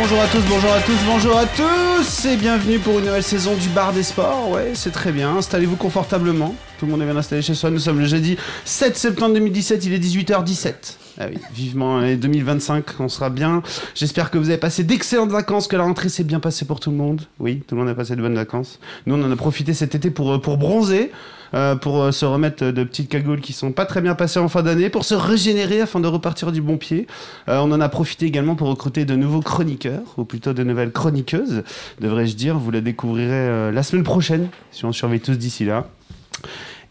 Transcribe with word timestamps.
Bonjour 0.00 0.20
à 0.20 0.28
tous, 0.28 0.42
bonjour 0.48 0.72
à 0.72 0.80
tous, 0.80 0.98
bonjour 1.06 1.36
à 1.36 1.44
tous 1.44 2.24
et 2.26 2.36
bienvenue 2.36 2.78
pour 2.78 3.00
une 3.00 3.06
nouvelle 3.06 3.20
saison 3.20 3.56
du 3.56 3.68
Bar 3.68 3.92
des 3.92 4.04
Sports. 4.04 4.48
Ouais, 4.48 4.70
c'est 4.74 4.92
très 4.92 5.10
bien, 5.10 5.36
installez-vous 5.36 5.74
confortablement. 5.74 6.54
Tout 6.78 6.86
le 6.86 6.92
monde 6.92 7.02
est 7.02 7.04
bien 7.04 7.16
installé 7.16 7.42
chez 7.42 7.54
soi. 7.54 7.70
Nous 7.70 7.80
sommes 7.80 7.98
le 7.98 8.06
jeudi 8.06 8.36
7 8.64 8.96
septembre 8.96 9.34
2017, 9.34 9.84
il 9.86 9.94
est 9.94 9.98
18h17. 9.98 11.07
Ah 11.20 11.26
oui, 11.28 11.38
vivement 11.52 11.98
l'année 11.98 12.16
2025, 12.16 12.84
on 13.00 13.08
sera 13.08 13.28
bien. 13.28 13.62
J'espère 13.96 14.30
que 14.30 14.38
vous 14.38 14.50
avez 14.50 14.58
passé 14.58 14.84
d'excellentes 14.84 15.30
vacances, 15.30 15.66
que 15.66 15.74
la 15.74 15.82
rentrée 15.82 16.08
s'est 16.08 16.22
bien 16.22 16.38
passée 16.38 16.64
pour 16.64 16.78
tout 16.78 16.92
le 16.92 16.96
monde. 16.96 17.22
Oui, 17.40 17.64
tout 17.66 17.74
le 17.74 17.80
monde 17.80 17.90
a 17.90 17.94
passé 17.96 18.14
de 18.14 18.22
bonnes 18.22 18.36
vacances. 18.36 18.78
Nous, 19.04 19.16
on 19.16 19.24
en 19.24 19.32
a 19.32 19.34
profité 19.34 19.74
cet 19.74 19.96
été 19.96 20.10
pour, 20.10 20.32
euh, 20.32 20.38
bronzer. 20.38 21.10
Euh, 21.54 21.76
pour 21.76 22.02
euh, 22.02 22.12
se 22.12 22.26
remettre 22.26 22.62
de 22.62 22.84
petites 22.84 23.08
cagoules 23.08 23.40
qui 23.40 23.54
sont 23.54 23.72
pas 23.72 23.86
très 23.86 24.02
bien 24.02 24.14
passées 24.14 24.38
en 24.38 24.50
fin 24.50 24.62
d'année, 24.62 24.90
pour 24.90 25.06
se 25.06 25.14
régénérer 25.14 25.80
afin 25.80 25.98
de 25.98 26.06
repartir 26.06 26.52
du 26.52 26.60
bon 26.60 26.76
pied. 26.76 27.06
On 27.46 27.72
en 27.72 27.80
a 27.80 27.88
profité 27.88 28.26
également 28.26 28.54
pour 28.54 28.68
recruter 28.68 29.06
de 29.06 29.16
nouveaux 29.16 29.40
chroniqueurs, 29.40 30.02
ou 30.18 30.24
plutôt 30.24 30.52
de 30.52 30.62
nouvelles 30.62 30.92
chroniqueuses, 30.92 31.62
devrais-je 32.00 32.36
dire. 32.36 32.58
Vous 32.58 32.70
la 32.70 32.82
découvrirez 32.82 33.72
la 33.72 33.82
semaine 33.82 34.04
prochaine, 34.04 34.48
si 34.72 34.84
on 34.84 34.92
surveille 34.92 35.20
tous 35.20 35.38
d'ici 35.38 35.64
là. 35.64 35.88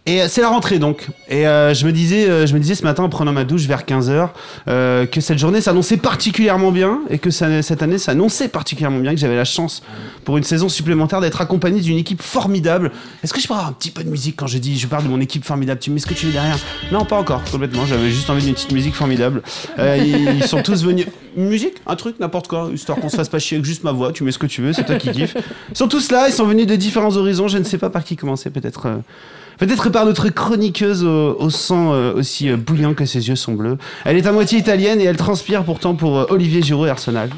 Et 0.07 0.21
euh, 0.21 0.27
c'est 0.29 0.39
la 0.39 0.47
rentrée 0.47 0.79
donc. 0.79 1.07
Et 1.27 1.45
euh, 1.45 1.73
je 1.73 1.85
me 1.85 1.91
disais, 1.91 2.29
euh, 2.29 2.47
je 2.47 2.53
me 2.53 2.59
disais 2.59 2.75
ce 2.75 2.83
matin 2.83 3.03
en 3.03 3.09
prenant 3.09 3.33
ma 3.33 3.43
douche 3.43 3.65
vers 3.65 3.83
15h 3.83 4.29
que 4.65 5.21
cette 5.21 5.37
journée 5.37 5.59
s'annonçait 5.59 5.97
particulièrement 5.97 6.71
bien 6.71 7.01
et 7.09 7.19
que 7.19 7.29
cette 7.29 7.83
année 7.83 7.97
s'annonçait 7.97 8.47
particulièrement 8.47 8.99
bien, 8.99 9.13
que 9.13 9.19
j'avais 9.19 9.35
la 9.35 9.43
chance 9.43 9.83
pour 10.23 10.37
une 10.37 10.43
saison 10.43 10.69
supplémentaire 10.69 11.19
d'être 11.19 11.41
accompagné 11.41 11.81
d'une 11.81 11.97
équipe 11.97 12.21
formidable. 12.21 12.91
Est-ce 13.21 13.33
que 13.33 13.41
je 13.41 13.47
peux 13.47 13.53
avoir 13.53 13.67
un 13.67 13.73
petit 13.73 13.91
peu 13.91 14.03
de 14.03 14.09
musique 14.09 14.37
quand 14.37 14.47
je 14.47 14.57
dis, 14.57 14.77
je 14.79 14.87
parle 14.87 15.03
de 15.03 15.09
mon 15.09 15.19
équipe 15.19 15.43
formidable? 15.43 15.81
Tu 15.81 15.91
mets 15.91 15.99
ce 15.99 16.05
que 16.05 16.13
tu 16.13 16.27
veux 16.27 16.31
derrière 16.31 16.57
Non, 16.91 17.03
pas 17.03 17.17
encore, 17.17 17.43
complètement. 17.51 17.85
J'avais 17.85 18.09
juste 18.09 18.29
envie 18.29 18.45
d'une 18.45 18.53
petite 18.53 18.71
musique 18.71 18.95
formidable. 18.95 19.41
Ils 19.77 20.43
sont 20.43 20.61
tous 20.61 20.85
venus. 20.85 21.07
Une 21.35 21.49
musique? 21.49 21.75
Un 21.85 21.97
truc? 21.97 22.19
N'importe 22.19 22.47
quoi, 22.47 22.69
histoire 22.73 22.97
qu'on 22.97 23.09
se 23.09 23.17
fasse 23.17 23.29
pas 23.29 23.39
chier 23.39 23.57
avec 23.57 23.65
juste 23.65 23.83
ma 23.83 23.91
voix. 23.91 24.13
Tu 24.13 24.23
mets 24.23 24.31
ce 24.31 24.39
que 24.39 24.47
tu 24.47 24.61
veux, 24.61 24.71
c'est 24.71 24.85
toi 24.85 24.95
qui 24.95 25.11
kiffes. 25.11 25.35
Ils 25.69 25.77
sont 25.77 25.89
tous 25.89 26.11
là, 26.11 26.29
ils 26.29 26.33
sont 26.33 26.45
venus 26.45 26.65
de 26.65 26.75
différents 26.77 27.15
horizons. 27.17 27.49
Je 27.49 27.57
ne 27.57 27.65
sais 27.65 27.77
pas 27.77 27.89
par 27.89 28.05
qui 28.05 28.15
commencer, 28.15 28.49
peut-être. 28.49 28.87
Peut-être 29.57 29.89
par 29.89 30.05
notre 30.05 30.29
chroniqueuse 30.29 31.03
au, 31.03 31.35
au 31.39 31.49
sang 31.49 31.93
euh, 31.93 32.13
aussi 32.13 32.49
euh, 32.49 32.57
bouillant 32.57 32.93
que 32.93 33.05
ses 33.05 33.27
yeux 33.27 33.35
sont 33.35 33.53
bleus. 33.53 33.77
Elle 34.05 34.17
est 34.17 34.27
à 34.27 34.31
moitié 34.31 34.59
italienne 34.59 35.01
et 35.01 35.05
elle 35.05 35.17
transpire 35.17 35.63
pourtant 35.63 35.95
pour 35.95 36.17
euh, 36.17 36.25
Olivier 36.29 36.61
Giroud 36.61 36.87
et 36.87 36.91
Arsenal. 36.91 37.29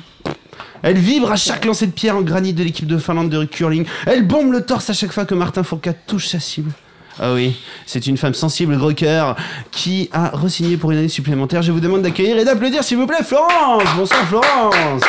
Elle 0.81 0.97
vibre 0.97 1.31
à 1.31 1.35
chaque 1.35 1.65
lancer 1.65 1.87
de 1.87 1.91
pierre 1.91 2.17
en 2.17 2.21
granit 2.21 2.53
de 2.53 2.63
l'équipe 2.63 2.87
de 2.87 2.97
Finlande 2.97 3.29
de 3.29 3.45
curling. 3.45 3.85
Elle 4.05 4.25
bombe 4.25 4.51
le 4.51 4.65
torse 4.65 4.89
à 4.89 4.93
chaque 4.93 5.11
fois 5.11 5.25
que 5.25 5.35
Martin 5.35 5.63
Fourcade 5.63 5.97
touche 6.07 6.27
sa 6.27 6.39
cible. 6.39 6.71
Ah 7.21 7.33
oui, 7.33 7.57
c'est 7.85 8.07
une 8.07 8.15
femme 8.15 8.33
sensible, 8.33 8.77
gros 8.77 8.93
cœur, 8.93 9.35
qui 9.71 10.09
a 10.13 10.29
re-signé 10.29 10.77
pour 10.77 10.91
une 10.91 10.99
année 10.99 11.09
supplémentaire. 11.09 11.61
Je 11.61 11.73
vous 11.73 11.81
demande 11.81 12.01
d'accueillir 12.01 12.37
et 12.37 12.45
d'applaudir, 12.45 12.81
s'il 12.81 12.97
vous 12.97 13.07
plaît, 13.07 13.23
Florence 13.23 13.83
Bonsoir, 13.97 14.25
Florence 14.25 15.01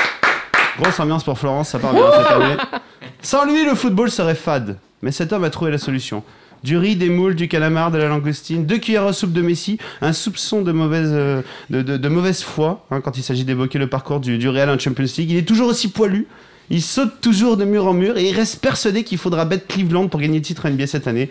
Grosse 0.81 0.98
ambiance 0.98 1.22
pour 1.22 1.38
Florence, 1.38 1.69
ça 1.69 1.78
part 1.78 1.92
bien 1.92 2.03
cette 2.16 2.33
année. 2.33 2.56
Sans 3.22 3.44
lui, 3.44 3.64
le 3.64 3.75
football 3.75 4.11
serait 4.11 4.34
fade. 4.34 4.77
Mais 5.03 5.12
cet 5.12 5.33
homme 5.33 5.44
a 5.44 5.50
trouvé 5.50 5.70
la 5.70 5.78
solution. 5.78 6.25
Du 6.62 6.77
riz, 6.77 6.94
des 6.97 7.08
moules, 7.08 7.34
du 7.34 7.48
calamar, 7.48 7.91
de 7.91 7.97
la 7.98 8.08
langoustine, 8.08 8.66
deux 8.66 8.78
cuillères 8.78 9.06
à 9.06 9.12
soupe 9.14 9.33
de 9.33 9.41
Messi, 9.41 9.78
un 10.03 10.12
soupçon 10.12 10.60
de 10.62 10.72
mauvaise, 10.72 11.10
euh, 11.12 11.41
de, 11.71 11.81
de- 11.82 11.97
de 11.97 12.09
mauvaise 12.09 12.43
foi 12.43 12.84
hein, 12.91 13.00
quand 13.00 13.16
il 13.16 13.22
s'agit 13.22 13.44
d'évoquer 13.44 13.78
le 13.78 13.87
parcours 13.87 14.21
du, 14.21 14.37
du 14.37 14.48
Real 14.48 14.69
en 14.69 14.78
Champions 14.78 15.04
League. 15.16 15.31
Il 15.31 15.37
est 15.38 15.49
toujours 15.49 15.69
aussi 15.69 15.88
poilu, 15.88 16.26
il 16.69 16.82
saute 16.82 17.20
toujours 17.22 17.56
de 17.56 17.65
mur 17.65 17.87
en 17.87 17.94
mur 17.94 18.19
et 18.19 18.28
il 18.28 18.34
reste 18.37 18.60
persuadé 18.60 19.04
qu'il 19.04 19.16
faudra 19.19 19.44
battre 19.47 19.66
Cleveland 19.69 20.09
pour 20.09 20.20
gagner 20.20 20.37
le 20.38 20.44
titre 20.44 20.69
NBA 20.69 20.87
cette 20.87 21.06
année. 21.06 21.31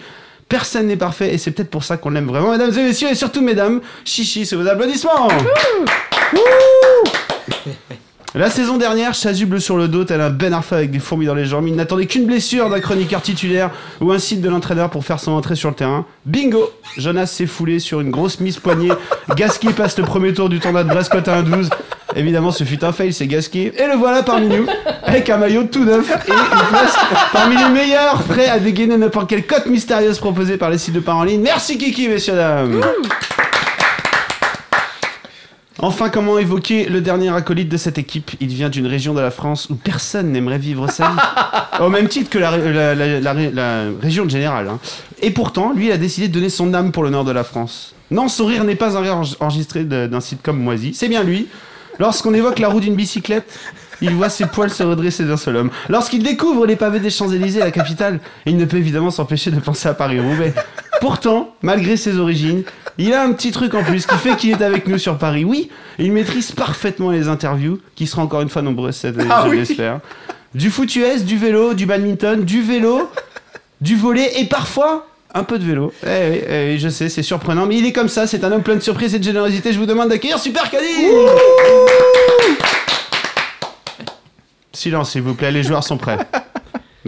Personne 0.49 0.87
n'est 0.87 0.97
parfait 0.97 1.31
et 1.31 1.37
c'est 1.37 1.51
peut-être 1.51 1.69
pour 1.69 1.83
ça 1.83 1.97
qu'on 1.97 2.09
l'aime 2.09 2.25
vraiment, 2.25 2.51
mesdames 2.51 2.71
et 2.75 2.83
messieurs, 2.83 3.09
et 3.11 3.15
surtout 3.15 3.41
mesdames. 3.43 3.81
Chichi, 4.03 4.47
c'est 4.47 4.55
vos 4.55 4.67
applaudissements 4.67 5.27
La 8.35 8.51
saison 8.51 8.77
dernière, 8.77 9.15
chasuble 9.15 9.59
sur 9.59 9.75
le 9.75 9.87
dos, 9.87 10.03
tel 10.03 10.21
un 10.21 10.29
Ben 10.29 10.53
Arfa 10.53 10.75
avec 10.75 10.91
des 10.91 10.99
fourmis 10.99 11.25
dans 11.25 11.33
les 11.33 11.45
jambes, 11.45 11.67
il 11.67 11.75
n'attendait 11.75 12.05
qu'une 12.05 12.27
blessure 12.27 12.69
d'un 12.69 12.79
chroniqueur 12.79 13.23
titulaire 13.23 13.71
ou 14.01 14.11
un 14.11 14.19
site 14.19 14.41
de 14.41 14.49
l'entraîneur 14.49 14.91
pour 14.91 15.03
faire 15.03 15.19
son 15.19 15.31
entrée 15.31 15.55
sur 15.55 15.69
le 15.69 15.75
terrain. 15.75 16.05
Bingo 16.27 16.69
Jonas 16.95 17.25
s'est 17.25 17.47
foulé 17.47 17.79
sur 17.79 18.01
une 18.01 18.11
grosse 18.11 18.39
mise 18.39 18.57
poignée. 18.57 18.91
Gasquet 19.35 19.73
passe 19.73 19.97
le 19.97 20.03
premier 20.03 20.31
tour 20.31 20.47
du 20.47 20.59
tournoi 20.59 20.83
de 20.83 20.89
Brest 20.89 21.11
à 21.11 21.41
1-12. 21.41 21.69
Évidemment, 22.15 22.51
ce 22.51 22.63
fut 22.63 22.83
un 22.83 22.91
fail, 22.91 23.13
c'est 23.13 23.25
Gasquet. 23.25 23.73
Et 23.75 23.87
le 23.87 23.95
voilà 23.95 24.21
parmi 24.21 24.47
nous, 24.47 24.67
avec 25.03 25.27
un 25.31 25.37
maillot 25.37 25.63
tout 25.63 25.83
neuf 25.83 26.07
et 26.27 26.31
une 26.31 26.67
place 26.69 26.95
parmi 27.33 27.57
les 27.57 27.69
meilleurs, 27.69 28.21
prêt 28.23 28.47
à 28.47 28.59
dégainer 28.59 28.97
n'importe 28.97 29.27
quelle 29.27 29.47
cote 29.47 29.65
mystérieuse 29.65 30.19
proposée 30.19 30.57
par 30.57 30.69
les 30.69 30.77
sites 30.77 30.93
de 30.93 30.99
parents 30.99 31.21
en 31.21 31.23
ligne. 31.23 31.41
Merci 31.41 31.79
Kiki, 31.79 32.07
messieurs, 32.07 32.35
dames 32.35 32.79
Enfin, 35.81 36.09
comment 36.09 36.37
évoquer 36.37 36.85
le 36.89 36.99
dernier 36.99 37.29
acolyte 37.33 37.69
de 37.69 37.77
cette 37.77 37.97
équipe? 37.97 38.31
Il 38.41 38.49
vient 38.49 38.67
d'une 38.69 38.85
région 38.87 39.13
de 39.13 39.21
la 39.21 39.31
France 39.31 39.67
où 39.69 39.75
personne 39.75 40.31
n'aimerait 40.31 40.57
vivre 40.57 40.89
sa 40.91 41.07
vie. 41.09 41.83
Au 41.83 41.89
même 41.89 42.09
titre 42.09 42.29
que 42.29 42.37
la, 42.37 42.51
ré- 42.51 42.73
la- 42.73 42.95
la- 42.95 43.19
la 43.21 43.33
ré- 43.33 43.51
la 43.53 43.83
région 44.01 44.25
de 44.25 44.29
général. 44.29 44.67
hein. 44.67 44.79
Et 45.21 45.31
pourtant, 45.31 45.71
lui, 45.73 45.85
il 45.87 45.91
a 45.93 45.97
décidé 45.97 46.27
de 46.27 46.33
donner 46.33 46.49
son 46.49 46.73
âme 46.73 46.91
pour 46.91 47.03
le 47.03 47.09
nord 47.09 47.23
de 47.23 47.31
la 47.31 47.45
France. 47.45 47.93
Non, 48.11 48.27
son 48.27 48.45
rire 48.45 48.63
n'est 48.65 48.75
pas 48.75 48.97
un 48.97 49.01
rire 49.01 49.15
enre- 49.21 49.37
enregistré 49.39 49.85
d'un 49.85 50.19
site 50.19 50.41
comme 50.41 50.59
Moisy. 50.59 50.93
C'est 50.93 51.07
bien 51.07 51.23
lui. 51.23 51.47
Lorsqu'on 51.97 52.33
évoque 52.33 52.59
la 52.59 52.67
roue 52.69 52.79
d'une 52.81 52.95
bicyclette, 52.95 53.59
il 54.01 54.11
voit 54.11 54.29
ses 54.29 54.45
poils 54.47 54.69
se 54.71 54.83
redresser 54.83 55.25
d'un 55.25 55.35
seul 55.37 55.55
homme. 55.57 55.69
Lorsqu'il 55.89 56.23
découvre 56.23 56.65
les 56.65 56.75
pavés 56.77 56.99
des 57.01 57.09
Champs-Élysées, 57.09 57.59
la 57.59 57.71
capitale, 57.71 58.19
il 58.45 58.55
ne 58.57 58.65
peut 58.65 58.77
évidemment 58.77 59.11
s'empêcher 59.11 59.51
de 59.51 59.59
penser 59.59 59.87
à 59.89 59.93
Paris-Roubaix. 59.93 60.53
Pourtant, 61.01 61.55
malgré 61.61 61.97
ses 61.97 62.17
origines, 62.17 62.63
il 62.97 63.13
a 63.13 63.23
un 63.23 63.31
petit 63.31 63.51
truc 63.51 63.73
en 63.73 63.83
plus 63.83 64.05
qui 64.05 64.15
fait 64.15 64.35
qu'il 64.35 64.51
est 64.51 64.61
avec 64.61 64.87
nous 64.87 64.97
sur 64.97 65.17
Paris. 65.17 65.45
Oui, 65.45 65.69
il 65.97 66.11
maîtrise 66.11 66.51
parfaitement 66.51 67.11
les 67.11 67.27
interviews, 67.27 67.79
qui 67.95 68.07
seront 68.07 68.23
encore 68.23 68.41
une 68.41 68.49
fois 68.49 68.61
nombreuses 68.61 68.97
cette 68.97 69.17
année, 69.19 69.29
je 69.45 69.51
l'espère. 69.51 69.99
Du 70.53 70.69
foot 70.69 70.93
US, 70.95 71.23
du 71.23 71.37
vélo, 71.37 71.73
du 71.73 71.85
badminton, 71.85 72.43
du 72.43 72.61
vélo, 72.61 73.09
du 73.81 73.95
volet 73.95 74.39
et 74.39 74.45
parfois 74.45 75.07
un 75.33 75.43
peu 75.43 75.59
de 75.59 75.63
vélo. 75.63 75.93
Eh 76.03 76.07
oui, 76.07 76.41
eh 76.47 76.71
oui, 76.71 76.79
je 76.79 76.89
sais, 76.89 77.07
c'est 77.07 77.23
surprenant, 77.23 77.65
mais 77.65 77.77
il 77.77 77.85
est 77.85 77.93
comme 77.93 78.09
ça, 78.09 78.27
c'est 78.27 78.43
un 78.43 78.51
homme 78.51 78.63
plein 78.63 78.75
de 78.75 78.79
surprises 78.81 79.13
et 79.13 79.19
de 79.19 79.23
générosité. 79.23 79.71
Je 79.71 79.79
vous 79.79 79.85
demande 79.85 80.09
d'accueillir 80.09 80.39
Super 80.39 80.69
Caddy 80.69 80.85
Silence, 84.73 85.11
s'il 85.11 85.21
vous 85.21 85.35
plaît, 85.35 85.51
les 85.51 85.63
joueurs 85.63 85.83
sont 85.83 85.97
prêts. 85.97 86.17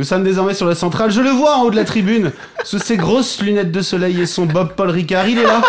Nous 0.01 0.07
sommes 0.07 0.23
désormais 0.23 0.55
sur 0.55 0.65
la 0.65 0.73
centrale. 0.73 1.11
Je 1.11 1.21
le 1.21 1.29
vois 1.29 1.57
en 1.57 1.61
haut 1.61 1.69
de 1.69 1.75
la 1.75 1.83
tribune, 1.83 2.31
sous 2.63 2.79
ses 2.79 2.97
grosses 2.97 3.39
lunettes 3.39 3.71
de 3.71 3.83
soleil 3.83 4.19
et 4.19 4.25
son 4.25 4.47
Bob 4.47 4.73
Paul 4.75 4.89
Ricard. 4.89 5.27
Il 5.29 5.37
est 5.37 5.43
là. 5.43 5.61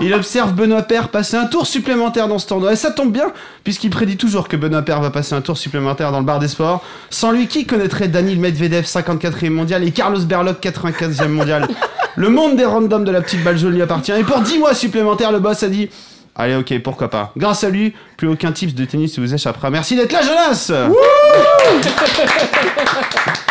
Il 0.00 0.14
observe 0.14 0.54
Benoît 0.54 0.80
Père 0.80 1.10
passer 1.10 1.36
un 1.36 1.44
tour 1.44 1.66
supplémentaire 1.66 2.26
dans 2.26 2.38
ce 2.38 2.46
tournoi. 2.46 2.72
Et 2.72 2.76
ça 2.76 2.92
tombe 2.92 3.12
bien, 3.12 3.30
puisqu'il 3.62 3.90
prédit 3.90 4.16
toujours 4.16 4.48
que 4.48 4.56
Benoît 4.56 4.80
Père 4.80 5.02
va 5.02 5.10
passer 5.10 5.34
un 5.34 5.42
tour 5.42 5.58
supplémentaire 5.58 6.12
dans 6.12 6.20
le 6.20 6.24
bar 6.24 6.38
des 6.38 6.48
sports. 6.48 6.82
Sans 7.10 7.30
lui, 7.30 7.46
qui 7.46 7.66
connaîtrait 7.66 8.08
Daniel 8.08 8.38
Medvedev, 8.38 8.86
54e 8.86 9.50
mondial, 9.50 9.84
et 9.84 9.90
Carlos 9.90 10.20
Berloc, 10.20 10.62
95e 10.62 11.28
mondial? 11.28 11.68
Le 12.16 12.30
monde 12.30 12.56
des 12.56 12.64
randoms 12.64 13.04
de 13.04 13.10
la 13.10 13.20
petite 13.20 13.44
balle 13.44 13.58
jaune 13.58 13.74
lui 13.74 13.82
appartient. 13.82 14.12
Et 14.12 14.24
pour 14.24 14.40
10 14.40 14.60
mois 14.60 14.72
supplémentaires, 14.72 15.30
le 15.30 15.40
boss 15.40 15.62
a 15.62 15.68
dit 15.68 15.90
Allez, 16.36 16.56
ok, 16.56 16.78
pourquoi 16.82 17.10
pas. 17.10 17.32
Grâce 17.36 17.64
à 17.64 17.68
lui, 17.68 17.92
plus 18.16 18.28
aucun 18.28 18.50
tips 18.50 18.74
de 18.74 18.86
tennis 18.86 19.18
ne 19.18 19.26
vous 19.26 19.34
échappera. 19.34 19.68
Merci 19.68 19.94
d'être 19.94 20.12
là, 20.12 20.22
Jonas 20.22 20.72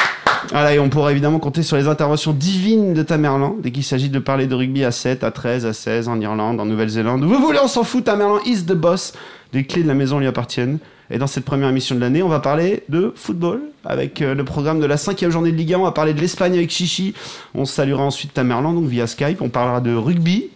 Voilà, 0.51 0.73
et 0.73 0.79
on 0.79 0.89
pourra 0.89 1.13
évidemment 1.13 1.39
compter 1.39 1.63
sur 1.63 1.77
les 1.77 1.87
interventions 1.87 2.33
divines 2.33 2.93
de 2.93 3.03
Tamerlan 3.03 3.55
dès 3.63 3.71
qu'il 3.71 3.85
s'agit 3.85 4.09
de 4.09 4.19
parler 4.19 4.47
de 4.47 4.55
rugby 4.55 4.83
à 4.83 4.91
7, 4.91 5.23
à 5.23 5.31
13, 5.31 5.65
à 5.65 5.71
16, 5.71 6.09
en 6.09 6.19
Irlande, 6.19 6.59
en 6.59 6.65
Nouvelle-Zélande. 6.65 7.23
Vous 7.23 7.39
voulez, 7.39 7.59
on 7.63 7.69
s'en 7.69 7.85
fout, 7.85 8.03
Tamerlan 8.03 8.39
is 8.45 8.65
the 8.65 8.73
boss. 8.73 9.13
Les 9.53 9.63
clés 9.63 9.81
de 9.81 9.87
la 9.87 9.93
maison 9.93 10.19
lui 10.19 10.27
appartiennent. 10.27 10.79
Et 11.09 11.17
dans 11.17 11.27
cette 11.27 11.45
première 11.45 11.69
émission 11.69 11.95
de 11.95 12.01
l'année, 12.01 12.21
on 12.21 12.27
va 12.27 12.41
parler 12.41 12.83
de 12.89 13.13
football 13.15 13.61
avec 13.85 14.21
euh, 14.21 14.35
le 14.35 14.43
programme 14.43 14.81
de 14.81 14.85
la 14.85 14.97
cinquième 14.97 15.31
journée 15.31 15.53
de 15.53 15.57
Ligue 15.57 15.73
1. 15.73 15.79
On 15.79 15.83
va 15.83 15.91
parler 15.93 16.13
de 16.13 16.19
l'Espagne 16.19 16.53
avec 16.53 16.69
Chichi. 16.69 17.13
On 17.55 17.63
saluera 17.63 18.03
ensuite 18.03 18.33
Tamerlan, 18.33 18.73
donc 18.73 18.87
via 18.87 19.07
Skype. 19.07 19.41
On 19.41 19.49
parlera 19.49 19.79
de 19.79 19.93
rugby. 19.93 20.49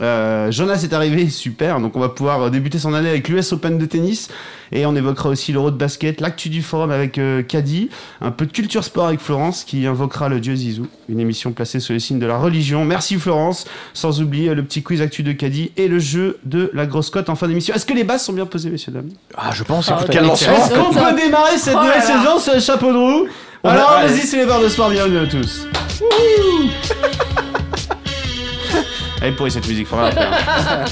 Euh, 0.00 0.50
Jonas 0.50 0.82
est 0.82 0.92
arrivé, 0.92 1.28
super. 1.30 1.80
Donc 1.80 1.96
on 1.96 2.00
va 2.00 2.08
pouvoir 2.08 2.42
euh, 2.42 2.50
débuter 2.50 2.78
son 2.78 2.94
année 2.94 3.08
avec 3.08 3.28
l'US 3.28 3.52
Open 3.52 3.78
de 3.78 3.86
tennis. 3.86 4.28
Et 4.72 4.84
on 4.84 4.96
évoquera 4.96 5.28
aussi 5.28 5.52
l'Euro 5.52 5.70
de 5.70 5.76
basket, 5.76 6.20
l'actu 6.20 6.48
du 6.48 6.60
forum 6.60 6.90
avec 6.90 7.18
euh, 7.18 7.42
Caddy, 7.42 7.88
un 8.20 8.32
peu 8.32 8.46
de 8.46 8.52
culture 8.52 8.82
sport 8.82 9.06
avec 9.06 9.20
Florence 9.20 9.62
qui 9.62 9.86
invoquera 9.86 10.28
le 10.28 10.40
dieu 10.40 10.56
Zizou. 10.56 10.88
Une 11.08 11.20
émission 11.20 11.52
placée 11.52 11.78
sous 11.78 11.92
le 11.92 12.00
signe 12.00 12.18
de 12.18 12.26
la 12.26 12.36
religion. 12.36 12.84
Merci 12.84 13.16
Florence. 13.16 13.66
Sans 13.94 14.20
oublier 14.20 14.54
le 14.54 14.64
petit 14.64 14.82
quiz 14.82 15.00
actu 15.00 15.22
de 15.22 15.32
Caddy 15.32 15.70
et 15.76 15.86
le 15.86 15.98
jeu 15.98 16.38
de 16.44 16.70
la 16.74 16.86
grosse 16.86 17.10
cote 17.10 17.28
en 17.28 17.36
fin 17.36 17.46
d'émission. 17.46 17.74
Est-ce 17.74 17.86
que 17.86 17.94
les 17.94 18.04
bases 18.04 18.24
sont 18.24 18.32
bien 18.32 18.46
posées, 18.46 18.70
messieurs, 18.70 18.92
dames? 18.92 19.10
Ah, 19.36 19.50
je 19.52 19.62
pense. 19.62 19.88
Ah, 19.88 19.98
écoute, 19.98 20.08
quel 20.10 20.24
lancement. 20.24 20.56
Est-ce 20.56 20.74
qu'on 20.74 20.92
peut 20.92 21.16
démarrer 21.16 21.58
cette 21.58 21.76
Oh 21.78 21.84
nouvelle 21.84 22.02
saison 22.02 22.38
sur 22.38 22.54
le 22.54 22.60
chapeau 22.60 22.92
de 22.92 22.98
roue? 22.98 23.28
Alors, 23.62 23.90
allez-y, 23.92 24.26
c'est 24.26 24.38
les 24.38 24.46
barres 24.46 24.60
de 24.60 24.68
sport, 24.68 24.90
bienvenue 24.90 25.18
à 25.18 25.26
tous. 25.26 25.66
Wouhou 29.26 29.32
Elle 29.32 29.32
est 29.32 29.36
pourrie 29.36 29.50
cette 29.50 29.66
musique, 29.68 29.86
faudra 29.86 30.10
la 30.10 30.12
faire. 30.12 30.30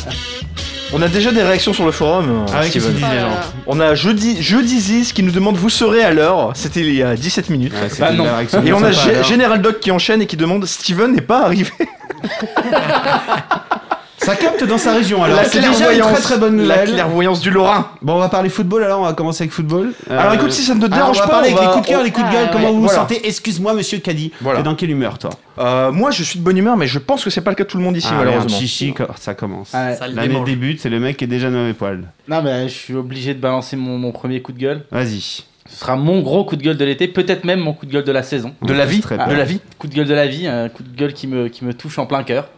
On 0.92 1.02
a 1.02 1.08
déjà 1.08 1.32
des 1.32 1.42
réactions 1.42 1.72
sur 1.72 1.84
le 1.86 1.90
forum. 1.90 2.44
euh, 2.48 2.52
Ah 2.54 2.62
Steven. 2.64 2.92
disent 2.92 3.00
gens 3.00 3.30
On 3.66 3.80
a 3.80 3.94
Jeudi, 3.96 4.40
Jeudi 4.40 4.78
Ziz 4.80 5.12
qui 5.12 5.24
nous 5.24 5.32
demande 5.32 5.56
Vous 5.56 5.70
serez 5.70 6.04
à 6.04 6.12
l'heure. 6.12 6.52
C'était 6.54 6.80
il 6.82 6.94
y 6.94 7.02
a 7.02 7.16
17 7.16 7.50
minutes. 7.50 7.72
Ouais, 7.72 7.88
Bah 7.98 8.12
non. 8.12 8.26
Et 8.64 8.72
on 8.72 8.82
a 8.82 8.88
alors. 8.88 9.24
Général 9.24 9.60
Doc 9.60 9.80
qui 9.80 9.90
enchaîne 9.90 10.22
et 10.22 10.26
qui 10.26 10.36
demande 10.36 10.64
Steven 10.66 11.12
n'est 11.12 11.20
pas 11.20 11.42
arrivé. 11.44 11.70
Ça 14.24 14.36
capte 14.36 14.64
dans 14.64 14.78
sa 14.78 14.94
région, 14.94 15.22
alors 15.22 15.36
la 15.36 15.44
c'est 15.44 15.58
déjà 15.58 15.68
une 15.70 15.76
clairvoyance. 15.76 16.12
très 16.12 16.20
très 16.22 16.38
bonne 16.38 16.56
La 16.66 16.76
nouvelle. 16.76 16.92
clairvoyance 16.94 17.40
du 17.40 17.50
Lorrain. 17.50 17.90
Bon, 18.02 18.14
on 18.14 18.18
va 18.18 18.28
parler 18.28 18.48
football 18.48 18.82
alors, 18.84 19.00
on 19.00 19.04
va 19.04 19.12
commencer 19.12 19.42
avec 19.44 19.52
football. 19.52 19.92
Euh, 20.10 20.18
Alors 20.18 20.34
écoute, 20.34 20.50
si 20.52 20.62
ça 20.62 20.74
ne 20.74 20.80
te 20.80 20.86
alors, 20.86 20.96
dérange 20.98 21.16
on 21.18 21.20
va 21.20 21.26
pas, 21.26 21.32
parler 21.32 21.50
on 21.52 21.56
avec 21.56 21.68
va- 21.68 21.70
les 21.70 21.72
coups 21.74 21.84
de 21.86 21.90
cœur, 21.90 22.00
on- 22.00 22.04
les 22.04 22.10
coups 22.10 22.26
de 22.26 22.30
Ah, 22.30 22.34
gueule, 22.40 22.48
comment 22.52 22.64
ouais. 22.66 22.70
vous 22.72 22.80
vous 22.80 22.86
Voilà. 22.86 23.00
sentez? 23.00 23.26
Excuse-moi, 23.26 23.74
monsieur 23.74 23.98
Caddy. 23.98 24.32
Voilà. 24.40 24.58
T'es 24.60 24.64
dans 24.64 24.74
quelle 24.74 24.90
humeur, 24.90 25.18
toi? 25.18 25.30
Euh, 25.58 25.92
moi, 25.92 26.10
je 26.10 26.22
suis 26.22 26.38
de 26.38 26.44
bonne 26.44 26.56
humeur, 26.56 26.76
mais 26.76 26.86
je 26.86 26.98
pense 26.98 27.22
que 27.22 27.30
c'est 27.30 27.42
pas 27.42 27.50
le 27.50 27.56
cas 27.56 27.64
de 27.64 27.68
tout 27.68 27.76
le 27.76 27.84
monde 27.84 27.96
ici, 27.96 28.08
Ah, 28.10 28.14
merde, 28.14 28.26
malheureusement. 28.26 28.58
Chichi, 28.58 28.94
co- 28.94 29.04
ça 29.16 29.34
commence. 29.34 29.70
Ah, 29.74 29.94
Ça 29.94 30.08
le 30.08 30.14
L'année 30.14 30.28
démange. 30.28 30.46
débute, 30.46 30.80
c'est 30.80 30.88
le 30.90 31.00
mec 31.00 31.16
qui 31.18 31.24
est 31.24 31.28
déjà 31.28 31.50
nommé 31.50 31.74
poil. 31.74 32.00
Non, 32.28 32.40
mais 32.42 32.68
je 32.68 32.74
suis 32.74 32.94
obligé 32.94 33.34
de 33.34 33.40
balancer 33.40 33.76
mon, 33.76 33.98
mon 33.98 34.10
premier 34.12 34.40
coup 34.40 34.52
de 34.52 34.58
gueule. 34.58 34.84
Vas-y. 34.90 35.44
Ce 35.66 35.80
sera 35.80 35.96
mon 35.96 36.20
gros 36.20 36.44
coup 36.44 36.56
de 36.56 36.62
gueule 36.62 36.76
de 36.76 36.84
l'été, 36.84 37.08
peut-être 37.08 37.44
même 37.44 37.60
mon 37.60 37.72
coup 37.72 37.86
de 37.86 37.92
gueule 37.92 38.04
de 38.04 38.12
la 38.12 38.22
saison. 38.22 38.52
De 38.62 38.72
la 38.74 38.84
vie? 38.86 39.00
Très 39.00 39.16
bien. 39.16 39.26
De 39.26 39.34
la 39.34 39.44
vie 39.44 39.60
Coup 39.78 39.86
de 39.86 39.94
gueule 39.94 40.06
de 40.06 40.14
la 40.14 40.26
vie, 40.26 40.46
un 40.46 40.68
coup 40.68 40.82
de 40.82 40.94
gueule 40.96 41.12
qui 41.14 41.26
me, 41.26 41.48
qui 41.48 41.64
me 41.64 41.72
touche 41.72 41.98
en 41.98 42.06
plein 42.06 42.22
cœur. 42.22 42.48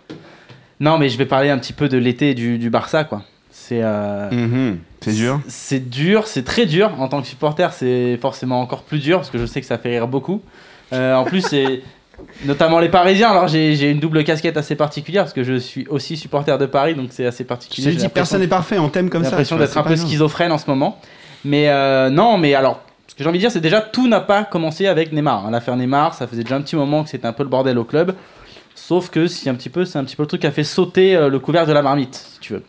Non, 0.81 0.99
mais 0.99 1.08
je 1.08 1.17
vais 1.19 1.26
parler 1.26 1.50
un 1.50 1.58
petit 1.58 1.73
peu 1.73 1.88
de 1.88 1.96
l'été 1.99 2.34
du, 2.34 2.58
du 2.58 2.70
Barça, 2.70 3.05
quoi. 3.05 3.23
C'est 3.50 3.81
euh, 3.82 4.31
Mhm. 4.31 4.78
C'est 5.00 5.12
dur. 5.12 5.40
c'est 5.49 5.88
dur, 5.88 6.26
c'est 6.26 6.44
très 6.44 6.67
dur. 6.67 6.90
En 6.99 7.08
tant 7.08 7.20
que 7.23 7.26
supporter, 7.28 7.73
c'est 7.73 8.19
forcément 8.20 8.61
encore 8.61 8.82
plus 8.82 8.99
dur 8.99 9.19
parce 9.19 9.31
que 9.31 9.38
je 9.38 9.46
sais 9.46 9.61
que 9.61 9.67
ça 9.67 9.78
fait 9.78 9.90
rire 9.90 10.08
beaucoup. 10.08 10.43
Euh, 10.93 11.14
en 11.14 11.25
plus, 11.25 11.40
c'est 11.43 11.82
notamment 12.44 12.81
les 12.81 12.88
Parisiens. 12.88 13.31
Alors, 13.31 13.46
j'ai 13.49 13.75
j'ai 13.76 13.90
une 13.90 14.00
double 14.00 14.25
casquette 14.25 14.56
assez 14.56 14.75
particulière 14.75 15.23
parce 15.25 15.32
que 15.32 15.44
je 15.44 15.55
suis 15.58 15.87
aussi 15.88 16.17
supporter 16.17 16.58
de 16.58 16.67
Paris, 16.67 16.94
donc 16.94 17.08
c'est 17.11 17.25
assez 17.26 17.44
Je 17.44 17.49
particulier. 17.49 17.84
J'ai 17.84 17.90
dit, 17.90 17.96
l'impression- 18.02 18.14
personne 18.14 18.40
n'est 18.40 18.46
parfait, 18.49 18.78
on 18.78 18.88
t'aime 18.88 19.08
comme 19.11 19.23
J'ai 19.23 19.26
ça. 19.26 19.37
l'impression 19.37 19.56
tu 19.56 19.58
vois, 19.58 19.67
d'être 19.67 19.73
c'est 19.75 19.78
un 19.81 19.82
peu 19.84 19.96
schizophrène 19.96 20.52
en 20.52 20.58
ce 20.58 20.69
moment. 20.69 21.00
Mais 21.44 21.69
euh, 21.69 22.11
non, 22.11 22.37
mais 22.38 22.55
alors, 22.55 22.81
ce 23.06 23.14
que 23.14 23.23
j'ai 23.23 23.28
envie 23.28 23.38
de 23.38 23.43
dire, 23.43 23.50
c'est 23.52 23.61
déjà 23.61 23.81
tout 23.81 24.08
n'a 24.08 24.20
pas 24.20 24.44
commencé 24.44 24.87
avec 24.88 25.12
Neymar. 25.12 25.46
hein. 25.46 25.50
L'affaire 25.50 25.76
Neymar, 25.76 26.14
ça 26.14 26.26
faisait 26.26 26.43
déjà 26.43 26.56
un 26.56 26.62
petit 26.62 26.76
moment 26.76 27.05
que 27.05 27.11
c'était 27.11 27.26
un 27.26 27.32
peu 27.32 27.43
le 27.44 27.49
bordel 27.49 27.78
au 27.78 27.84
club. 27.84 28.14
Sauf 28.76 29.11
que 29.11 29.26
si 29.26 29.49
un 29.49 29.55
petit 29.56 29.70
peu, 29.70 29.84
c'est 29.84 29.99
un 29.99 30.05
petit 30.05 30.14
peu 30.14 30.23
le 30.23 30.28
truc 30.28 30.43
qui 30.43 30.46
a 30.46 30.52
fait 30.52 30.62
sauter 30.62 31.17
euh, 31.17 31.28
le 31.28 31.38
couvercle 31.40 31.69
de 31.69 31.73
la 31.73 31.82
marmite, 31.82 32.14
si 32.34 32.38
tu 32.40 32.52
veux. 32.52 32.62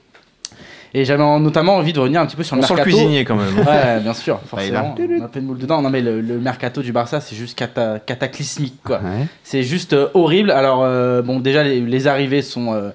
Et 0.93 1.03
j'avais 1.05 1.21
en- 1.21 1.39
notamment 1.39 1.75
envie 1.75 1.91
de 1.93 1.99
revenir 1.99 2.21
un 2.21 2.25
petit 2.25 2.37
peu 2.37 2.43
sur 2.43 2.55
On 2.55 2.61
le 2.61 2.65
sent 2.65 2.73
le 2.73 2.77
mercato. 2.77 2.95
cuisinier 2.97 3.25
quand 3.25 3.35
même. 3.35 3.55
Ouais, 3.59 3.99
bien 3.99 4.13
sûr, 4.13 4.35
Bah, 4.37 4.41
a- 4.43 4.47
forcément. 4.47 4.95
On 4.97 5.25
a 5.25 5.27
fait 5.27 5.39
une 5.39 5.45
boule 5.47 5.57
dedans. 5.59 5.81
Non, 5.81 5.89
mais 5.89 6.01
le, 6.01 6.21
le 6.21 6.39
mercato 6.39 6.81
du 6.81 6.91
Barça, 6.93 7.19
c'est 7.19 7.35
juste 7.35 7.57
cata- 7.59 7.99
cataclysmique, 7.99 8.79
quoi. 8.83 8.97
Ouais. 8.99 9.27
C'est 9.43 9.63
juste 9.63 9.91
euh, 9.93 10.07
horrible. 10.13 10.49
Alors, 10.49 10.81
euh, 10.83 11.21
bon, 11.21 11.39
déjà, 11.41 11.61
les, 11.63 11.81
les 11.81 12.07
arrivées 12.07 12.41
sont. 12.41 12.91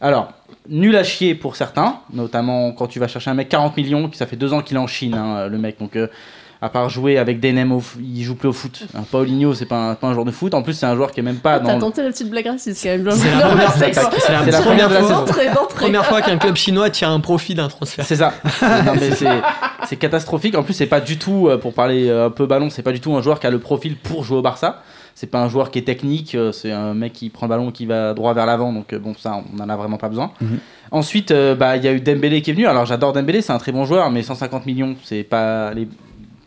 alors, 0.00 0.32
nul 0.68 0.96
à 0.96 1.02
chier 1.04 1.34
pour 1.34 1.56
certains, 1.56 1.98
notamment 2.12 2.70
quand 2.72 2.86
tu 2.86 3.00
vas 3.00 3.08
chercher 3.08 3.30
un 3.30 3.34
mec 3.34 3.48
40 3.48 3.76
millions, 3.76 4.08
qui 4.08 4.16
ça 4.18 4.26
fait 4.26 4.36
deux 4.36 4.52
ans 4.52 4.62
qu'il 4.62 4.76
est 4.76 4.80
en 4.80 4.86
Chine, 4.86 5.14
hein, 5.14 5.48
le 5.48 5.58
mec. 5.58 5.78
Donc, 5.80 5.98
à 6.62 6.68
part 6.68 6.88
jouer 6.88 7.18
avec 7.18 7.38
Denem, 7.40 7.70
au 7.72 7.80
f- 7.80 7.96
il 8.00 8.22
joue 8.22 8.34
plus 8.34 8.48
au 8.48 8.52
foot. 8.52 8.84
Hein, 8.94 9.02
Paulinho, 9.10 9.52
c'est 9.54 9.66
pas, 9.66 9.90
un- 9.90 9.94
pas 9.94 10.06
un 10.08 10.12
joueur 10.14 10.24
de 10.24 10.30
foot. 10.30 10.54
En 10.54 10.62
plus, 10.62 10.72
c'est 10.72 10.86
un 10.86 10.94
joueur 10.96 11.12
qui 11.12 11.20
est 11.20 11.22
même 11.22 11.36
pas 11.36 11.54
Ah, 11.54 11.60
T'as 11.64 11.78
tenté 11.78 12.02
la 12.02 12.08
petite 12.10 12.30
blague 12.30 12.46
raciste 12.46 12.82
quand 12.82 12.90
même. 12.90 13.10
C'est 13.10 13.30
la 13.30 13.54
la 13.54 13.70
C'est 13.70 14.50
la 14.50 14.60
première 14.60 14.88
la 14.88 15.00
fois-. 15.02 15.24
Première 15.68 16.06
fois 16.06 16.22
qu'un 16.22 16.38
club 16.38 16.56
chinois 16.56 16.88
tire 16.90 17.10
un 17.10 17.20
profit 17.20 17.54
d'un 17.54 17.68
transfert. 17.68 18.04
C'est 18.06 18.16
ça. 18.16 18.32
non, 18.62 18.92
mais 18.98 19.10
c'est, 19.86 19.96
catastrophique. 19.96 20.54
En 20.56 20.62
plus, 20.62 20.74
c'est 20.74 20.86
pas 20.86 21.00
du 21.00 21.18
tout, 21.18 21.48
euh, 21.48 21.58
pour 21.58 21.74
parler 21.74 22.08
euh, 22.08 22.26
un 22.26 22.30
peu 22.30 22.46
ballon, 22.46 22.70
c'est 22.70 22.82
pas 22.82 22.92
du 22.92 23.00
tout 23.00 23.14
un 23.14 23.22
joueur 23.22 23.38
qui 23.40 23.46
a 23.46 23.50
le 23.50 23.58
profil 23.58 23.96
pour 23.96 24.24
jouer 24.24 24.38
au 24.38 24.42
Barça. 24.42 24.82
C'est 25.14 25.28
pas 25.28 25.40
un 25.42 25.48
joueur 25.48 25.70
qui 25.70 25.78
est 25.78 25.82
technique, 25.82 26.34
euh, 26.34 26.52
c'est 26.52 26.72
un 26.72 26.92
mec 26.92 27.12
qui 27.14 27.30
prend 27.30 27.46
le 27.46 27.50
ballon 27.50 27.70
et 27.70 27.72
qui 27.72 27.86
va 27.86 28.12
droit 28.12 28.34
vers 28.34 28.44
l'avant. 28.46 28.72
Donc, 28.72 28.94
bon, 28.94 29.14
ça, 29.18 29.42
on 29.56 29.62
en 29.62 29.68
a 29.68 29.76
vraiment 29.76 29.96
pas 29.96 30.08
besoin. 30.08 30.30
Mhm. 30.40 30.58
Ensuite, 30.90 31.30
euh, 31.30 31.54
bah, 31.54 31.76
il 31.76 31.84
y 31.84 31.88
a 31.88 31.92
eu 31.92 32.00
Dembélé 32.00 32.42
qui 32.42 32.50
est 32.50 32.54
venu. 32.54 32.66
Alors, 32.66 32.84
j'adore 32.86 33.12
Dembélé, 33.12 33.40
c'est 33.42 33.52
un 33.52 33.58
très 33.58 33.72
bon 33.72 33.84
joueur, 33.86 34.10
mais 34.10 34.22
150 34.22 34.66
millions, 34.66 34.94
c'est 35.04 35.22
pas 35.24 35.72
les... 35.74 35.88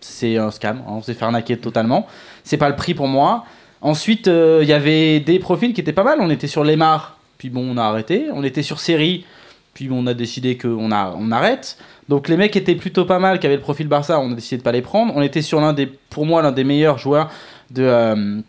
c'est 0.10 0.38
un 0.38 0.52
scam. 0.52 0.78
hein, 0.80 0.92
on 0.92 1.02
s'est 1.02 1.14
fait 1.14 1.26
arnaquer 1.26 1.58
totalement. 1.58 2.08
C'est 2.44 2.58
pas 2.58 2.70
le 2.70 2.76
prix 2.76 2.94
pour 2.94 3.08
moi. 3.08 3.46
Ensuite, 3.82 4.28
euh, 4.28 4.60
il 4.62 4.68
y 4.68 4.74
avait 4.74 5.20
des 5.20 5.40
profils 5.40 5.74
qui 5.74 5.82
étaient 5.82 5.94
pas 5.94 6.04
mal. 6.04 6.20
On 6.22 6.30
était 6.30 6.48
sur 6.48 6.64
Lemar, 6.64 7.18
puis 7.38 7.50
bon, 7.50 7.66
on 7.70 7.78
a 7.78 7.84
arrêté. 7.84 8.26
On 8.34 8.44
était 8.44 8.64
sur 8.64 8.80
Série, 8.80 9.26
puis 9.74 9.90
on 9.92 10.06
a 10.08 10.14
décidé 10.14 10.58
qu'on 10.58 10.92
on 10.92 11.32
arrête. 11.32 11.78
Donc 12.10 12.28
les 12.28 12.36
mecs 12.38 12.56
étaient 12.56 12.76
plutôt 12.76 13.06
pas 13.06 13.20
mal, 13.20 13.40
qui 13.40 13.46
avaient 13.46 13.56
le 13.56 13.62
profil 13.62 13.88
Barça, 13.88 14.20
on 14.20 14.32
a 14.32 14.36
décidé 14.36 14.58
de 14.58 14.64
pas 14.64 14.72
les 14.72 14.82
prendre. 14.82 15.14
On 15.16 15.22
était 15.22 15.42
sur 15.44 15.62
l'un 15.62 15.74
des, 15.74 15.86
pour 15.86 16.26
moi, 16.26 16.42
l'un 16.42 16.52
des 16.52 16.64
meilleurs 16.64 16.98
joueurs 16.98 17.30
de, 17.70 17.84
euh, 17.84 18.40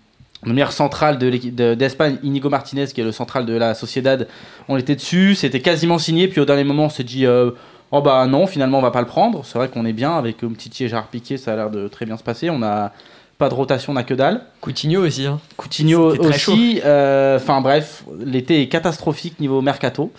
le 0.42 0.52
meilleur 0.54 0.72
central 0.72 1.18
de- 1.18 1.74
d'Espagne, 1.74 2.16
Inigo 2.22 2.48
Martinez, 2.48 2.86
qui 2.86 3.02
est 3.02 3.04
le 3.04 3.12
central 3.12 3.44
de 3.44 3.52
la 3.52 3.74
Sociedad. 3.74 4.26
On 4.68 4.78
était 4.78 4.94
dessus, 4.96 5.34
c'était 5.34 5.60
quasiment 5.60 5.98
signé, 5.98 6.26
puis 6.28 6.40
au 6.40 6.46
dernier 6.46 6.64
moment, 6.64 6.86
on 6.86 6.88
s'est 6.88 7.04
dit, 7.04 7.26
euh, 7.26 7.50
oh 7.92 8.00
bah 8.02 8.26
non, 8.26 8.46
finalement, 8.46 8.78
on 8.78 8.82
va 8.82 8.90
pas 8.90 9.00
le 9.00 9.06
prendre. 9.06 9.44
C'est 9.44 9.58
vrai 9.58 9.68
qu'on 9.68 9.84
est 9.84 9.92
bien 9.92 10.16
avec 10.16 10.42
Umtiti 10.42 10.84
et 10.84 10.88
Gérard 10.88 11.08
Piqué, 11.08 11.36
ça 11.36 11.52
a 11.52 11.56
l'air 11.56 11.70
de 11.70 11.88
très 11.88 12.06
bien 12.06 12.16
se 12.16 12.22
passer. 12.22 12.50
On 12.50 12.62
a 12.62 12.92
pas 13.38 13.48
de 13.48 13.54
rotation, 13.54 13.92
on 13.92 13.96
a 13.96 14.02
que 14.02 14.14
dalle. 14.14 14.42
Coutinho 14.60 15.06
aussi. 15.06 15.26
Hein. 15.26 15.40
Coutinho 15.56 16.14
aussi. 16.18 16.80
euh, 16.84 17.36
Enfin 17.36 17.60
bref, 17.60 18.04
l'été 18.24 18.60
est 18.62 18.68
catastrophique 18.68 19.40
niveau 19.40 19.62
mercato. 19.62 20.12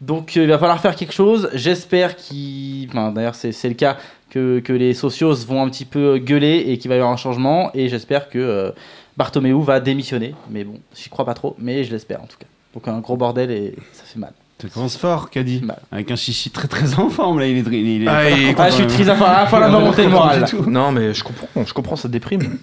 Donc 0.00 0.36
euh, 0.36 0.42
il 0.42 0.48
va 0.48 0.58
falloir 0.58 0.80
faire 0.80 0.96
quelque 0.96 1.12
chose. 1.14 1.48
J'espère 1.54 2.16
qu'il. 2.16 2.88
Enfin, 2.90 3.12
D'ailleurs, 3.12 3.34
c'est 3.34 3.52
c'est 3.52 3.68
le 3.68 3.74
cas 3.74 3.96
que, 4.30 4.58
que 4.60 4.72
les 4.72 4.92
socios 4.94 5.34
vont 5.46 5.62
un 5.62 5.68
petit 5.70 5.84
peu 5.84 6.18
gueuler 6.18 6.64
et 6.66 6.76
qu'il 6.78 6.88
va 6.88 6.96
y 6.96 6.98
avoir 6.98 7.12
un 7.12 7.16
changement. 7.16 7.70
Et 7.72 7.88
j'espère 7.88 8.28
que 8.28 8.38
euh, 8.38 8.72
Bartomeu 9.16 9.54
va 9.62 9.80
démissionner. 9.80 10.34
Mais 10.50 10.64
bon, 10.64 10.80
j'y 10.94 11.08
crois 11.08 11.24
pas 11.24 11.34
trop, 11.34 11.54
mais 11.58 11.84
je 11.84 11.92
l'espère 11.92 12.20
en 12.22 12.26
tout 12.26 12.36
cas. 12.38 12.46
Donc 12.74 12.88
un 12.88 12.98
gros 12.98 13.16
bordel 13.16 13.50
et 13.50 13.74
ça 13.92 14.02
fait 14.04 14.18
mal. 14.18 14.32
Tu 14.58 14.68
commences 14.68 14.96
fort, 14.96 15.28
Caddy. 15.30 15.60
Mal. 15.62 15.78
Avec 15.92 16.10
un 16.10 16.16
chichi 16.16 16.48
très 16.50 16.66
très 16.68 16.94
en 16.98 17.10
forme, 17.10 17.38
là, 17.40 17.46
il 17.46 17.58
est. 17.58 17.60
Il 17.72 18.04
est 18.04 18.08
Ah, 18.08 18.30
il 18.30 18.48
est 18.48 18.54
Ah, 18.58 18.68
je 18.70 18.74
suis 18.74 18.82
quand 18.84 18.88
même. 18.88 18.88
triste 18.88 19.10
à 19.10 19.14
la 19.14 19.26
à 19.42 19.60
la 19.60 19.68
remonter 19.68 20.02
le 20.04 20.08
moral. 20.08 20.44
Non, 20.66 20.92
mais 20.92 21.12
je 21.12 21.22
comprends, 21.22 21.48
je 21.66 21.72
comprends, 21.74 21.96
ça 21.96 22.08
déprime. 22.08 22.58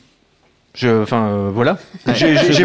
Je, 0.75 1.03
enfin, 1.03 1.27
euh, 1.27 1.51
voilà. 1.53 1.77
J'ai- 2.15 2.35
Je 2.35 2.51
j'ai- 2.51 2.63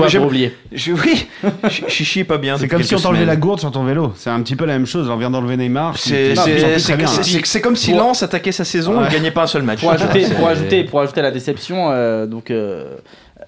oui, 0.93 1.27
Ch- 1.65 1.85
Chichi 1.89 2.21
est 2.21 2.25
pas 2.25 2.39
bien. 2.39 2.57
C'est 2.57 2.67
comme 2.67 2.83
si 2.83 2.95
on 2.95 2.99
t'enlevait 2.99 3.27
la 3.27 3.37
gourde 3.37 3.61
sur 3.61 3.71
ton 3.71 3.85
vélo. 3.85 4.15
C'est 4.17 4.31
un 4.31 4.41
petit 4.41 4.57
peu 4.57 4.65
la 4.65 4.73
même 4.73 4.87
chose. 4.87 5.11
On 5.11 5.19
vient 5.19 5.29
d'enlever 5.31 5.59
Neymar. 5.59 5.93
tu- 5.95 6.09
C'est 6.09 6.33
très 7.43 7.61
comme 7.61 7.77
si 7.77 7.93
Lens 7.93 8.23
attaquait 8.23 8.53
sa 8.53 8.65
saison 8.65 8.99
Ouais. 8.99 9.09
et 9.09 9.13
gagnait 9.13 9.31
pas 9.31 9.43
un 9.43 9.47
seul 9.47 9.63
match. 9.63 9.81
Pour 9.81 9.91
ajouter, 9.93 10.25
pour 10.35 10.49
ajouter, 10.49 10.85
pour 10.85 11.01
ajouter 11.03 11.21
la 11.21 11.31
déception, 11.31 11.91
euh, 11.91 12.25
donc 12.25 12.51
euh, 12.51 12.97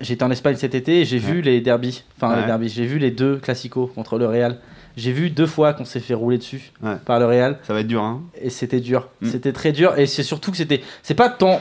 j'étais 0.02 0.24
en 0.24 0.30
Espagne 0.30 0.56
cet 0.56 0.74
été 0.74 1.00
et 1.00 1.04
j'ai 1.06 1.16
vu 1.18 1.40
les 1.40 1.62
derbies, 1.62 2.02
enfin 2.20 2.34
Ouais. 2.34 2.40
les 2.42 2.46
derbies, 2.46 2.68
j'ai 2.68 2.84
vu 2.84 2.98
les 2.98 3.10
deux 3.10 3.36
classicos 3.36 3.88
contre 3.94 4.18
le 4.18 4.26
Real. 4.26 4.58
J'ai 4.96 5.12
vu 5.12 5.30
deux 5.30 5.46
fois 5.46 5.72
qu'on 5.72 5.84
s'est 5.84 6.00
fait 6.00 6.14
rouler 6.14 6.38
dessus 6.38 6.72
Ouais. 6.82 6.96
par 7.06 7.18
le 7.20 7.26
Real 7.26 7.58
Ça 7.66 7.72
va 7.74 7.80
être 7.80 7.86
dur, 7.86 8.02
hein. 8.02 8.22
et 8.40 8.50
c'était 8.50 8.80
dur. 8.80 9.08
Mm. 9.20 9.26
C'était 9.30 9.52
très 9.52 9.72
dur 9.72 9.98
et 9.98 10.06
c'est 10.06 10.22
surtout 10.22 10.50
que 10.50 10.56
c'était, 10.56 10.82
c'est 11.02 11.14
pas 11.14 11.36
on- 11.42 11.58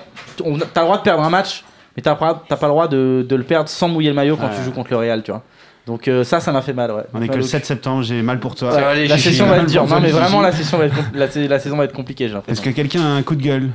t'as 0.73 0.81
le 0.81 0.85
droit 0.85 0.97
de 0.97 1.03
perdre 1.03 1.23
un 1.23 1.29
match, 1.29 1.63
mais 1.95 2.01
t'as 2.03 2.15
pas, 2.15 2.43
t'as 2.49 2.57
pas 2.57 2.67
le 2.67 2.71
droit 2.73 2.87
de, 2.87 3.25
de 3.27 3.35
le 3.35 3.43
perdre 3.43 3.69
sans 3.69 3.87
mouiller 3.87 4.09
le 4.09 4.15
maillot 4.15 4.35
quand 4.35 4.47
Ouais. 4.47 4.55
tu 4.57 4.63
joues 4.63 4.71
contre 4.71 4.91
le 4.91 4.97
Real, 4.97 5.21
tu 5.23 5.31
vois. 5.31 5.43
Donc 5.85 6.07
euh, 6.07 6.23
ça, 6.23 6.39
ça 6.39 6.51
m'a 6.51 6.61
fait 6.61 6.73
mal. 6.73 6.91
Ouais. 6.91 7.03
On 7.13 7.21
est 7.21 7.27
que 7.27 7.33
le 7.35 7.39
au 7.43 7.47
7 7.47 7.65
septembre, 7.65 8.03
j'ai 8.03 8.21
mal 8.21 8.39
pour 8.39 8.53
toi. 8.55 8.73
Ouais, 8.75 9.07
la 9.07 9.17
session 9.17 9.45
va 9.47 9.57
être 9.57 9.65
dure. 9.67 9.87
Non 9.87 9.99
mais 9.99 10.09
vraiment 10.11 10.41
la 10.41 10.51
session 10.51 10.77
va 10.77 10.85
être, 10.85 10.95
la, 11.13 11.27
la 11.47 11.59
saison 11.59 11.77
va 11.77 11.85
être 11.85 11.93
compliquée. 11.93 12.29
J'ai 12.29 12.37
Est-ce 12.51 12.61
que 12.61 12.69
quelqu'un 12.71 13.01
a 13.01 13.09
un 13.09 13.23
coup 13.23 13.35
de 13.35 13.41
gueule? 13.43 13.69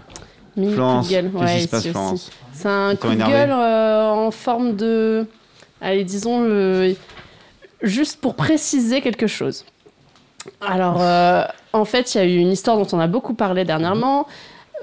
Mini 0.56 0.68
coup 0.68 0.74
Florence, 0.74 1.08
de 1.08 1.12
gueule, 1.14 1.30
qu'est-ce 1.32 1.44
ouais, 1.44 1.56
qui 1.56 1.62
se 1.62 1.68
passe, 1.68 1.80
ici 1.80 1.90
Florence? 1.90 2.12
Aussi. 2.12 2.30
C'est 2.52 2.68
un 2.68 2.94
coup 2.94 3.08
de 3.08 3.14
gueule 3.16 3.50
euh, 3.50 4.08
en 4.10 4.30
forme 4.30 4.76
de. 4.76 5.26
Allez, 5.80 6.04
disons, 6.04 6.44
euh, 6.48 6.92
juste 7.84 8.20
pour 8.20 8.34
préciser 8.34 9.00
quelque 9.00 9.26
chose. 9.26 9.64
Alors, 10.66 10.98
euh, 11.00 11.44
en 11.72 11.84
fait, 11.84 12.14
il 12.14 12.18
y 12.18 12.20
a 12.20 12.24
eu 12.24 12.36
une 12.36 12.52
histoire 12.52 12.76
dont 12.76 12.86
on 12.92 13.00
a 13.00 13.06
beaucoup 13.06 13.34
parlé 13.34 13.64
dernièrement. 13.64 14.26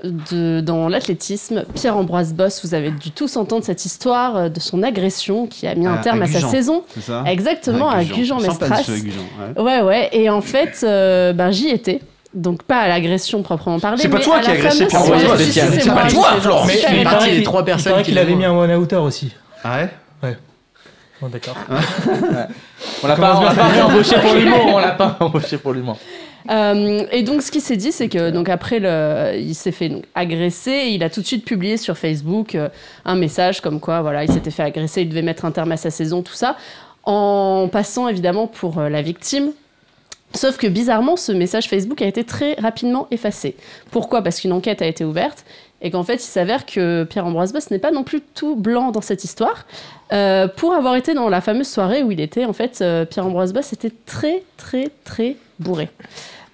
De, 0.03 0.61
dans 0.61 0.87
l'athlétisme, 0.89 1.63
Pierre-Ambroise 1.75 2.33
Boss, 2.33 2.65
vous 2.65 2.73
avez 2.73 2.89
dû 2.89 3.11
tous 3.11 3.37
entendre 3.37 3.63
cette 3.63 3.85
histoire 3.85 4.35
euh, 4.35 4.49
de 4.49 4.59
son 4.59 4.81
agression 4.81 5.45
qui 5.45 5.67
a 5.67 5.75
mis 5.75 5.85
un 5.85 5.93
À- 5.93 5.97
terme 5.97 6.21
à 6.23 6.25
à, 6.25 6.27
sa 6.27 6.39
Gujan. 6.39 6.49
saison. 6.49 6.83
C'est 6.95 7.01
ça? 7.01 7.23
Exactement, 7.27 7.87
à 7.87 8.03
Gujan-Mestras. 8.03 8.81
Ouais. 8.89 9.61
Ouais, 9.61 9.81
ouais. 9.83 10.09
Et 10.13 10.27
en 10.31 10.41
fait, 10.41 10.79
euh, 10.83 11.33
ben, 11.33 11.51
j'y 11.51 11.69
étais. 11.69 12.01
Donc 12.33 12.63
pas 12.63 12.79
à 12.79 12.87
l'agression 12.87 13.43
proprement 13.43 13.79
parlée. 13.79 14.01
C'est 14.01 14.09
pas 14.09 14.19
toi 14.21 14.39
qui 14.39 14.49
as 14.49 14.53
agressé 14.53 14.87
Pierre-Ambroise 14.87 15.23
Boss, 15.23 15.41
c'est 15.43 15.85
pas 15.93 16.07
toi, 16.09 16.29
je 16.41 16.49
Mais 16.67 16.97
il 16.99 17.03
paraît 17.03 17.37
il 17.37 17.43
trois 17.43 17.63
personnes 17.63 18.01
qu'il 18.01 18.17
avait 18.17 18.33
mis 18.33 18.45
un 18.45 18.53
one 18.57 18.71
outer 18.73 18.95
aussi. 18.95 19.31
Ah 19.63 19.81
ouais? 19.81 19.89
Ouais. 20.23 20.37
Bon, 21.21 21.27
d'accord. 21.27 21.57
On 23.03 23.07
l'a 23.07 23.15
pas, 23.15 23.37
on 23.37 23.43
l'a 23.43 23.53
pas 23.53 23.85
embauché 23.85 24.15
pour 24.19 24.33
l'humour. 24.35 24.65
On 24.67 24.77
l'a 24.79 24.91
pas 24.91 25.17
embauché 25.19 25.57
pour 25.57 25.73
l'humour. 25.73 25.97
Euh, 26.49 27.05
et 27.11 27.23
donc, 27.23 27.41
ce 27.41 27.51
qui 27.51 27.61
s'est 27.61 27.77
dit, 27.77 27.91
c'est 27.91 28.09
que 28.09 28.31
donc 28.31 28.49
après, 28.49 28.79
le, 28.79 29.37
il 29.37 29.53
s'est 29.55 29.71
fait 29.71 29.89
donc, 29.89 30.03
agresser. 30.15 30.71
Et 30.71 30.89
il 30.89 31.03
a 31.03 31.09
tout 31.09 31.21
de 31.21 31.25
suite 31.25 31.45
publié 31.45 31.77
sur 31.77 31.97
Facebook 31.97 32.55
euh, 32.55 32.69
un 33.05 33.15
message 33.15 33.61
comme 33.61 33.79
quoi, 33.79 34.01
voilà, 34.01 34.23
il 34.23 34.31
s'était 34.31 34.51
fait 34.51 34.63
agresser, 34.63 35.01
il 35.01 35.09
devait 35.09 35.21
mettre 35.21 35.45
un 35.45 35.51
terme 35.51 35.71
à 35.71 35.77
sa 35.77 35.91
saison, 35.91 36.21
tout 36.21 36.33
ça, 36.33 36.57
en 37.03 37.69
passant 37.71 38.07
évidemment 38.07 38.47
pour 38.47 38.79
euh, 38.79 38.89
la 38.89 39.01
victime. 39.01 39.51
Sauf 40.33 40.57
que 40.57 40.67
bizarrement, 40.67 41.17
ce 41.17 41.33
message 41.33 41.67
Facebook 41.67 42.01
a 42.01 42.05
été 42.05 42.23
très 42.23 42.53
rapidement 42.53 43.07
effacé. 43.11 43.55
Pourquoi? 43.91 44.21
Parce 44.21 44.39
qu'une 44.39 44.53
enquête 44.53 44.81
a 44.81 44.87
été 44.87 45.03
ouverte 45.03 45.43
et 45.81 45.91
qu'en 45.91 46.03
fait, 46.03 46.15
il 46.15 46.19
s'avère 46.19 46.65
que 46.65 47.03
Pierre-Ambroise 47.03 47.51
Boss 47.51 47.69
n'est 47.69 47.79
pas 47.79 47.91
non 47.91 48.03
plus 48.03 48.21
tout 48.21 48.55
blanc 48.55 48.91
dans 48.91 49.01
cette 49.01 49.25
histoire. 49.25 49.65
Euh, 50.13 50.47
pour 50.47 50.73
avoir 50.73 50.95
été 50.95 51.13
dans 51.13 51.29
la 51.29 51.41
fameuse 51.41 51.67
soirée 51.67 52.03
où 52.03 52.11
il 52.11 52.19
était, 52.19 52.45
en 52.45 52.53
fait, 52.53 52.79
euh, 52.81 53.05
Pierre-Ambroise 53.05 53.53
Boss 53.53 53.71
était 53.73 53.91
très, 54.05 54.43
très, 54.57 54.89
très 55.03 55.37
bourré. 55.59 55.89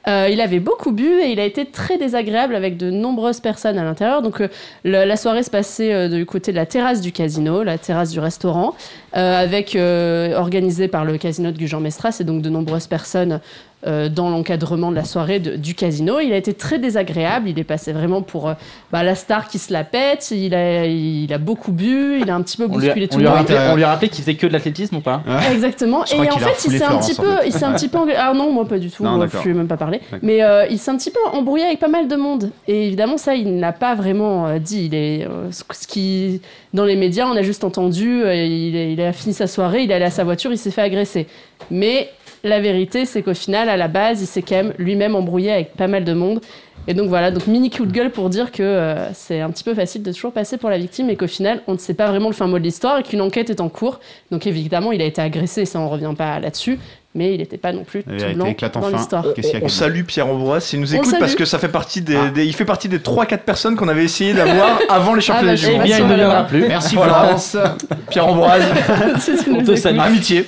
Euh, 0.07 0.29
il 0.31 0.39
avait 0.39 0.59
beaucoup 0.59 0.93
bu 0.93 1.19
et 1.19 1.31
il 1.31 1.39
a 1.39 1.43
été 1.43 1.65
très 1.65 1.97
désagréable 1.97 2.55
avec 2.55 2.77
de 2.77 2.89
nombreuses 2.89 3.41
personnes 3.41 3.77
à 3.77 3.83
l'intérieur. 3.83 4.21
Donc 4.21 4.41
la 4.85 5.17
soirée 5.17 5.43
se 5.43 5.49
passait 5.49 6.07
du 6.07 6.25
côté 6.25 6.51
de 6.51 6.55
la 6.55 6.65
terrasse 6.65 7.01
du 7.01 7.11
casino, 7.11 7.61
la 7.61 7.77
terrasse 7.77 8.11
du 8.11 8.21
restaurant, 8.21 8.73
avec 9.11 9.75
organisée 9.75 10.87
par 10.87 11.03
le 11.03 11.17
casino 11.17 11.51
de 11.51 11.57
Gujan-Mestras 11.57 12.19
et 12.21 12.23
donc 12.23 12.41
de 12.41 12.49
nombreuses 12.49 12.87
personnes 12.87 13.41
euh, 13.85 14.09
dans 14.09 14.29
l'encadrement 14.31 14.89
de 14.89 14.95
la 14.95 15.03
soirée 15.05 15.39
de- 15.39 15.55
du 15.55 15.75
casino. 15.75 16.19
Il 16.19 16.33
a 16.33 16.37
été 16.37 16.53
très 16.55 16.79
désagréable. 16.79 17.47
Il 17.49 17.59
est 17.59 17.63
passé 17.63 17.93
vraiment 17.93 18.23
pour 18.23 18.49
euh, 18.49 18.53
bah, 18.91 19.03
la 19.03 19.13
star 19.13 19.47
qui 19.47 19.59
se 19.59 19.71
la 19.71 19.83
pète. 19.83 20.31
Il 20.31 20.55
a, 20.55 20.85
il 20.87 21.31
a 21.31 21.37
beaucoup 21.37 21.71
bu. 21.71 22.19
Il 22.19 22.29
a 22.31 22.35
un 22.35 22.41
petit 22.41 22.57
peu 22.57 22.63
On 22.63 22.69
a, 22.69 22.69
bousculé 22.69 23.07
tout 23.07 23.15
on 23.15 23.17
le 23.19 23.23
lui 23.25 23.27
a 23.29 23.35
monde. 23.35 23.47
rappelé, 23.47 23.59
on 23.71 23.75
lui 23.75 23.83
a 23.83 23.89
rappelé 23.89 24.09
qu'il 24.09 24.23
faisait 24.23 24.35
que 24.35 24.47
de 24.47 24.53
l'athlétisme 24.53 24.95
ou 24.95 25.01
pas 25.01 25.21
Exactement. 25.51 26.03
Je 26.05 26.15
Et 26.15 26.19
en 26.19 26.23
a 26.23 26.39
fait, 26.39 26.65
il 26.65 26.71
s'est 26.77 26.83
un 26.83 26.97
petit 26.97 27.13
peu, 27.13 27.35
fait. 27.37 27.47
il 27.47 27.53
s'est 27.53 27.65
un 27.65 27.73
petit 27.73 27.87
peu, 27.87 27.99
engla- 27.99 28.15
ah 28.17 28.33
non, 28.33 28.51
moi 28.51 28.65
pas 28.67 28.79
du 28.79 28.89
tout. 28.89 29.03
Non, 29.03 29.21
euh, 29.21 29.27
je 29.31 29.43
lui 29.43 29.51
ai 29.51 29.53
même 29.53 29.67
pas 29.67 29.77
parlé. 29.77 30.01
Mais 30.23 30.41
euh, 30.41 30.65
il 30.71 30.79
s'est 30.79 30.89
un 30.89 30.97
petit 30.97 31.11
peu 31.11 31.19
embrouillé 31.31 31.65
avec 31.65 31.79
pas 31.79 31.87
mal 31.87 32.07
de 32.07 32.15
monde. 32.15 32.49
Et 32.67 32.87
évidemment, 32.87 33.17
ça, 33.17 33.35
il 33.35 33.57
n'a 33.57 33.73
pas 33.73 33.93
vraiment 33.93 34.47
euh, 34.47 34.57
dit. 34.59 34.85
Il 34.85 34.95
est, 34.95 35.25
euh, 35.27 35.51
ce 35.51 35.63
ce 35.71 35.87
qui, 35.87 36.41
dans 36.73 36.83
les 36.85 36.95
médias, 36.95 37.27
on 37.27 37.35
a 37.37 37.43
juste 37.43 37.63
entendu. 37.63 38.23
euh, 38.23 38.33
il, 38.33 38.75
est- 38.75 38.93
il 38.93 39.01
a 39.01 39.13
fini 39.13 39.35
sa 39.35 39.45
soirée, 39.45 39.83
il 39.83 39.91
est 39.91 39.93
allé 39.93 40.05
à 40.05 40.09
sa 40.09 40.23
voiture, 40.23 40.51
il 40.51 40.57
s'est 40.57 40.71
fait 40.71 40.81
agresser. 40.81 41.27
Mais 41.69 42.09
la 42.43 42.59
vérité, 42.59 43.05
c'est 43.05 43.21
qu'au 43.21 43.33
final, 43.33 43.69
à 43.69 43.77
la 43.77 43.87
base, 43.87 44.21
il 44.21 44.27
s'est 44.27 44.41
quand 44.41 44.55
même 44.55 44.73
lui-même 44.77 45.15
embrouillé 45.15 45.51
avec 45.51 45.73
pas 45.73 45.87
mal 45.87 46.03
de 46.03 46.13
monde. 46.13 46.41
Et 46.89 46.93
donc 46.93 47.09
voilà, 47.09 47.31
donc 47.31 47.47
mini 47.47 47.69
coup 47.69 47.85
de 47.85 47.91
gueule 47.91 48.11
pour 48.11 48.29
dire 48.29 48.49
que 48.51 48.63
euh, 48.63 49.11
c'est 49.13 49.41
un 49.41 49.49
petit 49.49 49.65
peu 49.65 49.73
facile 49.73 50.03
de 50.03 50.11
toujours 50.13 50.31
passer 50.31 50.55
pour 50.57 50.69
la 50.69 50.77
victime 50.77 51.09
et 51.09 51.17
qu'au 51.17 51.27
final, 51.27 51.61
on 51.67 51.73
ne 51.73 51.77
sait 51.77 51.93
pas 51.93 52.07
vraiment 52.07 52.29
le 52.29 52.33
fin 52.33 52.47
mot 52.47 52.57
de 52.59 52.63
l'histoire 52.63 52.99
et 52.99 53.03
qu'une 53.03 53.19
enquête 53.19 53.49
est 53.49 53.59
en 53.59 53.67
cours. 53.67 53.99
Donc 54.31 54.47
évidemment, 54.47 54.93
il 54.93 55.01
a 55.01 55.05
été 55.05 55.21
agressé, 55.21 55.65
ça 55.65 55.79
on 55.81 55.89
revient 55.89 56.13
pas 56.17 56.39
là-dessus, 56.39 56.79
mais 57.13 57.33
il 57.33 57.39
n'était 57.39 57.57
pas 57.57 57.73
non 57.73 57.83
plus 57.83 58.03
tout 58.05 58.11
blanc 58.35 58.45
éclate 58.45 58.73
dans 58.75 58.79
enfin. 58.79 58.95
l'histoire. 58.95 59.25
A 59.25 59.29
On 59.55 59.59
comme- 59.59 59.67
salue 59.67 60.03
Pierre 60.03 60.27
Ambroise 60.27 60.63
s'il 60.63 60.79
nous 60.79 60.93
On 60.95 60.99
écoute 60.99 61.15
parce 61.19 61.35
que 61.35 61.43
ça 61.43 61.59
fait 61.59 61.67
partie 61.67 62.01
des, 62.01 62.15
Ah. 62.15 62.29
des- 62.29 62.45
il 62.45 62.53
fait 62.53 62.63
partie 62.63 62.87
des 62.87 62.99
3-4 62.99 63.39
personnes 63.43 63.75
qu'on 63.75 63.89
avait 63.89 64.05
essayé 64.05 64.33
d'avoir 64.33 64.79
avant 64.89 65.13
les 65.13 65.19
championnats 65.21 65.55
bah, 65.55 65.59
du 65.59 65.65
eh 65.67 65.71
monde. 65.73 65.83
bien, 65.83 65.97
Bien, 65.97 66.05
il 66.05 66.11
ne 66.11 66.15
viendra 66.15 66.43
plus. 66.45 66.67
Merci 66.69 66.95
Voilà. 66.95 67.13
Florence. 67.15 67.57
Pierre 68.09 68.27
Ambroise, 68.27 68.63
Si 69.19 69.31
On 69.51 69.61
te 69.61 69.75
salue. 69.75 69.99
amitié. 69.99 70.45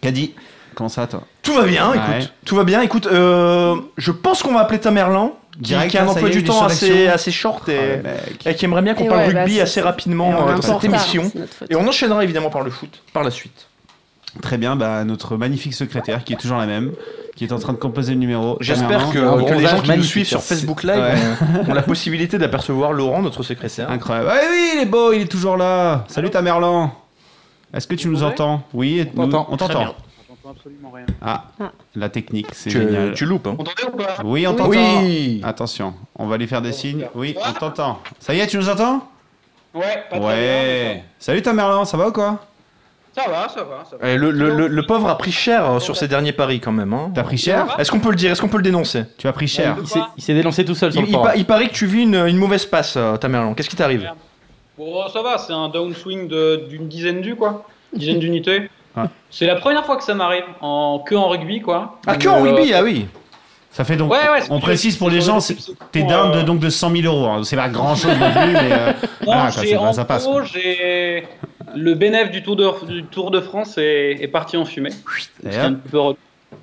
Caddy, 0.00 0.34
comment 0.74 0.88
ça 0.88 1.06
toi 1.06 1.22
Tout 1.42 1.54
va 1.54 1.62
bien, 1.64 1.92
écoute. 1.92 2.08
Ouais. 2.08 2.28
Tout 2.44 2.56
va 2.56 2.64
bien, 2.64 2.80
écoute. 2.82 3.06
euh, 3.06 3.76
je 3.96 4.10
pense 4.12 4.42
qu'on 4.42 4.52
va 4.54 4.60
appeler 4.60 4.78
Tamerlan, 4.80 5.36
qui, 5.52 5.60
Direct, 5.60 5.90
qui 5.92 5.98
a 5.98 6.04
un 6.04 6.08
emploi 6.08 6.28
du 6.30 6.42
temps 6.44 6.64
assez, 6.64 7.06
assez 7.08 7.30
short 7.30 7.68
et, 7.68 8.00
Ah, 8.44 8.50
et 8.50 8.54
qui 8.54 8.64
aimerait 8.64 8.82
bien 8.82 8.94
qu'on 8.94 9.06
parle 9.06 9.20
ouais, 9.28 9.32
bah, 9.32 9.40
rugby 9.42 9.54
c'est- 9.56 9.60
assez 9.62 9.80
rapidement 9.80 10.48
euh, 10.48 10.56
dans 10.56 10.62
cette 10.62 10.84
émission. 10.84 11.30
Et 11.70 11.76
on 11.76 11.86
enchaînera 11.86 12.22
évidemment 12.24 12.50
par 12.50 12.62
le 12.62 12.70
foot, 12.70 13.02
par 13.12 13.22
la 13.22 13.30
suite. 13.30 13.66
Très 14.42 14.58
bien, 14.58 14.74
bah, 14.74 15.04
notre 15.04 15.36
magnifique 15.36 15.74
secrétaire 15.74 16.24
qui 16.24 16.32
est 16.32 16.36
toujours 16.36 16.56
la 16.58 16.66
même, 16.66 16.90
qui 17.36 17.44
est 17.44 17.52
en 17.52 17.58
train 17.60 17.72
de 17.72 17.78
composer 17.78 18.14
le 18.14 18.18
numéro. 18.18 18.56
J'espère 18.60 19.08
Tamerlan. 19.12 19.44
que, 19.44 19.54
les 19.54 19.66
gens 19.66 19.80
qui 19.80 19.96
nous 19.96 20.02
suivent 20.02 20.26
sur. 20.26 20.42
Facebook 20.42 20.82
Live 20.82 20.96
Ouais. 20.96 21.68
ont, 21.68 21.72
la 21.72 21.82
possibilité 21.82 22.36
d'apercevoir 22.36 22.92
Laurent, 22.92 23.22
notre 23.22 23.44
secrétaire. 23.44 23.88
Incroyable. 23.92 24.30
Ah 24.32 24.38
oui, 24.50 24.70
il 24.74 24.80
est 24.82 24.86
beau, 24.86 25.12
il 25.12 25.22
est 25.22 25.26
toujours 25.30 25.56
là. 25.56 26.04
Salut 26.08 26.30
Tamerlan. 26.30 26.92
Est-ce 27.72 27.86
que 27.86 27.94
tu 27.94 28.08
nous 28.08 28.24
entends? 28.24 28.62
Oui, 28.72 28.98
et- 29.00 29.12
On 29.16 29.28
t'entend. 29.28 29.94
T'entend. 30.44 30.70
bien. 30.94 31.06
Ah, 31.22 31.44
Ah. 31.60 31.72
la 31.96 32.08
technique, 32.08 32.48
c'est 32.52 32.70
Tu, 32.70 32.78
génial. 32.80 33.14
tu 33.14 33.24
loupes. 33.26 33.46
Hein. 33.46 33.56
Oui, 34.24 34.46
on 34.46 34.54
t'entend. 34.54 34.70
Oui. 34.70 35.40
Attention, 35.44 35.94
on 36.16 36.26
va 36.26 36.36
lui 36.36 36.46
faire 36.46 36.62
des 36.62 36.72
signes. 36.72 37.06
Oui, 37.14 37.34
on 37.48 37.52
t'entend. 37.52 38.00
Ça 38.20 38.34
y 38.34 38.40
est, 38.40 38.46
tu 38.46 38.56
nous 38.56 38.68
entends? 38.68 39.08
Ouais, 39.74 40.04
pas 40.08 40.18
très 40.18 40.20
bien. 40.20 40.28
Ouais. 40.28 41.04
Salut 41.18 41.42
Tamerlan, 41.42 41.84
ça 41.84 41.96
va 41.96 42.08
ou 42.08 42.12
quoi? 42.12 42.38
Ça 43.16 43.28
va, 43.28 43.48
ça 43.48 43.62
va, 43.62 43.84
ça 43.88 43.96
va. 43.96 44.08
Eh, 44.08 44.16
le, 44.16 44.30
le- 44.32 44.50
le- 44.50 44.66
le 44.66 44.86
pauvre 44.86 45.08
a 45.08 45.16
pris 45.16 45.30
cher 45.30 45.70
euh, 45.70 45.78
sur 45.80 45.96
ses 45.96 46.08
derniers 46.08 46.32
paris 46.32 46.58
quand 46.60 46.72
même. 46.72 46.92
Hein. 46.92 47.12
T'as 47.14 47.22
pris 47.22 47.38
cher? 47.38 47.76
Est-ce 47.78 47.90
qu'on 47.92 48.00
peut 48.00 48.10
le 48.10 48.16
dire? 48.16 48.32
Est-ce 48.32 48.40
qu'on 48.40 48.48
peut 48.48 48.56
le 48.56 48.64
dénoncer? 48.64 49.04
Tu 49.18 49.28
as 49.28 49.32
pris 49.32 49.46
cher. 49.46 49.76
Il 50.16 50.22
s'est- 50.22 50.34
dénoncé 50.34 50.64
tout 50.64 50.74
seul 50.74 50.92
sur 50.92 51.00
il, 51.00 51.04
le 51.04 51.10
il 51.10 51.22
pa- 51.22 51.36
il 51.36 51.44
paraît 51.44 51.68
que 51.68 51.74
tu 51.74 51.86
vis 51.86 52.02
une, 52.02 52.16
une 52.16 52.36
mauvaise 52.36 52.66
passe, 52.66 52.94
euh, 52.96 53.16
Tamerlan. 53.16 53.54
Qu'est-ce 53.54 53.68
qui 53.70 53.76
t'arrive? 53.76 54.10
Bon, 54.76 55.08
ça 55.08 55.22
va, 55.22 55.38
c'est 55.38 55.52
un 55.52 55.68
downswing 55.68 56.26
de- 56.26 56.66
d'une 56.68 56.88
dizaine 56.88 57.20
d'u, 57.20 57.36
quoi. 57.36 57.64
Une 57.92 58.00
dizaine 58.00 58.18
d'unités. 58.18 58.68
Ah. 58.96 59.08
C'est 59.30 59.46
la 59.46 59.56
première 59.56 59.84
fois 59.84 59.96
que 59.96 60.04
ça 60.04 60.14
m'arrive, 60.14 60.44
en, 60.60 61.00
que 61.04 61.14
en 61.14 61.28
rugby, 61.28 61.60
quoi. 61.60 61.98
Ah, 62.06 62.12
Donc, 62.12 62.22
que 62.22 62.28
en 62.28 62.38
euh, 62.44 62.50
rugby, 62.52 62.72
ah 62.74 62.82
oui. 62.82 63.06
Ça 63.72 63.82
fait 63.84 63.96
donc. 63.96 64.12
Ouais, 64.12 64.18
ouais, 64.30 64.40
c'est 64.42 64.52
on 64.52 64.60
précise 64.60 64.96
pour 64.96 65.10
les 65.10 65.20
gens, 65.20 65.38
t'es 65.90 66.00
pour, 66.00 66.08
de, 66.10 66.14
euh, 66.14 66.42
donc 66.44 66.60
de 66.60 66.70
100 66.70 66.90
000 66.96 67.12
euros. 67.12 67.26
hein. 67.28 67.40
C'est 67.42 67.56
pas 67.56 67.68
grand 67.68 67.96
chose 67.96 68.16
non 68.16 68.30
plus, 68.30 68.52
mais. 68.52 68.70
euh, 68.72 68.92
Non, 69.26 69.26
quoi, 69.26 69.88
en 69.88 69.92
ça 69.92 70.04
passe. 70.04 70.24
gros, 70.28 70.40
le 71.74 71.94
bénéfice 71.94 72.30
du 72.30 72.42
Tour 72.44 72.54
de, 72.56 72.86
du 72.86 73.04
Tour 73.04 73.30
de 73.32 73.40
France 73.40 73.76
est, 73.78 74.18
est 74.20 74.28
parti 74.28 74.56
en 74.56 74.64
fumée. 74.64 74.90
Et 75.44 75.50
C'est 75.50 75.58
un 75.58 75.72
peu 75.72 75.98
relou. 75.98 76.16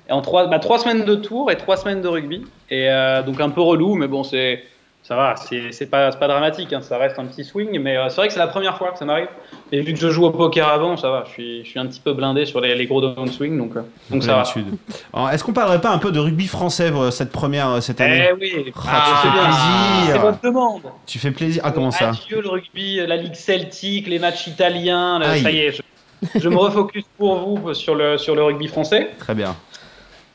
Et 0.08 0.12
en 0.12 0.22
trois, 0.22 0.46
bah, 0.46 0.58
trois 0.58 0.78
semaines 0.78 1.04
de 1.04 1.14
tour 1.14 1.50
et 1.50 1.56
trois 1.56 1.76
semaines 1.76 2.00
de 2.00 2.08
rugby. 2.08 2.46
Et 2.70 2.88
euh, 2.88 3.22
donc 3.22 3.40
un 3.42 3.50
peu 3.50 3.60
relou, 3.60 3.94
mais 3.94 4.08
bon, 4.08 4.24
c'est 4.24 4.64
ça 5.02 5.16
va, 5.16 5.34
c'est 5.36 5.90
pas, 5.90 6.12
pas 6.12 6.28
dramatique, 6.28 6.72
hein, 6.72 6.80
ça 6.80 6.96
reste 6.96 7.18
un 7.18 7.24
petit 7.26 7.44
swing. 7.44 7.78
Mais 7.80 7.96
euh, 7.96 8.08
c'est 8.08 8.16
vrai 8.16 8.28
que 8.28 8.32
c'est 8.34 8.38
la 8.38 8.46
première 8.46 8.78
fois 8.78 8.92
que 8.92 8.98
ça 8.98 9.04
m'arrive. 9.04 9.26
Et 9.72 9.80
vu 9.80 9.92
que 9.94 9.98
je 9.98 10.08
joue 10.10 10.24
au 10.24 10.30
poker 10.30 10.68
avant, 10.68 10.96
ça 10.96 11.10
va, 11.10 11.24
je 11.26 11.30
suis, 11.32 11.64
je 11.64 11.70
suis 11.70 11.78
un 11.80 11.86
petit 11.86 11.98
peu 12.00 12.12
blindé 12.12 12.46
sur 12.46 12.60
les, 12.60 12.74
les 12.74 12.86
gros 12.86 13.00
downswing, 13.00 13.58
donc, 13.58 13.76
euh, 13.76 13.82
donc 14.10 14.22
ça 14.22 14.42
va. 15.14 15.32
Est-ce 15.32 15.42
qu'on 15.42 15.52
parlerait 15.52 15.80
pas 15.80 15.90
un 15.90 15.98
peu 15.98 16.12
de 16.12 16.20
rugby 16.20 16.46
français 16.46 16.92
pour 16.92 17.12
cette 17.12 17.32
première 17.32 17.68
euh, 17.70 17.80
cette 17.80 18.00
année? 18.00 18.28
Eh 18.30 18.32
oui, 18.34 18.72
Ah, 18.88 19.04
tu 19.22 19.26
fais 19.28 19.32
bien. 19.32 19.42
plaisir. 19.44 20.12
C'est 20.12 20.18
votre 20.18 20.40
demande. 20.40 20.82
Tu 21.06 21.18
fais 21.18 21.30
plaisir. 21.32 21.62
Ah, 21.64 21.72
comment 21.72 21.90
ça? 21.90 22.10
Adieu 22.10 22.40
le 22.40 22.48
rugby, 22.48 23.04
la 23.06 23.16
ligue 23.16 23.34
celtique, 23.34 24.06
les 24.06 24.18
matchs 24.20 24.46
italiens. 24.46 25.18
là, 25.18 25.36
ça 25.36 25.50
y 25.50 25.58
est, 25.60 25.72
je, 25.72 25.82
je 26.38 26.48
me 26.48 26.56
refocus 26.56 27.04
pour 27.18 27.36
vous 27.40 27.74
sur 27.74 27.94
le, 27.96 28.18
sur 28.18 28.36
le 28.36 28.44
rugby 28.44 28.68
français. 28.68 29.10
Très 29.18 29.34
bien. 29.34 29.56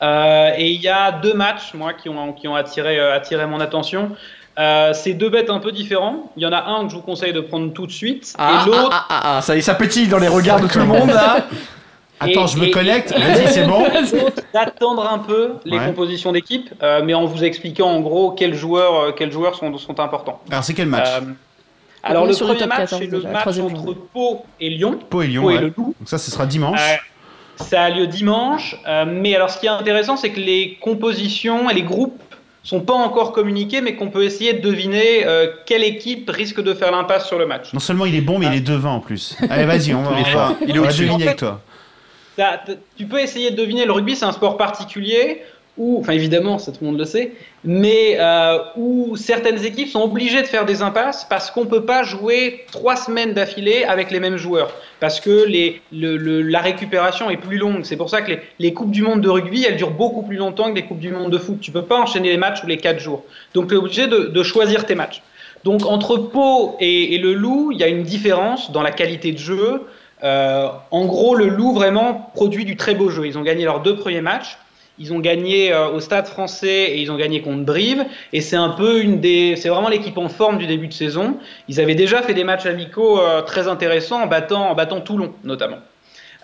Euh, 0.04 0.52
et 0.58 0.70
il 0.72 0.82
y 0.82 0.88
a 0.90 1.12
deux 1.12 1.34
matchs, 1.34 1.74
moi, 1.74 1.94
qui 1.94 2.08
ont, 2.10 2.34
qui 2.34 2.48
ont 2.48 2.56
attiré, 2.56 3.00
euh, 3.00 3.16
attiré 3.16 3.48
mon 3.48 3.60
attention. 3.60 4.12
Euh, 4.60 4.92
c'est 4.94 5.14
deux 5.14 5.30
bêtes 5.30 5.50
un 5.52 5.60
peu 5.60 5.72
différents. 5.72 6.32
Il 6.36 6.44
y 6.44 6.46
en 6.48 6.52
a 6.52 6.64
un 6.64 6.86
que 6.86 6.90
je 6.92 6.96
vous 6.96 7.02
conseille 7.04 7.32
de 7.34 7.42
prendre 7.42 7.72
tout 7.74 7.86
de 7.86 7.92
suite, 7.92 8.34
Ah, 8.40 8.64
et 8.66 8.70
l'autre. 8.70 8.90
ah, 8.92 9.06
ah, 9.10 9.38
ah, 9.38 9.42
ça 9.42 9.56
y 9.56 9.60
est, 9.60 9.62
ça 9.62 9.76
pétille 9.76 10.08
dans 10.08 10.18
les 10.18 10.28
regards 10.28 10.60
de 10.60 10.68
tout 10.68 10.80
le 10.80 10.86
monde 10.86 11.10
là. 11.10 11.46
Attends, 12.20 12.46
Et- 12.46 12.48
je 12.48 12.58
me 12.58 12.66
et- 12.66 12.72
connecte. 12.72 13.12
et- 13.16 13.20
Vas-y, 13.20 13.48
c'est 13.54 13.66
bon. 13.68 13.84
D'attendre 14.54 15.08
un 15.08 15.20
peu 15.20 15.54
les 15.66 15.78
Ouais. 15.78 15.86
compositions 15.86 16.32
d'équipe, 16.32 16.74
euh, 16.82 17.02
mais 17.06 17.14
en 17.14 17.26
vous 17.26 17.44
expliquant 17.44 17.90
en 17.90 18.00
gros 18.00 18.32
quels 18.32 18.56
joueurs, 18.56 18.96
euh, 19.00 19.12
quels 19.12 19.32
joueurs 19.32 19.54
sont, 19.54 19.78
sont 19.78 20.00
importants. 20.00 20.42
Alors, 20.50 20.64
c'est 20.64 20.74
quel 20.74 20.88
match 20.88 21.08
Euh, 21.08 21.22
alors 22.02 22.26
le 22.26 22.34
premier 22.34 22.58
top 22.58 22.70
match, 22.70 22.78
14 22.90 23.02
c'est 23.02 23.12
le 23.12 23.22
match 23.22 23.46
entre. 23.60 23.94
Pau 24.12 24.46
et 24.60 24.70
Lyon. 24.70 24.98
Pau 25.08 25.22
et 25.22 25.28
Lyon. 25.28 25.42
Pau 25.44 25.52
et 25.52 25.56
ouais. 25.56 25.62
le 25.62 25.68
Loup. 25.78 25.94
Donc, 26.00 26.10
ça, 26.10 26.18
ce 26.18 26.32
sera 26.32 26.48
dimanche. 26.48 26.80
Euh, 26.82 27.64
ça 27.64 27.84
a 27.84 27.90
lieu 27.92 28.08
dimanche, 28.08 28.76
euh, 28.88 29.06
mais 29.08 29.36
alors 29.36 29.52
ce 29.52 29.60
qui 29.60 29.68
est 29.68 29.70
intéressant, 29.70 30.18
c'est 30.18 30.32
que 30.32 30.40
les 30.40 30.78
compositions 30.82 31.70
et 31.70 31.74
les 31.76 31.84
groupes 31.84 32.20
sont 32.68 32.82
pas 32.82 32.94
encore 32.94 33.32
communiqués, 33.32 33.82
mais 33.82 33.96
qu'on 33.96 34.10
peut 34.10 34.24
essayer 34.24 34.54
de 34.54 34.60
deviner 34.62 35.26
euh, 35.26 35.48
quelle 35.66 35.84
équipe 35.84 36.30
risque 36.30 36.62
de 36.62 36.74
faire 36.74 36.92
l'impasse 36.92 37.26
sur 37.28 37.38
le 37.40 37.46
match. 37.46 37.72
Non 37.74 37.80
seulement 37.80 38.06
il 38.06 38.14
est 38.16 38.22
bon, 38.22 38.40
mais 38.40 38.48
il 38.48 38.56
est 38.56 38.60
devant 38.60 38.96
en 38.96 39.00
plus. 39.00 39.38
Allez, 39.50 39.66
vas-y, 39.66 39.94
on 39.94 40.02
va, 40.04 40.12
Il 40.20 40.28
est 40.28 40.36
on 40.36 40.38
va, 40.38 40.56
Il 40.68 40.70
est 40.76 40.80
on 40.80 40.82
va 40.82 40.88
au-dessus. 40.90 41.02
deviner 41.04 41.14
En 41.16 41.20
fait, 41.20 41.26
avec 41.28 41.38
toi. 41.40 41.62
Ça- 42.38 42.62
tu 42.98 43.06
peux 43.06 43.20
essayer 43.20 43.52
de 43.52 43.56
deviner. 43.56 43.86
Le 43.86 43.94
rugby, 43.94 44.16
c'est 44.16 44.26
un 44.26 44.32
sport 44.32 44.58
particulier 44.58 45.42
où, 45.78 46.00
enfin 46.00 46.14
évidemment, 46.14 46.58
ça 46.58 46.72
tout 46.72 46.80
le 46.82 46.88
monde 46.88 46.98
le 47.00 47.06
sait, 47.06 47.34
mais 47.64 48.18
euh, 48.20 48.58
où 48.78 49.16
certaines 49.16 49.64
équipes 49.66 49.90
sont 49.90 50.02
obligées 50.02 50.42
de 50.42 50.48
faire 50.48 50.66
des 50.66 50.82
impasses 50.82 51.26
parce 51.30 51.52
qu'on 51.52 51.66
peut 51.66 51.86
pas 51.86 52.04
jouer 52.04 52.66
trois 52.72 52.96
semaines 52.96 53.34
d'affilée 53.34 53.84
avec 53.84 54.10
les 54.12 54.20
mêmes 54.20 54.38
joueurs 54.38 54.72
parce 55.00 55.20
que 55.20 55.46
les, 55.46 55.82
le- 55.92 56.18
le- 56.18 56.42
la 56.42 56.60
récupération 56.60 57.30
est 57.30 57.38
plus 57.38 57.58
longue. 57.58 57.82
C'est 57.84 57.98
pour 57.98 58.10
ça 58.10 58.22
que 58.22 58.32
les, 58.32 58.40
les 58.60 58.74
coupes 58.74 58.92
du 58.92 59.02
monde 59.04 59.22
de 59.22 59.30
rugby, 59.30 59.66
elles 59.68 59.78
durent 59.78 59.92
beaucoup 59.92 60.24
plus 60.24 60.38
longtemps 60.38 60.70
que 60.72 60.76
les 60.76 60.84
coupes 60.86 61.00
du 61.00 61.12
monde 61.12 61.32
de 61.32 61.38
foot. 61.38 61.60
Tu 61.62 61.72
peux 61.72 61.84
pas 61.84 62.00
enchaîner 62.00 62.30
les 62.30 62.38
matchs 62.38 62.62
tous 62.62 62.68
les 62.68 62.78
quatre 62.78 63.00
jours. 63.00 63.24
Donc 63.54 63.68
tu 63.70 63.76
es 63.76 63.78
obligé 63.78 64.08
de, 64.08 64.18
de 64.26 64.44
choisir 64.44 64.86
tes 64.86 64.96
matchs. 64.96 65.22
Donc 65.64 65.86
entre 65.86 66.18
Pau 66.18 66.76
et, 66.80 67.16
et 67.16 67.18
le 67.18 67.34
Loup, 67.34 67.72
il 67.72 67.80
y 67.80 67.84
a 67.84 67.88
une 67.88 68.04
différence 68.04 68.72
dans 68.72 68.82
la 68.82 68.92
qualité 68.92 69.32
de 69.32 69.38
jeu. 69.38 69.84
Euh, 70.24 70.68
en 70.90 71.06
gros, 71.06 71.36
le 71.36 71.48
Loup 71.48 71.74
vraiment 71.74 72.32
produit 72.34 72.66
du 72.66 72.76
très 72.78 72.96
beau 72.96 73.10
jeu. 73.10 73.28
Ils 73.28 73.38
ont 73.38 73.44
gagné 73.44 73.66
leurs 73.66 73.82
deux 73.82 73.96
premiers 73.96 74.22
matchs. 74.22 74.58
Ils 75.00 75.14
ont 75.14 75.20
gagné 75.20 75.72
euh, 75.72 75.90
au 75.90 76.00
Stade 76.00 76.28
Français 76.28 76.92
et 76.92 77.02
ils 77.02 77.12
ont 77.12 77.18
gagné 77.18 77.42
contre 77.42 77.64
Brive. 77.64 78.06
Et 78.34 78.42
c'est 78.42 78.56
un 78.56 78.70
peu 78.70 79.02
une 79.02 79.20
des, 79.20 79.56
c'est 79.56 79.70
vraiment 79.70 79.90
l'équipe 79.90 80.18
en 80.18 80.30
forme 80.30 80.58
du 80.58 80.68
début 80.68 80.88
de 80.88 80.94
saison. 80.94 81.38
Ils 81.68 81.80
avaient 81.80 81.96
déjà 81.96 82.22
fait 82.22 82.34
des 82.34 82.44
matchs 82.44 82.66
amicaux 82.66 83.20
euh, 83.20 83.42
très 83.42 83.68
intéressants 83.68 84.24
en 84.24 84.28
battant, 84.28 84.70
en 84.70 84.76
battant 84.76 85.02
Toulon 85.02 85.34
notamment. 85.44 85.78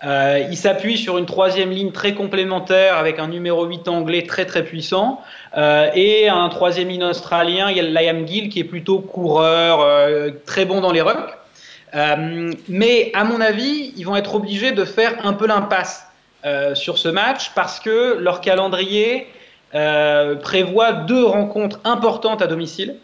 Euh, 0.04 0.46
ils 0.50 0.56
s'appuient 0.56 0.98
sur 0.98 1.18
une 1.18 1.24
troisième 1.24 1.70
ligne 1.70 1.90
très 1.90 2.14
complémentaire 2.14 2.98
avec 2.98 3.18
un 3.18 3.28
numéro 3.28 3.64
8 3.64 3.88
anglais 3.88 4.24
très 4.26 4.44
très 4.44 4.62
puissant 4.62 5.22
euh, 5.56 5.88
et 5.94 6.28
un 6.28 6.48
troisième 6.50 6.88
ligne 6.88 7.04
australien, 7.04 7.70
il 7.70 7.76
y 7.76 7.80
a 7.80 7.82
Liam 7.82 8.26
Gill 8.26 8.50
qui 8.50 8.60
est 8.60 8.64
plutôt 8.64 8.98
coureur, 8.98 9.86
très 10.44 10.64
bon 10.64 10.80
dans 10.80 10.92
les 10.92 11.00
rucks. 11.00 11.34
Mais 12.68 13.12
à 13.14 13.24
mon 13.24 13.40
avis, 13.40 13.94
ils 13.96 14.04
vont 14.04 14.16
être 14.16 14.34
obligés 14.34 14.72
de 14.72 14.84
faire 14.84 15.14
un 15.24 15.32
peu 15.32 15.46
l'impasse 15.46 16.06
euh, 16.44 16.74
sur 16.74 16.98
ce 16.98 17.08
match 17.08 17.52
parce 17.54 17.80
que 17.80 18.18
leur 18.18 18.42
calendrier 18.42 19.26
euh, 19.74 20.36
prévoit 20.36 20.92
deux 20.92 21.24
rencontres 21.24 21.80
importantes 21.84 22.42
à 22.42 22.46
domicile. 22.46 22.96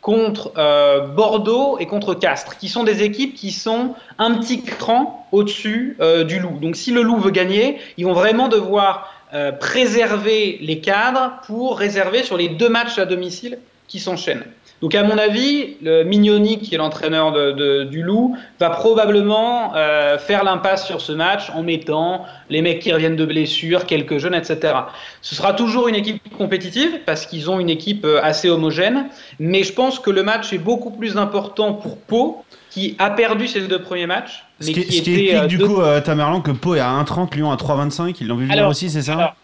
contre 0.00 0.52
euh, 0.56 1.00
Bordeaux 1.00 1.76
et 1.78 1.84
contre 1.84 2.14
Castres, 2.14 2.56
qui 2.56 2.70
sont 2.70 2.84
des 2.84 3.02
équipes 3.02 3.34
qui 3.34 3.50
sont 3.50 3.94
un 4.18 4.34
petit 4.38 4.62
cran 4.62 5.28
au-dessus 5.30 5.98
du 6.26 6.38
Loup. 6.38 6.58
Donc 6.58 6.74
si 6.74 6.90
le 6.90 7.02
Loup 7.02 7.18
veut 7.18 7.30
gagner, 7.30 7.78
ils 7.98 8.06
vont 8.06 8.14
vraiment 8.14 8.48
devoir 8.48 9.12
préserver 9.60 10.58
les 10.62 10.80
cadres 10.80 11.32
pour 11.46 11.78
réserver 11.78 12.22
sur 12.22 12.38
les 12.38 12.48
deux 12.48 12.70
matchs 12.70 12.98
à 12.98 13.04
domicile 13.04 13.58
qui 13.88 14.00
s'enchaînent. 14.00 14.46
Donc 14.82 14.94
à 14.94 15.02
mon 15.02 15.18
avis, 15.18 15.76
le 15.82 16.04
Mignoni, 16.04 16.58
qui 16.58 16.74
est 16.74 16.78
l'entraîneur 16.78 17.32
de, 17.32 17.52
de- 17.52 17.84
du 17.84 18.02
Loup, 18.02 18.34
va 18.58 18.70
probablement 18.70 19.72
euh, 19.76 20.16
faire 20.18 20.42
l'impasse 20.44 20.86
sur 20.86 21.00
ce 21.00 21.12
match 21.12 21.50
en 21.54 21.62
mettant 21.62 22.24
les 22.48 22.62
mecs 22.62 22.78
qui 22.80 22.92
reviennent 22.92 23.16
de 23.16 23.26
blessures, 23.26 23.84
quelques 23.86 24.18
jeunes, 24.18 24.34
etc. 24.34 24.74
Ce 25.20 25.34
sera 25.34 25.52
toujours 25.52 25.88
une 25.88 25.94
équipe 25.96 26.22
compétitive 26.36 27.00
parce 27.04 27.26
qu'ils 27.26 27.50
ont 27.50 27.60
une 27.60 27.68
équipe 27.70 28.04
euh, 28.04 28.20
assez 28.22 28.48
homogène, 28.48 29.06
mais 29.38 29.62
je 29.64 29.72
pense 29.72 29.98
que 29.98 30.10
le 30.10 30.22
match 30.22 30.52
est 30.52 30.58
beaucoup 30.58 30.90
plus 30.90 31.16
important 31.16 31.74
pour 31.74 31.98
Pau, 31.98 32.44
qui 32.70 32.94
a 32.98 33.10
perdu 33.10 33.48
ses 33.48 33.62
deux 33.62 33.80
premiers 33.82 34.06
matchs, 34.06 34.44
Ce 34.60 34.66
mais 34.68 34.72
qui, 34.72 34.84
qui, 34.84 34.96
ce 34.98 35.02
qui 35.02 35.10
explique 35.14 35.34
euh, 35.34 35.46
du 35.46 35.58
deux- 35.58 35.66
coup, 35.66 35.80
euh, 35.80 36.00
Tamerlan, 36.00 36.40
que 36.40 36.52
Pau 36.52 36.74
est 36.76 36.80
à 36.80 36.88
1,30, 37.02 37.34
Lyon 37.34 37.50
à 37.50 37.56
3,25. 37.56 38.14
Ils 38.20 38.28
l'ont 38.28 38.36
vu 38.36 38.46
venir 38.46 38.68
aussi, 38.68 38.88
c'est 38.90 39.02
ça 39.02 39.14
alors, 39.14 39.34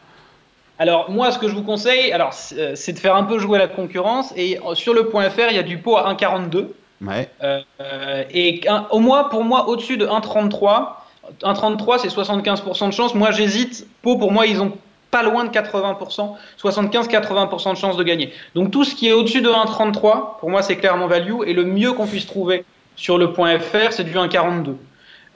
Alors 0.78 1.10
moi, 1.10 1.30
ce 1.30 1.38
que 1.38 1.48
je 1.48 1.54
vous 1.54 1.62
conseille, 1.62 2.12
alors 2.12 2.32
c'est 2.34 2.58
euh, 2.58 2.92
de 2.92 2.98
faire 2.98 3.16
un 3.16 3.24
peu 3.24 3.38
jouer 3.38 3.58
la 3.58 3.68
concurrence. 3.68 4.32
Et 4.36 4.58
euh, 4.58 4.74
sur 4.74 4.92
le 4.94 5.08
point 5.08 5.28
.fr, 5.30 5.48
il 5.50 5.56
y 5.56 5.58
a 5.58 5.62
du 5.62 5.78
pot 5.78 5.96
à 5.96 6.12
1,42. 6.12 6.68
Ouais. 7.02 7.28
Euh, 7.42 7.60
et 8.30 8.60
un- 8.68 8.86
au 8.90 8.98
moins, 8.98 9.24
pour 9.24 9.44
moi, 9.44 9.68
au-dessus 9.68 9.96
de 9.96 10.06
1,33. 10.06 11.04
1,33, 11.42 11.98
c'est 11.98 12.08
75% 12.08 12.88
de 12.88 12.92
chance. 12.92 13.14
Moi, 13.14 13.30
j'hésite. 13.30 13.86
Pot, 14.02 14.16
pour 14.16 14.32
moi, 14.32 14.46
ils 14.46 14.60
ont 14.62 14.72
pas 15.10 15.22
loin 15.22 15.44
de 15.44 15.50
80%, 15.50 16.36
75-80% 16.60 17.72
de 17.72 17.76
chance 17.78 17.96
de 17.96 18.02
gagner. 18.02 18.32
Donc 18.54 18.70
tout 18.70 18.84
ce 18.84 18.94
qui 18.94 19.08
est 19.08 19.12
au-dessus 19.12 19.40
de 19.40 19.48
1,33, 19.48 20.38
pour 20.40 20.50
moi, 20.50 20.62
c'est 20.62 20.76
clairement 20.76 21.06
value. 21.06 21.42
Et 21.46 21.52
le 21.52 21.64
mieux 21.64 21.92
qu'on 21.92 22.06
puisse 22.06 22.26
trouver 22.26 22.64
sur 22.96 23.16
le 23.18 23.32
point 23.32 23.58
.fr, 23.58 23.92
c'est 23.92 24.04
du 24.04 24.12
1,42. 24.14 24.74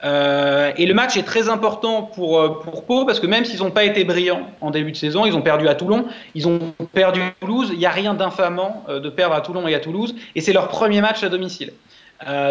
Euh, 0.03 0.71
et 0.77 0.85
le 0.85 0.93
match 0.93 1.15
est 1.17 1.23
très 1.23 1.49
important 1.49 2.03
pour, 2.03 2.39
euh, 2.39 2.59
pour 2.63 2.85
Pau 2.85 3.05
parce 3.05 3.19
que 3.19 3.27
même 3.27 3.45
s'ils 3.45 3.59
n'ont 3.59 3.71
pas 3.71 3.83
été 3.83 4.03
brillants 4.03 4.47
en 4.59 4.71
début 4.71 4.91
de 4.91 4.97
saison, 4.97 5.25
ils 5.25 5.35
ont 5.35 5.41
perdu 5.41 5.67
à 5.67 5.75
Toulon, 5.75 6.05
ils 6.33 6.47
ont 6.47 6.73
perdu 6.93 7.21
à 7.21 7.31
Toulouse. 7.39 7.69
Il 7.71 7.79
n'y 7.79 7.85
a 7.85 7.91
rien 7.91 8.13
d'infamant 8.13 8.83
euh, 8.89 8.99
de 8.99 9.09
perdre 9.09 9.35
à 9.35 9.41
Toulon 9.41 9.67
et 9.67 9.75
à 9.75 9.79
Toulouse. 9.79 10.15
Et 10.35 10.41
c'est 10.41 10.53
leur 10.53 10.69
premier 10.69 11.01
match 11.01 11.23
à 11.23 11.29
domicile. 11.29 11.73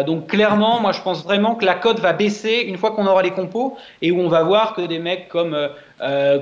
Donc 0.05 0.27
clairement, 0.27 0.81
moi 0.81 0.91
je 0.91 1.01
pense 1.01 1.23
vraiment 1.23 1.55
que 1.55 1.63
la 1.63 1.75
cote 1.75 2.01
va 2.01 2.11
baisser 2.11 2.65
une 2.67 2.75
fois 2.75 2.91
qu'on 2.91 3.07
aura 3.07 3.21
les 3.21 3.31
compos 3.31 3.77
et 4.01 4.11
où 4.11 4.19
on 4.19 4.27
va 4.27 4.43
voir 4.43 4.73
que 4.73 4.81
des 4.81 4.99
mecs 4.99 5.29
comme, 5.29 5.57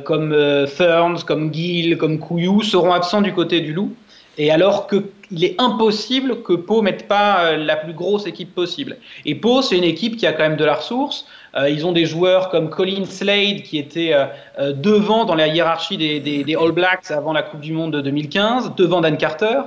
comme 0.03 0.65
Ferns, 0.65 1.23
comme 1.27 1.53
Gill, 1.53 1.99
comme 1.99 2.17
Couillou 2.17 2.63
seront 2.63 2.91
absents 2.91 3.21
du 3.21 3.31
côté 3.31 3.61
du 3.61 3.71
loup. 3.71 3.93
Et 4.39 4.51
alors 4.51 4.88
qu'il 4.88 5.43
est 5.43 5.60
impossible 5.60 6.43
que 6.43 6.53
Pau 6.53 6.81
mette 6.81 7.10
pas 7.10 7.41
euh, 7.41 7.58
la 7.58 7.75
plus 7.75 7.91
grosse 7.91 8.25
équipe 8.25 8.55
possible. 8.55 8.96
Et 9.25 9.36
Pau, 9.36 9.62
c'est 9.62 9.77
une 9.77 9.84
équipe 9.84 10.15
qui 10.15 10.25
a 10.25 10.31
quand 10.31 10.43
même 10.43 10.55
de 10.55 10.63
la 10.63 10.75
ressource. 10.75 11.25
Euh, 11.55 11.69
ils 11.69 11.86
ont 11.86 11.91
des 11.91 12.05
joueurs 12.05 12.48
comme 12.48 12.69
Colin 12.69 13.03
Slade 13.03 13.63
qui 13.63 13.77
était 13.77 14.13
euh, 14.13 14.72
devant 14.72 15.25
dans 15.25 15.36
la 15.36 15.48
hiérarchie 15.48 15.98
des, 15.98 16.55
All 16.58 16.72
Blacks 16.72 17.12
avant 17.12 17.34
la 17.34 17.43
Coupe 17.43 17.60
du 17.60 17.74
Monde 17.74 17.91
de 17.91 18.00
2015, 18.00 18.75
devant 18.77 19.01
Dan 19.01 19.17
Carter. 19.17 19.60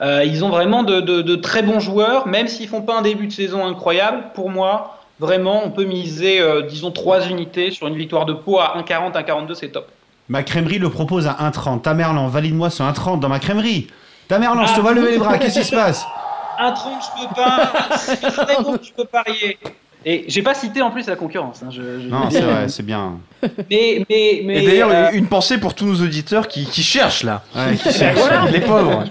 Ils 0.00 0.44
ont 0.44 0.48
vraiment 0.48 0.84
de, 0.84 1.34
très 1.36 1.62
bons 1.62 1.80
joueurs, 1.80 2.28
même 2.28 2.46
s'ils 2.46 2.68
font 2.68 2.82
pas 2.82 2.96
un 2.98 3.02
début 3.02 3.26
de 3.26 3.32
saison 3.32 3.66
incroyable. 3.66 4.26
Pour 4.34 4.48
moi, 4.48 5.00
vraiment, 5.18 5.62
on 5.64 5.70
peut 5.70 5.84
miser, 5.84 6.40
disons, 6.68 6.92
3 6.92 7.28
unités 7.28 7.72
sur 7.72 7.88
une 7.88 7.96
victoire 7.96 8.26
de 8.26 8.32
Pau 8.32 8.60
à 8.60 8.76
1,40, 8.78 9.12
1,42, 9.12 9.54
c'est 9.54 9.68
top. 9.70 9.88
Ma 10.28 10.44
crèmerie 10.44 10.78
le 10.78 10.88
propose 10.88 11.26
à 11.26 11.32
1,30. 11.32 11.82
Tamerlan, 11.82 12.28
valide-moi 12.28 12.70
ce 12.70 12.82
1,30 12.84 13.18
dans 13.18 13.28
ma 13.28 13.40
crèmerie. 13.40 13.88
Tamerlan, 14.30 14.64
je 14.66 14.74
te 14.74 14.80
vois 14.80 14.94
lever 14.94 15.10
les 15.12 15.18
bras. 15.18 15.36
Qu'est-ce 15.38 15.58
qui 15.58 15.64
se 15.66 15.74
passe? 15.74 16.06
1,30, 16.60 16.74
je 17.00 17.26
peux 17.26 17.34
pas. 17.34 18.44
Très 18.46 18.62
bon, 18.62 18.78
je 18.82 18.92
peux 18.92 19.04
parier. 19.04 19.58
Et 20.06 20.24
j'ai 20.28 20.42
pas 20.42 20.54
cité 20.54 20.80
en 20.82 20.90
plus 20.90 21.06
la 21.08 21.16
concurrence. 21.16 21.62
hein, 21.62 21.68
je- 21.70 22.00
je- 22.00 22.08
Non, 22.08 22.30
c'est 22.30 22.40
vrai, 22.40 22.68
c'est 22.68 22.82
bien. 22.84 23.18
Mais, 23.42 24.04
mais, 24.08 24.42
mais, 24.44 24.62
Et 24.62 24.66
d'ailleurs, 24.66 24.90
euh, 24.90 25.10
une 25.12 25.26
pensée 25.26 25.58
pour 25.58 25.74
tous 25.74 25.84
nos 25.84 26.02
auditeurs 26.04 26.48
qui, 26.48 26.64
qui 26.66 26.82
cherchent 26.82 27.22
là. 27.24 27.42
Ouais, 27.56 27.76
qui 27.76 27.92
cherche. 27.92 28.18
voilà. 28.18 28.46
Les 28.50 28.60
pauvres. 28.60 29.04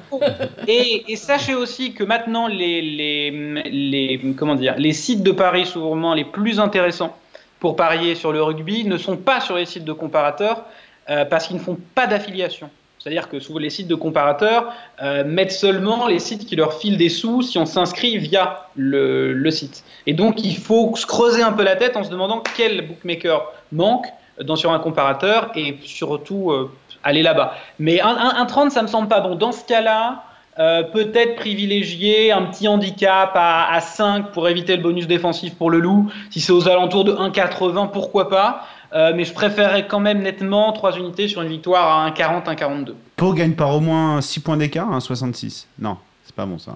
Et, 0.68 1.12
et 1.12 1.16
sachez 1.16 1.54
aussi 1.54 1.94
que 1.94 2.04
maintenant, 2.04 2.48
les, 2.48 2.82
les, 2.82 3.32
les, 3.70 4.34
comment 4.38 4.56
dire, 4.56 4.76
les 4.78 4.94
sites 4.94 5.22
de 5.22 5.32
paris 5.32 5.66
souvent 5.68 6.14
les 6.16 6.26
plus 6.26 6.60
intéressants 6.60 7.16
pour 7.60 7.76
parier 7.76 8.16
sur 8.16 8.32
le 8.32 8.42
rugby 8.42 8.86
ne 8.86 8.98
sont 8.98 9.18
pas 9.18 9.42
sur 9.42 9.58
les 9.58 9.66
sites 9.66 9.86
de 9.86 9.94
comparateurs 9.94 10.64
euh, 11.10 11.26
parce 11.26 11.48
qu'ils 11.48 11.58
ne 11.58 11.62
font 11.62 11.78
pas 11.94 12.08
d'affiliation. 12.08 12.70
C'est-à-dire 13.00 13.30
que 13.30 13.40
souvent 13.40 13.60
les 13.60 13.70
sites 13.70 13.88
de 13.88 13.96
comparateurs 13.96 14.74
euh, 15.02 15.24
mettent 15.24 15.54
seulement 15.54 16.08
les 16.08 16.20
sites 16.20 16.46
qui 16.46 16.56
leur 16.56 16.74
filent 16.74 16.98
des 16.98 17.10
sous 17.10 17.42
si 17.42 17.58
on 17.58 17.66
s'inscrit 17.66 18.18
via 18.18 18.68
le, 18.76 19.50
site. 19.52 19.84
Et 20.06 20.14
donc 20.14 20.44
il 20.44 20.58
faut 20.58 20.96
se 20.96 21.06
creuser 21.06 21.42
un 21.42 21.54
peu 21.54 21.64
la 21.64 21.76
tête 21.76 21.96
en 21.96 22.04
se 22.04 22.10
demandant 22.10 22.44
quel 22.58 22.88
bookmaker 22.88 23.52
manque 23.72 24.08
dans, 24.42 24.58
sur 24.58 24.72
un 24.72 24.80
comparateur 24.80 25.52
et 25.56 25.78
surtout 25.84 26.52
euh, 26.52 26.72
aller 27.04 27.24
là-bas. 27.24 27.56
Mais 27.80 28.02
un, 28.02 28.10
un, 28.10 28.36
un 28.36 28.46
30, 28.46 28.72
ça 28.72 28.82
me 28.82 28.88
semble 28.88 29.08
pas 29.08 29.22
bon. 29.22 29.36
Dans 29.36 29.54
ce 29.54 29.66
cas-là, 29.66 30.24
euh, 30.60 30.84
peut-être 30.84 31.38
privilégier 31.38 32.34
un 32.34 32.42
petit 32.42 32.68
handicap 32.68 33.32
à, 33.34 33.72
à 33.72 33.80
5 33.80 34.32
pour 34.32 34.50
éviter 34.50 34.76
le 34.76 34.84
bonus 34.84 35.08
défensif 35.08 35.56
pour 35.56 35.70
le 35.70 35.80
loup. 35.80 36.12
Si 36.32 36.42
c'est 36.42 36.52
aux 36.52 36.68
alentours 36.68 37.06
de 37.06 37.14
1,80, 37.14 37.92
pourquoi 37.92 38.30
pas. 38.30 38.68
Euh, 38.94 39.14
mais 39.16 39.24
je 39.24 39.34
préférerais 39.34 39.88
quand 39.88 40.00
même 40.00 40.22
nettement 40.22 40.72
3 40.74 40.98
unités 40.98 41.28
sur 41.28 41.42
une 41.42 41.50
victoire 41.50 42.06
à 42.06 42.10
1,40, 42.10 42.46
1,42. 42.46 42.94
Pau 43.16 43.34
gagne 43.34 43.54
par 43.54 43.76
au 43.76 43.80
moins 43.80 44.20
6 44.22 44.40
points 44.40 44.58
d'écart, 44.58 44.90
1,66. 44.92 45.66
Non, 45.80 45.98
c'est 46.26 46.36
pas 46.36 46.46
bon 46.46 46.58
ça. 46.58 46.72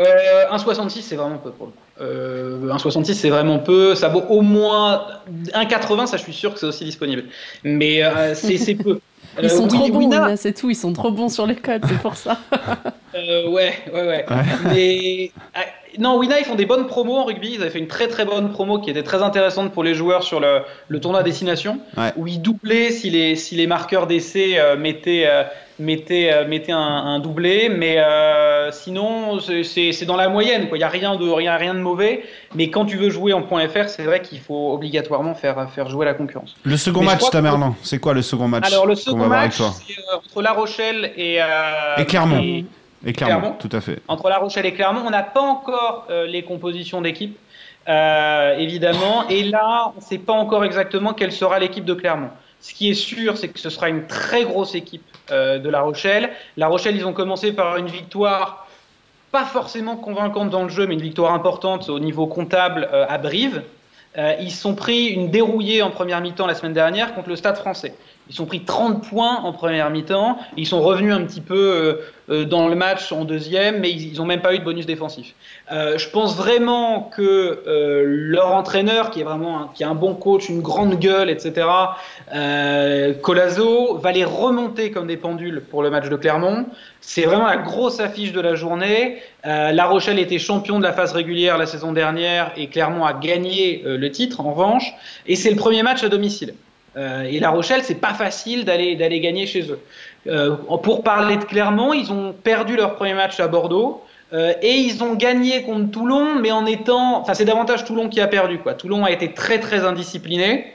Euh, 0.00 0.04
1,66 0.56 1.02
c'est 1.02 1.16
vraiment 1.16 1.38
peu 1.38 1.50
pour 1.50 1.66
le 1.66 1.72
coup. 1.72 1.78
Euh, 2.00 2.72
1,66 2.72 3.14
c'est 3.14 3.30
vraiment 3.30 3.58
peu. 3.58 3.94
Ça 3.94 4.08
vaut 4.08 4.22
au 4.28 4.40
moins 4.42 5.02
1,80, 5.52 6.06
ça 6.06 6.16
je 6.16 6.22
suis 6.22 6.32
sûr 6.32 6.54
que 6.54 6.60
c'est 6.60 6.66
aussi 6.66 6.84
disponible. 6.84 7.24
Mais 7.64 8.02
euh, 8.04 8.34
c'est 8.34 8.56
c'est 8.58 8.74
peu. 8.76 9.00
Ils 9.40 9.46
Euh, 9.46 9.48
sont 9.48 9.68
oui, 9.68 9.78
trop 9.78 9.88
bons, 9.90 10.36
c'est 10.36 10.52
tout. 10.54 10.70
Ils 10.70 10.74
sont 10.76 10.92
trop 10.92 11.10
bons 11.10 11.28
sur 11.28 11.46
les 11.46 11.54
codes, 11.56 11.82
c'est 11.86 11.98
pour 11.98 12.16
ça. 12.16 12.38
Euh, 13.14 13.48
ouais, 13.50 13.74
ouais, 13.92 14.06
ouais. 14.06 14.26
Mais 14.64 15.30
ah, 15.54 15.60
non, 15.98 16.16
Wina, 16.18 16.38
ils 16.38 16.44
font 16.44 16.54
des 16.54 16.66
bonnes 16.66 16.86
promos 16.86 17.16
en 17.16 17.24
rugby. 17.24 17.52
Ils 17.54 17.60
avaient 17.62 17.70
fait 17.70 17.78
une 17.78 17.88
très 17.88 18.08
très 18.08 18.24
bonne 18.24 18.50
promo 18.50 18.78
qui 18.78 18.90
était 18.90 19.02
très 19.02 19.22
intéressante 19.22 19.72
pour 19.72 19.84
les 19.84 19.94
joueurs 19.94 20.22
sur 20.22 20.40
le, 20.40 20.60
le 20.88 21.00
tournoi 21.00 21.22
destination, 21.22 21.78
Ouais. 21.96 22.12
où 22.16 22.26
ils 22.26 22.40
doublaient 22.40 22.90
si 22.90 23.10
les, 23.10 23.36
si 23.36 23.54
les 23.56 23.66
marqueurs 23.66 24.06
d'essai 24.06 24.58
euh, 24.58 24.76
mettaient, 24.76 25.24
euh, 25.26 25.42
mettaient, 25.78 26.32
euh, 26.32 26.46
mettaient 26.48 26.72
un, 26.72 26.78
un 26.78 27.18
doublé. 27.18 27.68
Mais 27.68 27.96
euh, 27.98 28.70
sinon, 28.72 29.38
c'est- 29.40 30.04
dans 30.06 30.16
la 30.16 30.28
moyenne. 30.28 30.68
quoi. 30.68 30.78
Il 30.78 30.80
n'y 30.80 30.84
a 30.84 30.88
rien 30.88 31.16
de, 31.16 31.28
rien, 31.28 31.56
rien 31.56 31.74
de 31.74 31.80
mauvais. 31.80 32.22
Mais 32.54 32.70
quand 32.70 32.84
tu 32.86 32.96
veux 32.96 33.10
jouer 33.10 33.32
en 33.32 33.42
point 33.42 33.66
.fr, 33.68 33.88
c'est 33.88 34.04
vrai 34.04 34.22
qu'il 34.22 34.40
faut 34.40 34.72
obligatoirement 34.72 35.34
faire, 35.34 35.68
faire 35.74 35.88
jouer 35.90 36.06
la 36.06 36.14
concurrence. 36.14 36.54
Le 36.64 36.76
second 36.76 37.00
Mais 37.00 37.06
match, 37.06 37.28
Tamerlan, 37.30 37.74
c'est 37.82 37.98
quoi 37.98 38.14
le 38.14 38.22
second 38.22 38.48
match 38.48 38.66
Alors 38.66 38.86
le 38.86 38.94
second 38.94 39.26
match, 39.26 39.56
c'est 39.56 39.62
euh, 39.98 40.16
entre 40.16 40.42
La 40.42 40.52
Rochelle 40.52 41.12
et, 41.16 41.42
euh, 41.42 41.46
Et 41.98 42.04
Clermont. 42.06 42.38
et- 42.40 42.64
Et 43.06 43.12
Clermont, 43.12 43.40
Clermont. 43.40 43.56
tout 43.58 43.68
à 43.72 43.80
fait. 43.80 44.00
entre 44.08 44.28
La 44.28 44.38
Rochelle 44.38 44.66
et 44.66 44.74
Clermont. 44.74 45.02
On 45.06 45.10
n'a 45.10 45.22
pas 45.22 45.40
encore 45.40 46.06
euh, 46.10 46.26
les 46.26 46.42
compositions 46.42 47.00
d'équipe, 47.00 47.38
euh, 47.88 48.56
évidemment. 48.58 49.28
Et 49.28 49.44
là, 49.44 49.92
on 49.94 50.00
ne 50.00 50.04
sait 50.04 50.18
pas 50.18 50.32
encore 50.32 50.64
exactement 50.64 51.14
quelle 51.14 51.32
sera 51.32 51.58
l'équipe 51.58 51.84
de 51.84 51.94
Clermont. 51.94 52.30
Ce 52.60 52.74
qui 52.74 52.90
est 52.90 52.94
sûr, 52.94 53.36
c'est 53.36 53.48
que 53.48 53.60
ce 53.60 53.70
sera 53.70 53.88
une 53.88 54.06
très 54.06 54.44
grosse 54.44 54.74
équipe 54.74 55.04
euh, 55.30 55.58
de 55.58 55.68
La 55.68 55.80
Rochelle. 55.80 56.30
La 56.56 56.66
Rochelle, 56.66 56.96
ils 56.96 57.06
ont 57.06 57.12
commencé 57.12 57.52
par 57.52 57.76
une 57.76 57.86
victoire 57.86 58.66
pas 59.30 59.44
forcément 59.44 59.96
convaincante 59.96 60.50
dans 60.50 60.64
le 60.64 60.70
jeu, 60.70 60.86
mais 60.86 60.94
une 60.94 61.02
victoire 61.02 61.34
importante 61.34 61.88
au 61.90 62.00
niveau 62.00 62.26
comptable 62.26 62.88
à 62.90 63.18
Brive. 63.18 63.62
Ils 64.16 64.50
sont 64.50 64.74
pris 64.74 65.08
une 65.08 65.30
dérouillée 65.30 65.82
en 65.82 65.90
première 65.90 66.22
mi-temps 66.22 66.46
la 66.46 66.54
semaine 66.54 66.72
dernière 66.72 67.14
contre 67.14 67.28
le 67.28 67.36
Stade 67.36 67.58
français. 67.58 67.92
Ils 68.28 68.32
se 68.32 68.38
sont 68.38 68.46
pris 68.46 68.60
30 68.60 69.08
points 69.08 69.36
en 69.42 69.52
première 69.52 69.88
mi-temps. 69.90 70.38
Ils 70.56 70.66
sont 70.66 70.82
revenus 70.82 71.14
un 71.14 71.24
petit 71.24 71.40
peu 71.40 71.56
euh, 71.56 71.94
euh, 72.30 72.44
dans 72.44 72.68
le 72.68 72.74
match 72.74 73.10
en 73.10 73.24
deuxième, 73.24 73.80
mais 73.80 73.90
ils 73.90 74.18
n'ont 74.18 74.26
même 74.26 74.42
pas 74.42 74.54
eu 74.54 74.58
de 74.58 74.64
bonus 74.64 74.84
défensif. 74.84 75.34
Euh, 75.72 75.96
je 75.96 76.10
pense 76.10 76.36
vraiment 76.36 77.10
que 77.14 77.62
euh, 77.66 78.02
leur 78.06 78.48
entraîneur, 78.48 79.10
qui 79.10 79.20
est 79.20 79.24
vraiment 79.24 79.62
un, 79.62 79.70
qui 79.72 79.82
est 79.82 79.86
un 79.86 79.94
bon 79.94 80.14
coach, 80.14 80.50
une 80.50 80.60
grande 80.60 80.98
gueule, 80.98 81.30
etc., 81.30 81.66
euh, 82.34 83.14
Colazo, 83.14 83.96
va 83.96 84.12
les 84.12 84.24
remonter 84.24 84.90
comme 84.90 85.06
des 85.06 85.16
pendules 85.16 85.62
pour 85.70 85.82
le 85.82 85.88
match 85.88 86.10
de 86.10 86.16
Clermont. 86.16 86.66
C'est 87.00 87.22
vraiment 87.22 87.46
la 87.46 87.56
grosse 87.56 87.98
affiche 87.98 88.32
de 88.32 88.40
la 88.42 88.56
journée. 88.56 89.22
Euh, 89.46 89.72
la 89.72 89.86
Rochelle 89.86 90.18
était 90.18 90.38
champion 90.38 90.78
de 90.78 90.84
la 90.84 90.92
phase 90.92 91.12
régulière 91.12 91.56
la 91.56 91.66
saison 91.66 91.92
dernière 91.92 92.52
et 92.58 92.66
Clermont 92.66 93.06
a 93.06 93.14
gagné 93.14 93.82
le 93.86 94.10
titre 94.10 94.40
en 94.40 94.52
revanche. 94.52 94.92
Et 95.26 95.34
c'est 95.34 95.50
le 95.50 95.56
premier 95.56 95.82
match 95.82 96.04
à 96.04 96.10
domicile. 96.10 96.52
Euh, 96.98 97.22
et 97.22 97.38
La 97.38 97.50
Rochelle, 97.50 97.82
c'est 97.84 98.00
pas 98.00 98.12
facile 98.12 98.64
d'aller 98.64 98.96
d'aller 98.96 99.20
gagner 99.20 99.46
chez 99.46 99.70
eux. 99.70 99.78
Euh, 100.26 100.56
pour 100.82 101.02
parler 101.02 101.36
de 101.36 101.44
Clermont, 101.44 101.92
ils 101.92 102.12
ont 102.12 102.32
perdu 102.32 102.76
leur 102.76 102.96
premier 102.96 103.14
match 103.14 103.38
à 103.40 103.46
Bordeaux. 103.46 104.02
Euh, 104.34 104.52
et 104.60 104.74
ils 104.74 105.02
ont 105.02 105.14
gagné 105.14 105.62
contre 105.62 105.90
Toulon, 105.90 106.34
mais 106.34 106.50
en 106.50 106.66
étant, 106.66 107.20
enfin 107.20 107.32
c'est 107.32 107.46
davantage 107.46 107.86
Toulon 107.86 108.10
qui 108.10 108.20
a 108.20 108.26
perdu 108.26 108.58
quoi. 108.58 108.74
Toulon 108.74 109.04
a 109.04 109.10
été 109.10 109.32
très 109.32 109.58
très 109.58 109.86
indiscipliné. 109.86 110.74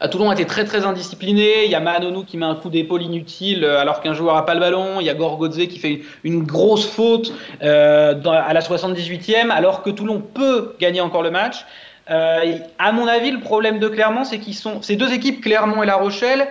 À 0.00 0.08
Toulon 0.08 0.30
a 0.30 0.34
été 0.34 0.46
très 0.46 0.64
très 0.64 0.86
indiscipliné. 0.86 1.64
Il 1.64 1.70
y 1.70 1.74
a 1.74 1.80
Mahanonou 1.80 2.22
qui 2.22 2.36
met 2.36 2.46
un 2.46 2.54
coup 2.54 2.70
d'épaule 2.70 3.02
inutile 3.02 3.64
alors 3.64 4.00
qu'un 4.00 4.14
joueur 4.14 4.36
a 4.36 4.46
pas 4.46 4.54
le 4.54 4.60
ballon. 4.60 5.00
Il 5.00 5.06
y 5.06 5.10
a 5.10 5.14
Gorgodze 5.14 5.66
qui 5.66 5.78
fait 5.78 6.02
une 6.22 6.44
grosse 6.44 6.86
faute 6.86 7.32
à 7.60 8.52
la 8.52 8.60
78e 8.60 9.50
alors 9.50 9.82
que 9.82 9.90
Toulon 9.90 10.20
peut 10.20 10.76
gagner 10.78 11.00
encore 11.00 11.24
le 11.24 11.32
match. 11.32 11.66
Euh, 12.10 12.56
à 12.78 12.92
mon 12.92 13.06
avis, 13.06 13.30
le 13.30 13.40
problème 13.40 13.78
de 13.78 13.88
Clermont, 13.88 14.24
c'est 14.24 14.38
qu'ils 14.38 14.54
sont 14.54 14.80
ces 14.82 14.96
deux 14.96 15.12
équipes, 15.12 15.42
Clermont 15.42 15.82
et 15.82 15.86
La 15.86 15.96
Rochelle, 15.96 16.48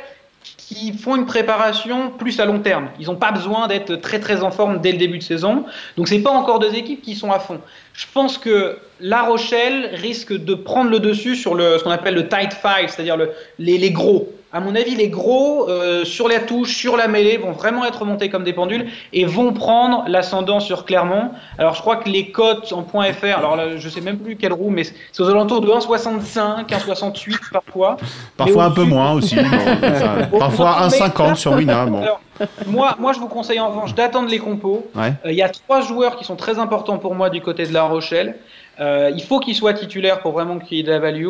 qui 0.58 0.94
font 0.94 1.16
une 1.16 1.26
préparation 1.26 2.10
plus 2.12 2.40
à 2.40 2.46
long 2.46 2.60
terme. 2.60 2.90
Ils 3.00 3.08
n'ont 3.08 3.16
pas 3.16 3.32
besoin 3.32 3.68
d'être 3.68 3.96
très 3.96 4.20
très 4.20 4.44
en 4.44 4.52
forme 4.52 4.80
dès 4.82 4.92
le 4.92 4.98
début 4.98 5.18
de 5.18 5.24
saison. 5.24 5.66
Donc 5.98 6.08
c'est 6.08 6.20
pas 6.20 6.30
encore 6.32 6.60
deux 6.60 6.74
équipes 6.76 7.02
qui 7.02 7.16
sont 7.16 7.32
à 7.32 7.40
fond. 7.40 7.60
Je 7.94 8.06
pense 8.14 8.38
que 8.38 8.78
La 9.00 9.24
Rochelle 9.24 9.90
risque 9.96 10.34
de 10.34 10.54
prendre 10.54 10.90
le 10.92 11.00
dessus 11.00 11.36
sur 11.36 11.56
le, 11.56 11.78
ce 11.78 11.84
qu'on 11.84 11.92
appelle 11.92 12.14
le 12.16 12.28
tight 12.30 12.54
five, 12.54 12.88
c'est-à-dire 12.90 13.18
le- 13.18 13.32
les, 13.60 13.78
les 13.78 13.92
gros. 13.92 14.30
À 14.54 14.62
mon 14.62 14.76
avis, 14.76 14.96
les 14.96 15.10
gros 15.10 15.68
euh, 15.70 16.06
sur 16.06 16.30
la 16.30 16.40
touche, 16.40 16.78
sur 16.78 16.96
la 16.96 17.08
mêlée, 17.10 17.36
vont 17.38 17.52
vraiment 17.52 17.84
être 17.86 18.06
montés 18.06 18.30
comme 18.30 18.46
des 18.46 18.54
pendules 18.54 18.88
et 19.12 19.26
vont 19.26 19.52
prendre 19.52 20.06
l'ascendant 20.08 20.62
sur 20.62 20.86
Clermont. 20.86 21.32
Alors 21.58 21.74
je 21.76 21.82
crois 21.82 21.98
que 21.98 22.08
les 22.08 22.32
cotes 22.32 22.72
en 22.72 22.84
point 22.84 23.12
.fr, 23.12 23.38
alors 23.38 23.58
là, 23.58 23.76
je 23.78 23.90
sais 23.90 24.00
même 24.00 24.18
plus 24.18 24.38
quelle 24.38 24.54
roue, 24.54 24.70
mais 24.70 24.84
c'est 25.12 25.22
aux 25.22 25.30
alentours 25.30 25.60
de 25.60 25.68
1,65, 25.68 26.66
1,68 26.70 27.36
parfois. 27.52 27.98
Parfois 28.38 28.64
un 28.66 28.72
peu 28.72 28.84
moins 28.84 29.12
aussi. 29.14 29.36
bon, 29.36 29.44
ça- 30.00 30.24
Bon, 30.32 30.40
parfois 30.40 30.78
mais- 30.92 30.98
1,50 30.98 31.36
sur 31.36 31.52
Wina. 31.54 31.86
Bon. 31.86 32.04
Moi, 32.68 32.96
moi, 33.00 33.14
je 33.14 33.20
vous 33.20 33.28
conseille 33.28 33.60
en 33.60 33.70
revanche 33.70 33.96
d'attendre 33.96 34.30
les 34.30 34.38
compos. 34.38 34.86
Ouais. 34.96 35.12
Euh, 35.26 35.32
Il 35.32 35.36
y 35.38 35.42
a 35.42 35.50
trois 35.50 35.82
joueurs 35.82 36.16
qui 36.18 36.24
sont 36.24 36.36
très 36.36 36.60
importants 36.60 37.00
pour 37.00 37.16
moi 37.16 37.32
du 37.32 37.42
côté 37.42 37.66
de 37.66 37.74
La 37.74 37.84
Rochelle. 37.84 38.36
Euh, 38.80 39.12
il 39.16 39.24
faut 39.24 39.40
qu'ils 39.40 39.56
soient 39.56 39.74
titulaires 39.74 40.20
pour 40.20 40.34
vraiment 40.34 40.60
qu'il 40.60 40.78
y 40.78 40.80
ait 40.82 40.84
de 40.84 40.92
la 40.92 41.00
value. 41.00 41.26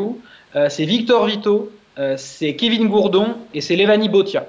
C'est 0.69 0.83
Victor 0.85 1.25
Vito, 1.27 1.71
c'est 2.15 2.55
Kevin 2.55 2.87
Gourdon 2.87 3.35
et 3.53 3.61
c'est 3.61 3.75
Levani 3.75 4.09
Botia. 4.09 4.45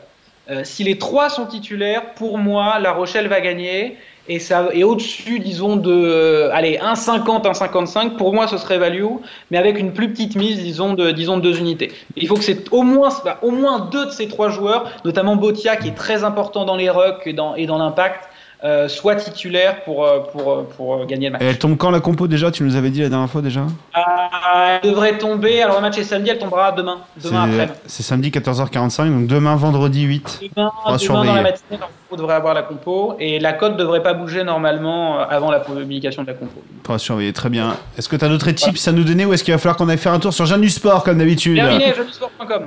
Euh, 0.50 0.62
si 0.64 0.82
les 0.82 0.96
trois 0.96 1.28
sont 1.28 1.46
titulaires, 1.46 2.14
pour 2.14 2.38
moi, 2.38 2.78
La 2.78 2.92
Rochelle 2.92 3.28
va 3.28 3.40
gagner. 3.40 3.96
Et 4.30 4.84
au-dessus, 4.84 5.40
disons, 5.40 5.76
de 5.76 5.90
euh, 5.90 6.50
allez, 6.52 6.76
1,50, 6.76 7.44
1,55, 7.44 8.16
pour 8.16 8.34
moi, 8.34 8.46
ce 8.46 8.58
serait 8.58 8.76
value, 8.76 9.06
mais 9.50 9.56
avec 9.56 9.78
une 9.78 9.94
plus 9.94 10.10
petite 10.10 10.36
mise, 10.36 10.58
disons, 10.58 10.92
de, 10.92 11.12
disons, 11.12 11.38
de 11.38 11.42
deux 11.42 11.58
unités. 11.58 11.92
Il 12.14 12.28
faut 12.28 12.34
que 12.34 12.44
c'est 12.44 12.70
au 12.70 12.82
moins, 12.82 13.08
bah, 13.24 13.38
au 13.40 13.50
moins 13.50 13.88
deux 13.90 14.04
de 14.04 14.10
ces 14.10 14.28
trois 14.28 14.50
joueurs, 14.50 14.90
notamment 15.06 15.36
Botia, 15.36 15.76
qui 15.76 15.88
est 15.88 15.94
très 15.94 16.24
important 16.24 16.66
dans 16.66 16.76
les 16.76 16.90
rucks 16.90 17.22
et 17.24 17.32
dans, 17.32 17.54
et 17.54 17.64
dans 17.64 17.78
l'impact, 17.78 18.28
euh, 18.64 18.88
soient 18.88 19.14
titulaires 19.16 19.82
pour, 19.84 20.04
euh, 20.04 20.18
pour, 20.32 20.52
euh, 20.52 20.68
pour 20.76 20.94
euh, 20.96 21.04
gagner 21.06 21.26
le 21.28 21.32
match. 21.34 21.42
Et 21.42 21.46
elle 21.46 21.58
tombe 21.58 21.76
quand 21.76 21.90
la 21.90 22.00
compo 22.00 22.26
déjà 22.26 22.50
Tu 22.50 22.62
nous 22.64 22.74
avais 22.76 22.90
dit 22.90 23.00
la 23.02 23.08
dernière 23.08 23.30
fois 23.30 23.40
déjà? 23.42 23.60
Euh, 23.60 24.78
elle 24.82 24.90
devrait 24.90 25.16
tomber, 25.18 25.62
alors 25.62 25.76
le 25.76 25.82
match 25.82 25.98
est 25.98 26.02
samedi, 26.04 26.30
elle 26.30 26.38
tombera 26.38 26.72
demain, 26.72 26.98
demain 27.22 27.46
C'est- 27.50 27.60
après. 27.60 27.74
C'est 27.86 28.02
samedi 28.02 28.30
14h45, 28.30 29.10
donc 29.10 29.26
demain 29.28 29.54
vendredi 29.56 30.02
8. 30.02 30.40
Demain, 30.56 30.72
On 30.84 30.90
va 30.90 30.96
demain 30.96 30.98
surveiller. 30.98 31.26
dans 31.28 31.34
la 31.36 31.42
matinée, 31.42 31.78
on 32.10 32.16
devrait 32.16 32.34
avoir 32.34 32.54
la 32.54 32.62
compo, 32.62 33.14
et 33.20 33.38
la 33.38 33.52
cote 33.52 33.76
devrait 33.76 34.02
pas 34.02 34.14
bouger 34.14 34.42
normalement 34.42 35.18
avant 35.20 35.50
la 35.50 35.60
publication 35.60 36.22
de 36.22 36.28
la 36.28 36.34
compo. 36.34 36.60
Pour 36.82 36.98
surveiller, 36.98 37.32
très 37.32 37.50
bien. 37.50 37.76
Est-ce 37.96 38.08
que 38.08 38.16
tu 38.16 38.24
as 38.24 38.28
d'autres 38.28 38.50
tips 38.50 38.88
à 38.88 38.92
nous 38.92 39.04
donner 39.04 39.24
ou 39.26 39.32
est-ce 39.34 39.44
qu'il 39.44 39.52
va 39.54 39.58
falloir 39.58 39.76
qu'on 39.76 39.88
aille 39.88 39.98
faire 39.98 40.12
un 40.12 40.18
tour 40.18 40.32
sur 40.32 40.46
Janus 40.46 40.74
Sport 40.76 41.04
comme 41.04 41.18
d'habitude? 41.18 41.56
Terminé. 41.58 41.92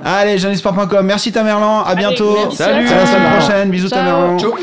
Allez, 0.04 0.38
janusport.com. 0.38 1.04
Merci 1.04 1.32
Tamerlan, 1.32 1.82
à 1.82 1.94
bientôt. 1.94 2.34
merci. 2.44 2.56
Salut, 2.56 2.88
à 2.88 2.96
la 2.96 3.06
semaine 3.06 3.38
prochaine. 3.38 3.70
Bisous. 3.70 3.88
Tamerlan. 3.90 4.38
Ciao. 4.38 4.54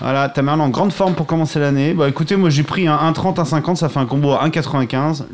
Voilà, 0.00 0.28
Tamerlan 0.28 0.64
en 0.64 0.68
grande 0.68 0.92
forme 0.92 1.14
pour 1.14 1.26
commencer 1.26 1.58
l'année. 1.60 1.94
Bah 1.94 2.08
écoutez, 2.08 2.36
moi 2.36 2.50
j'ai 2.50 2.62
pris 2.64 2.88
un 2.88 2.96
1,30, 2.96 3.36
1,50, 3.36 3.76
ça 3.76 3.88
fait 3.88 4.00
un 4.00 4.06
combo 4.06 4.32
à 4.32 4.46
1,95. 4.46 5.24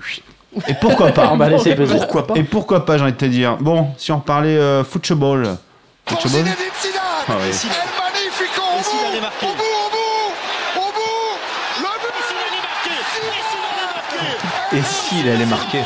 Et 0.69 0.75
pourquoi 0.75 1.11
pas? 1.13 1.31
On 1.33 1.37
va 1.37 1.49
laisser 1.49 1.75
peser. 1.75 1.97
Pourquoi 1.97 2.27
pas? 2.27 2.35
Et 2.35 2.43
pourquoi 2.43 2.85
pas, 2.85 2.97
j'ai 2.99 3.05
envie 3.05 3.13
de 3.13 3.17
te 3.17 3.25
dire. 3.25 3.57
Bon, 3.61 3.89
si 3.97 4.13
on 4.13 4.17
reparlait 4.17 4.59
euh, 4.59 4.85
football. 4.85 5.57
Football? 6.07 6.45
Ah 7.29 7.33
oui. 7.41 7.49
Magnifico 7.49 8.63
au 8.63 8.81
bout, 8.83 9.47
au 9.47 9.51
bout, 9.51 9.63
au 9.77 9.91
bout, 9.91 10.33
au 10.77 10.91
bout, 10.93 11.39
le 11.79 11.87
but 14.73 14.79
Et 14.79 14.83
s'il 14.83 15.29
allait 15.29 15.47
marquer? 15.47 15.83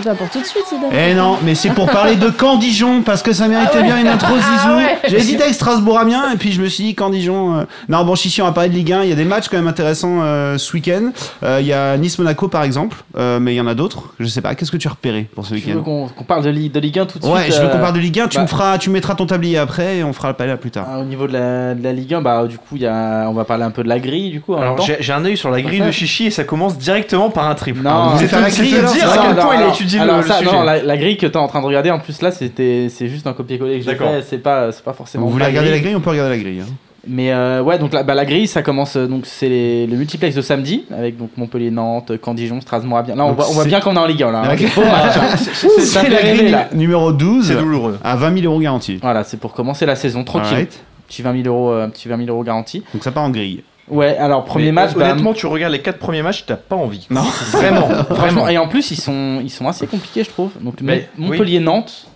C'est 0.00 0.08
pas 0.08 0.14
pour 0.14 0.30
tout 0.30 0.38
de 0.40 0.44
suite. 0.44 0.64
Eh 0.92 1.14
non, 1.14 1.38
mais 1.42 1.54
c'est 1.56 1.70
pour 1.70 1.86
parler 1.90 2.14
de 2.14 2.28
Camp-Dijon, 2.30 3.02
parce 3.02 3.22
que 3.22 3.32
ça 3.32 3.48
méritait 3.48 3.82
bien 3.82 3.98
une 3.98 4.06
intro 4.06 4.32
Zizou. 4.36 4.46
Ah 4.68 4.76
ouais. 4.76 4.98
J'ai 5.08 5.16
hésité 5.16 5.42
avec 5.42 5.54
Strasbourg-Amiens, 5.54 6.32
et 6.32 6.36
puis 6.36 6.52
je 6.52 6.62
me 6.62 6.68
suis 6.68 6.84
dit 6.84 6.94
Camp-Dijon. 6.94 7.56
euh, 7.58 7.62
Non, 7.88 8.04
bon, 8.04 8.14
Chichi, 8.14 8.40
on 8.40 8.44
va 8.44 8.52
parler 8.52 8.68
de 8.70 8.74
Ligue 8.74 8.92
1. 8.92 9.02
Il 9.02 9.08
y 9.08 9.12
a 9.12 9.16
des 9.16 9.24
matchs 9.24 9.48
quand 9.48 9.56
même 9.56 9.66
intéressants 9.66 10.18
euh, 10.22 10.56
ce 10.56 10.72
week-end. 10.74 11.10
Euh, 11.42 11.58
Il 11.60 11.66
y 11.66 11.72
a 11.72 11.96
Nice-Monaco 11.96 12.46
par 12.48 12.62
exemple, 12.62 12.96
euh, 13.16 13.40
mais 13.40 13.54
il 13.54 13.56
y 13.56 13.60
en 13.60 13.66
a 13.66 13.74
d'autres. 13.74 14.14
Je 14.20 14.26
sais 14.26 14.40
pas, 14.40 14.54
qu'est-ce 14.54 14.70
que 14.70 14.76
tu 14.76 14.86
as 14.86 14.92
repéré 14.92 15.28
pour 15.34 15.44
ce 15.46 15.54
Tu 15.56 15.60
veux 15.70 15.78
week-end 15.78 16.08
qu'on 16.16 16.24
parle 16.24 16.44
de, 16.44 16.50
Ligue- 16.50 16.70
de 16.72 16.78
Ligue 16.80 16.98
1 17.00 17.06
tout 17.06 17.18
de 17.18 17.26
Ouais, 17.26 17.42
suite 17.42 17.54
je 17.56 17.60
veux 17.60 17.66
euh, 17.66 17.70
qu'on 17.70 17.78
parle 17.80 17.94
de 17.94 17.98
Ligue 18.00 18.20
1. 18.20 18.28
Tu, 18.28 18.36
bah- 18.36 18.42
me 18.44 18.48
feras, 18.48 18.78
tu 18.78 18.90
mettras 18.90 19.14
ton 19.16 19.26
tablier 19.26 19.58
après 19.58 19.96
et 19.98 20.04
on 20.04 20.12
fera 20.12 20.28
le 20.28 20.34
palais 20.34 20.56
plus 20.56 20.70
tard. 20.70 20.86
Ah, 20.88 20.98
Au 21.00 21.04
niveau 21.04 21.26
de 21.26 21.32
la, 21.32 21.74
de 21.74 21.82
la 21.82 21.92
Ligue 21.92 22.14
1, 22.14 22.22
bah, 22.22 22.46
du 22.46 22.56
coup, 22.58 22.76
il 22.76 22.82
y 22.82 22.86
a, 22.86 23.26
on 23.28 23.32
va 23.32 23.44
parler 23.44 23.64
un 23.64 23.70
peu 23.72 23.82
de 23.82 23.88
la 23.88 23.98
grille, 23.98 24.30
du 24.30 24.40
coup. 24.40 24.54
j'ai 25.00 25.12
un 25.12 25.24
œil 25.24 25.36
sur 25.36 25.50
la 25.50 25.60
grille 25.60 25.80
Ouais. 25.80 25.86
de 25.88 25.92
Chichi 25.92 26.26
et 26.26 26.30
ça 26.30 26.44
commence 26.44 26.78
directement 26.78 27.30
par 27.30 27.48
un 27.48 27.54
triple. 27.54 27.80
Non, 27.82 28.10
vous 28.10 28.18
c'est 28.18 28.24
êtes 28.26 28.32
la 28.32 28.50
c'est 28.50 28.62
grille, 28.62 28.70
dire 28.74 28.88
c'est 28.88 29.02
à 29.02 29.18
quel 29.22 29.36
point 29.36 29.54
il 29.54 29.58
a 29.58 29.62
alors, 29.64 29.74
alors 29.96 30.18
le, 30.18 30.22
ça, 30.26 30.40
le 30.40 30.46
sujet. 30.46 30.56
non, 30.58 30.62
la, 30.64 30.82
la 30.82 30.96
grille 30.96 31.16
que 31.16 31.26
tu 31.26 31.32
es 31.32 31.36
en 31.36 31.48
train 31.48 31.60
de 31.60 31.66
regarder, 31.66 31.90
en 31.90 31.98
plus 31.98 32.20
là, 32.22 32.30
c'était, 32.30 32.88
c'est 32.90 33.08
juste 33.08 33.26
un 33.26 33.32
copier-coller 33.32 33.78
que 33.80 33.84
j'ai 33.84 33.94
fait. 33.94 34.22
C'est 34.28 34.38
pas, 34.38 34.70
c'est 34.72 34.84
pas 34.84 34.92
forcément. 34.92 35.24
Vous 35.26 35.32
voulez 35.32 35.46
regarder 35.46 35.70
la 35.70 35.78
grille 35.78 35.96
On 35.96 36.00
peut 36.00 36.10
regarder 36.10 36.36
la 36.36 36.42
grille. 36.42 36.60
hein. 36.60 36.72
Mais 37.10 37.32
euh, 37.32 37.62
ouais, 37.62 37.78
donc 37.78 37.94
la, 37.94 38.02
bah, 38.02 38.14
la 38.14 38.26
grille, 38.26 38.46
ça 38.46 38.60
commence. 38.60 38.96
euh, 38.96 39.06
donc 39.06 39.24
c'est 39.24 39.48
les- 39.48 39.86
le 39.86 39.96
multiplex 39.96 40.34
de 40.36 40.42
samedi 40.42 40.84
avec 40.94 41.16
donc 41.16 41.30
Montpellier, 41.38 41.70
Nantes, 41.70 42.12
Caen-Dijon, 42.22 42.60
Strasbourg. 42.60 43.02
Bien. 43.02 43.14
Là, 43.14 43.24
on 43.24 43.28
Donc 43.28 43.36
voit, 43.36 43.48
on 43.48 43.52
voit 43.54 43.64
bien 43.64 43.80
qu'on 43.80 43.94
est 43.94 43.98
en 43.98 44.06
Ligue 44.06 44.22
1 44.24 44.30
là. 44.32 44.42
hein. 44.42 44.56
Hein. 44.56 45.36
C'est 45.78 46.08
la 46.10 46.22
grille 46.22 46.50
là. 46.50 46.68
numéro 46.74 47.12
12 47.12 47.46
C'est 47.48 47.56
douloureux. 47.56 47.98
à 48.04 48.16
20 48.16 48.34
000 48.40 48.52
euros 48.52 48.60
garantis. 48.60 48.98
Voilà, 49.00 49.24
c'est 49.24 49.38
pour 49.38 49.54
commencer 49.54 49.86
la 49.86 49.96
saison 49.96 50.22
tranquille. 50.24 50.66
Petit 51.06 51.22
20 51.22 51.42
000 51.42 51.46
euros, 51.56 51.70
euh, 51.70 51.86
petit 51.88 52.08
20 52.08 52.18
000 52.18 52.28
euros 52.28 52.42
garanti. 52.42 52.82
Donc 52.92 53.02
ça 53.02 53.10
part 53.12 53.22
en 53.22 53.30
grille. 53.30 53.62
Ouais, 53.90 54.16
alors 54.16 54.44
premier 54.44 54.66
Mais 54.66 54.72
match. 54.72 54.94
bah, 54.94 55.10
Honnêtement, 55.10 55.32
tu 55.32 55.46
regardes 55.46 55.72
les 55.72 55.80
4 55.82 55.98
premiers 55.98 56.22
matchs, 56.22 56.44
t'as 56.46 56.56
pas 56.56 56.76
envie. 56.76 57.06
Non. 57.10 57.22
Vraiment, 57.52 57.88
vraiment. 58.10 58.48
et 58.48 58.58
en 58.58 58.68
plus, 58.68 58.90
ils 58.90 59.00
sont, 59.00 59.40
ils 59.42 59.50
sont 59.50 59.66
assez 59.68 59.86
compliqués, 59.86 60.24
je 60.24 60.30
trouve. 60.30 60.50
Donc, 60.60 60.80
Mais, 60.82 61.08
Montpellier-Nantes. 61.18 62.06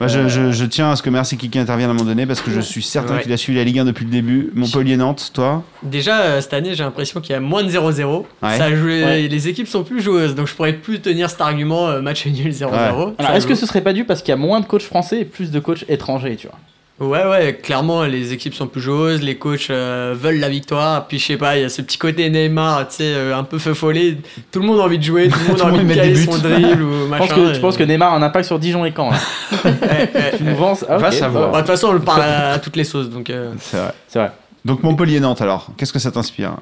Je, 0.00 0.26
je- 0.26 0.50
je 0.50 0.64
tiens 0.64 0.90
à 0.90 0.96
ce 0.96 1.02
que 1.04 1.10
Merci 1.10 1.36
Kiki 1.36 1.56
intervienne 1.56 1.88
à 1.88 1.92
un 1.92 1.94
moment 1.94 2.08
donné 2.08 2.26
parce 2.26 2.40
que 2.40 2.50
je 2.50 2.60
suis 2.60 2.82
certain 2.82 3.14
Ouais. 3.14 3.22
qu'il 3.22 3.32
a 3.32 3.36
suivi 3.36 3.58
la 3.58 3.64
Ligue 3.64 3.78
1 3.78 3.84
depuis 3.84 4.04
le 4.04 4.10
début. 4.10 4.50
Montpellier-Nantes, 4.56 5.30
toi 5.32 5.62
Déjà, 5.84 6.20
euh, 6.22 6.40
cette 6.40 6.52
année, 6.54 6.74
j'ai 6.74 6.82
l'impression 6.82 7.20
qu'il 7.20 7.32
y 7.32 7.36
a 7.36 7.40
moins 7.40 7.62
de 7.62 7.68
0-0. 7.68 8.26
Ouais. 8.42 8.58
Ça 8.58 8.74
joue- 8.74 8.86
Ouais. 8.88 9.28
Les 9.28 9.48
équipes 9.48 9.68
sont 9.68 9.84
plus 9.84 10.00
joueuses, 10.02 10.34
donc 10.34 10.48
je 10.48 10.54
pourrais 10.56 10.72
plus 10.72 11.00
tenir 11.00 11.30
cet 11.30 11.40
argument 11.42 11.88
euh, 11.88 12.00
match 12.00 12.26
nul 12.26 12.50
0-0. 12.52 12.70
Ouais. 12.72 13.12
Ça 13.18 13.24
Alors, 13.24 13.36
est-ce 13.36 13.46
que 13.46 13.54
ce 13.54 13.64
serait 13.66 13.82
pas 13.82 13.92
dû 13.92 14.04
parce 14.04 14.20
qu'il 14.22 14.30
y 14.30 14.34
a 14.34 14.36
moins 14.36 14.58
de 14.58 14.66
coachs 14.66 14.82
français 14.82 15.20
et 15.20 15.24
plus 15.24 15.52
de 15.52 15.60
coachs 15.60 15.84
étrangers, 15.88 16.34
tu 16.34 16.48
vois? 16.48 16.58
Ouais, 17.02 17.24
ouais, 17.26 17.58
clairement, 17.62 18.04
les 18.04 18.32
équipes 18.32 18.54
sont 18.54 18.66
plus 18.68 18.80
joueuses, 18.80 19.22
les 19.22 19.36
coachs 19.36 19.70
euh, 19.70 20.14
veulent 20.16 20.38
la 20.38 20.48
victoire. 20.48 21.06
Puis, 21.08 21.18
je 21.18 21.26
sais 21.26 21.36
pas, 21.36 21.56
il 21.56 21.62
y 21.62 21.64
a 21.64 21.68
ce 21.68 21.82
petit 21.82 21.98
côté 21.98 22.30
Neymar, 22.30 22.86
tu 22.88 22.96
sais, 22.96 23.02
euh, 23.04 23.36
un 23.36 23.42
peu 23.44 23.58
feu 23.58 23.74
follet. 23.74 24.18
Tout 24.52 24.60
le 24.60 24.66
monde 24.66 24.78
a 24.80 24.84
envie 24.84 24.98
de 24.98 25.02
jouer, 25.04 25.28
tout 25.28 25.38
le 25.40 25.48
monde 25.48 25.60
a 25.60 25.64
envie 25.66 25.84
de 25.84 25.94
caler 25.94 26.12
buts. 26.14 26.24
son 26.30 26.38
dribble 26.38 26.82
ou 26.82 26.92
Je 27.04 27.08
machin. 27.08 27.26
pense 27.26 27.32
que, 27.34 27.50
et- 27.50 27.52
tu 27.54 27.60
penses 27.60 27.76
que 27.76 27.82
Neymar 27.82 28.12
a 28.12 28.16
un 28.16 28.22
impact 28.22 28.46
sur 28.46 28.58
Dijon 28.58 28.84
et 28.84 28.92
Caen 28.96 29.10
là. 29.10 29.16
Tu 30.36 30.44
nous 30.44 30.54
vends 30.56 30.74
Ah, 30.88 30.98
Va 30.98 31.08
ok. 31.08 31.14
savoir. 31.14 31.50
Bah, 31.50 31.58
De 31.62 31.66
toute 31.66 31.70
façon, 31.72 31.88
on 31.88 31.92
le 31.92 32.00
parle 32.00 32.22
à, 32.22 32.52
à 32.52 32.58
toutes 32.58 32.76
les 32.76 32.84
sauces, 32.84 33.10
donc... 33.10 33.30
euh, 33.30 33.52
C'est 33.58 33.76
vrai. 33.78 33.92
C'est 34.08 34.18
vrai. 34.20 34.30
Donc 34.64 34.82
Montpellier-Nantes 34.84 35.40
alors, 35.42 35.68
qu'est-ce 35.76 35.92
que 35.92 35.98
ça 35.98 36.10
t'inspire? 36.12 36.52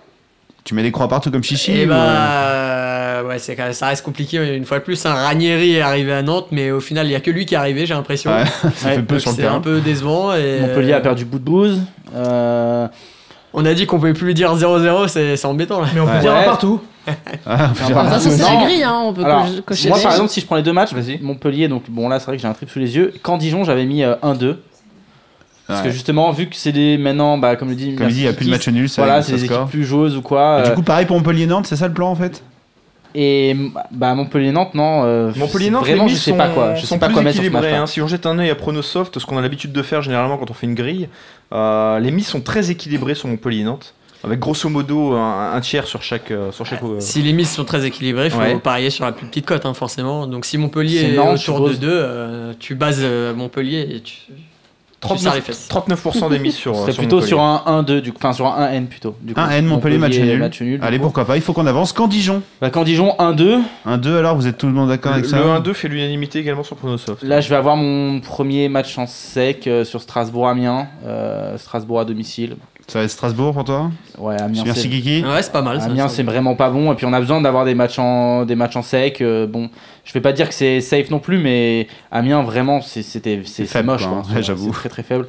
Tu 0.65 0.75
mets 0.75 0.83
des 0.83 0.91
croix 0.93 1.09
partout 1.09 1.31
comme 1.31 1.43
Chichi 1.43 1.73
Et 1.73 1.85
ou, 1.87 1.89
bah, 1.89 1.97
euh, 2.91 3.23
euh, 3.23 3.29
ouais, 3.29 3.39
c'est, 3.39 3.57
quand 3.57 3.65
même- 3.65 3.73
ça 3.73 3.87
reste 3.89 4.05
compliqué 4.05 4.37
une 4.57 4.65
fois 4.65 4.79
de 4.79 4.85
plus. 4.85 5.05
Un 5.07 5.15
Ranieri 5.15 5.77
est 5.77 5.81
arrivé 5.81 6.13
à 6.13 6.23
Nantes, 6.23 6.49
mais 6.51 6.71
au 6.71 6.81
final, 6.81 7.07
il 7.07 7.13
y 7.13 7.15
a 7.15 7.21
que 7.21 7.31
lui 7.31 7.47
qui 7.47 7.55
est 7.55 7.59
arrivé, 7.59 7.87
j'ai 7.87 7.95
l'impression. 7.95 8.31
Ouais, 8.31 8.45
ça 8.77 8.89
Ouais, 8.89 8.95
fait 8.97 9.03
peu 9.03 9.15
Donc 9.15 9.21
sur 9.21 9.31
le 9.31 9.37
c'est 9.37 9.43
terrain. 9.43 9.57
un 9.57 9.61
peu 9.61 9.81
décevant. 9.81 10.33
Et 10.35 10.61
Montpellier 10.61 10.93
a 10.95 11.01
perdu 11.01 11.25
bout 11.25 11.39
de 11.39 11.45
bouse. 11.45 11.81
Euh, 12.15 12.87
On 13.53 13.65
a 13.65 13.75
dit 13.75 13.85
qu'on 13.87 13.97
pouvait 13.99 14.13
plus 14.13 14.27
lui 14.27 14.35
dire 14.35 14.55
0-0, 14.55 15.09
c'est, 15.09 15.37
c'est 15.37 15.47
embêtant 15.47 15.81
là. 15.81 15.89
Mais 15.95 16.01
on 16.01 16.07
peut 16.07 16.13
Ouais. 16.13 16.21
dire 16.21 16.33
un 16.35 16.39
Ouais. 16.41 16.45
partout. 16.45 16.81
Ah, 17.47 17.67
Non, 17.69 17.73
putain. 17.73 17.95
par 17.95 18.21
Ça, 18.21 18.31
c'est 18.31 18.43
la 18.43 18.65
grille, 18.65 18.85
hein, 18.85 19.01
on 19.07 19.13
peut 19.13 19.25
Alors, 19.25 19.47
co- 19.47 19.63
cocher 19.69 19.89
moi 19.89 19.99
par 20.01 20.13
exemple, 20.13 20.29
si 20.31 20.41
je 20.41 20.47
prends 20.47 20.57
les 20.57 20.63
deux 20.63 20.73
matchs. 20.73 20.91
Montpellier, 21.23 21.67
donc 21.67 21.85
bon 21.89 22.09
là 22.09 22.21
c'est 22.21 22.27
vrai 22.27 22.37
que 22.37 22.43
j'ai 22.43 22.47
un 22.49 22.53
trip 22.53 22.71
sous 22.71 22.79
les 22.79 22.95
yeux. 22.95 23.13
Quand 23.23 23.39
Dijon, 23.39 23.65
j'avais 23.65 23.87
mis 23.87 24.05
euh, 24.05 24.15
1-2. 24.23 24.57
Parce 25.67 25.83
que 25.83 25.91
justement, 25.91 26.31
vu 26.33 26.47
que 26.49 26.57
c'est 26.57 26.73
des. 26.73 26.99
Maintenant, 26.99 27.39
bah, 27.39 27.55
comme 27.57 27.69
le 27.71 27.75
dit. 27.77 27.95
Comme 27.95 28.09
il 28.09 28.13
dit, 28.15 28.21
il 28.21 28.25
n'y 28.25 28.29
a 28.29 28.33
plus 28.33 28.47
de 28.47 28.51
match 28.51 28.69
nul, 28.69 28.89
ça, 28.89 29.03
Voilà, 29.03 29.23
c'est 29.23 29.33
des 29.37 29.47
score. 29.47 29.59
équipes 29.63 29.71
plus 29.71 29.85
joueuses 29.85 30.17
ou 30.17 30.21
quoi. 30.23 30.63
Du 30.63 30.71
euh, 30.71 30.75
coup, 30.75 30.83
pareil 30.83 31.07
pour 31.07 31.17
Montpellier-Nantes, 31.17 31.67
c'est 31.67 31.77
ça 31.77 31.87
le 31.89 31.95
plan 31.95 32.11
en 32.11 32.17
fait? 32.17 32.43
Et 33.15 33.57
bah, 33.91 34.15
Montpellier-Nantes, 34.15 34.75
non. 34.75 35.03
euh, 35.05 35.33
Montpellier-Nantes, 35.37 35.85
vraiment, 35.85 36.05
les 36.05 36.11
je 36.11 36.17
sais 36.17 36.31
sont, 36.31 36.37
pas 36.37 36.49
quoi. 36.49 36.75
Je 36.75 36.87
sais 36.87 36.99
pas 36.99 37.09
quoi 37.09 37.23
mettre 37.23 37.43
sur 37.43 37.57
hein. 37.57 37.87
Si 37.87 38.01
on 38.01 38.07
jette 38.07 38.27
un 38.27 38.39
œil 38.39 38.51
à 38.51 38.55
Pronosoft, 38.55 39.19
ce 39.19 39.27
qu'on 39.27 39.37
a 39.39 39.43
l'habitude 39.43 39.73
de 39.73 39.83
faire 39.83 40.03
généralement 40.03 40.37
quand 40.39 40.51
on 40.51 40.55
fait 40.55 40.67
une 40.67 40.75
grille, 40.75 41.09
euh, 41.53 41.99
les 41.99 42.11
mises 42.11 42.29
sont 42.29 42.41
très 42.41 42.71
équilibrées 42.71 43.15
sur 43.15 43.29
Montpellier-Nantes, 43.29 43.95
avec 44.23 44.39
grosso 44.39 44.69
modo 44.69 45.15
un, 45.15 45.53
un 45.55 45.61
tiers 45.61 45.87
sur 45.87 46.03
chaque. 46.03 46.31
euh, 46.31 46.53
sur 46.53 46.67
chaque 46.67 46.83
euh, 46.83 47.01
Si 47.01 47.23
les 47.23 47.33
mises 47.33 47.51
sont 47.51 47.65
très 47.65 47.85
équilibrées, 47.87 48.27
il 48.27 48.31
faut 48.31 48.39
Ouais. 48.39 48.59
parier 48.59 48.91
sur 48.91 49.05
la 49.05 49.13
plus 49.13 49.27
petite 49.27 49.47
cote, 49.47 49.67
hein, 49.67 49.75
forcément. 49.75 50.27
Donc 50.27 50.45
si 50.45 50.57
Montpellier 50.59 51.05
est 51.13 51.17
Nantes, 51.17 51.39
autour 51.41 51.61
de 51.67 51.73
suppose. 51.73 51.81
2, 51.81 52.55
tu 52.61 52.75
bases 52.75 53.01
euh, 53.03 53.35
Montpellier 53.35 53.89
et 53.91 54.01
tu, 54.01 54.15
ça 55.17 55.35
les 55.35 55.41
fesses. 55.41 55.69
39% 55.71 56.31
des 56.31 56.39
mises 56.39 56.55
sur. 56.57 56.77
C'est 56.87 56.97
plutôt 56.97 57.21
sur 57.21 57.41
un 57.41 57.83
1-2, 57.83 58.01
du 58.01 58.13
coup. 58.13 58.19
Enfin, 58.19 58.33
sur 58.33 58.47
un 58.47 58.71
1N 58.71 58.87
plutôt. 58.87 59.17
Du 59.21 59.35
coup. 59.35 59.41
Un 59.41 59.51
N, 59.51 59.67
Montpellier, 59.67 59.99
match 59.99 60.19
nul. 60.19 60.39
match 60.39 60.61
nul. 60.61 60.81
Allez, 60.83 60.99
coup. 60.99 61.05
pourquoi 61.05 61.25
pas, 61.25 61.37
il 61.37 61.43
faut 61.43 61.53
qu'on 61.53 61.67
avance. 61.67 61.93
Quand 61.93 62.09
Dijon 62.09 62.43
Bah, 62.61 62.71
quand 62.71 62.85
Dijon 62.85 63.15
1-2, 63.19 63.61
Un 63.87 63.99
2 63.99 64.17
alors, 64.17 64.37
vous 64.37 64.47
êtes 64.47 64.59
tout 64.59 64.67
le 64.67 64.73
monde 64.73 64.89
d'accord 64.89 65.13
avec 65.13 65.27
ça 65.27 65.39
le 65.39 65.45
1-2 65.45 65.73
fait 65.75 65.89
l'unanimité 65.89 66.39
également 66.39 66.63
sur 66.63 66.77
Pronosoft. 66.77 67.23
là 67.23 67.41
je 67.41 67.49
vais 67.49 67.57
avoir 67.57 67.77
mon 67.77 68.21
premier 68.21 68.69
match 68.69 68.97
en 68.99 69.07
sec 69.07 69.67
euh, 69.67 69.85
sur 69.85 70.01
Strasbourg-Amiens. 70.01 70.89
Euh, 71.05 71.57
Strasbourg 71.59 72.01
à 72.01 72.05
domicile. 72.05 72.57
Ça 72.91 72.99
va 72.99 73.05
être 73.05 73.11
Strasbourg 73.13 73.55
pour 73.55 73.63
toi 73.63 73.93
Ouais, 74.19 74.35
Amiens. 74.41 74.65
Merci 74.65 74.91
Kiki. 74.91 75.23
Ouais, 75.25 75.43
c'est 75.43 75.53
pas 75.53 75.63
mal. 75.63 75.81
Amiens 75.81 76.09
c'est 76.09 76.25
vraiment 76.25 76.57
pas 76.57 76.71
bon 76.71 76.93
et 76.93 76.97
puis 76.97 77.07
on 77.07 77.13
a 77.13 77.21
besoin 77.21 77.41
d'avoir 77.41 77.65
des 77.65 77.77
matchs 77.77 78.01
en 78.01 78.45
des 78.45 78.57
matchs 78.57 78.75
en 78.75 78.83
sec 78.83 79.21
euh, 79.21 79.47
bon 79.47 79.71
je 80.05 80.13
vais 80.13 80.21
pas 80.21 80.33
dire 80.33 80.49
que 80.49 80.55
c'est 80.55 80.81
safe 80.81 81.09
non 81.11 81.21
plus 81.21 81.39
mais 81.39 81.87
Amiens 82.11 82.43
vraiment 82.43 82.81
c'était 82.81 83.43
c'est 83.45 83.83
moche 83.85 84.07
quoi, 84.07 84.25
hein. 84.29 84.35
Ouais, 84.35 84.43
j'avoue. 84.43 84.73
c'est 84.73 84.79
très 84.81 84.89
très 84.89 85.03
faible 85.05 85.29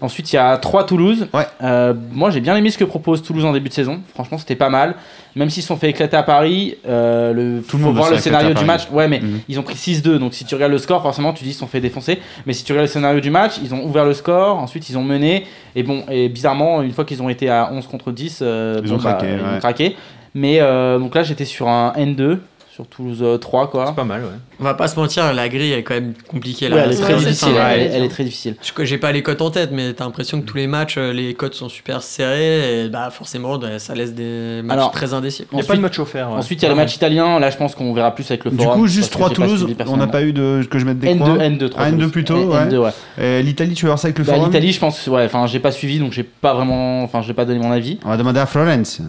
ensuite 0.00 0.32
il 0.32 0.36
y 0.36 0.38
a 0.38 0.56
3 0.56 0.84
Toulouse. 0.86 1.28
Ouais. 1.32 1.46
Euh, 1.62 1.94
moi 2.12 2.30
j'ai 2.30 2.40
bien 2.40 2.56
aimé 2.56 2.70
ce 2.70 2.78
que 2.78 2.84
propose 2.84 3.22
Toulouse 3.22 3.44
en 3.44 3.52
début 3.52 3.68
de 3.68 3.74
saison. 3.74 4.00
Franchement 4.14 4.38
c'était 4.38 4.56
pas 4.56 4.70
mal. 4.70 4.94
Même 5.36 5.48
s'ils 5.50 5.62
se 5.62 5.68
sont 5.68 5.76
fait 5.76 5.90
éclater 5.90 6.16
à 6.16 6.22
Paris 6.24 6.74
euh, 6.88 7.32
le 7.32 7.62
Tout 7.62 7.76
le 7.76 7.82
faut 7.82 7.88
monde 7.88 7.96
voir 7.96 8.10
le 8.10 8.18
scénario 8.18 8.52
du 8.54 8.64
match. 8.64 8.88
Ouais 8.90 9.06
mais 9.08 9.20
Mhm. 9.20 9.40
ils 9.48 9.58
ont 9.58 9.62
pris 9.62 9.74
6-2 9.76 10.18
donc 10.18 10.34
si 10.34 10.44
tu 10.44 10.54
regardes 10.54 10.72
le 10.72 10.78
score 10.78 11.02
forcément 11.02 11.32
tu 11.32 11.44
dis 11.44 11.50
ils 11.50 11.54
se 11.54 11.60
sont 11.60 11.66
fait 11.66 11.80
défoncer. 11.80 12.18
Mais 12.46 12.52
si 12.52 12.64
tu 12.64 12.72
regardes 12.72 12.88
le 12.88 12.92
scénario 12.92 13.20
du 13.20 13.30
match 13.30 13.54
ils 13.62 13.74
ont 13.74 13.84
ouvert 13.84 14.04
le 14.04 14.14
score. 14.14 14.58
Ensuite 14.58 14.88
ils 14.90 14.98
ont 14.98 15.04
mené. 15.04 15.46
Et 15.76 15.82
bon 15.82 16.04
et 16.10 16.28
bizarrement 16.28 16.82
une 16.82 16.92
fois 16.92 17.04
qu'ils 17.04 17.22
ont 17.22 17.28
été 17.28 17.48
à 17.48 17.70
11 17.72 17.86
contre 17.86 18.10
10 18.12 18.40
euh, 18.42 18.80
Ils 18.82 18.88
bon, 18.90 18.96
ont 18.96 18.98
craqué, 18.98 19.26
ils 19.28 19.44
ont 19.44 19.52
ouais. 19.54 19.58
craqué. 19.60 19.96
mais 20.34 20.58
euh, 20.60 20.98
donc 20.98 21.14
là 21.14 21.22
j'étais 21.22 21.44
sur 21.44 21.68
un 21.68 21.92
N2 21.96 22.38
sur 22.74 22.86
Toulouse 22.86 23.18
euh, 23.20 23.36
3 23.36 23.68
quoi 23.68 23.86
C'est 23.88 23.94
pas 23.96 24.04
mal, 24.04 24.22
ouais. 24.22 24.28
On 24.60 24.64
va 24.64 24.74
pas 24.74 24.86
se 24.86 24.98
mentir, 24.98 25.32
la 25.34 25.48
grille 25.48 25.72
est 25.72 25.82
quand 25.82 25.94
même 25.94 26.12
compliquée 26.28 26.68
là. 26.68 26.76
Ouais, 26.76 26.82
elle 26.84 26.92
est 26.92 26.96
très 26.96 27.14
Ouais, 27.14 27.18
difficile 27.18 27.48
elle, 27.56 27.80
est- 27.80 27.84
elle 27.86 28.02
est 28.04 28.08
très 28.08 28.22
difficile 28.24 28.54
Je- 28.62 28.84
J'ai 28.84 28.96
pas 28.98 29.10
les 29.10 29.22
cotes 29.22 29.42
en 29.42 29.50
tête, 29.50 29.70
mais 29.72 29.92
t'as 29.92 30.04
l'impression 30.04 30.40
que 30.40 30.46
tous 30.46 30.56
les 30.56 30.66
matchs, 30.68 30.94
euh, 30.96 31.12
les 31.12 31.34
cotes 31.34 31.54
sont 31.54 31.68
super 31.68 32.02
serrés 32.02 32.84
et 32.84 32.88
bah 32.88 33.10
forcément, 33.10 33.58
bah, 33.58 33.78
ça 33.80 33.94
laisse 33.94 34.14
des 34.14 34.60
matchs 34.62 34.76
Alors, 34.76 34.90
très 34.92 35.12
indécis. 35.14 35.46
Il 35.50 35.56
n'y 35.56 35.62
a 35.62 35.64
pas 35.64 35.74
de 35.76 35.80
match 35.80 35.98
offert. 35.98 36.30
ouais. 36.30 36.36
ensuite 36.36 36.60
il 36.60 36.64
y 36.64 36.66
a 36.66 36.68
le 36.70 36.76
match 36.76 36.94
italien 36.94 37.40
là 37.40 37.50
je 37.50 37.56
pense 37.56 37.74
qu'on 37.74 37.92
verra 37.92 38.14
plus 38.14 38.30
avec 38.30 38.44
le 38.44 38.52
Du 38.52 38.58
forum 38.58 38.78
coup, 38.80 38.86
juste 38.86 39.12
parce 39.12 39.30
que 39.30 39.34
3 39.34 39.46
j'ai 39.48 39.64
pas 39.74 39.84
Toulouse, 39.84 39.92
on 39.92 39.96
n'a 39.96 40.06
pas 40.06 40.22
eu 40.22 40.32
de. 40.32 40.62
que 40.70 40.78
je 40.78 40.84
mette 40.84 40.98
des 41.00 41.08
N2 41.08 41.18
coins. 41.18 41.38
N2 41.38 41.68
3 41.70 41.82
Ah, 41.84 41.88
N2 41.90 41.96
Toulouse. 41.96 42.12
plutôt, 42.12 42.36
N- 42.42 42.48
ouais. 42.50 42.64
N2 42.68 42.76
ouais 42.78 42.90
Euh, 43.18 43.42
L'Italie, 43.42 43.74
tu 43.74 43.84
veux 43.86 43.88
voir 43.90 43.98
ça 43.98 44.06
avec 44.06 44.18
le 44.18 44.24
Bah, 44.24 44.34
forum? 44.34 44.46
l'Italie 44.46 44.72
je 44.72 44.78
pense 44.80 45.06
ouais 45.08 45.24
enfin 45.24 45.46
j'ai 45.48 45.58
pas 45.58 45.72
suivi 45.72 45.98
donc 45.98 46.12
j'ai 46.12 46.22
pas 46.22 46.54
vraiment 46.54 47.02
enfin 47.02 47.20
j'ai 47.22 47.34
pas 47.34 47.44
donné 47.44 47.58
mon 47.58 47.72
avis 47.72 47.98
On 48.04 48.10
va 48.10 48.16
demander 48.16 48.38
à 48.40 48.46
Florence. 48.46 49.00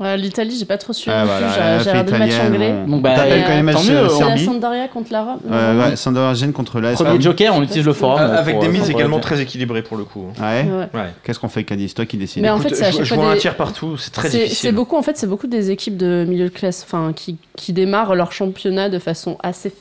Ouais, 0.00 0.16
L'Italie, 0.16 0.56
j'ai 0.58 0.64
pas 0.64 0.76
trop 0.76 0.92
suivi. 0.92 1.14
Ah, 1.16 1.24
voilà, 1.24 1.78
j'ai- 1.78 1.90
regardé 1.90 2.12
le 2.12 2.18
match 2.18 2.32
anglais. 2.40 2.74
bon. 2.84 2.96
Bah, 2.98 3.14
T'appelles 3.14 3.42
quand 3.44 3.48
même 3.50 3.64
match 3.66 3.88
mieux, 3.88 4.02
la 4.02 4.08
Serbie. 4.08 4.44
Sampdoria 4.44 4.88
contre 4.88 5.12
la 5.12 5.22
Rome. 5.22 5.38
Euh, 5.48 5.90
ouais, 5.90 6.52
contre 6.52 6.80
la 6.80 6.92
premier 6.94 7.20
joker 7.20 7.54
on 7.54 7.62
utilise 7.62 7.86
le 7.86 7.92
forum 7.92 8.20
Euh, 8.20 8.36
Avec 8.38 8.56
pour, 8.56 8.64
des 8.64 8.70
mises 8.70 8.90
également 8.90 9.16
le- 9.18 9.22
très 9.22 9.40
équilibrées 9.40 9.82
pour 9.82 9.96
le 9.96 10.02
coup. 10.02 10.26
Ouais. 10.40 10.66
Ouais. 10.94 11.00
Qu'est-ce 11.22 11.38
qu'on 11.38 11.48
fait, 11.48 11.62
Caddy 11.62 11.88
C'est 11.88 11.94
toi 11.94 12.06
qui 12.06 12.16
décides. 12.16 12.42
Mais 12.42 12.50
en 12.50 12.58
Écoute, 12.60 12.74
fait, 12.74 12.92
je, 12.92 13.04
je 13.04 13.14
vois 13.14 13.26
un 13.28 13.34
des- 13.34 13.38
tiers 13.38 13.54
partout, 13.56 13.96
c'est 13.96 14.10
très 14.10 14.28
C'est 14.28 14.38
c'est 14.38 14.44
difficile. 14.44 14.74
beaucoup, 14.74 14.96
en 14.96 15.02
fait, 15.02 15.16
c'est 15.16 15.28
beaucoup 15.28 15.46
des 15.46 15.70
équipes 15.70 15.96
de 15.96 16.24
milieu 16.28 16.46
de 16.46 16.48
classe, 16.54 16.82
enfin, 16.84 17.12
qui, 17.14 17.36
qui 17.56 17.72
démarrent 17.72 18.16
leur 18.16 18.32
championnat 18.32 18.88
de 18.88 18.98
façon 18.98 19.36
assez, 19.44 19.72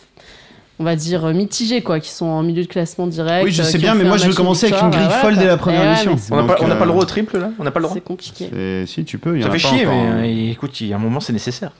on 0.84 0.86
va 0.86 0.98
dire, 0.98 1.24
euh, 1.24 1.34
mitigée, 1.34 1.82
quoi, 1.82 2.02
qui 2.02 2.10
sont 2.10 2.26
en 2.26 2.43
milieu 2.43 2.62
de 2.62 2.67
classement 2.67 3.08
direct. 3.08 3.46
Oui, 3.46 3.54
je 3.54 3.62
euh, 3.62 3.65
sais 3.65 3.78
bien, 3.78 3.96
mais 3.96 4.04
moi 4.04 4.17
je 4.17 4.28
veux 4.28 4.34
commencer 4.34 4.67
avec 4.67 4.82
une 4.82 4.89
grille 4.89 5.10
folle 5.22 5.38
dès 5.38 5.48
la 5.48 5.56
première 5.56 5.84
ouais, 5.84 5.91
mission. 5.91 6.12
mais 6.12 6.17
c'est- 6.17 6.34
On 6.34 6.36
n'a 6.36 6.43
pas, 6.43 6.58
le 6.62 6.72
euh, 6.82 6.86
droit 6.86 7.02
au 7.04 7.06
triple 7.06 7.39
là? 7.39 7.52
On 7.58 7.63
n'a 7.63 7.72
pas 7.72 7.80
le 7.80 7.84
droit? 7.86 7.93
C'est 7.96 8.04
compliqué. 8.04 8.50
Si, 8.86 9.06
tu 9.06 9.17
peux, 9.17 9.39
Ça 9.39 9.46
fait 9.46 9.52
pas 9.54 9.58
chier, 9.58 9.88
encore, 9.88 10.04
mais 10.19 10.28
euh, 10.28 10.52
écoute, 10.52 10.82
il 10.82 10.88
y 10.88 10.93
a 10.93 10.98
un 10.98 11.00
moment, 11.00 11.22
c'est 11.22 11.32
nécessaire. 11.34 11.72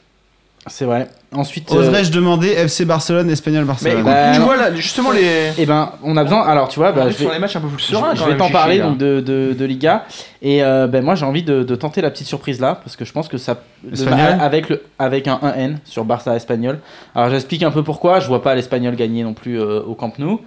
C'est 0.68 0.86
vrai 0.86 1.08
ensuite 1.34 1.72
euh, 1.72 1.78
Oserais-je 1.78 2.12
demander 2.12 2.50
FC 2.50 2.86
Barcelone, 2.86 3.30
Espagnol 3.30 3.62
Mais 3.64 3.68
Barcelone 3.68 3.94
écoute, 4.00 4.06
Bah, 4.06 4.32
tu 4.34 4.40
non. 4.40 4.46
vois 4.46 4.58
là, 4.58 4.74
justement, 4.76 5.12
les. 5.12 5.52
Eh 5.58 5.66
ben, 5.66 5.92
on 6.04 6.16
a 6.16 6.24
besoin. 6.24 6.42
Alors, 6.44 6.68
tu 6.68 6.80
vois, 6.80 6.92
bah, 6.92 7.06
on 7.08 7.10
je 7.10 7.18
vais, 7.18 7.34
les 7.34 7.40
matchs 7.40 7.56
un 7.56 7.62
peu 7.62 7.68
plus 7.68 7.80
je, 7.84 7.92
sereins. 7.92 8.14
je 8.16 8.22
quand 8.22 8.28
vais 8.30 8.38
t'en 8.38 8.50
parler 8.50 8.80
donc 8.80 8.98
de, 8.98 9.20
de, 9.20 9.54
de 9.58 9.66
Liga. 9.66 10.06
Et 10.42 10.64
euh, 10.64 10.88
ben, 10.88 11.04
moi, 11.04 11.16
j'ai 11.16 11.26
envie 11.26 11.44
de, 11.44 11.64
de 11.64 11.76
tenter 11.76 12.02
la 12.02 12.12
petite 12.12 12.28
surprise 12.28 12.60
là, 12.60 12.80
parce 12.84 12.96
que 12.96 13.04
je 13.06 13.12
pense 13.12 13.28
que 13.28 13.38
ça. 13.38 13.58
Espagnol 13.92 14.38
avec, 14.40 14.70
le, 14.70 14.84
avec 15.00 15.28
un 15.28 15.40
1N 15.44 15.76
sur 15.86 16.06
Barça 16.06 16.36
espagnol. 16.36 16.80
Alors, 17.16 17.30
j'explique 17.30 17.64
un 17.64 17.72
peu 17.72 17.84
pourquoi. 17.84 18.20
Je 18.20 18.28
vois 18.28 18.42
pas 18.42 18.56
l'Espagnol 18.56 18.96
gagner 18.96 19.24
non 19.24 19.34
plus 19.34 19.60
euh, 19.60 19.82
au 19.82 19.96
Camp 19.96 20.18
Nou. 20.20 20.40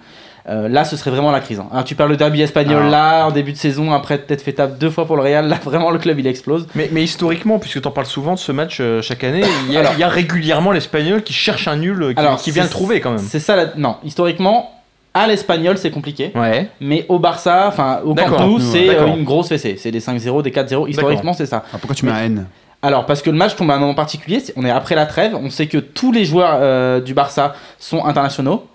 Euh, 0.49 0.69
là, 0.69 0.85
ce 0.85 0.95
serait 0.95 1.11
vraiment 1.11 1.31
la 1.31 1.41
crise. 1.41 1.59
hein. 1.59 1.67
Alors, 1.71 1.83
tu 1.83 1.93
parles 1.95 2.09
le 2.09 2.15
derby 2.15 2.41
espagnol 2.41 2.77
Alors. 2.77 2.89
là, 2.89 3.25
en 3.27 3.31
début 3.31 3.51
de 3.51 3.57
saison, 3.57 3.91
après 3.91 4.17
peut-être 4.17 4.41
fait 4.41 4.53
tape 4.53 4.77
deux 4.77 4.89
fois 4.89 5.05
pour 5.05 5.17
le 5.17 5.21
Real. 5.21 5.47
Là, 5.47 5.57
vraiment, 5.63 5.91
le 5.91 5.99
club 5.99 6.19
il 6.19 6.27
explose. 6.27 6.67
Mais, 6.73 6.89
mais 6.93 7.03
historiquement, 7.03 7.59
puisque 7.59 7.81
tu 7.81 7.87
en 7.87 7.91
parles 7.91 8.07
souvent 8.07 8.33
de 8.33 8.39
ce 8.39 8.53
match 8.53 8.77
euh, 8.79 9.01
chaque 9.01 9.23
année, 9.25 9.43
il 9.67 9.73
y, 9.73 9.77
a, 9.77 9.81
Alors. 9.81 9.91
il 9.95 9.99
y 9.99 10.03
a 10.03 10.07
régulièrement 10.07 10.71
l'Espagnol 10.71 11.21
qui 11.23 11.33
cherche 11.33 11.67
un 11.67 11.75
nul, 11.75 12.01
euh, 12.01 12.13
qui, 12.13 12.19
Alors, 12.19 12.37
qui 12.37 12.51
vient 12.51 12.63
le 12.63 12.69
trouver 12.69 13.01
quand 13.01 13.09
même. 13.11 13.19
C'est 13.19 13.39
ça, 13.41 13.55
la... 13.57 13.65
non. 13.75 13.97
Historiquement, 14.05 14.71
à 15.13 15.27
l'espagnol, 15.27 15.77
c'est 15.77 15.91
compliqué. 15.91 16.31
Ouais. 16.35 16.69
Mais 16.79 17.05
au 17.09 17.19
Barça, 17.19 17.65
enfin 17.67 17.99
au 18.05 18.15
Camp 18.15 18.59
c'est 18.59 18.87
euh, 18.89 19.07
une 19.07 19.23
grosse 19.25 19.49
fessée. 19.49 19.75
C'est 19.77 19.91
des 19.91 19.99
5-0, 19.99 20.43
des 20.43 20.51
4-0. 20.51 20.87
Historiquement, 20.89 21.33
c'est 21.33 21.45
ça. 21.47 21.63
Ah, 21.73 21.77
pourquoi 21.79 21.95
tu 21.95 22.05
mets 22.05 22.11
un 22.11 22.23
N? 22.23 22.45
Alors, 22.83 23.05
parce 23.05 23.21
que 23.23 23.29
le 23.31 23.35
match 23.37 23.55
tombe 23.55 23.71
à 23.71 23.73
un 23.73 23.79
moment 23.79 23.95
particulier, 23.95 24.39
c'est- 24.39 24.53
on 24.55 24.63
est 24.63 24.69
après 24.69 24.93
la 24.95 25.07
trêve, 25.07 25.35
on 25.35 25.49
sait 25.49 25.65
que 25.67 25.79
tous 25.79 26.11
les 26.11 26.23
joueurs 26.23 26.59
euh, 26.61 27.01
du 27.01 27.13
Barça 27.15 27.53
sont 27.79 28.05
internationaux, 28.05 28.67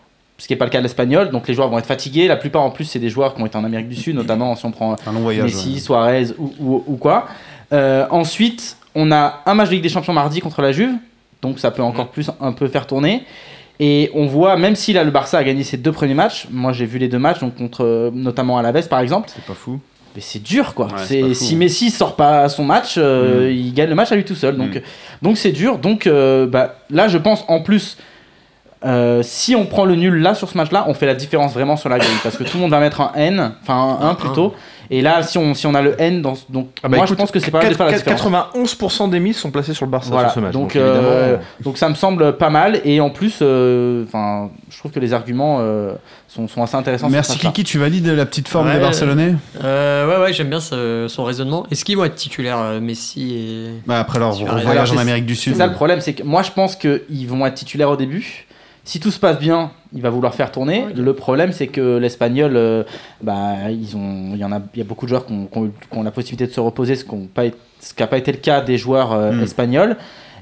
ce 0.42 0.48
qui 0.48 0.52
n'est 0.54 0.56
pas 0.58 0.64
le 0.64 0.72
cas 0.72 0.78
de 0.78 0.82
l'Espagnol, 0.82 1.30
donc 1.30 1.46
les 1.46 1.54
joueurs 1.54 1.68
vont 1.68 1.78
être 1.78 1.86
fatigués. 1.86 2.26
La 2.26 2.34
plupart 2.34 2.62
en 2.62 2.70
plus, 2.70 2.84
c'est 2.84 2.98
des 2.98 3.10
joueurs 3.10 3.32
qui 3.36 3.40
ont 3.40 3.46
été 3.46 3.56
en 3.56 3.62
Amérique 3.62 3.88
du 3.88 3.94
Sud, 3.94 4.16
notamment 4.16 4.56
si 4.56 4.66
on 4.66 4.72
prend 4.72 4.96
Un 5.06 5.12
long 5.12 5.20
voyage. 5.20 5.44
Messi, 5.44 5.74
ouais. 5.74 5.78
Suarez 5.78 6.24
ou, 6.36 6.52
ou- 6.58 6.84
ou 6.88 6.96
quoi. 6.96 7.28
Euh, 7.72 8.06
ensuite, 8.10 8.76
on 8.96 9.12
a 9.12 9.40
un 9.46 9.54
match 9.54 9.68
de 9.68 9.74
Ligue 9.74 9.84
des 9.84 9.88
Champions 9.88 10.12
mardi 10.12 10.40
contre 10.40 10.60
la 10.60 10.72
Juve, 10.72 10.94
donc 11.42 11.60
ça 11.60 11.70
peut 11.70 11.82
encore 11.82 12.08
plus 12.08 12.28
un 12.40 12.50
peu 12.52 12.66
faire 12.66 12.88
tourner. 12.88 13.22
Et 13.78 14.10
on 14.14 14.26
voit, 14.26 14.56
même 14.56 14.74
si 14.74 14.92
là 14.92 15.04
le 15.04 15.12
Barça 15.12 15.38
a 15.38 15.44
gagné 15.44 15.62
ses 15.62 15.76
deux 15.76 15.92
premiers 15.92 16.14
matchs, 16.14 16.48
moi 16.50 16.72
j'ai 16.72 16.86
vu 16.86 16.98
les 16.98 17.06
deux 17.08 17.20
matchs, 17.20 17.38
donc 17.38 17.54
contre 17.54 17.84
euh, 17.84 18.10
notamment 18.12 18.58
Alaves 18.58 18.88
par 18.88 18.98
exemple, 18.98 19.30
C'est 19.32 19.44
pas 19.44 19.54
fou. 19.54 19.78
mais 20.16 20.20
c'est 20.20 20.42
dur 20.42 20.74
quoi. 20.74 20.88
Ouais, 20.88 21.34
si 21.34 21.54
Messi 21.56 21.90
sort 21.90 22.16
pas 22.16 22.48
son 22.48 22.64
match, 22.64 22.94
euh, 22.98 23.48
Mm. 23.48 23.52
il 23.54 23.74
gagne 23.74 23.88
le 23.90 23.94
match 23.94 24.10
à 24.10 24.16
lui 24.16 24.24
tout 24.24 24.34
seul. 24.34 24.56
Donc 24.56 24.74
Mm. 24.76 24.80
donc 25.22 25.36
c'est 25.38 25.52
dur. 25.52 25.78
Donc 25.78 26.06
euh, 26.08 26.46
bah, 26.46 26.76
là 26.90 27.06
je 27.08 27.16
pense 27.18 27.44
en 27.48 27.60
plus 27.60 27.96
euh, 28.84 29.22
si 29.22 29.54
on 29.54 29.66
prend 29.66 29.84
le 29.84 29.94
nul 29.96 30.20
là 30.22 30.34
sur 30.34 30.48
ce 30.48 30.56
match-là, 30.56 30.84
on 30.88 30.94
fait 30.94 31.06
la 31.06 31.14
différence 31.14 31.52
vraiment 31.54 31.76
sur 31.76 31.88
la 31.88 31.98
grille 31.98 32.10
parce 32.22 32.36
que 32.36 32.44
tout 32.44 32.56
le 32.56 32.60
monde 32.62 32.70
va 32.70 32.80
mettre 32.80 33.00
un 33.00 33.12
N, 33.14 33.52
enfin 33.62 33.98
un 34.00 34.08
1 34.10 34.14
plutôt. 34.14 34.54
Et 34.90 35.00
là, 35.00 35.22
si 35.22 35.38
on, 35.38 35.54
si 35.54 35.66
on 35.66 35.74
a 35.74 35.80
le 35.80 35.98
N, 35.98 36.20
dans, 36.20 36.34
donc 36.50 36.68
Ah 36.82 36.88
bah 36.88 36.96
moi 36.96 37.06
écoute, 37.06 37.08
je 37.08 37.14
pense 37.14 37.30
que 37.30 37.38
c'est 37.40 37.50
pas 37.50 37.62
mal 37.62 37.70
de 37.70 37.74
faire 37.76 37.86
la 37.86 37.92
différence. 37.96 38.20
91% 38.54 39.08
des 39.08 39.20
mises 39.20 39.38
sont 39.38 39.50
placées 39.50 39.72
sur 39.72 39.86
le 39.86 39.90
Barça 39.90 40.10
Voilà, 40.10 40.28
sur 40.28 40.34
ce 40.34 40.40
match. 40.40 40.52
donc, 40.52 40.74
Donc, 40.74 40.76
euh, 40.76 41.38
donc 41.60 41.78
ça 41.78 41.88
me 41.88 41.94
semble 41.94 42.36
pas 42.36 42.50
mal 42.50 42.78
et 42.84 43.00
en 43.00 43.08
plus, 43.08 43.38
euh, 43.40 44.04
enfin, 44.06 44.50
je 44.70 44.76
trouve 44.78 44.90
que 44.90 45.00
les 45.00 45.14
arguments 45.14 45.58
euh, 45.60 45.92
sont, 46.28 46.46
sont 46.46 46.62
assez 46.62 46.76
intéressants. 46.76 47.08
Merci. 47.08 47.38
Kiki, 47.38 47.64
tu 47.64 47.78
valides 47.78 48.06
la 48.06 48.26
petite 48.26 48.48
forme 48.48 48.66
Ouais. 48.66 48.74
des 48.74 48.80
Barcelonais 48.80 49.34
Euh, 49.64 50.06
ouais, 50.18 50.24
ouais, 50.26 50.32
j'aime 50.34 50.50
bien 50.50 50.60
ce- 50.60 51.06
son 51.08 51.24
raisonnement. 51.24 51.64
Est-ce 51.70 51.86
qu'ils 51.86 51.96
vont 51.96 52.04
être 52.04 52.16
titulaires, 52.16 52.58
euh, 52.60 52.80
Messi 52.80 53.34
et. 53.34 53.70
bah, 53.86 53.98
Après 54.00 54.18
leur 54.18 54.32
voyage 54.32 54.90
en 54.90 54.94
c'est- 54.96 55.00
Amérique 55.00 55.24
du 55.24 55.36
C'est 55.36 55.42
Sud. 55.50 55.56
ça 55.56 55.66
le 55.68 55.72
problème, 55.72 56.00
c'est 56.02 56.12
que 56.12 56.22
moi 56.22 56.42
je 56.42 56.50
pense 56.50 56.76
qu'ils 56.76 57.28
vont 57.28 57.46
être 57.46 57.54
titulaires 57.54 57.88
au 57.90 57.96
début. 57.96 58.46
Si 58.84 58.98
tout 58.98 59.12
se 59.12 59.20
passe 59.20 59.38
bien, 59.38 59.70
il 59.94 60.02
va 60.02 60.10
vouloir 60.10 60.34
faire 60.34 60.50
tourner. 60.50 60.86
Le 60.96 61.12
problème, 61.14 61.52
c'est 61.52 61.68
que 61.68 61.98
l'espagnol, 61.98 62.56
euh, 62.56 62.82
bah, 63.22 63.70
ils 63.70 63.96
ont, 63.96 64.30
il 64.34 64.38
y 64.38 64.44
en 64.44 64.50
a, 64.50 64.60
il 64.74 64.78
y 64.78 64.82
a 64.82 64.84
beaucoup 64.84 65.06
de 65.06 65.10
joueurs 65.10 65.24
qui 65.24 65.32
ont, 65.32 65.46
qui 65.46 65.58
ont 65.58 65.66
eu- 65.66 65.72
qui 65.90 65.96
ont 65.98 66.02
la 66.02 66.10
possibilité 66.10 66.46
de 66.48 66.52
se 66.52 66.58
reposer, 66.60 66.96
ce 66.96 67.04
qui 67.04 67.12
n'a 68.00 68.06
pas 68.08 68.18
été 68.18 68.32
le 68.32 68.38
cas 68.38 68.60
des 68.60 68.78
joueurs 68.78 69.12
euh, 69.12 69.30
Mm. 69.32 69.42
espagnols, 69.44 69.96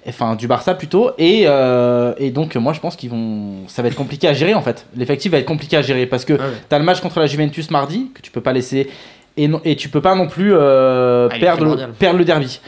enfin 0.08 0.36
du 0.36 0.46
Barça 0.48 0.74
plutôt. 0.74 1.10
Et, 1.18 1.42
euh, 1.46 2.14
et 2.16 2.30
donc 2.30 2.56
moi 2.56 2.72
je 2.72 2.80
pense 2.80 2.96
qu'ils 2.96 3.10
vont, 3.10 3.66
ça 3.68 3.82
va 3.82 3.88
être 3.88 3.94
compliqué 3.94 4.26
à 4.26 4.32
gérer 4.32 4.54
en 4.54 4.62
fait. 4.62 4.86
L'effectif 4.96 5.30
va 5.32 5.38
être 5.38 5.44
compliqué 5.46 5.76
à 5.76 5.82
gérer 5.82 6.06
parce 6.06 6.24
que 6.24 6.32
ouais. 6.32 6.38
tu 6.66 6.74
as 6.74 6.78
le 6.78 6.84
match 6.84 7.00
contre 7.00 7.20
la 7.20 7.26
Juventus 7.26 7.70
mardi 7.70 8.10
que 8.14 8.22
tu 8.22 8.30
peux 8.30 8.40
pas 8.40 8.54
laisser 8.54 8.88
et, 9.36 9.48
non- 9.48 9.60
et 9.66 9.76
tu 9.76 9.90
peux 9.90 10.00
pas 10.00 10.14
non 10.14 10.28
plus 10.28 10.54
euh, 10.54 11.28
Ah, 11.30 11.38
perdre, 11.38 11.64
le, 11.64 11.70
primordial. 11.72 11.90
perdre 11.98 12.18
le 12.18 12.24
derby. 12.24 12.60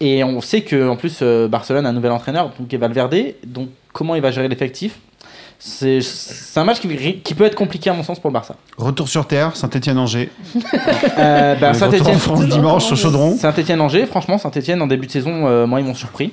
Et 0.00 0.24
on 0.24 0.40
sait 0.40 0.62
que 0.62 0.88
en 0.88 0.96
plus 0.96 1.20
euh, 1.22 1.46
Barcelone 1.46 1.86
a 1.86 1.90
un 1.90 1.92
nouvel 1.92 2.10
entraîneur, 2.10 2.50
donc 2.58 2.74
Valverde. 2.74 3.14
Donc 3.46 3.68
comment 3.92 4.16
il 4.16 4.22
va 4.22 4.32
gérer 4.32 4.48
l'effectif? 4.48 4.98
C'est 5.62 6.00
un 6.56 6.64
match 6.64 6.80
qui, 6.80 6.88
qui 7.20 7.34
peut 7.34 7.44
être 7.44 7.54
compliqué 7.54 7.90
à 7.90 7.92
mon 7.92 8.02
sens 8.02 8.18
pour 8.18 8.30
le 8.30 8.32
Barça. 8.34 8.56
Retour 8.78 9.08
sur 9.08 9.26
terre, 9.26 9.54
Saint-Etienne-Angers. 9.56 10.30
Euh, 11.18 11.54
bah, 11.56 11.74
Saint-Etienne, 11.74 12.18
France 12.18 12.46
dimanche 12.46 12.86
sur 12.86 12.96
Chaudron. 12.96 13.36
Saint-Etienne-Angers, 13.36 14.06
franchement 14.06 14.38
Saint-Etienne 14.38 14.80
en 14.80 14.86
début 14.86 15.06
de 15.06 15.12
saison, 15.12 15.46
euh, 15.46 15.66
moi 15.66 15.80
ils 15.80 15.86
m'ont 15.86 15.94
surpris. 15.94 16.32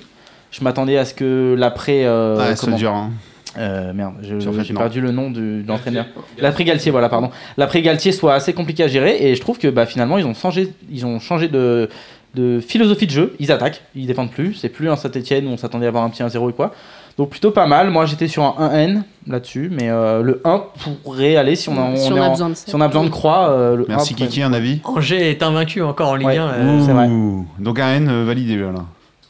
Je 0.52 0.64
m'attendais 0.64 0.98
à 0.98 1.04
ce 1.04 1.14
que 1.14 1.56
l'après. 1.58 2.06
euh, 2.06 2.38
Ouais, 2.38 2.56
c'est 2.56 2.66
comment 2.66 2.78
dur. 2.78 2.94
hein. 2.94 3.12
Euh, 3.58 3.92
merde, 3.92 4.14
j'ai 4.22 4.74
perdu 4.74 5.02
le 5.02 5.12
nom 5.12 5.30
du- 5.30 5.64
de 5.64 5.68
l'entraîneur. 5.68 6.06
L'après 6.38 6.64
Galtier, 6.64 6.92
voilà, 6.92 7.10
pardon. 7.10 7.30
L'après 7.58 7.82
Galtier 7.82 8.12
soit 8.14 8.34
assez 8.36 8.54
compliqué 8.54 8.84
à 8.84 8.88
gérer 8.88 9.18
et 9.20 9.36
je 9.36 9.42
trouve 9.42 9.58
que 9.58 9.68
bah, 9.68 9.86
finalement 9.86 10.18
ils 10.18 10.26
ont 10.26 10.34
changé, 10.36 10.72
ils 10.92 11.06
ont 11.06 11.20
changé 11.20 11.48
de, 11.50 11.90
de 12.36 12.60
philosophie 12.62 13.08
de 13.08 13.12
jeu. 13.12 13.36
Ils 13.40 13.52
attaquent, 13.52 13.82
ils 13.96 14.06
défendent 14.06 14.32
plus. 14.32 14.54
C'est 14.54 14.70
plus 14.70 14.90
un 14.90 14.96
Saint-Etienne 14.96 15.48
où 15.48 15.50
on 15.50 15.58
s'attendait 15.58 15.86
à 15.88 15.90
avoir 15.90 16.04
un 16.04 16.10
petit 16.10 16.24
1-0 16.24 16.50
et 16.50 16.54
quoi. 16.54 16.74
Donc 17.18 17.30
plutôt 17.30 17.52
pas 17.52 17.66
mal. 17.68 17.90
Moi 17.90 18.06
j'étais 18.06 18.28
sur 18.28 18.44
un 18.44 18.70
1N 18.70 19.02
là-dessus, 19.28 19.70
mais 19.72 19.90
euh, 19.90 20.22
le 20.22 20.40
1 20.46 20.64
pourrait 21.04 21.36
aller 21.36 21.56
si 21.56 21.68
on 21.70 21.74
a, 21.82 21.96
Si 21.96 22.12
on 22.14 22.22
a 22.22 22.30
besoin 22.30 22.50
de 22.50 22.56
si 22.56 22.76
on 22.76 22.82
a 22.82 22.88
besoin 22.88 23.04
de 23.04 23.10
croix. 23.10 23.50
euh, 23.50 23.76
le 23.76 23.86
Merci 23.88 24.14
1 24.14 24.18
pourrait- 24.18 24.28
Kiki, 24.30 24.42
un 24.44 24.54
avis 24.54 24.82
Angers 24.84 25.30
est 25.32 25.42
invaincu 25.44 25.82
encore 25.82 26.10
en 26.10 26.16
Ligue 26.16 26.28
Ouais. 26.28 26.38
1. 26.38 26.48
euh, 26.48 26.84
c'est 26.86 26.94
vrai. 26.94 27.08
Ouh. 27.08 27.48
Donc 27.60 27.80
un 27.80 27.94
N 27.96 28.24
validé 28.26 28.56
là. 28.58 28.70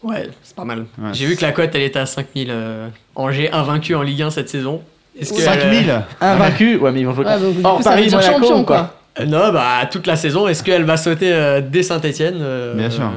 Ouais, 0.04 0.30
c'est 0.44 0.56
pas 0.56 0.64
mal. 0.66 0.80
Ouais. 1.00 1.10
J'ai 1.14 1.26
vu 1.26 1.36
que 1.36 1.42
la 1.42 1.52
cote 1.52 1.72
elle 1.74 1.82
était 1.82 2.00
à 2.00 2.06
5000. 2.06 2.50
euh, 2.52 2.88
Angers 3.16 3.50
invaincu 3.52 3.96
en 3.96 4.02
Ligue 4.04 4.22
1 4.22 4.30
cette 4.32 4.50
saison. 4.50 4.82
Est-ce 5.20 5.34
que, 5.34 5.42
5000 5.42 5.90
euh, 5.90 6.00
Invaincu, 6.22 6.78
ouais, 6.78 6.92
mais 6.92 7.00
ils 7.00 7.08
vont 7.08 7.16
jouer. 7.16 7.26
Ouais, 7.26 7.40
donc, 7.40 7.56
du 7.56 7.62
Or, 7.66 7.78
coup, 7.78 7.84
ça 7.84 7.96
veut 7.96 7.96
Paris, 8.04 8.12
Monaco, 8.12 8.32
champion, 8.34 8.64
quoi. 8.64 8.78
quoi. 9.16 9.24
Euh, 9.24 9.26
Non, 9.26 9.52
bah 9.52 9.88
toute 9.90 10.06
la 10.06 10.16
saison. 10.16 10.48
Est-ce 10.48 10.62
qu'elle 10.64 10.84
va 10.84 10.96
sauter 10.96 11.34
euh, 11.34 11.60
dès 11.60 11.82
Saint-Etienne 11.82 12.38
Bien 12.76 12.90
sûr. 12.92 13.10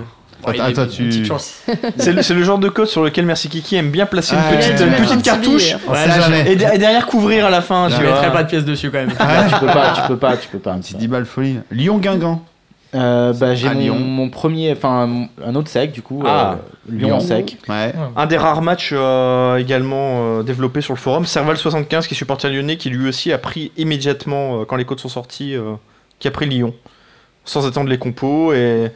Attends, 0.46 0.86
tu-. 0.86 1.24
C'est 1.98 2.12
le, 2.12 2.22
c'est 2.22 2.34
le 2.34 2.42
genre 2.44 2.58
de 2.58 2.68
code 2.68 2.86
sur 2.88 3.04
lequel 3.04 3.26
Merci 3.26 3.48
Kiki 3.48 3.76
aime 3.76 3.90
bien 3.90 4.06
placer 4.06 4.34
Ah, 4.38 4.52
une 4.52 4.58
petite, 4.58 4.80
une 4.80 5.04
petite 5.04 5.22
cartouche 5.22 5.74
Ouais, 5.88 6.52
et, 6.52 6.56
de- 6.56 6.64
et 6.74 6.78
derrière 6.78 7.06
couvrir 7.06 7.46
à 7.46 7.50
la 7.50 7.60
fin. 7.60 7.88
Je 7.88 7.96
tu 7.96 8.00
Je 8.02 8.06
vois. 8.06 8.14
mettrai 8.16 8.32
pas 8.32 8.42
de 8.44 8.48
pièces 8.48 8.64
dessus 8.64 8.90
quand 8.90 8.98
même. 8.98 9.12
Ah, 9.18 9.44
tu 9.52 9.58
peux 9.60 9.66
pas, 9.66 9.92
tu 9.94 10.00
peux 10.08 10.16
pas, 10.16 10.36
tu 10.36 10.48
peux 10.48 10.58
pas. 10.58 10.72
un 10.72 10.78
petit 10.80 10.94
Petit 10.94 11.00
10 11.02 11.08
balles 11.08 11.26
folie. 11.26 11.58
Lyon-Guingamp. 11.70 12.42
Euh, 12.92 13.32
bah, 13.34 13.54
j'ai 13.54 13.68
mon, 13.68 13.78
Lyon. 13.80 13.98
mon 14.00 14.30
premier, 14.30 14.72
enfin 14.72 15.08
un 15.46 15.54
autre 15.54 15.68
sec 15.68 15.92
du 15.92 16.02
coup, 16.02 16.24
Ah. 16.26 16.56
euh, 16.88 16.92
Lyon 16.92 17.20
sec. 17.20 17.56
Ouais. 17.68 17.92
Un 18.16 18.26
des 18.26 18.36
rares 18.36 18.62
matchs 18.62 18.90
euh, 18.92 19.58
également 19.58 20.38
euh, 20.40 20.42
développés 20.42 20.80
sur 20.80 20.92
le 20.94 20.98
forum, 20.98 21.22
Serval75 21.22 22.08
qui 22.08 22.14
est 22.14 22.16
supporter 22.16 22.50
lyonnais 22.50 22.76
qui 22.78 22.90
lui 22.90 23.08
aussi 23.08 23.32
a 23.32 23.38
pris 23.38 23.70
immédiatement 23.76 24.62
euh, 24.62 24.64
quand 24.64 24.74
les 24.74 24.84
codes 24.84 24.98
sont 24.98 25.08
sortis, 25.08 25.54
euh, 25.54 25.74
qui 26.18 26.26
a 26.26 26.32
pris 26.32 26.46
Lyon 26.46 26.74
sans 27.44 27.64
attendre 27.66 27.88
les 27.88 27.98
compos 27.98 28.52
et 28.52 28.90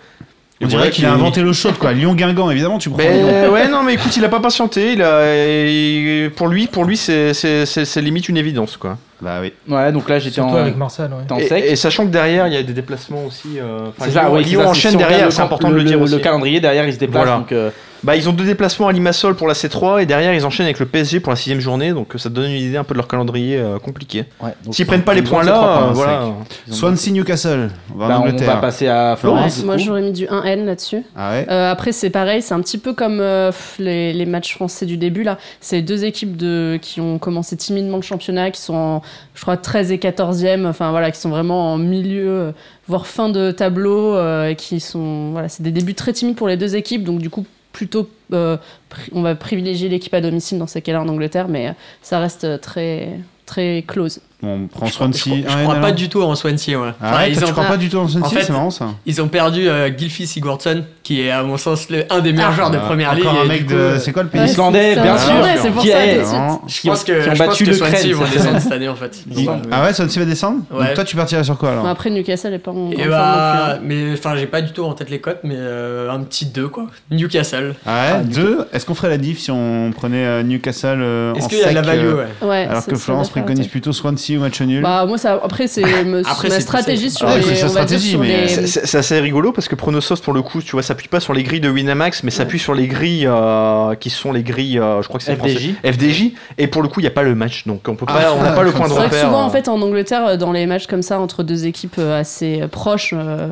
On 0.64 0.68
dirait 0.68 0.90
qu'il 0.90 1.04
a 1.06 1.12
inventé 1.12 1.42
l'eau 1.42 1.52
chaude, 1.52 1.76
quoi. 1.78 1.92
Lyon-Guingamp, 1.92 2.50
évidemment, 2.50 2.78
tu 2.78 2.90
prends 2.90 2.98
Lyon. 2.98 3.26
Ben, 3.26 3.50
ouais 3.50 3.68
non 3.68 3.82
mais 3.82 3.94
écoute 3.94 4.16
il 4.16 4.24
a 4.24 4.28
pas 4.28 4.40
patienté, 4.40 4.92
il 4.94 5.02
a, 5.02 6.30
pour 6.36 6.48
lui 6.48 6.66
pour 6.66 6.84
lui 6.84 6.96
c'est 6.96 7.34
c'est- 7.34 7.66
c'est- 7.66 7.84
c'est 7.84 8.00
limite 8.00 8.28
une 8.28 8.36
évidence 8.36 8.76
quoi. 8.76 8.96
Bah 9.20 9.38
oui. 9.40 9.52
Ouais, 9.68 9.92
donc 9.92 10.08
là 10.08 10.18
j'étais 10.18 10.34
Surtout 10.34 10.54
en, 10.54 10.56
avec 10.56 10.76
Marcel, 10.76 11.06
ouais. 11.10 11.18
j'étais 11.22 11.32
en 11.32 11.38
Et, 11.38 11.46
sec. 11.48 11.64
et 11.66 11.76
sachant 11.76 12.04
que 12.06 12.10
derrière 12.10 12.46
il 12.46 12.52
y 12.52 12.56
a 12.56 12.62
des 12.62 12.72
déplacements 12.72 13.24
aussi. 13.26 13.58
euh, 13.58 13.88
enfin, 13.88 14.04
C'est 14.06 14.10
ça, 14.10 14.22
Lyon, 14.28 14.42
c'est 14.44 14.54
ça, 14.56 14.68
enchaîne 14.68 14.90
si 14.90 14.96
on 14.96 14.98
regarde 14.98 15.10
derrière, 15.10 15.26
le 15.26 15.30
c'est 15.32 15.42
important 15.42 15.70
de 15.70 15.74
le 15.76 15.84
dire 15.84 16.00
aussi. 16.00 16.14
Le 16.14 16.20
calendrier 16.20 16.60
derrière, 16.60 16.86
il 16.86 16.92
se 16.92 16.98
déplace. 16.98 17.22
Voilà. 17.24 17.38
Donc, 17.38 17.52
euh, 17.52 17.70
Bah, 18.04 18.16
ils 18.16 18.28
ont 18.28 18.32
deux 18.32 18.44
déplacements 18.44 18.86
à 18.88 18.92
Limassol 18.92 19.34
pour 19.34 19.48
la 19.48 19.54
C3 19.54 20.02
et 20.02 20.06
derrière 20.06 20.34
ils 20.34 20.44
enchaînent 20.44 20.66
avec 20.66 20.78
le 20.78 20.86
PSG 20.86 21.20
pour 21.20 21.30
la 21.30 21.36
sixième 21.36 21.60
journée, 21.60 21.92
donc 21.92 22.12
ça 22.16 22.28
te 22.28 22.34
donne 22.34 22.50
une 22.50 22.60
idée 22.62 22.76
un 22.76 22.84
peu 22.84 22.92
de 22.94 22.98
leur 22.98 23.08
calendrier 23.08 23.56
euh, 23.56 23.78
compliqué. 23.78 24.24
ouais, 24.42 24.50
S'ils 24.70 24.86
prennent 24.86 25.02
pas 25.02 25.14
les 25.14 25.22
points 25.22 25.42
là, 25.42 25.52
points, 25.58 25.88
euh, 25.88 25.92
voilà. 25.92 26.26
Ils 26.68 26.72
ont- 26.72 26.76
Swansea-Newcastle. 26.76 27.70
On 27.94 27.98
va 27.98 28.04
en 28.04 28.08
Bah, 28.26 28.32
on 28.32 28.36
va 28.44 28.56
passer 28.56 28.88
à 28.88 29.16
Florence. 29.16 29.64
Moi, 29.64 29.78
j'aurais 29.78 30.02
mis 30.02 30.12
du 30.12 30.26
1N 30.26 30.64
là-dessus. 30.66 31.02
Ah 31.16 31.32
ouais 31.32 31.46
Euh, 31.50 31.70
après, 31.72 31.92
c'est 31.92 32.10
pareil, 32.10 32.42
c'est 32.42 32.54
un 32.54 32.60
petit 32.60 32.78
peu 32.78 32.92
comme 32.92 33.20
euh, 33.20 33.50
les, 33.78 34.12
les 34.12 34.26
matchs 34.26 34.54
français 34.54 34.86
du 34.86 34.96
début. 34.96 35.22
là. 35.22 35.38
C'est 35.60 35.80
deux 35.82 36.04
équipes 36.04 36.36
de, 36.36 36.78
qui 36.82 37.00
ont 37.00 37.18
commencé 37.18 37.56
timidement 37.56 37.96
le 37.96 38.02
championnat, 38.02 38.50
qui 38.50 38.60
sont, 38.60 38.74
en, 38.74 39.02
je 39.34 39.40
crois, 39.42 39.56
13 39.56 39.92
et 39.92 39.96
14e, 39.98 40.66
enfin 40.66 40.90
voilà, 40.90 41.10
qui 41.10 41.20
sont 41.20 41.30
vraiment 41.30 41.72
en 41.72 41.78
milieu, 41.78 42.28
euh, 42.28 42.52
voire 42.86 43.06
fin 43.06 43.28
de 43.30 43.50
tableau, 43.50 44.14
euh, 44.14 44.48
et 44.50 44.56
qui 44.56 44.80
sont. 44.80 45.30
Voilà, 45.32 45.48
c'est 45.48 45.62
des 45.62 45.72
débuts 45.72 45.94
très 45.94 46.12
timides 46.12 46.36
pour 46.36 46.48
les 46.48 46.56
deux 46.56 46.76
équipes, 46.76 47.04
donc 47.04 47.18
du 47.20 47.30
coup, 47.30 47.46
plutôt. 47.74 48.08
euh, 48.32 48.56
on 49.12 49.20
va 49.20 49.34
privilégier 49.34 49.90
l'équipe 49.90 50.14
à 50.14 50.22
domicile 50.22 50.58
dans 50.58 50.66
ces 50.66 50.80
cas-là 50.80 51.02
en 51.02 51.08
Angleterre, 51.08 51.48
mais 51.48 51.74
ça 52.00 52.18
reste 52.20 52.60
très, 52.62 53.20
très 53.44 53.84
close. 53.86 54.20
Bon, 54.44 54.60
on 54.64 54.66
prend 54.66 54.86
Je 54.86 54.92
crois, 54.94 55.06
Swansea. 55.06 55.18
je 55.18 55.20
crois- 55.24 55.36
je 55.36 55.44
Ah, 55.46 55.62
crois 55.62 55.74
ouais, 55.74 55.80
pas 55.80 55.86
alors 55.86 55.96
du 55.96 56.08
tout 56.08 56.22
en 56.22 56.34
Swansea. 56.34 56.76
Ouais. 56.76 56.88
Ah 57.00 57.06
Enfin, 57.10 57.16
ouais, 57.22 57.30
ils, 57.32 57.36
tu 57.38 57.44
crois 57.52 57.64
pas 57.64 57.76
du 57.76 57.88
tout 57.88 57.96
en 57.98 58.08
Swansea, 58.08 58.26
en 58.26 58.30
fait, 58.30 58.42
c'est 58.44 58.52
marrant 58.52 58.70
ça. 58.70 58.88
ils 59.06 59.22
ont 59.22 59.28
perdu 59.28 59.68
euh, 59.68 59.90
Gylfi 59.96 60.26
Sigurdsson, 60.26 60.82
qui 61.02 61.22
est 61.22 61.30
à 61.30 61.42
mon 61.42 61.56
sens 61.56 61.88
le, 61.90 62.04
un 62.10 62.20
des 62.20 62.32
meilleurs 62.32 62.50
Ah. 62.52 62.56
joueurs 62.56 62.70
de 62.70 62.76
Ah, 62.78 62.86
première 62.86 63.14
ligue. 63.14 63.24
Encore 63.26 63.40
un 63.40 63.44
et 63.44 63.48
mec 63.48 63.66
coup, 63.66 63.72
de. 63.72 63.78
euh, 63.78 63.98
C'est 63.98 64.12
quoi 64.12 64.22
le 64.22 64.28
pays 64.28 64.40
Ouais, 64.42 64.46
Islandais, 64.48 64.94
c'est- 64.94 65.02
bien 65.02 65.18
sûr. 65.18 65.34
vrai, 65.36 65.56
c'est 65.60 65.70
pour 65.70 65.82
Qui 65.82 65.88
ça 65.88 66.04
est-. 66.06 66.18
Je 66.66 66.80
qui 66.80 66.88
ont- 66.88 66.92
pense 66.92 67.04
que, 67.04 67.12
qui 67.12 67.18
ont 67.18 67.22
je 67.22 67.28
pense 67.30 67.38
battu 67.38 67.64
que 67.64 67.70
le 67.70 67.76
Swansea 67.76 68.12
vont 68.14 68.24
descendre 68.32 68.58
cette 68.60 68.72
année 68.72 68.88
en 68.88 68.94
fait. 68.96 69.24
Ah 69.70 69.82
ouais, 69.84 69.92
Swansea 69.92 70.18
va 70.20 70.24
descendre 70.26 70.60
Ouais. 70.70 70.84
Donc 70.86 70.94
toi, 70.94 71.04
tu 71.04 71.16
partirais 71.16 71.44
sur 71.44 71.56
quoi 71.58 71.70
alors 71.72 71.84
Mais 71.84 71.90
après, 71.90 72.10
Newcastle 72.10 72.52
est 72.54 72.58
pas 72.58 72.70
en. 72.72 72.90
en 72.90 72.90
bah, 73.08 73.78
mais 73.82 74.12
enfin, 74.12 74.36
j'ai 74.36 74.46
pas 74.46 74.60
du 74.62 74.72
tout 74.72 74.84
en 74.84 74.92
tête 74.92 75.10
les 75.10 75.20
cotes, 75.20 75.40
mais 75.44 75.54
euh, 75.56 76.10
un 76.10 76.20
petit 76.20 76.46
2 76.46 76.68
quoi. 76.68 76.86
Newcastle. 77.10 77.74
Ah 77.86 78.16
ouais, 78.18 78.24
deux. 78.24 78.66
Est-ce 78.72 78.84
qu'on 78.86 78.94
ferait 78.94 79.08
la 79.08 79.18
diff 79.18 79.38
si 79.40 79.50
on 79.50 79.92
prenait 79.96 80.24
euh, 80.24 80.42
Newcastle 80.42 80.98
euh, 81.00 81.34
Est-ce 81.34 81.44
en 81.44 81.48
qu'il 81.48 81.58
y 81.58 81.62
a 81.64 81.70
de 81.70 81.74
la 81.74 81.82
value 81.82 82.06
euh, 82.06 82.14
ouais. 82.42 82.48
Ouais, 82.48 82.66
Alors 82.68 82.84
que 82.86 82.96
Florence 82.96 83.28
préconise 83.30 83.68
plutôt 83.68 83.92
Swansea 83.92 84.33
ou 84.36 84.40
match 84.40 84.60
nul? 84.60 84.82
Bah 84.82 85.04
moi 85.06 85.18
ça 85.18 85.40
après 85.42 85.66
c'est 85.66 85.82
Après, 86.26 86.48
ma 86.48 86.54
c'est- 86.54 86.60
stratégie 86.60 87.10
c'est- 87.10 87.18
sur 87.18 87.28
les 87.28 87.42
c'est 87.42 87.54
sa 87.56 87.66
on 87.66 87.68
va 87.70 87.84
dire 87.84 87.98
stratégie, 87.98 88.10
sur 88.10 88.20
mais- 88.20 88.42
les 88.42 88.48
C'est- 88.48 88.66
C'est 88.66 88.86
c'est 88.86 88.98
assez 88.98 89.20
rigolo 89.20 89.52
parce 89.52 89.68
que 89.68 89.74
Pronosoft 89.74 90.22
pour 90.24 90.32
le 90.32 90.42
coup, 90.42 90.62
tu 90.62 90.72
vois, 90.72 90.82
s'appuie 90.82 91.08
pas 91.08 91.20
sur 91.20 91.32
les 91.34 91.42
grilles 91.42 91.60
de 91.60 91.70
Winamax, 91.70 92.22
mais 92.22 92.30
s'appuie 92.30 92.58
sur 92.58 92.74
les 92.74 92.86
grilles 92.86 93.26
euh, 93.26 93.94
qui 93.94 94.10
sont 94.10 94.32
les 94.32 94.42
grilles, 94.42 94.78
euh, 94.78 95.02
je 95.02 95.08
crois 95.08 95.18
que 95.18 95.24
c'est 95.24 95.36
FDJ. 95.36 95.74
français. 95.82 95.92
FDJ. 95.92 96.32
Et 96.58 96.66
pour 96.66 96.82
le 96.82 96.88
coup, 96.88 97.00
il 97.00 97.04
y 97.04 97.06
a 97.06 97.10
pas 97.10 97.22
le 97.22 97.34
match, 97.34 97.66
donc 97.66 97.82
on 97.88 97.94
peut 97.96 98.06
Ah, 98.08 98.12
pas, 98.20 98.32
on 98.34 98.42
n'a 98.42 98.52
pas 98.52 98.62
le 98.62 98.70
point 98.72 98.86
de 98.86 98.92
C'est 98.92 98.98
vrai 98.98 99.08
que 99.08 99.14
repère. 99.14 99.26
souvent 99.26 99.42
euh. 99.42 99.46
en 99.46 99.50
fait 99.50 99.68
en 99.68 99.80
Angleterre 99.80 100.26
euh, 100.26 100.36
dans 100.36 100.52
les 100.52 100.66
matchs 100.66 100.86
comme 100.86 101.02
ça 101.02 101.18
entre 101.20 101.42
deux 101.42 101.66
équipes 101.66 101.96
euh, 101.98 102.18
assez 102.20 102.62
euh, 102.62 102.68
proches 102.68 103.12
euh, 103.16 103.48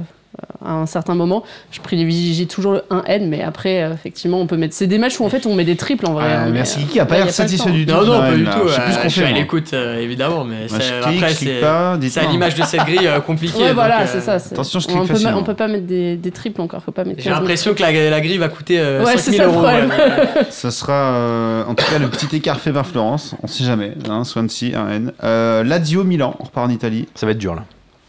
à 0.64 0.72
un 0.74 0.86
certain 0.86 1.14
moment, 1.14 1.42
je 1.70 1.80
privilégie 1.80 2.46
toujours 2.46 2.72
le 2.72 2.82
1N 2.90 3.28
mais 3.28 3.42
après 3.42 3.82
euh, 3.82 3.92
effectivement 3.94 4.40
on 4.40 4.46
peut 4.46 4.56
mettre 4.56 4.74
c'est 4.74 4.86
des 4.86 4.98
matchs 4.98 5.18
où 5.20 5.24
en 5.24 5.28
fait 5.28 5.46
on 5.46 5.54
met 5.54 5.64
des 5.64 5.76
triples 5.76 6.06
en 6.06 6.12
vrai. 6.14 6.24
Ah, 6.28 6.42
hein, 6.42 6.44
mais, 6.46 6.52
merci 6.52 6.78
euh, 6.78 6.82
Kiki 6.82 7.00
a 7.00 7.06
pas 7.06 7.16
l'air 7.16 7.30
satisfait 7.30 7.70
du 7.70 7.86
tout. 7.86 7.92
Non, 7.94 8.04
non, 8.04 8.20
pas 8.20 8.34
du 8.34 8.44
tout. 8.44 8.68
Je 8.68 8.72
sais 8.72 8.80
plus 8.82 8.92
ce 8.92 8.98
euh, 8.98 9.02
qu'on 9.02 9.10
fait. 9.10 9.20
moi. 9.28 9.38
l'écoute 9.38 9.70
euh, 9.72 10.00
évidemment, 10.00 10.44
mais 10.44 10.66
après 11.02 11.34
c'est 11.34 11.60
pas, 11.60 11.94
c'est 11.94 12.00
dites-moi. 12.00 12.28
à 12.28 12.32
l'image 12.32 12.54
de 12.54 12.62
cette 12.62 12.84
grille 12.84 13.06
euh, 13.06 13.20
compliquée. 13.20 13.72
Voilà, 13.72 14.02
euh, 14.02 14.06
c'est 14.06 14.20
ça. 14.20 14.34
attention, 14.34 14.80
je 14.80 14.88
on 14.88 14.98
clique 14.98 15.06
facilement. 15.06 15.38
on 15.38 15.44
peut 15.44 15.54
pas 15.54 15.68
mettre 15.68 15.86
des, 15.86 16.30
triples 16.32 16.60
encore, 16.60 16.82
faut 16.82 16.92
pas 16.92 17.04
mettre 17.04 17.18
J'ai 17.22 17.30
15 17.30 17.38
l'impression 17.38 17.74
que 17.74 17.82
la, 17.82 18.20
grille 18.20 18.38
va 18.38 18.48
coûter 18.48 18.78
euh, 18.78 19.04
Ouais, 19.04 19.16
c'est 19.16 19.32
5000 19.32 19.36
ça 19.38 19.44
le 19.44 19.50
euros. 19.50 19.62
problème. 19.62 19.92
euh, 19.98 20.42
Ça 20.50 20.70
sera 20.70 20.92
euh, 20.92 21.64
en 21.64 21.74
tout 21.74 21.84
cas 21.84 21.98
le 21.98 22.08
petit 22.08 22.34
écart 22.36 22.60
fait 22.60 22.70
vers 22.70 22.86
Florence. 22.86 23.34
On 23.42 23.46
sait 23.46 23.64
jamais. 23.64 23.92
Hein, 24.08 24.24
Swansea, 24.24 24.76
un 24.76 24.88
N. 24.90 25.12
Euh, 25.22 25.62
Lazio 25.64 26.04
Milan, 26.04 26.36
on 26.40 26.44
repart 26.44 26.66
en 26.68 26.70
Italie. 26.70 27.08
Ça 27.14 27.26
va 27.26 27.32
être 27.32 27.38
dur 27.38 27.54
là. 27.54 27.64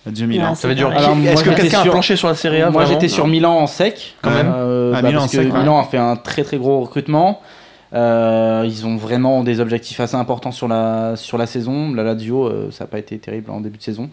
Lazio 0.05 0.27
Milan. 0.27 0.49
Ouais, 0.49 0.55
Ça. 0.55 0.67
Alors, 0.69 1.15
moi, 1.15 1.31
Est-ce 1.31 1.43
que 1.43 1.49
quelqu'un 1.51 1.79
a 1.79 1.83
sur- 1.83 1.91
planché 1.91 2.15
sur 2.15 2.27
la 2.27 2.35
Serie 2.35 2.61
A 2.61 2.69
Moi 2.69 2.85
j'étais 2.85 3.07
sur 3.07 3.27
Milan 3.27 3.57
en 3.57 3.67
sec. 3.67 4.15
Quand 4.21 4.31
même. 4.31 4.51
Euh, 4.53 4.93
Ah, 4.95 5.01
bah, 5.01 5.07
Milan 5.09 5.21
parce 5.21 5.31
que 5.31 5.43
sec, 5.43 5.53
ouais. 5.53 5.59
Milan 5.59 5.79
a 5.79 5.83
fait 5.85 5.97
un 5.97 6.15
très 6.15 6.43
très 6.43 6.57
gros 6.57 6.81
recrutement. 6.81 7.41
Euh, 7.93 8.63
ils 8.65 8.85
ont 8.87 8.95
vraiment 8.97 9.43
des 9.43 9.59
objectifs 9.59 9.99
assez 9.99 10.15
importants 10.15 10.51
sur 10.51 10.67
la, 10.67 11.15
sur 11.15 11.37
la 11.37 11.45
saison. 11.45 11.93
La 11.93 12.03
Lazio, 12.03 12.45
euh, 12.47 12.69
ça 12.71 12.83
n'a 12.85 12.87
pas 12.87 12.97
été 12.99 13.17
terrible 13.19 13.51
en 13.51 13.61
début 13.61 13.77
de 13.77 13.83
saison. 13.83 14.09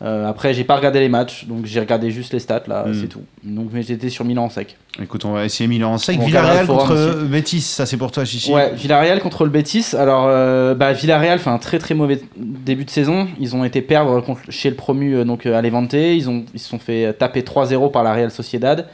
Euh, 0.00 0.28
après, 0.28 0.54
j'ai 0.54 0.62
pas 0.62 0.76
regardé 0.76 1.00
les 1.00 1.08
matchs, 1.08 1.46
donc 1.46 1.64
j'ai 1.66 1.80
regardé 1.80 2.12
juste 2.12 2.32
les 2.32 2.38
stats 2.38 2.62
là, 2.68 2.84
Mm. 2.86 2.94
c'est 2.94 3.08
tout. 3.08 3.22
Donc 3.42 3.70
mais 3.72 3.82
j'étais 3.82 4.10
sur 4.10 4.24
Milan 4.24 4.44
en 4.44 4.48
sec. 4.48 4.76
Écoute, 5.02 5.24
on 5.24 5.32
va 5.32 5.44
essayer 5.44 5.66
Milan 5.66 5.94
en 5.94 5.98
sec. 5.98 6.18
On 6.20 6.24
Villarreal 6.24 6.66
contre 6.68 6.86
forum 6.96 7.26
Betis, 7.28 7.60
ça 7.62 7.84
c'est 7.84 7.96
pour 7.96 8.12
toi, 8.12 8.24
Chichi. 8.24 8.52
Ouais, 8.52 8.72
Villarreal 8.74 9.20
contre 9.20 9.42
le 9.44 9.50
Betis. 9.50 9.96
Alors, 9.98 10.26
euh, 10.28 10.74
bah, 10.74 10.92
Villarreal 10.92 11.40
fait 11.40 11.50
un 11.50 11.58
très 11.58 11.78
très 11.80 11.94
mauvais 11.94 12.20
début 12.36 12.84
de 12.84 12.90
saison. 12.90 13.26
Ils 13.40 13.56
ont 13.56 13.64
été 13.64 13.82
perdre 13.82 14.20
contre, 14.20 14.42
chez 14.50 14.70
le 14.70 14.76
promu 14.76 15.14
euh, 15.16 15.24
donc 15.24 15.46
euh, 15.46 15.58
à 15.58 15.62
Levante. 15.62 15.94
Ils 15.94 16.28
ont 16.30 16.44
ils 16.54 16.60
se 16.60 16.68
sont 16.68 16.78
fait 16.78 17.12
taper 17.14 17.40
3-0 17.42 17.90
par 17.90 18.04
la 18.04 18.12
Real 18.12 18.30
Sociedad. 18.30 18.86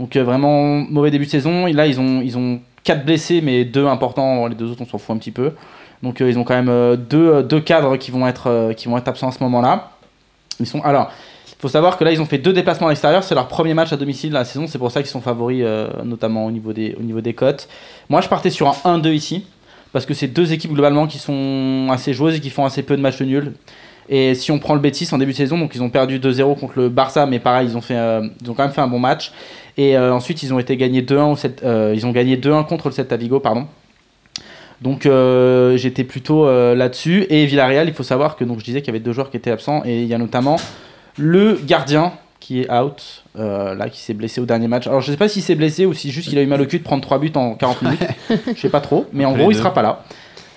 Donc 0.00 0.16
euh, 0.16 0.24
vraiment 0.24 0.64
mauvais 0.78 1.12
début 1.12 1.26
de 1.26 1.30
saison. 1.30 1.68
Et 1.68 1.72
là 1.72 1.86
ils 1.86 2.00
ont 2.00 2.20
ils 2.20 2.36
ont 2.36 2.58
quatre 2.82 3.04
blessés 3.04 3.40
mais 3.42 3.64
deux 3.64 3.86
importants. 3.86 4.48
Les 4.48 4.56
deux 4.56 4.72
autres 4.72 4.82
on 4.82 4.86
s'en 4.86 4.98
fout 4.98 5.14
un 5.14 5.18
petit 5.20 5.30
peu. 5.30 5.52
Donc 6.02 6.20
euh, 6.20 6.28
ils 6.28 6.36
ont 6.36 6.42
quand 6.42 6.54
même 6.56 6.68
euh, 6.68 6.96
deux, 6.96 7.28
euh, 7.28 7.42
deux 7.42 7.60
cadres 7.60 7.96
qui 7.96 8.10
vont 8.10 8.26
être 8.26 8.48
euh, 8.48 8.72
qui 8.72 8.88
vont 8.88 8.98
être 8.98 9.06
absents 9.06 9.28
à 9.28 9.32
ce 9.32 9.40
moment-là. 9.44 9.91
Ils 10.62 10.66
sont 10.66 10.80
alors. 10.82 11.10
Il 11.48 11.60
faut 11.62 11.68
savoir 11.68 11.96
que 11.96 12.02
là, 12.02 12.10
ils 12.10 12.20
ont 12.20 12.24
fait 12.26 12.38
deux 12.38 12.52
déplacements 12.52 12.88
à 12.88 12.90
l'extérieur. 12.90 13.22
C'est 13.22 13.34
leur 13.36 13.46
premier 13.46 13.72
match 13.74 13.92
à 13.92 13.96
domicile 13.96 14.30
de 14.30 14.34
la 14.34 14.44
saison. 14.44 14.66
C'est 14.66 14.78
pour 14.78 14.90
ça 14.90 15.00
qu'ils 15.00 15.10
sont 15.10 15.20
favoris, 15.20 15.62
euh, 15.64 15.88
notamment 16.04 16.46
au 16.46 16.50
niveau, 16.50 16.72
des, 16.72 16.96
au 16.98 17.02
niveau 17.02 17.20
des 17.20 17.34
cotes. 17.34 17.68
Moi, 18.08 18.20
je 18.20 18.28
partais 18.28 18.50
sur 18.50 18.68
un 18.84 18.98
1-2 18.98 19.12
ici. 19.12 19.44
Parce 19.92 20.06
que 20.06 20.14
c'est 20.14 20.26
deux 20.26 20.52
équipes 20.54 20.72
globalement 20.72 21.06
qui 21.06 21.18
sont 21.18 21.88
assez 21.90 22.14
joueuses 22.14 22.36
et 22.36 22.40
qui 22.40 22.48
font 22.50 22.64
assez 22.64 22.82
peu 22.82 22.96
de 22.96 23.02
matchs 23.02 23.20
nuls. 23.20 23.52
Et 24.08 24.34
si 24.34 24.50
on 24.50 24.58
prend 24.58 24.74
le 24.74 24.80
Betis 24.80 25.08
en 25.12 25.18
début 25.18 25.32
de 25.32 25.36
saison, 25.36 25.58
donc 25.58 25.74
ils 25.74 25.82
ont 25.82 25.90
perdu 25.90 26.18
2-0 26.18 26.58
contre 26.58 26.72
le 26.78 26.88
Barça, 26.88 27.26
mais 27.26 27.38
pareil, 27.38 27.68
ils 27.70 27.76
ont, 27.76 27.82
fait, 27.82 27.96
euh, 27.96 28.26
ils 28.42 28.50
ont 28.50 28.54
quand 28.54 28.62
même 28.64 28.72
fait 28.72 28.80
un 28.80 28.88
bon 28.88 28.98
match. 28.98 29.32
Et 29.76 29.96
euh, 29.96 30.12
ensuite, 30.14 30.42
ils 30.42 30.52
ont 30.52 30.58
été 30.58 30.76
gagnés 30.78 31.02
2-1 31.02 31.32
au 31.32 31.36
Celt- 31.36 31.62
euh, 31.62 31.92
ils 31.94 32.06
ont 32.06 32.10
gagné 32.10 32.36
2-1 32.36 32.66
contre 32.66 32.88
le 32.88 32.92
Celta 32.94 33.16
Vigo, 33.16 33.38
pardon. 33.38 33.66
Donc 34.82 35.06
euh, 35.06 35.76
j'étais 35.76 36.04
plutôt 36.04 36.46
euh, 36.46 36.74
là-dessus. 36.74 37.26
Et 37.30 37.46
Villarreal, 37.46 37.88
il 37.88 37.94
faut 37.94 38.02
savoir 38.02 38.36
que 38.36 38.44
donc, 38.44 38.58
je 38.58 38.64
disais 38.64 38.80
qu'il 38.80 38.88
y 38.88 38.96
avait 38.96 39.04
deux 39.04 39.12
joueurs 39.12 39.30
qui 39.30 39.36
étaient 39.36 39.50
absents. 39.50 39.82
Et 39.84 40.02
il 40.02 40.08
y 40.08 40.14
a 40.14 40.18
notamment 40.18 40.56
le 41.16 41.58
gardien 41.64 42.12
qui 42.40 42.62
est 42.62 42.72
out, 42.72 43.22
euh, 43.38 43.74
là, 43.76 43.88
qui 43.88 44.00
s'est 44.00 44.14
blessé 44.14 44.40
au 44.40 44.46
dernier 44.46 44.66
match. 44.66 44.88
Alors 44.88 45.00
je 45.00 45.12
sais 45.12 45.16
pas 45.16 45.28
s'il 45.28 45.42
s'est 45.42 45.54
blessé 45.54 45.86
ou 45.86 45.94
si 45.94 46.10
juste 46.10 46.32
il 46.32 46.38
a 46.38 46.42
eu 46.42 46.46
mal 46.46 46.60
au 46.60 46.66
cul 46.66 46.80
de 46.80 46.84
prendre 46.84 47.02
3 47.02 47.20
buts 47.20 47.30
en 47.36 47.54
40 47.54 47.82
minutes. 47.82 48.00
je 48.54 48.60
sais 48.60 48.68
pas 48.68 48.80
trop. 48.80 49.06
Mais 49.12 49.24
en 49.24 49.32
gros, 49.32 49.50
il 49.52 49.54
deux. 49.54 49.60
sera 49.60 49.72
pas 49.72 49.82
là. 49.82 50.04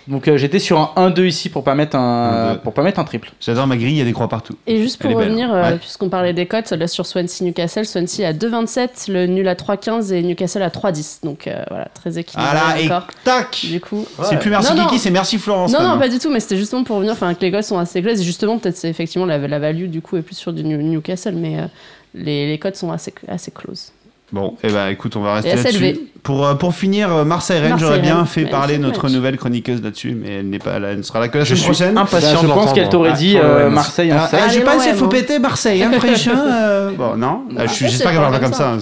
Donc 0.07 0.27
euh, 0.27 0.37
j'étais 0.37 0.59
sur 0.59 0.79
un 0.97 1.09
1-2 1.09 1.25
ici 1.25 1.49
pour 1.49 1.63
pas 1.63 1.73
mettre 1.73 1.95
un, 1.95 2.55
1-2. 2.55 2.59
pour 2.59 2.73
pas 2.73 2.83
mettre 2.83 2.99
un 2.99 3.03
triple. 3.05 3.31
J'adore 3.39 3.65
ma 3.65 3.75
grille, 3.75 3.93
il 3.93 3.97
y 3.97 4.01
a 4.01 4.05
des 4.05 4.13
croix 4.13 4.27
partout. 4.27 4.53
Et 4.67 4.79
juste 4.81 5.01
pour 5.01 5.11
revenir, 5.11 5.51
euh, 5.53 5.63
Ouais. 5.71 5.77
puisqu'on 5.77 6.09
parlait 6.09 6.33
des 6.33 6.45
cotes, 6.45 6.71
là 6.71 6.87
sur 6.87 7.05
Swansea 7.07 7.41
Newcastle, 7.43 7.85
Swansea 7.85 8.27
à 8.27 8.33
2,27, 8.33 9.11
le 9.11 9.25
nul 9.25 9.47
à 9.47 9.55
3,15 9.55 10.11
et 10.13 10.21
Newcastle 10.21 10.61
à 10.61 10.69
3,10. 10.69 11.23
Donc 11.23 11.47
euh, 11.47 11.63
voilà, 11.69 11.85
très 11.93 12.19
équilibré 12.19 12.51
Ah 12.53 12.75
là, 12.75 12.79
et 12.81 12.87
tac 13.23 13.61
Du 13.63 13.81
coup. 13.81 14.05
C'est 14.23 14.37
plus 14.39 14.49
merci 14.51 14.73
Non. 14.75 14.83
Kiki, 14.85 14.99
c'est 14.99 15.09
merci 15.11 15.37
Florence. 15.39 15.73
Non, 15.73 15.81
non, 15.81 15.97
pas 15.97 16.09
du 16.09 16.19
tout, 16.19 16.29
mais 16.29 16.39
c'était 16.39 16.57
justement 16.57 16.83
pour 16.83 16.97
revenir, 16.97 17.13
enfin, 17.13 17.33
que 17.33 17.41
les 17.41 17.51
cotes 17.51 17.63
sont 17.63 17.79
assez 17.79 18.01
closes. 18.01 18.21
Et 18.21 18.23
justement, 18.23 18.59
peut-être 18.59 18.77
c'est 18.77 18.89
effectivement 18.89 19.25
la, 19.25 19.37
la 19.39 19.59
value 19.59 19.85
du 19.87 20.01
coup 20.01 20.17
est 20.17 20.21
plus 20.21 20.35
sur 20.35 20.53
du 20.53 20.63
New- 20.63 20.81
Newcastle, 20.83 21.33
mais 21.35 21.59
euh, 21.59 21.65
les, 22.13 22.47
les 22.47 22.59
cotes 22.59 22.75
sont 22.75 22.91
assez, 22.91 23.13
assez 23.27 23.49
closes. 23.51 23.91
Bon, 24.31 24.55
et 24.63 24.69
bah 24.69 24.91
écoute, 24.91 25.15
on 25.15 25.21
va 25.21 25.35
rester 25.35 25.55
là-dessus. 25.55 25.99
Pour, 26.23 26.43
euh, 26.43 26.55
pour 26.55 26.73
finir, 26.73 27.13
euh, 27.13 27.23
Marseille-Rennes, 27.23 27.75
j'aurais 27.77 27.99
bien 27.99 28.25
fait 28.25 28.45
Ouais, 28.45 28.49
parler 28.49 28.79
notre 28.79 29.09
nouvelle 29.09 29.37
chroniqueuse 29.37 29.83
là-dessus, 29.83 30.17
mais 30.19 30.37
elle 30.39 30.49
n'est 30.49 30.57
pas 30.57 30.79
là, 30.79 30.87
elle 30.89 30.97
ne 30.97 31.03
sera 31.03 31.19
là 31.19 31.27
que 31.27 31.37
la 31.37 31.45
semaine 31.45 31.61
prochaine. 31.61 31.97
impatient 31.99 32.33
Bah, 32.33 32.39
je 32.41 32.47
pense 32.47 32.73
qu'elle 32.73 32.89
t'aurait 32.89 33.11
Ah, 33.13 33.15
dit 33.17 33.37
euh. 33.37 33.69
Marseille 33.69 34.11
en 34.11 34.17
Ah, 34.17 34.27
7. 34.27 34.39
ah, 34.41 34.49
j'ai 34.49 34.55
Allez, 34.55 34.65
pas 34.65 34.77
de 34.77 34.97
faut 34.97 35.07
péter 35.07 35.37
Marseille, 35.37 35.83
hein, 35.83 35.91
Fréchin 35.99 36.35
euh, 36.35 36.91
Bon, 36.97 37.15
non, 37.15 37.43
Ah, 37.55 37.67
j'espère 37.67 38.11
qu'elle 38.11 38.19
parle 38.21 38.33
pas 38.33 38.39
pas 38.39 38.45
comme 38.45 38.53
ça. 38.53 38.73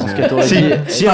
Si, 0.44 0.56
si, 0.88 1.06
elle 1.06 1.12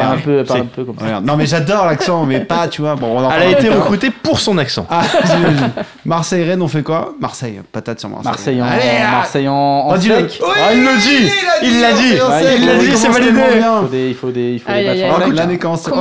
un 0.00 0.16
peu, 0.16 0.44
comme 0.84 0.96
ça. 0.96 1.20
Non, 1.20 1.36
mais 1.36 1.46
j'adore 1.46 1.86
l'accent, 1.86 2.24
mais 2.24 2.38
pas, 2.38 2.68
tu 2.68 2.82
vois. 2.82 2.94
Bon, 2.94 3.08
on 3.08 3.18
en 3.18 3.20
Elle 3.22 3.24
a 3.24 3.30
parlera 3.30 3.58
été 3.58 3.68
recrutée 3.68 4.10
pour 4.10 4.38
son 4.38 4.56
accent. 4.58 4.86
Ah, 4.88 5.02
j'imagine. 5.24 5.70
Marseille-Rennes, 6.04 6.62
on 6.62 6.68
fait 6.68 6.84
quoi? 6.84 7.14
Marseille, 7.20 7.60
patate 7.72 7.98
sur 7.98 8.08
Marseille. 8.08 8.30
Marseille 8.30 8.62
en, 8.62 8.66
ah 8.66 9.10
Marseille 9.10 9.48
en, 9.48 9.88
Oh, 9.88 9.92
Ah, 9.92 10.72
il 10.72 10.84
le 10.84 11.00
dit 11.00 11.32
Il 11.64 11.80
l'a 11.80 11.92
dit 11.92 12.14
Marseille 12.16 12.58
il 12.60 12.66
l'a 12.66 12.74
on 12.74 12.78
dit, 12.78 12.96
c'est 12.96 13.08
validé. 13.18 13.40
Il 13.56 13.62
faut 13.74 13.86
des, 13.88 14.08
il 14.08 14.14
faut 14.14 14.30
des, 14.30 14.52
il 14.54 14.58
faut 14.60 14.70
Aïe, 14.70 14.84
des 14.84 14.90
aïe, 15.02 15.10
matchs 15.10 15.28
l'année 15.32 15.58
commence. 15.58 15.88
Oh. 15.92 15.96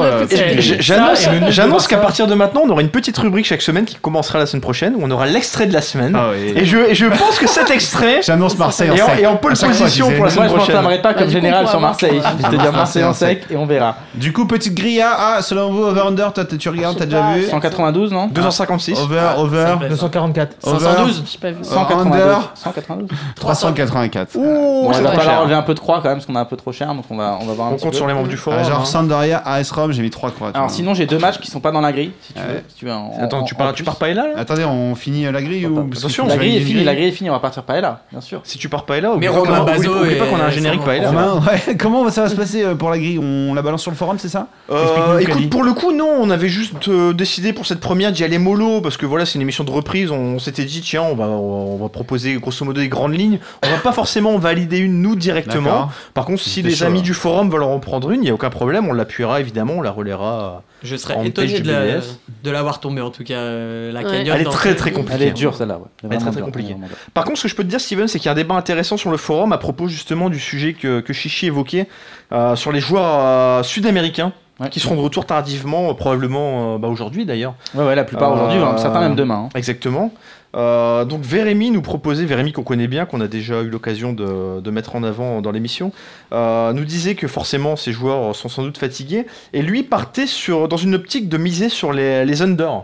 J'annonce 0.80 1.28
j'annonce 1.50 1.88
qu'à 1.88 1.96
Barça. 1.98 2.08
partir 2.08 2.28
de 2.28 2.36
maintenant, 2.36 2.62
on 2.66 2.70
aura 2.70 2.82
une 2.82 2.90
petite 2.90 3.18
rubrique 3.18 3.46
chaque 3.46 3.62
semaine 3.62 3.86
qui 3.86 3.96
commencera 3.96 4.40
la 4.40 4.46
semaine 4.46 4.62
prochaine 4.62 4.94
où 4.96 5.00
on 5.04 5.12
aura 5.12 5.26
l'extrait 5.26 5.66
de 5.68 5.74
la 5.74 5.82
semaine. 5.82 6.16
Ah. 6.16 6.32
Et 6.36 6.66
je, 6.66 6.94
je 6.94 7.06
pense 7.06 7.40
que 7.40 7.48
cet 7.48 7.70
extrait 7.72 8.22
J'annonce 8.24 8.58
Marseille 8.58 8.92
en 8.92 8.96
Et 8.96 9.02
en- 9.02 9.08
sec. 9.08 9.20
et 9.22 9.28
en 9.28 9.36
pole 9.38 9.54
position 9.58 10.12
pour 10.12 10.26
la 10.26 10.32
Moi, 10.34 10.44
je 10.48 10.50
prochaine. 10.54 10.58
m'enflammerai 10.76 11.02
pas 11.02 11.14
comme 11.14 11.30
général 11.30 11.66
on 11.66 11.70
sur 11.70 11.80
Marseille. 11.80 12.22
Je 12.38 12.44
vais 12.50 12.58
te 12.58 12.62
dire 12.62 12.72
Marseille 12.74 13.04
en 13.04 13.14
sec 13.14 13.44
et 13.50 13.56
on 13.58 13.66
verra. 13.66 13.96
Du 14.14 14.34
coup, 14.34 14.46
petite 14.48 14.74
grille 14.76 15.02
à, 15.02 15.16
ah, 15.38 15.42
selon 15.42 15.72
vous, 15.72 15.84
over-under, 15.84 16.32
toi, 16.34 16.46
t'as- 16.46 16.58
tu 16.58 16.70
regardes, 16.70 16.98
t'as 16.98 17.06
déjà 17.06 17.34
vu 17.34 17.44
192, 17.46 18.12
non? 18.12 18.28
256. 18.28 19.00
Over, 19.00 19.22
over, 19.38 19.66
me 19.74 19.78
plaît. 19.80 19.90
244. 19.90 20.56
over, 20.64 20.80
512 20.80 21.24
J'ai 21.32 21.38
pas 21.40 21.52
vu. 21.52 21.64
192. 21.64 22.22
Under. 22.22 22.52
192. 22.56 23.18
384. 23.36 24.34
Bon, 24.34 24.42
Ouh, 24.90 24.94
c'est 24.94 25.02
va 25.02 25.10
falloir 25.10 25.26
cher. 25.26 25.40
enlever 25.42 25.56
un 25.56 25.62
peu 25.62 25.74
de 25.74 25.80
croix 25.80 25.98
quand 26.02 26.10
même 26.10 26.18
parce 26.18 26.26
qu'on 26.26 26.36
est 26.36 26.40
un 26.40 26.46
peu 26.46 26.56
trop 26.58 26.72
cher 26.72 26.94
donc 26.94 27.05
on 27.10 27.16
va, 27.18 27.38
on 27.42 27.46
va 27.46 27.54
voir 27.54 27.68
un 27.68 27.72
On 27.72 27.76
petit 27.76 27.84
compte 27.84 27.92
peu. 27.92 27.98
sur 27.98 28.08
les 28.08 28.14
membres 28.14 28.28
du 28.28 28.38
forum. 28.38 28.60
Ah, 28.62 28.68
genre 28.68 28.82
hein. 28.82 28.86
Sampdoria, 28.86 29.42
AS 29.46 29.72
Rome, 29.72 29.92
j'ai 29.92 30.02
mis 30.02 30.10
3 30.10 30.32
croix. 30.32 30.52
tu 30.52 30.58
Alors 30.58 30.70
sinon 30.72 30.94
j'ai 30.94 31.06
deux 31.06 31.18
matchs 31.20 31.40
qui 31.40 31.50
sont 31.52 31.60
pas 31.60 31.72
dans 31.72 31.82
la 31.82 31.92
grille 31.92 32.12
si 32.22 32.34
tu 32.34 32.40
veux. 32.40 32.62
Si 32.68 32.76
tu 32.76 32.86
veux 32.86 32.92
en- 32.94 33.14
Attends, 33.22 33.40
en- 33.40 33.44
tu 33.44 33.56
pars, 33.56 33.74
tu 33.74 33.84
pars 33.84 33.96
pas 33.98 34.08
là, 34.14 34.28
là 34.28 34.34
Attendez, 34.38 34.64
on 34.66 34.96
finit 34.96 35.24
la 35.32 35.42
grille 35.42 35.66
ou 35.68 35.80
Attention, 35.96 36.28
La 36.28 36.38
grille 36.38 36.58
est 36.58 36.62
finie, 36.62 36.84
la 36.84 36.96
grille 36.96 37.08
est 37.08 37.12
finie, 37.12 37.30
on 37.30 37.34
va 37.34 37.40
partir 37.40 37.64
par 37.64 37.80
là, 37.82 38.02
bien 38.12 38.22
sûr. 38.22 38.42
Si 38.44 38.58
tu 38.58 38.70
pars 38.70 38.86
pas 38.86 39.00
là, 39.00 39.12
oublie 39.14 39.28
Mais 39.28 39.34
pas 39.34 39.40
Romain 39.40 39.64
Bazo 39.64 39.92
oublie- 40.00 40.16
pas 40.16 40.26
et 40.26 40.30
qu'on 40.30 40.40
a 40.40 40.46
un 40.46 40.50
générique 40.50 40.84
pas 40.84 40.98
là. 40.98 41.12
Comment 41.80 42.10
ça 42.10 42.24
va 42.24 42.30
se 42.30 42.36
passer 42.36 42.64
euh, 42.64 42.76
pour 42.76 42.90
la 42.90 42.98
grille? 42.98 43.20
On 43.20 43.54
la 43.54 43.62
balance 43.62 43.82
sur 43.82 43.92
le 43.92 43.98
forum, 43.98 44.18
c'est 44.20 44.30
ça? 44.30 44.48
Euh, 44.72 45.20
écoute, 45.20 45.50
pour 45.50 45.64
le 45.64 45.74
coup, 45.74 45.92
non, 45.92 46.10
on 46.20 46.30
avait 46.30 46.50
juste 46.50 46.88
euh, 46.88 47.14
décidé 47.14 47.54
pour 47.54 47.66
cette 47.66 47.80
première 47.80 48.12
d'y 48.12 48.24
aller 48.24 48.38
mollo 48.38 48.82
parce 48.82 48.98
que 48.98 49.06
voilà, 49.06 49.26
c'est 49.26 49.36
une 49.36 49.42
émission 49.42 49.64
de 49.64 49.72
reprise. 49.72 50.12
On, 50.12 50.40
s'était 50.40 50.66
dit, 50.66 50.82
tiens, 50.82 51.04
on 51.04 51.16
va, 51.16 51.26
on 51.26 51.78
va 51.78 51.90
proposer 51.90 52.34
grosso 52.36 52.66
modo 52.66 52.80
des 52.82 52.88
grandes 52.90 53.14
lignes. 53.18 53.40
On 53.66 53.70
va 53.70 53.78
pas 53.78 53.92
forcément 53.92 54.36
en 54.36 54.38
valider 54.38 54.78
une 54.78 55.02
nous 55.02 55.16
directement. 55.16 55.90
Par 56.14 56.26
contre, 56.26 56.42
si 56.42 56.62
les 56.62 56.72
chaud, 56.76 56.86
amis 56.96 57.02
du 57.04 57.14
forum 57.14 57.50
veulent 57.50 57.64
en 57.64 57.80
prendre 57.80 58.10
une, 58.12 58.24
il 58.24 58.28
y 58.28 58.30
a 58.30 58.34
aucun 58.34 58.50
problème. 58.50 58.88
On 58.88 58.94
l'appuiera 58.94 59.40
évidemment, 59.40 59.74
on 59.78 59.82
la 59.82 59.92
relaiera. 59.92 60.64
Je 60.84 60.96
serais 60.96 61.26
étonné 61.26 61.60
de 61.60 61.72
la- 61.72 62.00
de 62.44 62.52
l'avoir 62.52 62.80
tombé 62.80 63.02
en 63.02 63.10
tout 63.10 63.24
cas. 63.24 63.36
euh, 63.36 63.92
La 63.92 64.02
Ouais. 64.02 64.06
cagnotte 64.12 64.36
Elle 64.36 64.42
est 64.42 64.46
très 64.50 64.76
très 64.76 64.92
compliquée. 64.92 65.24
Elle 65.24 65.28
est 65.30 65.34
dure 65.34 65.56
celle-là, 65.56 65.78
ouais. 65.78 65.86
Elle 66.04 66.14
est 66.14 66.18
très, 66.18 66.32
très 66.32 66.42
compliquée. 66.42 66.76
Par 67.14 67.24
contre, 67.24 67.38
ce 67.38 67.44
que 67.44 67.50
je 67.50 67.56
peux 67.56 67.64
te 67.64 67.70
dire, 67.70 67.80
Steven, 67.82 68.08
c'est 68.08 68.20
qu'il 68.20 68.26
y 68.28 68.30
a 68.30 68.34
un 68.34 68.36
débat 68.36 68.56
intéressant 68.56 68.98
sur 68.98 69.12
le 69.12 69.18
forum 69.18 69.52
à 69.54 69.58
propos 69.58 69.88
justement 69.88 70.30
du 70.30 70.40
sujet 70.40 70.74
que, 70.74 71.00
que 71.00 71.14
Chichi 71.14 71.48
évoquait 71.48 71.88
euh, 72.32 72.56
sur 72.56 72.72
les 72.72 72.80
joueurs 72.80 73.20
euh, 73.20 73.64
sud-américains 73.64 74.32
Ouais. 74.62 74.70
qui 74.70 74.80
seront 74.80 74.96
de 74.96 75.02
retour 75.02 75.26
tardivement, 75.26 75.94
probablement 75.96 76.76
euh, 76.76 76.78
bah, 76.78 76.88
aujourd'hui 76.88 77.26
d'ailleurs. 77.26 77.56
Ouais, 77.74 77.84
ouais, 77.84 77.94
la 77.96 78.06
plupart 78.06 78.32
Euh, 78.32 78.36
aujourd'hui, 78.36 78.60
certains 78.78 79.02
même 79.02 79.16
demain. 79.16 79.48
hein. 79.48 79.50
Exactement. 79.54 80.14
Euh, 80.56 81.06
donc 81.06 81.22
Vérémy 81.22 81.72
nous 81.72 81.82
proposait, 81.82 82.26
Vérémy 82.26 82.54
qu'on 82.54 82.64
connaît 82.64 82.88
bien, 82.88 83.06
qu'on 83.06 83.22
a 83.22 83.28
déjà 83.28 83.62
eu 83.62 83.70
l'occasion 83.70 84.14
de, 84.14 84.70
mettre 84.72 84.96
en 84.96 85.04
avant 85.04 85.42
dans 85.42 85.52
l'émission, 85.52 85.92
euh, 86.34 86.74
nous 86.74 86.86
disait 86.86 87.16
que 87.16 87.28
forcément 87.28 87.76
ces 87.76 87.92
joueurs 87.92 88.36
sont 88.36 88.50
sans 88.50 88.64
doute 88.64 88.78
fatigués, 88.78 89.26
et 89.54 89.62
lui 89.62 89.84
partait 89.84 90.28
sur, 90.28 90.68
dans 90.68 90.78
une 90.78 90.96
optique 90.96 91.30
de 91.30 91.38
miser 91.38 91.70
sur 91.70 91.94
les, 91.94 92.26
les 92.26 92.42
under, 92.42 92.84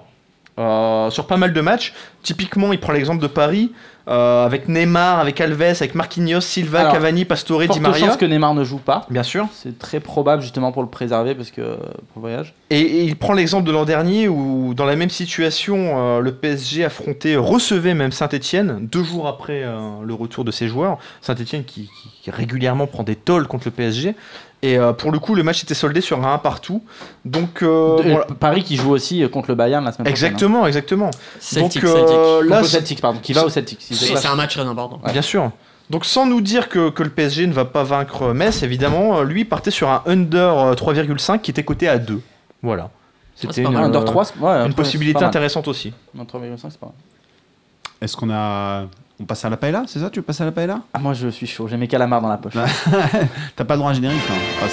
euh, 0.60 1.10
sur 1.10 1.28
pas 1.28 1.38
mal 1.38 1.54
de 1.54 1.62
matchs. 1.62 1.94
Typiquement, 2.24 2.74
il 2.74 2.80
prend 2.80 2.92
l'exemple 2.92 3.22
de 3.22 3.28
Paris, 3.28 3.72
euh, 4.08 4.46
avec 4.46 4.68
Neymar, 4.68 5.20
avec 5.20 5.40
Alves, 5.42 5.62
avec 5.62 5.96
Marquinhos, 5.96 6.42
Silva, 6.42 6.82
Alors, 6.82 6.94
Cavani, 6.94 7.26
Pastore, 7.26 7.68
Di 7.68 7.80
Maria. 7.80 8.08
chance 8.08 8.18
que 8.18 8.26
Neymar 8.26 8.54
ne 8.54 8.64
joue 8.64 8.80
pas. 8.80 9.06
Bien 9.10 9.24
sûr. 9.24 9.48
C'est 9.54 9.78
très 9.78 10.00
probable 10.00 10.42
justement 10.42 10.72
pour 10.72 10.82
le 10.82 10.90
préserver 10.90 11.36
parce 11.36 11.52
que 11.52 11.76
pour 11.76 12.16
le 12.18 12.22
voyage. 12.22 12.54
Et, 12.70 12.80
et 12.80 13.04
il 13.04 13.16
prend 13.16 13.34
l'exemple 13.34 13.68
de 13.68 13.72
l'an 13.72 13.86
dernier 13.86 14.28
où, 14.28 14.74
dans 14.74 14.86
la 14.86 14.96
même 14.96 15.10
situation, 15.10 15.94
euh, 15.98 16.20
le 16.20 16.32
PSG 16.34 16.84
affrontait, 16.86 17.36
recevait 17.36 17.94
même 17.94 18.12
Saint-Etienne 18.12 18.88
deux 18.92 19.04
jours 19.04 19.28
après 19.28 19.62
euh, 19.64 19.80
le 20.04 20.14
retour 20.14 20.44
de 20.46 20.52
ses 20.52 20.68
joueurs. 20.68 20.98
Saint-Etienne 21.22 21.64
qui, 21.64 21.84
qui- 21.84 22.10
qui 22.24 22.32
régulièrement 22.32 22.88
prend 22.88 23.04
des 23.04 23.16
tolls 23.16 23.48
contre 23.48 23.66
le 23.66 23.72
PSG. 23.72 24.16
Et 24.64 24.78
euh, 24.78 24.94
pour 24.94 25.12
le 25.12 25.18
coup, 25.20 25.34
le 25.34 25.42
match 25.44 25.64
était 25.64 25.74
soldé 25.74 26.02
sur 26.02 26.24
un 26.26 26.34
1 26.34 26.38
partout. 26.38 26.84
Donc, 27.26 27.64
euh, 27.64 27.98
De- 27.98 28.04
voilà. 28.12 28.28
Paris 28.40 28.64
qui 28.64 28.76
joue 28.76 28.92
aussi 28.92 29.24
euh, 29.24 29.28
contre 29.28 29.50
le 29.50 29.56
Bayern 29.56 29.84
la 29.84 29.92
semaine 29.92 30.06
prochaine. 30.06 30.12
Exactement, 30.28 30.68
exactement. 30.68 31.10
Celtic, 31.40 31.82
Donc, 31.84 31.90
euh, 31.92 31.98
Celtic. 31.98 32.16
hein. 32.16 32.50
là, 32.56 32.64
Celtics, 32.64 33.02
pardon. 33.02 33.20
Qui 33.24 33.34
va 33.34 33.46
au 33.46 33.50
se 33.50 33.60
C'est 33.92 34.28
un 34.28 34.36
match 34.36 34.54
très 34.56 34.66
important. 34.68 35.00
Ouais. 35.04 35.12
Bien 35.12 35.22
sûr. 35.24 35.52
Donc 35.90 36.06
sans 36.06 36.26
nous 36.26 36.40
dire 36.42 36.70
que, 36.70 36.90
que 36.90 37.04
le 37.04 37.10
PSG 37.10 37.48
ne 37.48 37.54
va 37.54 37.66
pas 37.66 37.84
vaincre 37.84 38.32
Metz, 38.34 38.64
évidemment, 38.64 39.18
euh, 39.18 39.24
lui 39.24 39.44
partait 39.46 39.72
sur 39.72 39.90
un 39.90 40.04
under 40.06 40.58
euh, 40.58 40.74
3,5 40.74 41.42
qui 41.42 41.52
était 41.52 41.64
coté 41.64 41.90
à 41.90 41.98
2. 41.98 42.22
Voilà. 42.64 42.90
C'était 43.36 43.54
c'est 43.54 43.64
pas 43.64 43.70
une. 43.72 43.76
Ah, 43.76 43.82
Under 43.86 44.02
euh, 44.02 44.06
3, 44.06 44.26
c'est- 44.26 44.38
ouais, 44.40 44.52
une 44.68 44.74
possibilité 44.74 45.24
intéressante 45.24 45.68
aussi. 45.68 45.92
Non, 46.14 46.24
3,5, 46.24 46.58
c'est 46.70 46.80
pas 46.80 46.86
mal. 46.86 46.96
Est-ce 48.00 48.16
qu'on 48.16 48.30
a. 48.30 48.86
On 49.22 49.26
passe 49.26 49.46
à 49.46 49.50
la 49.52 49.58
paella, 49.58 49.84
c'est 49.86 50.00
ça 50.00 50.10
Tu 50.10 50.20
veux 50.20 50.26
passer 50.26 50.42
à 50.42 50.48
la 50.48 50.52
paella? 50.52 50.82
Ah, 50.94 51.00
moi 51.00 51.14
je 51.14 51.28
suis 51.28 51.46
chaud, 51.46 51.68
j'ai 51.68 51.78
mes 51.78 51.88
calamars 51.88 52.22
dans 52.22 52.28
la 52.28 52.38
poche. 52.38 52.54
T'as 53.56 53.66
pas 53.66 53.76
le 53.76 53.78
droit 53.78 53.90
à 53.90 53.92
un 53.92 53.96
générique, 53.96 54.20
hein. 54.32 54.66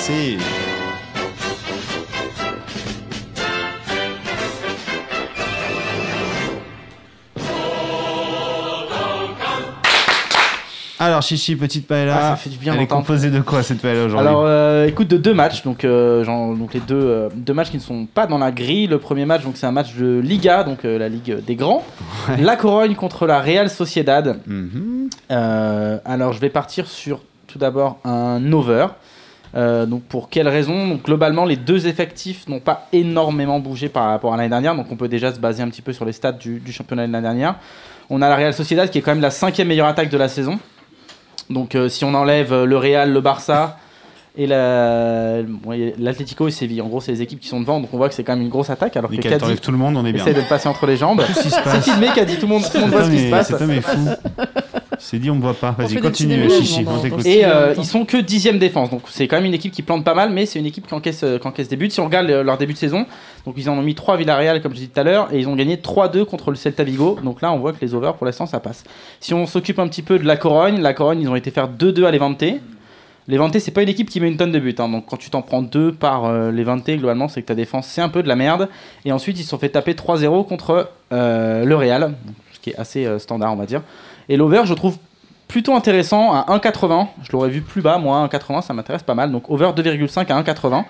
Alors, 11.00 11.22
Chichi, 11.22 11.54
petite 11.54 11.86
paella. 11.86 12.16
Ah, 12.16 12.30
ça 12.30 12.36
fait 12.36 12.50
du 12.50 12.58
bien 12.58 12.74
Elle 12.74 12.80
est 12.80 12.86
composée 12.86 13.30
de 13.30 13.40
quoi 13.40 13.62
cette 13.62 13.80
paella 13.80 14.06
aujourd'hui 14.06 14.26
Alors, 14.26 14.42
euh, 14.44 14.86
écoute, 14.86 15.06
de 15.08 15.16
deux 15.16 15.34
matchs, 15.34 15.62
donc, 15.62 15.84
euh, 15.84 16.24
genre, 16.24 16.56
donc 16.56 16.74
les 16.74 16.80
deux, 16.80 16.96
euh, 16.96 17.28
deux 17.34 17.54
matchs 17.54 17.70
qui 17.70 17.76
ne 17.76 17.82
sont 17.82 18.06
pas 18.06 18.26
dans 18.26 18.38
la 18.38 18.50
grille. 18.50 18.88
Le 18.88 18.98
premier 18.98 19.24
match, 19.24 19.44
donc 19.44 19.56
c'est 19.56 19.66
un 19.66 19.72
match 19.72 19.94
de 19.94 20.18
Liga, 20.18 20.64
donc 20.64 20.84
euh, 20.84 20.98
la 20.98 21.08
Ligue 21.08 21.44
des 21.44 21.54
Grands. 21.54 21.84
La 22.40 22.56
Corogne 22.56 22.94
contre 22.94 23.26
la 23.26 23.40
Real 23.40 23.70
Sociedad. 23.70 24.40
Mhm. 24.46 25.08
Euh, 25.30 25.98
alors, 26.04 26.32
je 26.32 26.40
vais 26.40 26.50
partir 26.50 26.88
sur 26.88 27.20
tout 27.46 27.58
d'abord 27.58 27.98
un 28.04 28.52
over. 28.52 28.88
Euh, 29.54 29.86
donc, 29.86 30.02
pour 30.02 30.28
quelle 30.28 30.48
raison? 30.48 30.88
Donc, 30.88 31.04
Globalement, 31.04 31.44
les 31.44 31.56
deux 31.56 31.86
effectifs 31.86 32.48
n'ont 32.48 32.60
pas 32.60 32.88
énormément 32.92 33.60
bougé 33.60 33.88
par 33.88 34.08
rapport 34.08 34.34
à 34.34 34.36
l'année 34.36 34.50
dernière. 34.50 34.74
Donc, 34.74 34.86
on 34.90 34.96
peut 34.96 35.08
déjà 35.08 35.32
se 35.32 35.38
baser 35.38 35.62
un 35.62 35.68
petit 35.68 35.80
peu 35.80 35.92
sur 35.92 36.04
les 36.04 36.12
stats 36.12 36.32
du, 36.32 36.58
du 36.58 36.72
championnat 36.72 37.06
de 37.06 37.12
l'année 37.12 37.22
dernière. 37.26 37.54
On 38.10 38.20
a 38.20 38.28
la 38.28 38.36
Real 38.36 38.52
Sociedad 38.52 38.90
qui 38.90 38.98
est 38.98 39.00
quand 39.00 39.12
même 39.12 39.22
la 39.22 39.30
cinquième 39.30 39.68
meilleure 39.68 39.86
attaque 39.86 40.10
de 40.10 40.18
la 40.18 40.28
saison. 40.28 40.58
Donc, 41.50 41.74
euh, 41.74 41.88
si 41.88 42.04
on 42.04 42.14
enlève 42.14 42.52
euh, 42.52 42.64
le 42.66 42.76
Real, 42.76 43.12
le 43.12 43.20
Barça 43.20 43.76
et 44.36 44.46
la- 44.46 45.38
l'Atlético 45.98 46.46
et 46.46 46.50
Séville, 46.50 46.80
en 46.82 46.86
gros, 46.86 47.00
c'est 47.00 47.10
les 47.12 47.22
équipes 47.22 47.40
qui 47.40 47.48
sont 47.48 47.60
devant. 47.60 47.80
Donc, 47.80 47.88
on 47.92 47.96
voit 47.96 48.08
que 48.08 48.14
c'est 48.14 48.22
quand 48.22 48.34
même 48.34 48.42
une 48.42 48.48
grosse 48.50 48.70
attaque. 48.70 48.96
Alors 48.96 49.10
que 49.10 49.16
Nickel, 49.16 49.32
Caddy 49.32 49.42
t'enlèves 49.42 49.60
tout 49.60 49.72
le 49.72 49.78
monde, 49.78 49.96
on 49.96 50.04
est 50.06 50.12
bien. 50.12 50.22
essaie 50.24 50.34
de 50.34 50.46
passer 50.48 50.68
entre 50.68 50.86
les 50.86 50.96
jambes. 50.96 51.22
C'est 51.34 51.80
filmé, 51.82 52.08
Caddy. 52.14 52.36
Tout 52.36 52.46
le 52.46 52.52
monde, 52.52 52.62
tout 52.62 52.70
le 52.74 52.80
monde 52.82 52.90
voit 52.90 53.04
ce 53.04 53.10
qui 53.10 53.18
se 53.18 53.30
passe. 53.30 53.48
Cet 53.48 53.60
homme 53.62 53.70
est 53.72 53.80
fou. 53.80 54.08
C'est 54.98 55.18
dit, 55.18 55.30
on 55.30 55.36
me 55.36 55.40
voit 55.40 55.54
pas. 55.54 55.74
On 55.78 55.82
Vas-y, 55.82 55.96
continue, 55.96 56.50
Chichi. 56.50 56.84
Et 57.24 57.44
euh, 57.44 57.74
ils 57.76 57.84
sont 57.84 58.04
que 58.04 58.16
dixième 58.16 58.58
défense, 58.58 58.90
donc 58.90 59.02
c'est 59.08 59.28
quand 59.28 59.36
même 59.36 59.44
une 59.46 59.54
équipe 59.54 59.72
qui 59.72 59.82
plante 59.82 60.04
pas 60.04 60.14
mal, 60.14 60.30
mais 60.30 60.46
c'est 60.46 60.58
une 60.58 60.66
équipe 60.66 60.86
qui 60.86 60.94
encaisse, 60.94 61.22
euh, 61.22 61.38
qui 61.38 61.46
encaisse 61.46 61.68
des 61.68 61.76
buts. 61.76 61.90
Si 61.90 62.00
on 62.00 62.04
regarde 62.06 62.28
euh, 62.30 62.42
leur 62.42 62.58
début 62.58 62.72
de 62.72 62.78
saison, 62.78 63.06
donc 63.46 63.54
ils 63.56 63.68
en 63.70 63.78
ont 63.78 63.82
mis 63.82 63.94
3 63.94 64.14
à 64.14 64.16
Villarreal, 64.16 64.60
comme 64.62 64.72
je 64.72 64.78
disais 64.78 64.90
tout 64.92 65.00
à 65.00 65.04
l'heure, 65.04 65.28
et 65.32 65.38
ils 65.38 65.48
ont 65.48 65.56
gagné 65.56 65.76
3-2 65.76 66.24
contre 66.24 66.50
le 66.50 66.56
Celta 66.56 66.84
Vigo. 66.84 67.18
Donc 67.22 67.40
là, 67.42 67.52
on 67.52 67.58
voit 67.58 67.72
que 67.72 67.80
les 67.80 67.94
overs, 67.94 68.14
pour 68.14 68.26
l'instant, 68.26 68.46
ça 68.46 68.60
passe. 68.60 68.84
Si 69.20 69.34
on 69.34 69.46
s'occupe 69.46 69.78
un 69.78 69.88
petit 69.88 70.02
peu 70.02 70.18
de 70.18 70.24
la 70.26 70.36
Corogne, 70.36 70.80
la 70.80 70.94
Corogne, 70.94 71.20
ils 71.20 71.28
ont 71.28 71.36
été 71.36 71.50
faire 71.50 71.68
2-2 71.68 72.04
à 72.04 72.10
Levante. 72.10 72.44
Levante, 73.28 73.58
c'est 73.58 73.72
pas 73.72 73.82
une 73.82 73.90
équipe 73.90 74.08
qui 74.08 74.20
met 74.20 74.28
une 74.28 74.38
tonne 74.38 74.52
de 74.52 74.58
buts. 74.58 74.74
hein. 74.78 74.88
donc 74.88 75.04
quand 75.06 75.18
tu 75.18 75.28
t'en 75.28 75.42
prends 75.42 75.60
2 75.60 75.92
par 75.92 76.24
euh, 76.24 76.50
Levante, 76.50 76.88
globalement, 76.88 77.28
c'est 77.28 77.42
que 77.42 77.46
ta 77.46 77.54
défense, 77.54 77.86
c'est 77.86 78.00
un 78.00 78.08
peu 78.08 78.22
de 78.22 78.28
la 78.28 78.36
merde. 78.36 78.70
Et 79.04 79.12
ensuite, 79.12 79.38
ils 79.38 79.42
se 79.42 79.50
sont 79.50 79.58
fait 79.58 79.68
taper 79.68 79.92
3-0 79.92 80.46
contre 80.48 80.90
euh, 81.12 81.64
le 81.66 81.76
Real, 81.76 82.14
ce 82.54 82.58
qui 82.58 82.70
est 82.70 82.76
assez 82.76 83.04
euh, 83.04 83.18
standard, 83.18 83.52
on 83.52 83.56
va 83.56 83.66
dire. 83.66 83.82
Et 84.28 84.36
l'over, 84.36 84.62
je 84.64 84.74
trouve 84.74 84.96
plutôt 85.46 85.74
intéressant 85.74 86.32
à 86.32 86.46
1,80. 86.58 87.06
Je 87.22 87.32
l'aurais 87.32 87.48
vu 87.48 87.62
plus 87.62 87.80
bas, 87.82 87.98
moi, 87.98 88.26
1,80, 88.30 88.62
ça 88.62 88.74
m'intéresse 88.74 89.02
pas 89.02 89.14
mal. 89.14 89.32
Donc 89.32 89.48
over 89.50 89.70
2,5 89.74 90.30
à 90.32 90.42
1,80. 90.42 90.84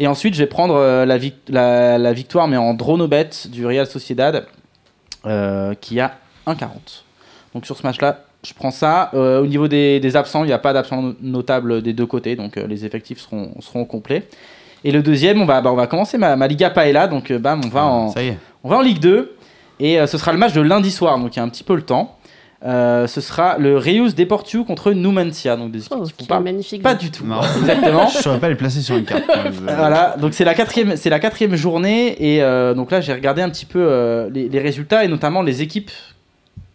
Et 0.00 0.06
ensuite, 0.06 0.34
je 0.34 0.38
vais 0.40 0.46
prendre 0.48 0.74
euh, 0.74 1.04
la, 1.04 1.18
vic- 1.18 1.36
la- 1.48 1.98
la 1.98 2.12
victoire, 2.12 2.48
mais 2.48 2.56
en 2.56 2.74
drone 2.74 3.02
au 3.02 3.08
bet 3.08 3.28
du 3.48 3.64
Real 3.66 3.86
Sociedad, 3.86 4.46
euh, 5.26 5.74
qui 5.80 6.00
a 6.00 6.12
1,40. 6.46 6.66
Donc 7.54 7.66
sur 7.66 7.76
ce 7.76 7.82
match-là, 7.86 8.20
je 8.44 8.54
prends 8.54 8.70
ça. 8.72 9.10
Euh, 9.14 9.40
au 9.42 9.46
niveau 9.46 9.68
des, 9.68 10.00
des 10.00 10.16
absents, 10.16 10.42
il 10.42 10.48
n'y 10.48 10.52
a 10.52 10.58
pas 10.58 10.72
d'absents 10.72 11.02
no- 11.02 11.14
notables 11.20 11.82
des 11.82 11.92
deux 11.92 12.06
côtés, 12.06 12.34
donc 12.34 12.56
les 12.56 12.84
effectifs 12.84 13.20
seront, 13.20 13.52
seront 13.60 13.84
complets. 13.84 14.26
Et 14.82 14.90
le 14.90 15.02
deuxième, 15.02 15.40
on 15.40 15.44
va, 15.44 15.60
bah, 15.60 15.70
on 15.70 15.76
va 15.76 15.86
commencer 15.86 16.18
ma, 16.18 16.34
ma 16.34 16.48
Liga 16.48 16.70
Paella, 16.70 17.06
donc 17.06 17.30
bam, 17.30 17.60
on 17.64 17.68
va 17.68 17.84
en, 17.84 18.08
on 18.64 18.68
va 18.68 18.78
en 18.78 18.80
Ligue 18.80 18.98
2 18.98 19.36
et 19.78 20.04
ce 20.06 20.18
sera 20.18 20.32
le 20.32 20.38
match 20.38 20.52
de 20.54 20.60
lundi 20.60 20.90
soir, 20.90 21.18
donc 21.20 21.36
il 21.36 21.38
y 21.38 21.40
a 21.40 21.44
un 21.44 21.48
petit 21.48 21.62
peu 21.64 21.76
le 21.76 21.82
temps. 21.82 22.16
Euh, 22.64 23.08
ce 23.08 23.20
sera 23.20 23.58
le 23.58 23.76
Reus 23.76 24.14
Deportivo 24.14 24.64
contre 24.64 24.92
Numancia. 24.92 25.56
Donc 25.56 25.72
des 25.72 25.80
équipes 25.80 25.92
Oh, 25.98 26.04
qui 26.04 26.10
font 26.10 26.16
quel 26.18 26.26
pas, 26.28 26.40
magnifique. 26.40 26.82
pas 26.82 26.94
du 26.94 27.10
tout. 27.10 27.24
Non. 27.26 27.40
Exactement. 27.60 28.06
Je 28.08 28.18
saurais 28.18 28.38
pas 28.38 28.48
les 28.48 28.54
placer 28.54 28.80
sur 28.82 28.96
une 28.96 29.04
carte. 29.04 29.24
Voilà, 29.62 30.16
donc 30.20 30.32
c'est 30.34 30.44
la 30.44 30.54
quatrième, 30.54 30.96
c'est 30.96 31.10
la 31.10 31.18
quatrième 31.18 31.56
journée 31.56 32.14
et 32.34 32.42
euh, 32.42 32.72
donc 32.74 32.90
là 32.92 33.00
j'ai 33.00 33.12
regardé 33.12 33.42
un 33.42 33.50
petit 33.50 33.66
peu 33.66 33.80
euh, 33.82 34.30
les, 34.32 34.48
les 34.48 34.58
résultats 34.60 35.04
et 35.04 35.08
notamment 35.08 35.42
les 35.42 35.60
équipes. 35.62 35.90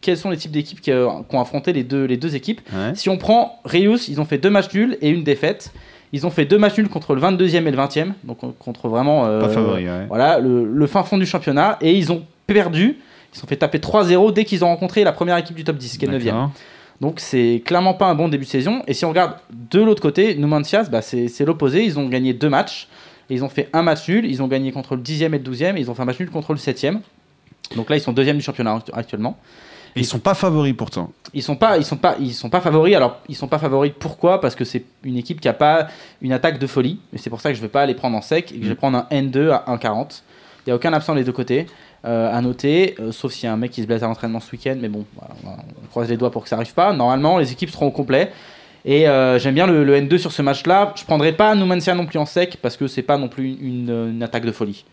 Quels 0.01 0.17
sont 0.17 0.29
les 0.29 0.37
types 0.37 0.51
d'équipes 0.51 0.79
qui, 0.81 0.91
euh, 0.91 1.07
qui 1.29 1.35
ont 1.35 1.41
affronté 1.41 1.73
les 1.73 1.83
deux, 1.83 2.05
les 2.05 2.17
deux 2.17 2.35
équipes? 2.35 2.61
Ouais. 2.73 2.91
Si 2.93 3.09
on 3.09 3.17
prend 3.17 3.59
Reus, 3.63 4.07
ils 4.09 4.19
ont 4.21 4.25
fait 4.25 4.37
deux 4.37 4.49
matchs 4.49 4.73
nuls 4.73 4.97
et 5.01 5.09
une 5.09 5.23
défaite. 5.23 5.71
Ils 6.13 6.25
ont 6.25 6.29
fait 6.29 6.45
deux 6.45 6.57
matchs 6.57 6.77
nuls 6.77 6.87
contre 6.89 7.15
le 7.15 7.21
22e 7.21 7.65
et 7.67 7.71
le 7.71 7.77
20e, 7.77 8.11
donc 8.23 8.37
contre 8.59 8.87
vraiment 8.87 9.25
euh, 9.25 9.41
Pas 9.41 9.49
favori, 9.49 9.85
ouais. 9.85 10.05
voilà, 10.07 10.39
le, 10.39 10.63
le 10.65 10.87
fin 10.87 11.03
fond 11.03 11.17
du 11.17 11.25
championnat 11.25 11.77
et 11.81 11.93
ils 11.93 12.11
ont 12.11 12.23
perdu. 12.45 12.97
Ils 13.31 13.35
se 13.35 13.41
sont 13.41 13.47
fait 13.47 13.57
taper 13.57 13.79
3-0 13.79 14.33
dès 14.33 14.45
qu'ils 14.45 14.63
ont 14.63 14.67
rencontré 14.67 15.03
la 15.03 15.11
première 15.11 15.37
équipe 15.37 15.55
du 15.55 15.63
top 15.63 15.77
10, 15.77 15.97
qui 15.97 16.05
est 16.05 16.07
9e. 16.07 16.23
D'accord. 16.23 16.51
Donc 16.99 17.19
c'est 17.19 17.61
clairement 17.65 17.93
pas 17.93 18.07
un 18.07 18.15
bon 18.15 18.27
début 18.27 18.45
de 18.45 18.49
saison. 18.49 18.81
Et 18.87 18.93
si 18.93 19.05
on 19.05 19.09
regarde 19.09 19.33
de 19.71 19.81
l'autre 19.81 20.01
côté, 20.01 20.35
Numancias, 20.35 20.85
bah, 20.89 21.01
c'est 21.01 21.45
l'opposé. 21.45 21.83
Ils 21.83 21.99
ont 21.99 22.07
gagné 22.07 22.33
deux 22.33 22.49
matchs. 22.49 22.87
Et 23.29 23.35
ils 23.35 23.43
ont 23.43 23.49
fait 23.49 23.69
un 23.73 23.83
match 23.83 24.07
nul. 24.07 24.25
Ils 24.25 24.41
ont 24.41 24.47
gagné 24.47 24.71
contre 24.71 24.95
le 24.95 25.01
10e 25.01 25.25
et 25.25 25.29
le 25.29 25.39
12e. 25.39 25.75
Et 25.77 25.81
ils 25.81 25.91
ont 25.91 25.93
fait 25.95 26.01
un 26.01 26.05
match 26.05 26.19
nul 26.19 26.29
contre 26.31 26.53
le 26.53 26.59
7e. 26.59 26.99
Donc 27.75 27.89
là, 27.89 27.97
ils 27.97 28.01
sont 28.01 28.13
deuxième 28.13 28.37
du 28.37 28.41
championnat 28.43 28.75
actu- 28.77 28.91
actuellement. 28.93 29.37
Et 29.95 30.01
ils 30.01 30.05
sont 30.05 30.19
pas 30.19 30.33
favoris 30.33 30.73
pourtant. 30.77 31.11
Ils 31.33 31.41
sont 31.43 31.55
pas, 31.55 31.77
ils 31.77 31.83
sont 31.85 31.97
pas, 31.97 32.15
ils 32.19 32.33
sont 32.33 32.49
pas 32.49 32.61
favoris. 32.61 32.95
Alors 32.95 33.17
ils 33.29 33.35
sont 33.35 33.47
pas 33.47 33.57
favoris. 33.59 33.91
Pourquoi? 33.97 34.39
Parce 34.41 34.55
que 34.55 34.63
c'est 34.63 34.83
une 35.03 35.17
équipe 35.17 35.41
qui 35.41 35.47
a 35.49 35.53
pas 35.53 35.87
une 36.21 36.33
attaque 36.33 36.59
de 36.59 36.67
folie. 36.67 36.99
Et 37.13 37.17
c'est 37.17 37.29
pour 37.29 37.41
ça 37.41 37.49
que 37.49 37.55
je 37.55 37.61
vais 37.61 37.67
pas 37.67 37.85
les 37.85 37.95
prendre 37.95 38.15
en 38.15 38.21
sec 38.21 38.51
et 38.51 38.57
que 38.59 38.63
je 38.63 38.69
vais 38.69 38.75
prendre 38.75 38.97
un 38.97 39.07
N2 39.11 39.49
à 39.51 39.65
1,40. 39.75 40.21
Il 40.65 40.69
y 40.69 40.71
a 40.71 40.75
aucun 40.75 40.93
absent 40.93 41.15
des 41.15 41.23
deux 41.23 41.31
côtés. 41.31 41.65
Euh, 42.05 42.31
à 42.31 42.41
noter, 42.41 42.95
euh, 42.99 43.11
sauf 43.11 43.33
s'il 43.33 43.45
y 43.45 43.47
a 43.49 43.53
un 43.53 43.57
mec 43.57 43.71
qui 43.71 43.81
se 43.81 43.87
blesse 43.87 44.03
à 44.03 44.07
l'entraînement 44.07 44.39
ce 44.39 44.51
week-end, 44.51 44.77
mais 44.79 44.87
bon, 44.87 45.03
on 45.43 45.87
croise 45.89 46.07
les 46.09 46.15
doigts 46.15 46.31
pour 46.31 46.43
que 46.43 46.49
ça 46.49 46.55
arrive 46.55 46.73
pas. 46.73 46.93
Normalement, 46.93 47.39
les 47.39 47.51
équipes 47.51 47.71
seront 47.71 47.87
au 47.87 47.91
complet. 47.91 48.31
Et 48.85 49.09
euh, 49.09 49.39
j'aime 49.39 49.55
bien 49.55 49.67
le, 49.67 49.83
le 49.83 49.99
N2 49.99 50.17
sur 50.17 50.31
ce 50.31 50.41
match-là. 50.41 50.93
Je 50.95 51.03
prendrai 51.03 51.33
pas 51.33 51.55
Numancia 51.55 51.95
non 51.95 52.05
plus 52.05 52.19
en 52.19 52.25
sec 52.25 52.59
parce 52.61 52.77
que 52.77 52.87
c'est 52.87 53.01
pas 53.01 53.17
non 53.17 53.27
plus 53.27 53.57
une 53.59 54.21
attaque 54.23 54.45
de 54.45 54.51
folie. 54.51 54.85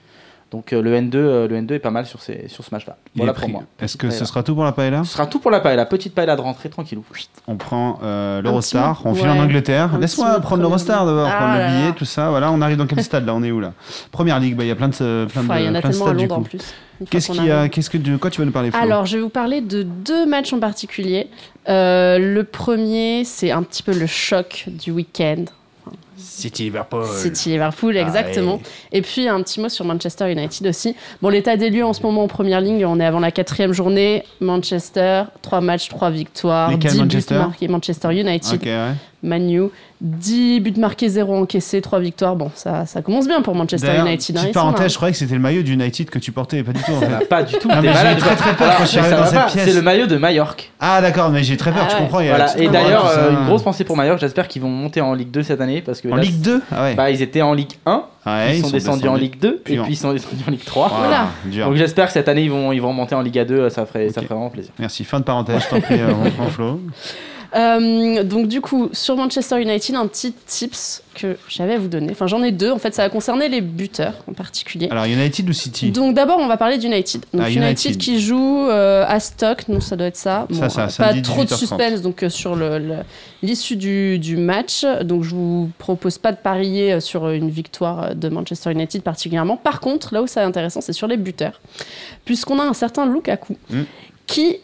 Donc 0.51 0.73
euh, 0.73 0.81
le 0.83 0.95
N2, 0.95 1.15
euh, 1.17 1.49
le 1.49 1.57
N2 1.61 1.73
est 1.75 1.79
pas 1.81 1.91
mal 1.91 2.07
sur, 2.07 2.21
ces, 2.21 2.47
sur 2.49 2.65
ce 2.65 2.73
match-là. 2.73 2.97
Il 3.15 3.19
Voilà 3.19 3.33
pour 3.35 3.49
moi. 3.49 3.63
Est-ce 3.81 3.97
que 3.97 4.07
Paella. 4.07 4.19
ce 4.21 4.25
sera 4.25 4.43
tout 4.45 4.55
pour 4.55 4.63
la 4.65 4.71
paella? 4.73 5.03
Ce 5.05 5.13
sera 5.15 5.27
tout 5.27 5.41
pour 5.41 5.51
la 5.51 5.59
paella, 5.61 5.85
petite 5.87 6.15
paella 6.15 6.37
de 6.37 6.41
rentrée, 6.41 6.69
tranquillou. 6.69 7.03
On 7.49 7.57
prend 7.57 7.99
euh, 8.05 8.41
l'Eurostar, 8.41 9.03
on 9.05 9.09
mot. 9.11 9.15
file 9.17 9.29
en 9.31 9.35
Ouais. 9.35 9.41
Angleterre. 9.41 9.99
Laisse-moi 9.99 10.39
prendre 10.41 10.59
de 10.59 10.63
l'Eurostar 10.63 11.07
d'abord, 11.07 11.29
prendre 11.29 11.45
Ah 11.53 11.55
le 11.59 11.61
là 11.65 11.69
billet, 11.81 11.93
tout 11.97 12.05
ça. 12.05 12.31
Voilà, 12.31 12.53
on 12.53 12.61
arrive 12.61 12.77
dans 12.77 12.87
quel 12.87 13.03
stade 13.03 13.27
là? 13.27 13.35
On 13.35 13.43
est 13.43 13.51
où 13.51 13.59
là? 13.61 13.73
Première 14.13 14.39
ligue, 14.39 14.55
bah, 14.57 14.63
il 14.65 14.69
y 14.69 14.71
a 14.71 14.77
plein 14.77 14.89
de, 14.89 14.95
plein 14.95 15.43
de, 15.43 15.47
Enfin, 15.47 15.59
il 15.59 15.65
y 15.67 15.69
en 15.69 15.75
a 15.75 15.81
plein 15.81 15.91
de 15.91 15.95
stades 15.95 16.31
en 16.33 16.37
coup. 16.37 16.43
plus. 16.43 16.61
Qu'est-ce 17.11 17.27
qu'on 17.29 17.33
qu'il 17.35 17.47
y 17.47 17.51
a 17.51 17.59
arrive. 17.61 17.71
Qu'est-ce 17.71 17.91
que 17.91 17.99
de 17.99 18.17
quoi 18.17 18.31
tu 18.31 18.41
vas 18.41 18.45
nous 18.45 18.53
parler 18.53 18.71
Flo? 18.71 18.81
Alors, 18.81 19.05
je 19.07 19.17
vais 19.17 19.23
vous 19.23 19.29
parler 19.29 19.61
de 19.61 19.83
deux 19.83 20.27
matchs 20.27 20.53
en 20.53 20.61
particulier. 20.61 21.29
Euh, 21.69 22.19
le 22.19 22.45
premier, 22.45 23.25
c'est 23.25 23.51
un 23.51 23.65
petit 23.65 23.83
peu 23.83 23.93
le 23.93 24.07
choc 24.07 24.67
du 24.69 24.93
week-end. 24.93 25.45
City 26.17 26.65
Liverpool. 26.65 27.05
City 27.07 27.51
Liverpool, 27.51 27.97
exactement. 27.97 28.61
Et 28.93 29.03
puis 29.03 29.29
un 29.29 29.43
petit 29.43 29.61
mot 29.61 29.69
sur 29.69 29.85
Manchester 29.85 30.31
United 30.31 30.67
aussi. 30.67 30.95
Bon, 31.23 31.29
l'état 31.29 31.57
des 31.57 31.71
lieux 31.71 31.85
en 31.85 31.93
ce 31.93 32.03
moment 32.03 32.25
en 32.25 32.29
première 32.29 32.61
ligne, 32.61 32.85
on 32.87 33.01
est 33.01 33.05
avant 33.05 33.21
la 33.21 33.31
quatrième 33.31 33.73
journée. 33.73 34.25
Manchester, 34.41 35.25
trois 35.43 35.61
matchs, 35.61 35.89
trois 35.89 36.11
victoires, 36.11 36.71
Lesquels, 36.71 36.93
10 36.93 36.99
Manchester? 37.01 37.35
buts 37.35 37.41
marqués. 37.41 37.69
Manchester 37.69 38.09
United, 38.13 38.55
Ok, 38.55 38.65
ouais. 38.67 38.93
Manu, 39.25 39.63
10 40.01 40.61
buts 40.61 40.75
marqués, 40.79 41.09
0 41.09 41.35
encaissés, 41.35 41.81
3 41.81 41.99
victoires. 41.99 42.37
Bon, 42.37 42.51
ça, 42.55 42.87
ça 42.87 43.03
commence 43.03 43.27
bien 43.27 43.41
pour 43.43 43.55
Manchester 43.55 43.87
D'ailleurs, 43.87 44.07
United. 44.07 44.37
hein, 44.37 44.41
petite 44.43 44.55
parenthèse, 44.55 44.91
je 44.93 44.97
croyais 44.97 45.13
que 45.13 45.19
c'était 45.19 45.35
le 45.35 45.41
maillot 45.41 45.63
du 45.63 45.73
United 45.73 46.11
que 46.11 46.19
tu 46.19 46.31
portais, 46.31 46.63
pas 46.63 46.73
du 46.73 46.83
tout 46.83 46.93
en 46.93 47.01
Ça 47.01 47.07
va 47.07 47.19
fait. 47.21 47.25
pas 47.27 47.43
du 47.43 47.55
tout. 47.57 47.69
Ah, 47.71 47.77
t'es 47.77 47.83
mais 47.83 47.89
j'ai 47.89 47.95
malade, 47.95 48.19
très, 48.19 48.37
très 48.37 48.55
peur 48.55 48.75
quand 48.77 48.85
je 48.85 48.89
suis 48.89 48.99
mais 49.01 49.07
arrivé 49.07 49.21
dans 49.21 49.27
cette 49.27 49.47
pièce. 49.53 49.65
C'est 49.69 49.75
le 49.75 49.83
maillot 49.83 50.07
de 50.07 50.17
Majorque. 50.17 50.71
Ah 50.79 51.01
d'accord, 51.01 51.31
mais 51.31 51.43
j'ai 51.43 51.57
très 51.57 51.73
peur, 51.73 51.83
Ah 51.87 51.89
tu 51.89 51.95
ouais. 51.97 52.03
comprends. 52.03 52.23
Voilà. 52.23 52.59
Et 52.59 52.69
d'ailleurs, 52.69 53.11
ça. 53.11 53.19
euh, 53.21 53.31
une 53.41 53.47
grosse 53.47 53.63
pensée 53.63 53.85
pour 53.85 53.97
Majorque. 53.97 54.21
J'espère 54.21 54.47
qu'ils 54.47 54.63
vont 54.63 54.69
monter 54.69 55.01
en 55.01 55.15
Ligue 55.15 55.31
2 55.31 55.43
cette 55.43 55.61
année 55.61 55.81
parce 55.81 56.01
que 56.01 56.09
En 56.09 56.17
là, 56.17 56.23
Ligue 56.23 56.41
2 56.41 56.63
Ah 56.71 56.83
ouais. 56.85 56.95
bah, 56.95 57.11
ils 57.11 57.23
étaient 57.23 57.43
en 57.43 57.55
Ligue 57.55 57.73
1, 57.87 58.03
Ouais, 58.27 58.57
ils, 58.59 58.63
sont, 58.65 58.71
descendus, 58.71 59.07
en 59.09 59.17
Ligue 59.17 59.39
2 59.39 59.61
puis 59.65 59.75
et 59.75 59.79
puis 59.79 59.93
ils 59.93 59.97
sont 59.97 60.13
descendus 60.13 60.43
en 60.47 60.51
Ligue 60.51 60.65
3. 60.65 60.91
Voilà. 60.99 61.29
Donc 61.67 61.77
j'espère 61.77 62.07
que 62.07 62.13
cette 62.15 62.29
année 62.29 62.43
ils 62.45 62.51
vont 62.51 62.73
ils 62.73 62.81
vont 62.81 62.89
remonter 62.89 63.15
en 63.15 63.21
Ligue 63.21 63.43
2, 63.45 63.69
ça 63.69 63.85
ferait 63.85 64.09
ça 64.09 64.23
ferait 64.23 64.35
vraiment 64.35 64.49
plaisir. 64.51 64.73
Merci, 64.79 65.05
fin 65.05 65.19
de 65.21 65.25
parenthèse, 65.25 65.63
je 65.65 65.69
t'en 65.69 65.81
prie, 65.83 66.01
euh, 66.01 66.11
on 66.25 66.31
prend 66.31 66.47
Flo. 66.49 66.81
Euh, 67.57 68.23
donc 68.25 68.49
du 68.49 68.61
coup, 68.61 68.89
sur 68.93 69.17
Manchester 69.17 69.61
United, 69.63 69.95
un 69.95 70.07
petit 70.07 70.33
tips 70.47 71.03
que 71.15 71.37
j'avais 71.49 71.75
à 71.75 71.79
vous 71.79 71.87
donner. 71.89 72.09
Enfin, 72.11 72.27
j'en 72.27 72.43
ai 72.43 72.51
deux. 72.51 72.73
En 72.73 72.79
fait, 72.79 72.93
ça 72.95 73.03
va 73.03 73.09
concerner 73.09 73.49
les 73.49 73.61
buteurs 73.61 74.15
en 74.29 74.33
particulier. 74.33 74.89
Alors 74.91 75.05
United 75.05 75.49
ou 75.49 75.53
City? 75.53 75.93
Donc 75.93 76.15
d'abord, 76.15 76.39
on 76.41 76.49
va 76.49 76.57
parler 76.57 76.79
d'United. 76.79 77.25
Donc 77.33 77.43
Ah, 77.45 77.51
United. 77.51 77.63
United. 77.67 77.97
qui 77.99 78.21
joue 78.21 78.67
euh, 78.69 79.05
à 79.07 79.21
Stock, 79.21 79.69
non, 79.69 79.81
ça 79.81 79.95
doit 79.95 80.09
être 80.09 80.17
ça. 80.17 80.49
Ça, 80.53 80.69
ça, 80.69 80.85
euh, 80.85 80.89
samedi, 80.89 81.23
pas 81.23 81.29
trop 81.29 81.45
de 81.45 81.49
18h30. 81.51 81.57
suspense 81.59 82.03
donc 82.03 82.23
euh, 82.25 82.29
sur 82.29 82.57
le- 82.57 82.79
le- 82.81 82.95
l'issue 83.43 83.77
du, 83.77 84.19
du 84.19 84.37
match. 84.37 84.85
Donc 85.03 85.23
je 85.23 85.31
vous 85.37 85.71
propose 85.79 86.19
pas 86.19 86.33
de 86.33 86.39
parier 86.39 87.01
sur 87.01 87.29
une 87.31 87.51
victoire 87.51 88.15
de 88.17 88.29
Manchester 88.29 88.73
United 88.73 89.03
particulièrement. 89.03 89.57
Par 89.57 89.79
contre, 89.81 90.13
là 90.13 90.23
où 90.23 90.27
c'est 90.27 90.41
intéressant, 90.41 90.81
c'est 90.81 90.93
sur 90.93 91.07
les 91.07 91.17
buteurs, 91.17 91.61
puisqu'on 92.25 92.59
a 92.59 92.65
un 92.65 92.75
certain 92.75 93.07
Lukaku 93.07 93.57
Mm. 93.71 93.83
qui 94.27 94.57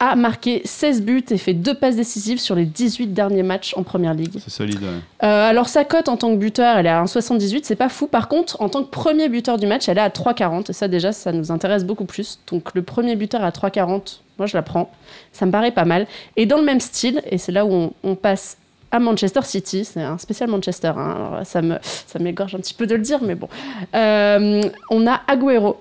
a 0.00 0.16
marqué 0.16 0.62
16 0.64 1.02
buts 1.02 1.24
et 1.30 1.38
fait 1.38 1.54
deux 1.54 1.74
passes 1.74 1.96
décisives 1.96 2.38
sur 2.38 2.54
les 2.54 2.64
18 2.64 3.08
derniers 3.08 3.42
matchs 3.42 3.74
en 3.76 3.82
première 3.82 4.14
ligue. 4.14 4.38
C'est 4.38 4.50
solide, 4.50 4.82
ouais. 4.82 4.88
Euh, 5.22 5.48
alors 5.50 5.68
sa 5.68 5.84
cote 5.84 6.08
en 6.08 6.16
tant 6.16 6.32
que 6.32 6.36
buteur, 6.36 6.76
elle 6.76 6.86
est 6.86 6.90
à 6.90 7.02
1,78, 7.02 7.60
c'est 7.62 7.76
pas 7.76 7.88
fou. 7.88 8.06
Par 8.06 8.28
contre, 8.28 8.60
en 8.60 8.68
tant 8.68 8.82
que 8.82 8.90
premier 8.90 9.28
buteur 9.28 9.56
du 9.56 9.66
match, 9.66 9.88
elle 9.88 9.98
est 9.98 10.02
à 10.02 10.08
3,40. 10.08 10.70
Et 10.70 10.72
ça 10.72 10.88
déjà, 10.88 11.12
ça 11.12 11.32
nous 11.32 11.52
intéresse 11.52 11.84
beaucoup 11.84 12.04
plus. 12.04 12.40
Donc 12.50 12.74
le 12.74 12.82
premier 12.82 13.16
buteur 13.16 13.44
à 13.44 13.50
3,40, 13.50 14.18
moi 14.38 14.46
je 14.46 14.56
la 14.56 14.62
prends. 14.62 14.90
Ça 15.32 15.46
me 15.46 15.52
paraît 15.52 15.72
pas 15.72 15.84
mal. 15.84 16.06
Et 16.36 16.46
dans 16.46 16.58
le 16.58 16.64
même 16.64 16.80
style, 16.80 17.22
et 17.30 17.38
c'est 17.38 17.52
là 17.52 17.64
où 17.64 17.72
on, 17.72 17.92
on 18.02 18.14
passe 18.14 18.58
à 18.90 19.00
Manchester 19.00 19.40
City, 19.42 19.84
c'est 19.84 20.02
un 20.02 20.18
spécial 20.18 20.48
Manchester, 20.48 20.92
hein. 20.96 21.14
Alors, 21.16 21.46
ça 21.46 21.62
me 21.62 21.78
ça 21.82 22.18
m'égorge 22.20 22.54
un 22.54 22.58
petit 22.58 22.74
peu 22.74 22.86
de 22.86 22.94
le 22.94 23.02
dire, 23.02 23.20
mais 23.22 23.34
bon. 23.34 23.48
Euh, 23.94 24.62
on 24.90 25.06
a 25.06 25.20
Agüero 25.26 25.80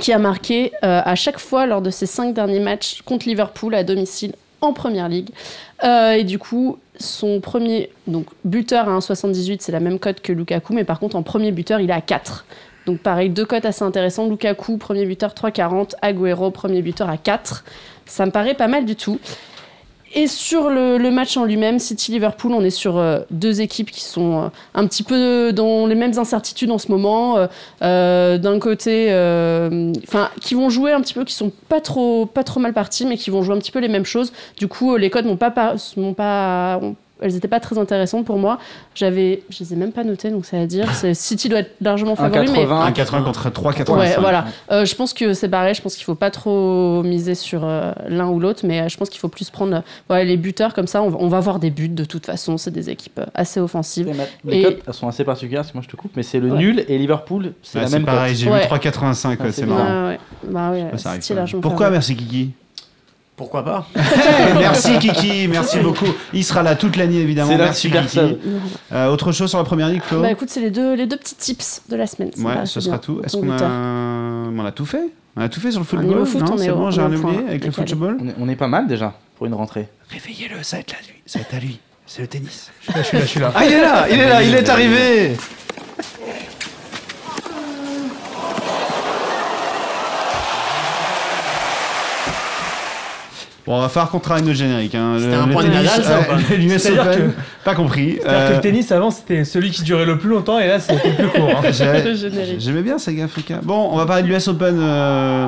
qui 0.00 0.12
a 0.12 0.18
marqué 0.18 0.72
euh, 0.84 1.00
à 1.04 1.14
chaque 1.14 1.38
fois 1.38 1.66
lors 1.66 1.82
de 1.82 1.90
ses 1.90 2.06
cinq 2.06 2.34
derniers 2.34 2.60
matchs 2.60 3.02
contre 3.02 3.26
Liverpool 3.28 3.74
à 3.74 3.84
domicile 3.84 4.34
en 4.60 4.72
première 4.72 5.08
ligue. 5.08 5.30
Euh, 5.84 6.12
et 6.12 6.24
du 6.24 6.38
coup, 6.38 6.78
son 6.98 7.40
premier 7.40 7.90
donc 8.06 8.26
buteur 8.44 8.88
à 8.88 8.98
1,78, 8.98 9.58
c'est 9.60 9.72
la 9.72 9.80
même 9.80 9.98
cote 9.98 10.20
que 10.20 10.32
Lukaku, 10.32 10.72
mais 10.72 10.84
par 10.84 10.98
contre 10.98 11.16
en 11.16 11.22
premier 11.22 11.52
buteur, 11.52 11.80
il 11.80 11.90
est 11.90 11.94
à 11.94 12.00
4. 12.00 12.44
Donc 12.86 13.00
pareil, 13.00 13.30
deux 13.30 13.44
cotes 13.44 13.66
assez 13.66 13.84
intéressantes. 13.84 14.30
Lukaku, 14.30 14.78
premier 14.78 15.04
buteur 15.04 15.34
3,40. 15.34 15.94
Agüero, 16.00 16.50
premier 16.50 16.82
buteur 16.82 17.10
à 17.10 17.18
4. 17.18 17.64
Ça 18.06 18.24
me 18.24 18.30
paraît 18.30 18.54
pas 18.54 18.68
mal 18.68 18.84
du 18.84 18.96
tout. 18.96 19.20
Et 20.14 20.26
sur 20.26 20.70
le, 20.70 21.10
match 21.10 21.36
en 21.36 21.44
lui-même, 21.44 21.78
City-Liverpool, 21.78 22.52
on 22.52 22.62
est 22.62 22.70
sur 22.70 22.96
euh, 22.96 23.20
deux 23.30 23.60
équipes 23.60 23.90
qui 23.90 24.02
sont 24.02 24.44
euh, 24.44 24.48
un 24.74 24.86
petit 24.86 25.02
peu 25.02 25.52
dans 25.52 25.86
les 25.86 25.94
mêmes 25.94 26.18
incertitudes 26.18 26.70
en 26.70 26.78
ce 26.78 26.90
moment. 26.90 27.48
Euh, 27.82 28.38
D'un 28.38 28.58
côté, 28.58 29.08
enfin, 30.06 30.30
qui 30.40 30.54
vont 30.54 30.70
jouer 30.70 30.92
un 30.92 31.00
petit 31.00 31.14
peu, 31.14 31.24
qui 31.24 31.34
sont 31.34 31.52
pas 31.68 31.80
trop, 31.80 32.26
pas 32.26 32.44
trop 32.44 32.60
mal 32.60 32.72
partis, 32.72 33.04
mais 33.04 33.16
qui 33.16 33.30
vont 33.30 33.42
jouer 33.42 33.54
un 33.54 33.58
petit 33.58 33.70
peu 33.70 33.80
les 33.80 33.88
mêmes 33.88 34.04
choses. 34.04 34.32
Du 34.56 34.68
coup, 34.68 34.96
les 34.96 35.10
codes 35.10 35.26
n'ont 35.26 35.36
pas, 35.36 35.50
pas, 35.50 35.74
pas 36.16 36.80
elles 37.20 37.32
n'étaient 37.32 37.48
pas 37.48 37.60
très 37.60 37.78
intéressantes 37.78 38.24
pour 38.24 38.38
moi. 38.38 38.58
J'avais, 38.94 39.42
je 39.50 39.60
les 39.60 39.72
ai 39.72 39.76
même 39.76 39.92
pas 39.92 40.04
notées, 40.04 40.30
donc 40.30 40.44
ça 40.46 40.58
veut 40.58 40.66
dire, 40.66 40.92
c'est- 40.94 41.14
City 41.14 41.48
doit 41.48 41.60
être 41.60 41.72
largement 41.80 42.16
favori, 42.16 42.46
mais 42.52 42.64
1,80. 42.64 42.86
1,80 42.86 43.22
contre 43.24 43.50
3,85. 43.50 43.98
Ouais, 43.98 44.16
voilà. 44.20 44.46
Euh, 44.70 44.84
je 44.84 44.94
pense 44.94 45.12
que 45.12 45.34
c'est 45.34 45.48
pareil. 45.48 45.74
Je 45.74 45.82
pense 45.82 45.94
qu'il 45.96 46.04
faut 46.04 46.14
pas 46.14 46.30
trop 46.30 47.02
miser 47.02 47.34
sur 47.34 47.64
euh, 47.64 47.92
l'un 48.08 48.28
ou 48.28 48.40
l'autre, 48.40 48.60
mais 48.64 48.80
euh, 48.80 48.88
je 48.88 48.96
pense 48.96 49.08
qu'il 49.10 49.20
faut 49.20 49.28
plus 49.28 49.50
prendre 49.50 49.76
euh, 49.76 49.80
voilà, 50.08 50.24
les 50.24 50.36
buteurs 50.36 50.74
comme 50.74 50.86
ça. 50.86 51.02
On 51.02 51.08
va, 51.10 51.16
on 51.20 51.28
va 51.28 51.40
voir 51.40 51.58
des 51.58 51.70
buts 51.70 51.88
de 51.88 52.04
toute 52.04 52.26
façon. 52.26 52.56
C'est 52.58 52.70
des 52.70 52.90
équipes 52.90 53.20
assez 53.34 53.60
offensives. 53.60 54.12
Les 54.44 54.58
Et- 54.58 54.62
cotes 54.62 54.78
elles 54.86 54.94
sont 54.94 55.08
assez 55.08 55.24
particulières, 55.24 55.60
parce 55.62 55.72
que 55.72 55.76
moi 55.78 55.84
je 55.84 55.88
te 55.90 55.96
coupe, 55.96 56.12
mais 56.16 56.22
c'est 56.22 56.40
le 56.40 56.50
Ouais. 56.52 56.58
nul 56.58 56.84
et 56.88 56.98
Liverpool, 56.98 57.52
c'est 57.62 57.78
Ouais, 57.78 57.84
la 57.84 57.90
c'est 57.90 57.96
même 57.96 58.06
pareil, 58.06 58.32
cote. 58.32 58.40
j'ai 58.42 58.50
Ouais. 58.50 58.60
vu 58.60 58.66
3,85, 58.66 59.30
ouais, 59.30 59.36
Ah, 59.40 59.44
c'est 59.52 59.60
c'est 59.60 59.66
marrant. 59.66 60.08
Ouais. 60.08 60.18
Bah 60.48 60.70
ouais, 60.70 60.82
arrive 61.04 61.20
City 61.22 61.34
largement 61.34 61.60
Pourquoi 61.62 61.86
favori. 61.86 61.92
merci 61.94 62.16
Kiki? 62.16 62.50
Pourquoi 63.38 63.64
pas 63.64 63.86
Merci 64.58 64.98
Kiki, 64.98 65.46
merci 65.46 65.78
beaucoup. 65.78 66.08
Il 66.32 66.44
sera 66.44 66.64
là 66.64 66.74
toute 66.74 66.96
l'année 66.96 67.20
évidemment. 67.20 67.52
C'est 67.52 67.56
la 67.56 67.64
merci 67.66 67.80
super 67.82 68.04
Kiki. 68.04 68.36
Euh, 68.92 69.06
autre 69.06 69.30
chose 69.30 69.48
sur 69.48 69.58
la 69.58 69.64
première 69.64 69.88
ligue, 69.88 70.02
Flo 70.02 70.20
Bah 70.20 70.32
écoute, 70.32 70.50
c'est 70.50 70.60
les 70.60 70.72
deux, 70.72 70.94
les 70.94 71.06
deux 71.06 71.16
petits 71.16 71.36
tips 71.36 71.82
de 71.88 71.94
la 71.94 72.08
semaine. 72.08 72.32
Ouais, 72.38 72.66
ce 72.66 72.80
sera 72.80 72.96
bien. 72.96 72.98
tout. 72.98 73.20
Est-ce 73.24 73.36
qu'on 73.36 73.48
a... 73.52 73.62
on 73.62 74.66
a 74.66 74.72
tout 74.72 74.84
fait 74.86 75.08
On 75.36 75.42
a 75.42 75.48
tout 75.48 75.60
fait 75.60 75.70
sur 75.70 75.78
le 75.80 75.86
football 75.86 76.26
foot, 76.26 76.40
Non, 76.42 76.58
c'est 76.58 76.68
bon, 76.70 76.90
j'ai 76.90 77.00
rien 77.00 77.14
oublié 77.14 77.44
avec 77.48 77.64
le 77.64 77.70
football 77.70 78.18
On 78.20 78.28
est, 78.28 78.34
on 78.40 78.48
est 78.48 78.56
pas 78.56 78.66
mal 78.66 78.88
déjà 78.88 79.14
pour 79.36 79.46
une 79.46 79.54
rentrée. 79.54 79.86
Réveillez-le, 80.10 80.64
ça 80.64 80.78
va 80.78 80.80
être 80.80 80.94
à 80.94 81.06
lui. 81.06 81.22
Ça 81.24 81.38
va 81.38 81.44
être 81.44 81.54
à 81.54 81.60
lui. 81.60 81.78
C'est 82.06 82.22
le 82.22 82.26
tennis. 82.28 82.72
Je 82.80 83.02
suis 83.02 83.16
là, 83.18 83.22
je 83.22 83.28
suis 83.28 83.40
là. 83.40 83.52
Ah, 83.54 83.64
il 83.64 83.72
est 83.72 83.80
là, 83.80 84.06
il 84.10 84.18
est 84.18 84.28
là, 84.28 84.42
il 84.42 84.54
est 84.54 84.68
arrivé 84.68 85.36
Bon, 93.68 93.76
on 93.76 93.80
va 93.82 93.88
falloir 93.90 94.10
qu'on 94.10 94.18
travaille 94.18 94.42
notre 94.44 94.56
générique. 94.56 94.94
Hein. 94.94 95.16
C'était 95.18 95.34
un 95.34 95.46
le 95.46 95.52
point 95.52 95.62
de 95.62 95.68
Nadal, 95.68 96.02
ça, 96.02 96.18
pas 96.22 96.36
ouais, 96.50 96.56
l'US 96.56 96.86
Open, 96.86 97.32
pas 97.64 97.74
compris. 97.74 98.18
C'est-à-dire 98.20 98.48
que 98.48 98.52
Euh, 98.52 98.56
le 98.56 98.60
tennis 98.62 98.90
avant 98.92 99.10
c'était 99.10 99.44
celui 99.44 99.70
qui 99.70 99.82
durait 99.82 100.06
le 100.06 100.16
plus 100.16 100.30
longtemps 100.30 100.58
et 100.58 100.66
là 100.66 100.80
c'était 100.80 101.06
le 101.10 101.14
plus 101.28 101.28
court. 101.38 101.50
hein. 101.62 101.70
J'aimais 102.58 102.80
bien 102.82 102.98
Saga 102.98 103.24
Africa. 103.24 103.60
Bon, 103.62 103.90
on 103.92 103.96
va 103.98 104.06
parler 104.06 104.22
de 104.22 104.28
l'US 104.28 104.48
Open. 104.48 104.78
euh, 104.80 105.46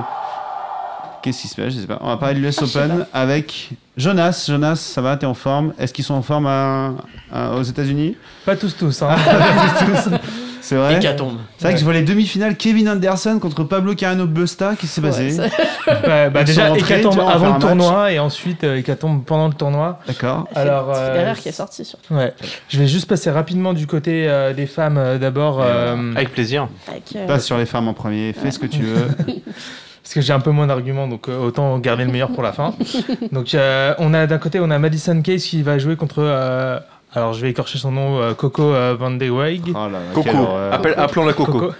Qu'est-ce 1.23 1.43
qui 1.43 1.49
se 1.49 1.55
passe 1.57 1.73
Je 1.75 1.81
sais 1.81 1.87
pas. 1.87 1.99
On 2.03 2.09
va 2.09 2.17
parler 2.19 2.35
de 2.41 2.41
l'US 2.47 2.61
Open 2.63 3.07
avec 3.15 3.71
Jonas. 3.97 4.45
Jonas, 4.49 4.77
ça 4.77 5.01
va 5.01 5.17
T'es 5.17 5.25
en 5.27 5.33
forme? 5.35 5.73
Est-ce 5.79 5.93
qu'ils 5.95 6.05
sont 6.05 6.15
en 6.15 6.23
forme 6.23 6.47
à- 6.47 6.93
à- 7.33 7.53
aux 7.57 7.63
États-Unis? 7.63 8.17
Pas 8.45 8.57
tous, 8.57 8.77
tous. 8.77 9.01
Hein. 9.03 9.17
C'est 10.61 10.77
vrai 10.77 10.97
Hécatombe. 10.97 11.39
C'est 11.59 11.65
vrai 11.65 11.75
que 11.75 11.81
je 11.81 11.85
vois 11.85 11.93
les 11.95 12.03
demi-finales 12.03 12.57
Kevin 12.57 12.89
Anderson 12.89 13.39
contre 13.41 13.65
Pablo 13.65 13.95
Carreno 13.95 14.27
Busta. 14.27 14.71
Qu'est-ce 14.71 14.81
qui 14.81 14.87
s'est 14.87 15.01
passé 15.01 15.37
bah 15.87 16.29
sont 16.41 16.45
déjà, 16.45 16.77
hécatombe 16.77 17.15
vois, 17.15 17.31
avant 17.33 17.55
le 17.55 17.61
tournoi 17.61 18.13
et 18.13 18.19
ensuite 18.19 18.65
euh, 18.65 18.77
hécatombe 18.79 19.25
pendant 19.25 19.49
le 19.49 19.55
tournoi. 19.55 19.99
D'accord. 20.07 20.47
Alors, 20.55 20.95
C'est 20.95 21.01
euh, 21.01 21.15
Federer 21.15 21.41
qui 21.41 21.49
est 21.49 21.53
sorti 21.53 21.85
surtout. 21.85 22.15
Ouais, 22.15 22.33
je 22.69 22.79
vais 22.79 22.87
juste 22.87 23.09
passer 23.09 23.31
rapidement 23.31 23.73
du 23.73 23.87
côté 23.87 24.29
euh, 24.29 24.53
des 24.53 24.67
femmes 24.67 24.99
euh, 24.99 25.19
d'abord. 25.19 25.61
euh, 25.63 26.15
Avec 26.15 26.31
plaisir. 26.33 26.69
Avec, 26.89 27.05
euh, 27.17 27.27
Passe 27.27 27.45
sur 27.47 27.57
les 27.59 27.67
femmes 27.67 27.89
en 27.89 27.95
premier. 27.95 28.33
Fais 28.33 28.51
ce 28.51 28.59
que 28.59 28.67
tu 28.67 28.83
veux. 28.83 29.09
parce 30.03 30.15
que 30.15 30.21
j'ai 30.21 30.33
un 30.33 30.41
peu 30.41 30.51
moins 30.51 30.67
d'arguments, 30.67 31.09
donc 31.09 31.29
euh, 31.29 31.39
autant 31.39 31.79
garder 31.79 32.05
le 32.05 32.11
meilleur 32.13 32.31
pour 32.31 32.43
la 32.43 32.53
fin. 32.53 32.75
donc 33.33 33.55
euh, 33.55 33.95
on 33.99 34.13
a 34.15 34.27
d'un 34.27 34.39
côté 34.39 34.61
on 34.61 34.71
a 34.71 34.79
Madison 34.79 35.21
Case 35.23 35.43
qui 35.45 35.63
va 35.63 35.79
jouer 35.79 35.97
contre. 35.97 36.17
euh, 36.19 36.79
alors 37.15 37.33
je 37.33 37.41
vais 37.41 37.51
écorcher 37.51 37.79
son 37.79 37.93
nom, 37.93 38.21
euh, 38.21 38.35
Coco 38.35 38.63
euh, 38.63 38.95
Van 38.99 39.11
de 39.11 39.29
Weeg. 39.29 39.73
Oh 39.75 39.89
là 39.89 39.89
là, 39.89 40.01
Coco. 40.15 40.31
Appelons-la 40.97 41.33
Coco. 41.33 41.73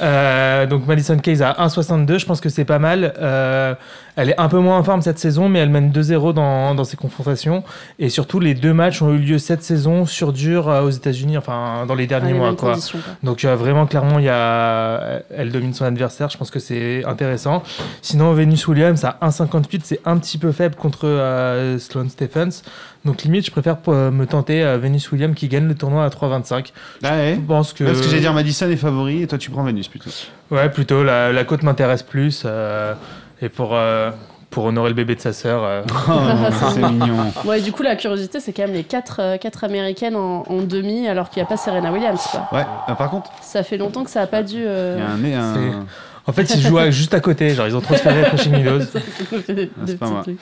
Euh, 0.00 0.66
donc 0.66 0.86
Madison 0.86 1.18
Case 1.18 1.42
à 1.42 1.52
1,62, 1.52 2.18
je 2.18 2.26
pense 2.26 2.40
que 2.40 2.48
c'est 2.48 2.64
pas 2.64 2.78
mal. 2.78 3.14
Euh, 3.18 3.74
elle 4.16 4.30
est 4.30 4.40
un 4.40 4.48
peu 4.48 4.58
moins 4.58 4.78
en 4.78 4.82
forme 4.82 5.02
cette 5.02 5.18
saison, 5.18 5.50
mais 5.50 5.58
elle 5.58 5.68
mène 5.68 5.90
2-0 5.90 6.32
dans, 6.32 6.74
dans 6.74 6.84
ses 6.84 6.96
confrontations. 6.96 7.62
Et 7.98 8.08
surtout, 8.08 8.40
les 8.40 8.54
deux 8.54 8.72
matchs 8.72 9.02
ont 9.02 9.12
eu 9.12 9.18
lieu 9.18 9.38
cette 9.38 9.62
saison 9.62 10.06
sur 10.06 10.32
dur 10.32 10.68
euh, 10.68 10.82
aux 10.82 10.90
États-Unis, 10.90 11.36
enfin 11.36 11.84
dans 11.86 11.94
les 11.94 12.06
derniers 12.06 12.32
les 12.32 12.38
mois. 12.38 12.54
Quoi. 12.56 12.76
quoi. 12.76 13.00
Donc 13.22 13.44
euh, 13.44 13.54
vraiment, 13.56 13.86
clairement, 13.86 14.18
il 14.18 14.24
y 14.24 14.30
a... 14.30 15.20
elle 15.36 15.52
domine 15.52 15.74
son 15.74 15.84
adversaire. 15.84 16.30
Je 16.30 16.38
pense 16.38 16.50
que 16.50 16.58
c'est 16.58 17.04
intéressant. 17.04 17.62
Sinon, 18.00 18.32
Venus 18.32 18.66
Williams 18.66 19.04
à 19.04 19.18
1,58, 19.22 19.80
c'est 19.84 20.00
un 20.06 20.16
petit 20.16 20.38
peu 20.38 20.50
faible 20.50 20.76
contre 20.76 21.06
euh, 21.06 21.78
Sloane 21.78 22.08
Stephens. 22.08 22.62
Donc 23.04 23.22
limite, 23.22 23.46
je 23.46 23.52
préfère 23.52 23.76
me 23.86 24.24
tenter 24.24 24.64
Venus 24.78 25.12
Williams 25.12 25.36
qui 25.36 25.46
gagne 25.46 25.68
le 25.68 25.76
tournoi 25.76 26.04
à 26.04 26.08
3,25. 26.08 26.72
Ah 27.04 27.14
ouais 27.14 27.34
Je 27.36 27.40
pense 27.40 27.72
que... 27.72 27.84
Parce 27.84 28.00
que 28.00 28.08
j'allais 28.08 28.20
dire 28.20 28.32
Madison 28.32 28.68
est 28.68 28.74
favori 28.74 29.22
et 29.22 29.28
toi 29.28 29.38
tu 29.38 29.48
prends 29.48 29.62
Venus 29.62 29.85
plutôt. 29.88 30.10
Ouais, 30.50 30.68
plutôt, 30.70 31.02
la, 31.04 31.32
la 31.32 31.44
côte 31.44 31.62
m'intéresse 31.62 32.02
plus. 32.02 32.42
euh, 32.44 32.94
et 33.42 33.48
pour, 33.48 33.70
euh, 33.74 34.10
pour 34.50 34.64
honorer 34.64 34.88
le 34.90 34.94
bébé 34.94 35.14
de 35.14 35.20
sa 35.20 35.32
sœur. 35.32 35.62
euh, 35.64 35.82
Oh, 36.08 36.68
c'est 36.72 36.80
mignon. 36.80 37.32
Ouais, 37.44 37.60
du 37.60 37.72
coup, 37.72 37.82
la 37.82 37.96
curiosité, 37.96 38.40
c'est 38.40 38.52
quand 38.52 38.62
même 38.62 38.72
les 38.74 38.84
4 38.84 39.36
quatre, 39.38 39.64
américaines 39.64 40.16
en, 40.16 40.42
en 40.48 40.62
demi, 40.62 41.06
alors 41.08 41.28
qu'il 41.30 41.42
n'y 41.42 41.46
a 41.46 41.48
pas 41.48 41.56
Serena 41.56 41.92
Williams. 41.92 42.26
Quoi. 42.30 42.48
Ouais, 42.58 42.66
euh, 42.88 42.94
par 42.94 43.10
contre, 43.10 43.30
Ça 43.42 43.62
fait 43.62 43.76
longtemps 43.76 44.04
que 44.04 44.10
ça 44.10 44.20
n'a 44.20 44.26
pas 44.26 44.42
dû. 44.42 44.62
euh, 44.66 44.96
il 44.98 45.02
y 45.02 45.06
a 45.06 45.10
un 45.10 45.16
nez. 45.18 45.34
Un... 45.74 45.84
En 46.28 46.32
fait, 46.32 46.42
ils 46.54 46.60
jouent 46.60 46.78
à- 46.78 46.90
juste 46.90 47.14
à 47.14 47.20
côté. 47.20 47.50
Genre, 47.50 47.66
ils 47.68 47.76
ont 47.76 47.80
transféré 47.80 48.22
Crushing 48.24 48.52
Meadows. 48.52 48.80
ça, 48.92 48.98
ça 49.00 49.38
fait 49.40 49.54
des- 49.54 49.70
Ah, 49.78 49.84
c'est 49.86 49.96
pas 49.98 50.06
petits 50.06 50.30
mal. 50.30 50.36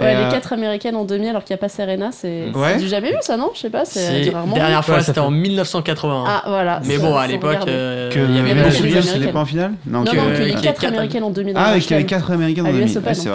Ouais, 0.00 0.14
euh, 0.14 0.24
les 0.26 0.32
4 0.32 0.54
américaines 0.54 0.96
en 0.96 1.04
demi, 1.04 1.28
alors 1.28 1.44
qu'il 1.44 1.52
n'y 1.54 1.58
a 1.58 1.60
pas 1.60 1.68
Serena, 1.68 2.10
c'est 2.12 2.50
Ouais. 2.54 2.78
du 2.78 2.88
jamais 2.88 3.10
vu, 3.10 3.16
ça, 3.20 3.36
non? 3.36 3.50
Je 3.54 3.60
sais 3.60 3.68
pas, 3.70 3.84
c'est 3.84 4.30
rarement. 4.30 4.54
Dernière 4.54 4.78
Ouais, 4.78 4.84
fois, 4.84 4.94
ça 5.00 5.06
c'était 5.06 5.20
fait- 5.20 5.26
en 5.26 5.30
1981. 5.30 6.24
Ah, 6.26 6.42
voilà. 6.46 6.80
Mais 6.86 6.96
bon, 6.96 7.14
à 7.14 7.26
l'époque, 7.26 7.58
euh, 7.68 8.10
que 8.10 8.18
il 8.18 8.34
y 8.36 8.38
avait 8.38 8.54
de... 8.54 8.60
n'était 8.70 8.98
Américaines. 8.98 9.32
pas 9.32 9.40
en 9.40 9.44
finale? 9.44 9.72
Non, 9.86 9.98
Non, 10.00 10.10
que- 10.10 10.16
non, 10.16 10.22
que 10.24 10.28
les 10.30 10.36
qu'il 10.36 10.46
y 10.46 10.48
ait 10.48 10.52
4 10.54 10.62
quatre- 10.80 10.84
américaines 10.94 11.24
en 11.24 11.30
demi 11.30 11.52
Ah, 11.54 11.66
avec 11.66 11.88
les 11.90 11.96
match, 11.98 12.06
4 12.06 12.30
américaines 12.30 12.66
en 12.66 12.70
demi. 12.72 12.82
Ouais, 12.82 12.88
c'est 12.88 13.00
vrai. 13.00 13.14
C'est 13.14 13.28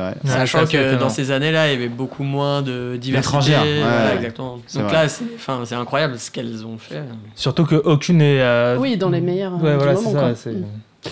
vrai. 0.00 0.08
Ouais, 0.24 0.30
Sachant 0.30 0.64
que 0.66 0.94
dans 0.94 1.10
ces 1.10 1.30
années-là, 1.30 1.68
il 1.68 1.72
y 1.72 1.76
avait 1.76 1.88
beaucoup 1.88 2.22
moins 2.24 2.62
de 2.62 2.96
diversité. 2.96 3.52
Ouais. 3.52 4.16
Exactement. 4.16 4.58
Donc 4.74 4.90
là, 4.92 5.06
c'est 5.08 5.24
enfin, 5.36 5.60
c'est 5.64 5.74
incroyable 5.74 6.18
ce 6.18 6.30
qu'elles 6.30 6.64
ont 6.64 6.78
fait. 6.78 7.02
Surtout 7.34 7.64
qu'aucune 7.66 8.22
est. 8.22 8.40
euh, 8.40 8.76
Oui, 8.78 8.96
dans 8.96 9.10
les 9.10 9.20
meilleurs. 9.20 9.52
Ouais, 9.62 9.70
euh, 9.70 9.76
voilà, 9.76 9.96
c'est 9.96 10.44
ça. 10.44 10.50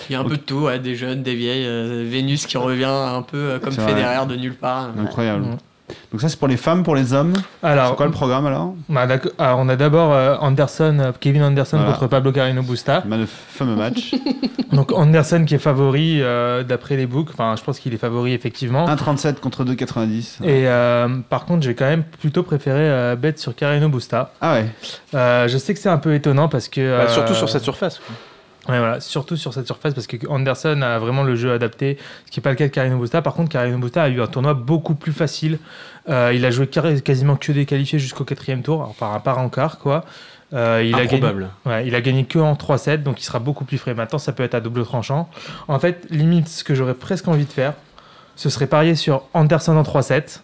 Il 0.09 0.13
y 0.13 0.15
a 0.15 0.19
un 0.19 0.23
peu 0.25 0.35
de 0.37 0.41
tout, 0.41 0.65
ouais, 0.65 0.79
des 0.79 0.95
jeunes, 0.95 1.23
des 1.23 1.35
vieilles. 1.35 1.65
euh, 1.65 2.05
Vénus 2.07 2.45
qui 2.45 2.57
revient 2.57 2.85
un 2.85 3.21
peu 3.21 3.37
euh, 3.37 3.59
comme. 3.59 3.71
Federer 3.73 4.25
de 4.27 4.35
nulle 4.35 4.55
part. 4.55 4.89
Incroyable. 4.99 5.43
Ouais. 5.43 5.57
Donc 6.11 6.19
ça 6.19 6.27
c'est 6.27 6.37
pour 6.37 6.49
les 6.49 6.57
femmes, 6.57 6.83
pour 6.83 6.95
les 6.95 7.13
hommes. 7.13 7.31
Alors, 7.63 7.91
C'est 7.91 7.95
quoi 7.95 8.05
le 8.07 8.11
programme 8.11 8.45
alors 8.45 8.73
bah. 8.89 9.07
Alors, 9.37 9.59
on 9.59 9.69
a 9.69 9.77
d'abord 9.77 10.11
euh, 10.13 10.35
Anderson, 10.41 10.97
euh, 10.99 11.11
Kevin 11.17 11.41
Anderson 11.43 11.77
Voilà. 11.77 11.93
contre 11.93 12.07
Pablo 12.07 12.33
Carreno 12.33 12.61
Busta. 12.61 13.03
Le 13.09 13.25
fameux 13.25 13.75
match. 13.77 14.13
Donc 14.73 14.91
Anderson 14.91 15.45
qui 15.47 15.55
est 15.55 15.59
favori 15.59 16.19
euh, 16.21 16.63
d'après 16.63 16.97
les 16.97 17.05
books. 17.07 17.29
Enfin, 17.31 17.55
je 17.57 17.63
pense 17.63 17.79
qu'il 17.79 17.93
est 17.93 17.97
favori 17.97 18.33
effectivement. 18.33 18.85
1,37 18.87 19.35
contre 19.35 19.63
2,90. 19.63 20.43
Et 20.43 20.67
euh, 20.67 21.07
par 21.29 21.45
contre, 21.45 21.63
j'ai 21.63 21.73
quand 21.75 21.85
même 21.87 22.03
plutôt 22.03 22.43
préféré 22.43 22.81
euh, 22.81 23.15
bet 23.15 23.35
sur 23.37 23.55
Carreno 23.55 23.87
Busta. 23.87 24.33
Ah 24.41 24.55
ouais. 24.55 24.65
Euh, 25.13 25.47
je 25.47 25.57
sais 25.57 25.73
que 25.73 25.79
c'est 25.79 25.87
un 25.89 25.97
peu 25.99 26.13
étonnant 26.13 26.49
parce 26.49 26.67
que. 26.67 26.97
Bah, 26.97 27.07
surtout 27.07 27.33
sur 27.33 27.47
cette 27.47 27.63
surface. 27.63 27.99
quoi. 27.99 28.13
Ouais, 28.69 28.79
voilà, 28.79 28.99
surtout 28.99 29.37
sur 29.37 29.53
cette 29.53 29.65
surface 29.65 29.93
parce 29.93 30.07
que 30.07 30.17
Anderson 30.27 30.81
a 30.81 30.99
vraiment 30.99 31.23
le 31.23 31.35
jeu 31.35 31.53
adapté, 31.53 31.97
ce 32.25 32.31
qui 32.31 32.39
n'est 32.39 32.43
pas 32.43 32.49
le 32.49 32.55
cas 32.57 32.65
de 32.65 32.71
Carino 32.71 32.97
Busta. 32.97 33.21
Par 33.21 33.33
contre, 33.33 33.49
Carino 33.49 33.77
Busta 33.77 34.03
a 34.03 34.09
eu 34.09 34.21
un 34.21 34.27
tournoi 34.27 34.53
beaucoup 34.53 34.95
plus 34.95 35.13
facile. 35.13 35.59
Euh, 36.09 36.31
il 36.33 36.45
a 36.45 36.51
joué 36.51 36.67
quasiment 36.67 37.35
que 37.35 37.51
des 37.51 37.65
qualifiés 37.65 37.99
jusqu'au 37.99 38.25
quatrième 38.25 38.61
tour, 38.61 38.81
enfin 38.81 39.13
à 39.13 39.19
part 39.19 39.39
en 39.39 39.49
quart 39.49 39.79
quoi. 39.79 40.03
Euh, 40.53 40.81
il, 40.85 40.95
a 40.95 41.05
gagné, 41.05 41.45
ouais, 41.65 41.87
il 41.87 41.93
a 41.93 41.99
gagné 41.99 42.23
que 42.23 42.39
en 42.39 42.53
3-7, 42.53 43.03
donc 43.03 43.19
il 43.21 43.25
sera 43.25 43.39
beaucoup 43.39 43.65
plus 43.65 43.77
frais. 43.77 43.93
Maintenant, 43.93 44.19
ça 44.19 44.31
peut 44.31 44.43
être 44.43 44.55
à 44.55 44.61
double 44.61 44.85
tranchant. 44.85 45.29
En 45.67 45.77
fait, 45.77 46.05
limite, 46.09 46.47
ce 46.47 46.63
que 46.63 46.73
j'aurais 46.73 46.93
presque 46.93 47.27
envie 47.27 47.45
de 47.45 47.51
faire, 47.51 47.73
ce 48.37 48.49
serait 48.49 48.67
parier 48.67 48.95
sur 48.95 49.23
Anderson 49.33 49.75
en 49.75 49.83
3-7 49.83 50.41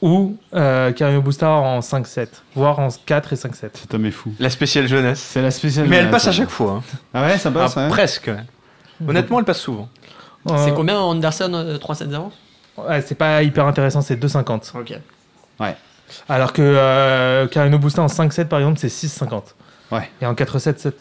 ou 0.00 0.36
euh, 0.54 0.92
Carino 0.92 1.20
Busta 1.22 1.48
en 1.50 1.80
5-7, 1.80 2.28
voire 2.54 2.78
en 2.78 2.88
4 3.06 3.32
et 3.32 3.36
5-7. 3.36 3.52
Cet 3.74 3.94
homme 3.94 4.06
est 4.06 4.10
fou. 4.10 4.32
La 4.38 4.50
spéciale 4.50 4.86
jeunesse. 4.86 5.18
C'est 5.20 5.42
la 5.42 5.50
spéciale. 5.50 5.88
Mais 5.88 5.96
elle 5.96 6.10
passe 6.10 6.26
à 6.26 6.30
ouais. 6.30 6.36
chaque 6.36 6.50
fois. 6.50 6.72
hein. 6.72 6.98
Ah 7.14 7.22
ouais, 7.26 7.38
ça 7.38 7.50
passe. 7.50 7.76
Ah, 7.76 7.84
ouais. 7.84 7.88
Presque. 7.88 8.26
ouais. 8.28 9.06
Honnêtement, 9.08 9.38
elle 9.40 9.44
passe 9.44 9.60
souvent. 9.60 9.88
C'est 10.46 10.70
Euh, 10.70 10.72
combien 10.74 10.98
Anderson 10.98 11.50
euh, 11.54 11.78
3-7-0 11.78 12.30
ouais, 12.88 13.02
C'est 13.02 13.14
pas 13.16 13.42
hyper 13.42 13.66
intéressant, 13.66 14.00
c'est 14.00 14.16
2,50. 14.16 14.78
Ok. 14.78 14.94
Alors 16.28 16.52
que 16.54 16.62
euh, 16.62 17.46
Carino 17.48 17.78
Busta 17.78 18.00
en 18.02 18.06
5-7 18.06 18.46
par 18.46 18.60
exemple, 18.60 18.78
c'est 18.78 18.88
6,50. 18.88 19.42
Ouais. 19.90 20.08
Et 20.22 20.26
en 20.26 20.32
4-7, 20.34 20.78
7. 20.78 20.96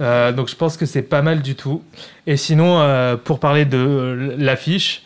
Euh, 0.00 0.32
donc 0.32 0.48
je 0.48 0.54
pense 0.54 0.76
que 0.76 0.86
c'est 0.86 1.02
pas 1.02 1.22
mal 1.22 1.42
du 1.42 1.56
tout. 1.56 1.82
Et 2.26 2.36
sinon, 2.36 2.78
euh, 2.80 3.16
pour 3.16 3.40
parler 3.40 3.64
de 3.64 3.76
euh, 3.76 4.34
l'affiche, 4.38 5.02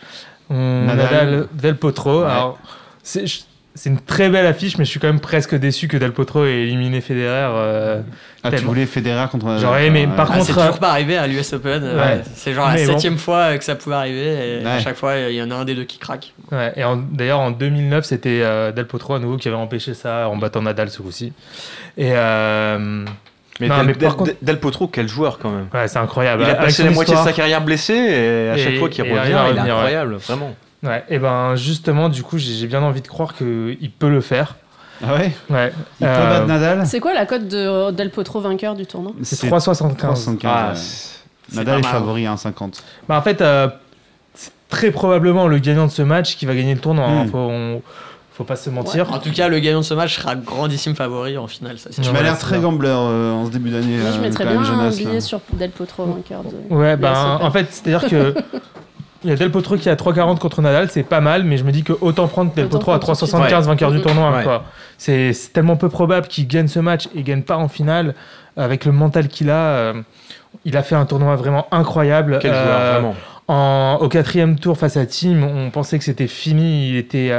on 0.51 0.85
Nadal. 0.87 0.97
Nadal 1.07 1.47
Del 1.55 1.77
Potro. 1.77 2.21
Ouais. 2.25 2.31
Alors, 2.31 2.59
c'est 3.03 3.25
c'est 3.73 3.89
une 3.89 4.01
très 4.01 4.29
belle 4.29 4.47
affiche, 4.47 4.77
mais 4.79 4.85
je 4.85 4.91
suis 4.91 4.99
quand 4.99 5.07
même 5.07 5.21
presque 5.21 5.55
déçu 5.55 5.87
que 5.87 5.97
Del 5.97 6.13
Potro 6.13 6.45
ait 6.45 6.63
éliminé 6.63 7.01
Federer. 7.01 7.49
euh, 7.55 8.01
Ah, 8.43 8.51
tu 8.51 8.65
voulais 8.65 8.85
Federer 8.85 9.27
contre. 9.31 9.47
Nadal, 9.47 9.61
J'aurais 9.61 9.87
aimé, 9.87 10.09
par. 10.17 10.29
Ah, 10.29 10.35
contre, 10.35 10.47
c'est 10.47 10.53
euh, 10.59 10.65
toujours 10.67 10.81
pas 10.81 10.91
arrivé 10.91 11.17
à 11.17 11.27
l'US 11.29 11.53
Open. 11.53 11.81
euh, 11.85 11.97
Ouais. 11.97 12.21
C'est 12.35 12.53
genre 12.53 12.67
la 12.67 12.75
Mais 12.75 12.85
bon. 12.85 12.93
septième 12.93 13.17
fois 13.17 13.57
que 13.57 13.63
ça 13.65 13.77
pouvait 13.77 13.95
arriver 13.95 14.61
et 14.63 14.67
à 14.67 14.81
chaque 14.81 14.97
fois 14.97 15.17
il 15.17 15.37
y 15.37 15.41
en 15.43 15.51
a 15.53 15.55
un 15.55 15.65
des 15.65 15.77
deux 15.77 15.85
qui 15.85 15.99
craque. 15.99 16.35
Ouais, 16.51 16.73
et 16.77 16.83
en- 16.85 16.97
d'ailleurs, 16.97 17.39
en 17.39 17.53
2009, 17.53 18.05
c'était 18.05 18.41
euh, 18.43 18.73
Del 18.73 18.87
Potro 18.87 19.15
à 19.15 19.19
nouveau 19.21 19.37
qui 19.37 19.47
avait 19.47 19.57
empêché 19.57 19.95
ça 19.95 20.29
en 20.29 20.37
battant 20.37 20.63
Nadal 20.63 20.91
ce 20.91 21.01
coup-ci. 21.01 21.33
Et 21.97 22.11
euh, 22.13 23.05
Mais, 23.61 23.69
Non, 23.69 23.77
Del, 23.79 23.87
mais 23.87 23.93
par 23.95 24.01
Del- 24.11 24.17
contre- 24.17 24.33
Del 24.43 24.59
Potro, 24.61 24.87
quel 24.89 25.09
joueur 25.09 25.39
quand 25.39 25.51
même. 25.51 25.67
ouais, 25.75 25.87
c'est 25.89 25.99
incroyable. 25.99 26.43
Il 26.43 26.47
a 26.47 26.53
Avec 26.53 26.61
passé 26.63 26.83
la 26.85 26.91
moitié 26.93 27.15
de 27.15 27.21
sa 27.21 27.33
carrière 27.33 27.61
blessé 27.63 27.93
et 27.95 28.51
à 28.51 28.57
chaque 28.57 28.77
fois 28.79 28.89
qu'il 28.89 29.05
revient, 29.05 29.19
il 29.53 29.59
est 29.59 29.63
ouais. 29.63 29.71
incroyable, 29.71 30.15
vraiment. 30.17 30.55
Ouais, 30.83 31.05
et 31.11 31.19
ben 31.19 31.57
justement, 31.57 32.09
du 32.09 32.23
coup, 32.23 32.39
j'ai 32.39 32.67
bien 32.67 32.83
envie 32.83 33.03
de 33.03 33.09
croire 33.09 33.35
qu'il 33.35 33.91
peut 33.99 34.09
le 34.09 34.23
faire. 34.23 34.57
Ah 35.07 35.15
ouais? 35.15 35.33
Ouais. 35.51 35.73
Il 36.01 36.07
peut 36.07 36.13
Euh, 36.13 36.31
battre 36.31 36.47
Nadal? 36.47 36.87
C'est 36.87 37.01
quoi 37.01 37.13
la 37.15 37.25
cote 37.27 37.49
de 37.49 37.91
Del 37.91 38.11
Potro 38.11 38.41
vainqueur 38.41 38.75
du 38.75 38.87
tournoi? 38.87 39.13
C'est 39.23 39.37
3,75. 39.47 39.97
375. 39.97 40.45
Ah, 41.53 41.55
Nadal 41.57 41.81
est 41.81 41.83
favori 41.87 42.27
à 42.27 42.33
1,50. 42.33 42.83
Bah, 43.09 43.17
en 43.19 43.23
fait, 43.23 43.41
euh, 43.41 43.69
c'est 44.35 44.53
très 44.69 44.91
probablement 44.91 45.49
le 45.49 45.59
gagnant 45.59 45.87
de 45.87 45.91
ce 45.91 46.03
match 46.03 46.37
qui 46.37 46.47
va 46.47 46.55
gagner 46.55 46.75
le 46.75 46.81
tournoi. 46.81 47.05
hein. 47.07 47.25
Hmm. 47.25 47.31
Faut, 47.31 47.39
on- 47.39 47.83
faut 48.41 48.45
pas 48.47 48.57
se 48.57 48.71
mentir. 48.71 49.13
En 49.13 49.19
tout 49.19 49.31
cas, 49.33 49.49
le 49.49 49.59
gagnant 49.59 49.81
de 49.81 49.85
ce 49.85 49.93
match 49.93 50.17
sera 50.17 50.35
grandissime 50.35 50.95
favori 50.95 51.37
en 51.37 51.47
finale. 51.47 51.79
Ça, 51.79 51.91
Ouais, 51.91 51.97
Tu 52.03 52.11
m'as 52.11 52.23
l'air 52.23 52.39
très 52.39 52.59
gambler 52.59 52.89
euh, 52.89 53.33
en 53.33 53.45
ce 53.45 53.51
début 53.51 53.69
d'année. 53.71 53.99
Moi, 53.99 54.11
je 54.13 54.19
euh, 54.19 54.23
mettrais 54.23 54.45
bien 54.45 54.55
même, 54.55 54.63
un 54.63 54.65
Jonas, 54.65 54.91
billet 54.97 55.13
là. 55.15 55.21
sur 55.21 55.41
Del 55.53 55.71
Potro 55.71 56.07
vainqueur 56.07 56.43
de. 56.45 56.75
Ouais, 56.75 56.97
ben 56.97 57.39
en 57.43 57.51
fait, 57.51 57.67
c'est-à-dire 57.71 58.09
que 58.09 58.35
il 59.25 59.29
y 59.29 59.33
a 59.35 59.37
Del 59.37 59.51
Potro 59.51 59.77
qui 59.77 59.91
est 59.91 59.93
à 59.93 59.95
3,40 59.95 60.39
contre 60.39 60.63
Nadal, 60.63 60.89
c'est 60.91 61.03
pas 61.03 61.21
mal, 61.21 61.45
mais 61.45 61.59
je 61.59 61.65
me 61.65 61.71
dis 61.73 61.83
que 61.83 61.93
autant 62.01 62.29
prendre 62.29 62.55
Del 62.55 62.69
Potro 62.69 62.93
à 62.93 62.99
prendre 62.99 63.19
tout 63.19 63.27
de 63.27 63.31
suite. 63.31 63.41
3,75 63.43 63.63
vainqueur 63.67 63.91
du 63.91 63.99
Ouais. 63.99 64.03
tournoi. 64.03 64.31
Ouais. 64.35 64.43
quoi. 64.45 64.65
C'est 64.97 65.35
c'est 65.35 65.53
tellement 65.53 65.77
peu 65.77 65.91
probable 65.91 66.27
qu'il 66.27 66.47
gagne 66.49 66.69
ce 66.69 66.79
match 66.81 67.09
et 67.15 67.23
gagne 67.23 67.43
pas 67.43 67.59
en 67.59 67.69
finale 67.69 68.15
avec 68.57 68.87
le 68.87 68.93
mental 68.93 69.29
qu'il 69.29 69.51
a. 69.51 69.55
euh, 69.55 69.93
il 70.65 70.79
a 70.79 70.83
fait 70.83 70.95
un 70.95 71.05
tournoi 71.05 71.37
vraiment 71.37 71.67
incroyable. 71.73 72.39
Quel 72.41 72.53
Euh, 72.53 72.65
joueur, 72.65 72.93
vraiment. 72.93 73.15
En, 73.49 73.99
au 74.01 74.09
quatrième 74.09 74.59
tour 74.59 74.79
face 74.79 74.97
à 74.97 75.05
Team, 75.05 75.45
on 75.45 75.71
pensait 75.71 75.99
que 75.99 76.05
c'était 76.05 76.27
fini. 76.27 76.89
Il 76.91 76.97
était 76.97 77.33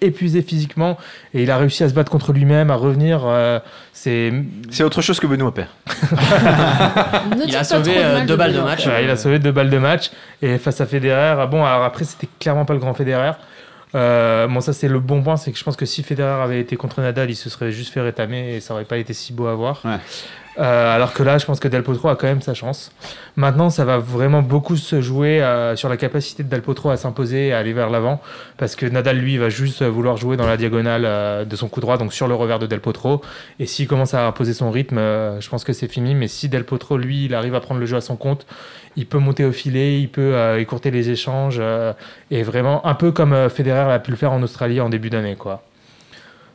épuisé 0.00 0.42
physiquement 0.42 0.96
et 1.34 1.42
il 1.42 1.50
a 1.50 1.56
réussi 1.58 1.84
à 1.84 1.88
se 1.88 1.94
battre 1.94 2.10
contre 2.10 2.32
lui-même, 2.32 2.70
à 2.70 2.76
revenir. 2.76 3.22
euh, 3.24 3.58
c'est 3.92 4.32
C'est 4.70 4.84
autre 4.84 5.02
chose 5.02 5.20
que 5.20 5.26
Benoît 5.26 5.52
Père. 5.54 5.68
Il 7.46 7.54
a 7.56 7.64
sauvé, 7.64 7.94
de 7.94 7.98
euh, 8.00 8.24
deux 8.26 8.36
balles 8.36 8.54
de 8.54 8.60
match. 8.60 8.86
Ouais, 8.86 9.04
il 9.04 9.10
a 9.10 9.16
sauvé 9.16 9.38
deux 9.38 9.52
balles 9.52 9.70
de 9.70 9.78
match 9.78 10.10
et 10.42 10.58
face 10.58 10.80
à 10.80 10.86
Federer. 10.86 11.36
ah 11.38 11.46
Bon, 11.46 11.64
alors 11.64 11.84
après, 11.84 12.04
c'était 12.04 12.28
clairement 12.40 12.64
pas 12.64 12.74
le 12.74 12.80
grand 12.80 12.94
Federer. 12.94 13.32
Euh, 13.94 14.46
bon, 14.46 14.60
ça, 14.60 14.72
c'est 14.72 14.88
le 14.88 15.00
bon 15.00 15.22
point, 15.22 15.36
c'est 15.36 15.52
que 15.52 15.58
je 15.58 15.64
pense 15.64 15.76
que 15.76 15.86
si 15.86 16.02
Federer 16.02 16.42
avait 16.42 16.60
été 16.60 16.76
contre 16.76 17.00
Nadal, 17.00 17.30
il 17.30 17.36
se 17.36 17.48
serait 17.48 17.72
juste 17.72 17.92
fait 17.92 18.00
rétamer 18.00 18.56
et 18.56 18.60
ça 18.60 18.74
aurait 18.74 18.84
pas 18.84 18.98
été 18.98 19.12
si 19.12 19.32
beau 19.32 19.46
à 19.46 19.54
voir. 19.54 19.82
Ouais. 19.84 19.98
Euh, 20.58 20.94
alors 20.94 21.12
que 21.12 21.22
là, 21.22 21.38
je 21.38 21.46
pense 21.46 21.58
que 21.58 21.68
Del 21.68 21.82
Potro 21.82 22.08
a 22.08 22.16
quand 22.16 22.26
même 22.26 22.42
sa 22.42 22.54
chance. 22.54 22.92
Maintenant, 23.36 23.70
ça 23.70 23.84
va 23.84 23.98
vraiment 23.98 24.42
beaucoup 24.42 24.76
se 24.76 25.00
jouer 25.00 25.42
euh, 25.42 25.74
sur 25.74 25.88
la 25.88 25.96
capacité 25.96 26.44
de 26.44 26.48
Del 26.48 26.62
Potro 26.62 26.90
à 26.90 26.96
s'imposer 26.96 27.48
et 27.48 27.52
à 27.52 27.58
aller 27.58 27.72
vers 27.72 27.90
l'avant. 27.90 28.20
Parce 28.56 28.76
que 28.76 28.86
Nadal, 28.86 29.18
lui, 29.18 29.36
va 29.36 29.48
juste 29.48 29.82
vouloir 29.82 30.16
jouer 30.16 30.36
dans 30.36 30.46
la 30.46 30.56
diagonale 30.56 31.04
euh, 31.04 31.44
de 31.44 31.56
son 31.56 31.68
coup 31.68 31.80
droit, 31.80 31.98
donc 31.98 32.12
sur 32.12 32.28
le 32.28 32.34
revers 32.34 32.58
de 32.58 32.66
Del 32.66 32.80
Potro. 32.80 33.20
Et 33.58 33.66
s'il 33.66 33.88
commence 33.88 34.14
à 34.14 34.26
imposer 34.26 34.54
son 34.54 34.70
rythme, 34.70 34.98
je 34.98 35.48
pense 35.48 35.64
que 35.64 35.72
c'est 35.72 35.88
fini. 35.88 36.14
Mais 36.14 36.28
si 36.28 36.48
Del 36.48 36.64
Potro, 36.64 36.96
lui, 36.96 37.24
il 37.24 37.34
arrive 37.34 37.54
à 37.54 37.60
prendre 37.60 37.80
le 37.80 37.86
jeu 37.86 37.96
à 37.96 38.00
son 38.00 38.16
compte, 38.16 38.46
il 38.96 39.06
peut 39.06 39.18
monter 39.18 39.44
au 39.44 39.52
filet, 39.52 40.00
il 40.00 40.08
peut 40.08 40.34
euh, 40.34 40.58
écourter 40.60 40.90
les 40.90 41.10
échanges. 41.10 41.56
euh, 41.60 41.92
et 42.30 42.42
vraiment, 42.42 42.84
un 42.86 42.94
peu 42.94 43.12
comme 43.12 43.32
euh, 43.32 43.48
Federer 43.48 43.92
a 43.92 43.98
pu 43.98 44.10
le 44.10 44.16
faire 44.16 44.32
en 44.32 44.42
Australie 44.42 44.80
en 44.80 44.88
début 44.88 45.10
d'année, 45.10 45.36
quoi. 45.36 45.62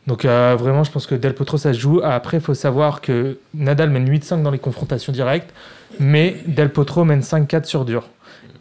Donc 0.08 0.26
euh, 0.26 0.56
vraiment, 0.58 0.84
je 0.84 0.92
pense 0.92 1.06
que 1.06 1.16
Del 1.16 1.36
Potro, 1.36 1.58
ça 1.58 1.74
se 1.74 1.80
joue. 1.80 2.02
Après, 2.04 2.38
il 2.38 2.44
faut 2.44 2.54
savoir 2.56 3.02
que 3.02 3.38
Nadal 3.54 3.90
mène 3.92 4.10
8-5 4.10 4.42
dans 4.42 4.50
les 4.52 4.58
confrontations 4.58 5.12
directes, 5.14 5.54
mais 6.00 6.38
Del 6.48 6.70
Potro 6.70 7.04
mène 7.06 7.20
5-4 7.22 7.66
sur 7.66 7.86
dur. 7.86 8.08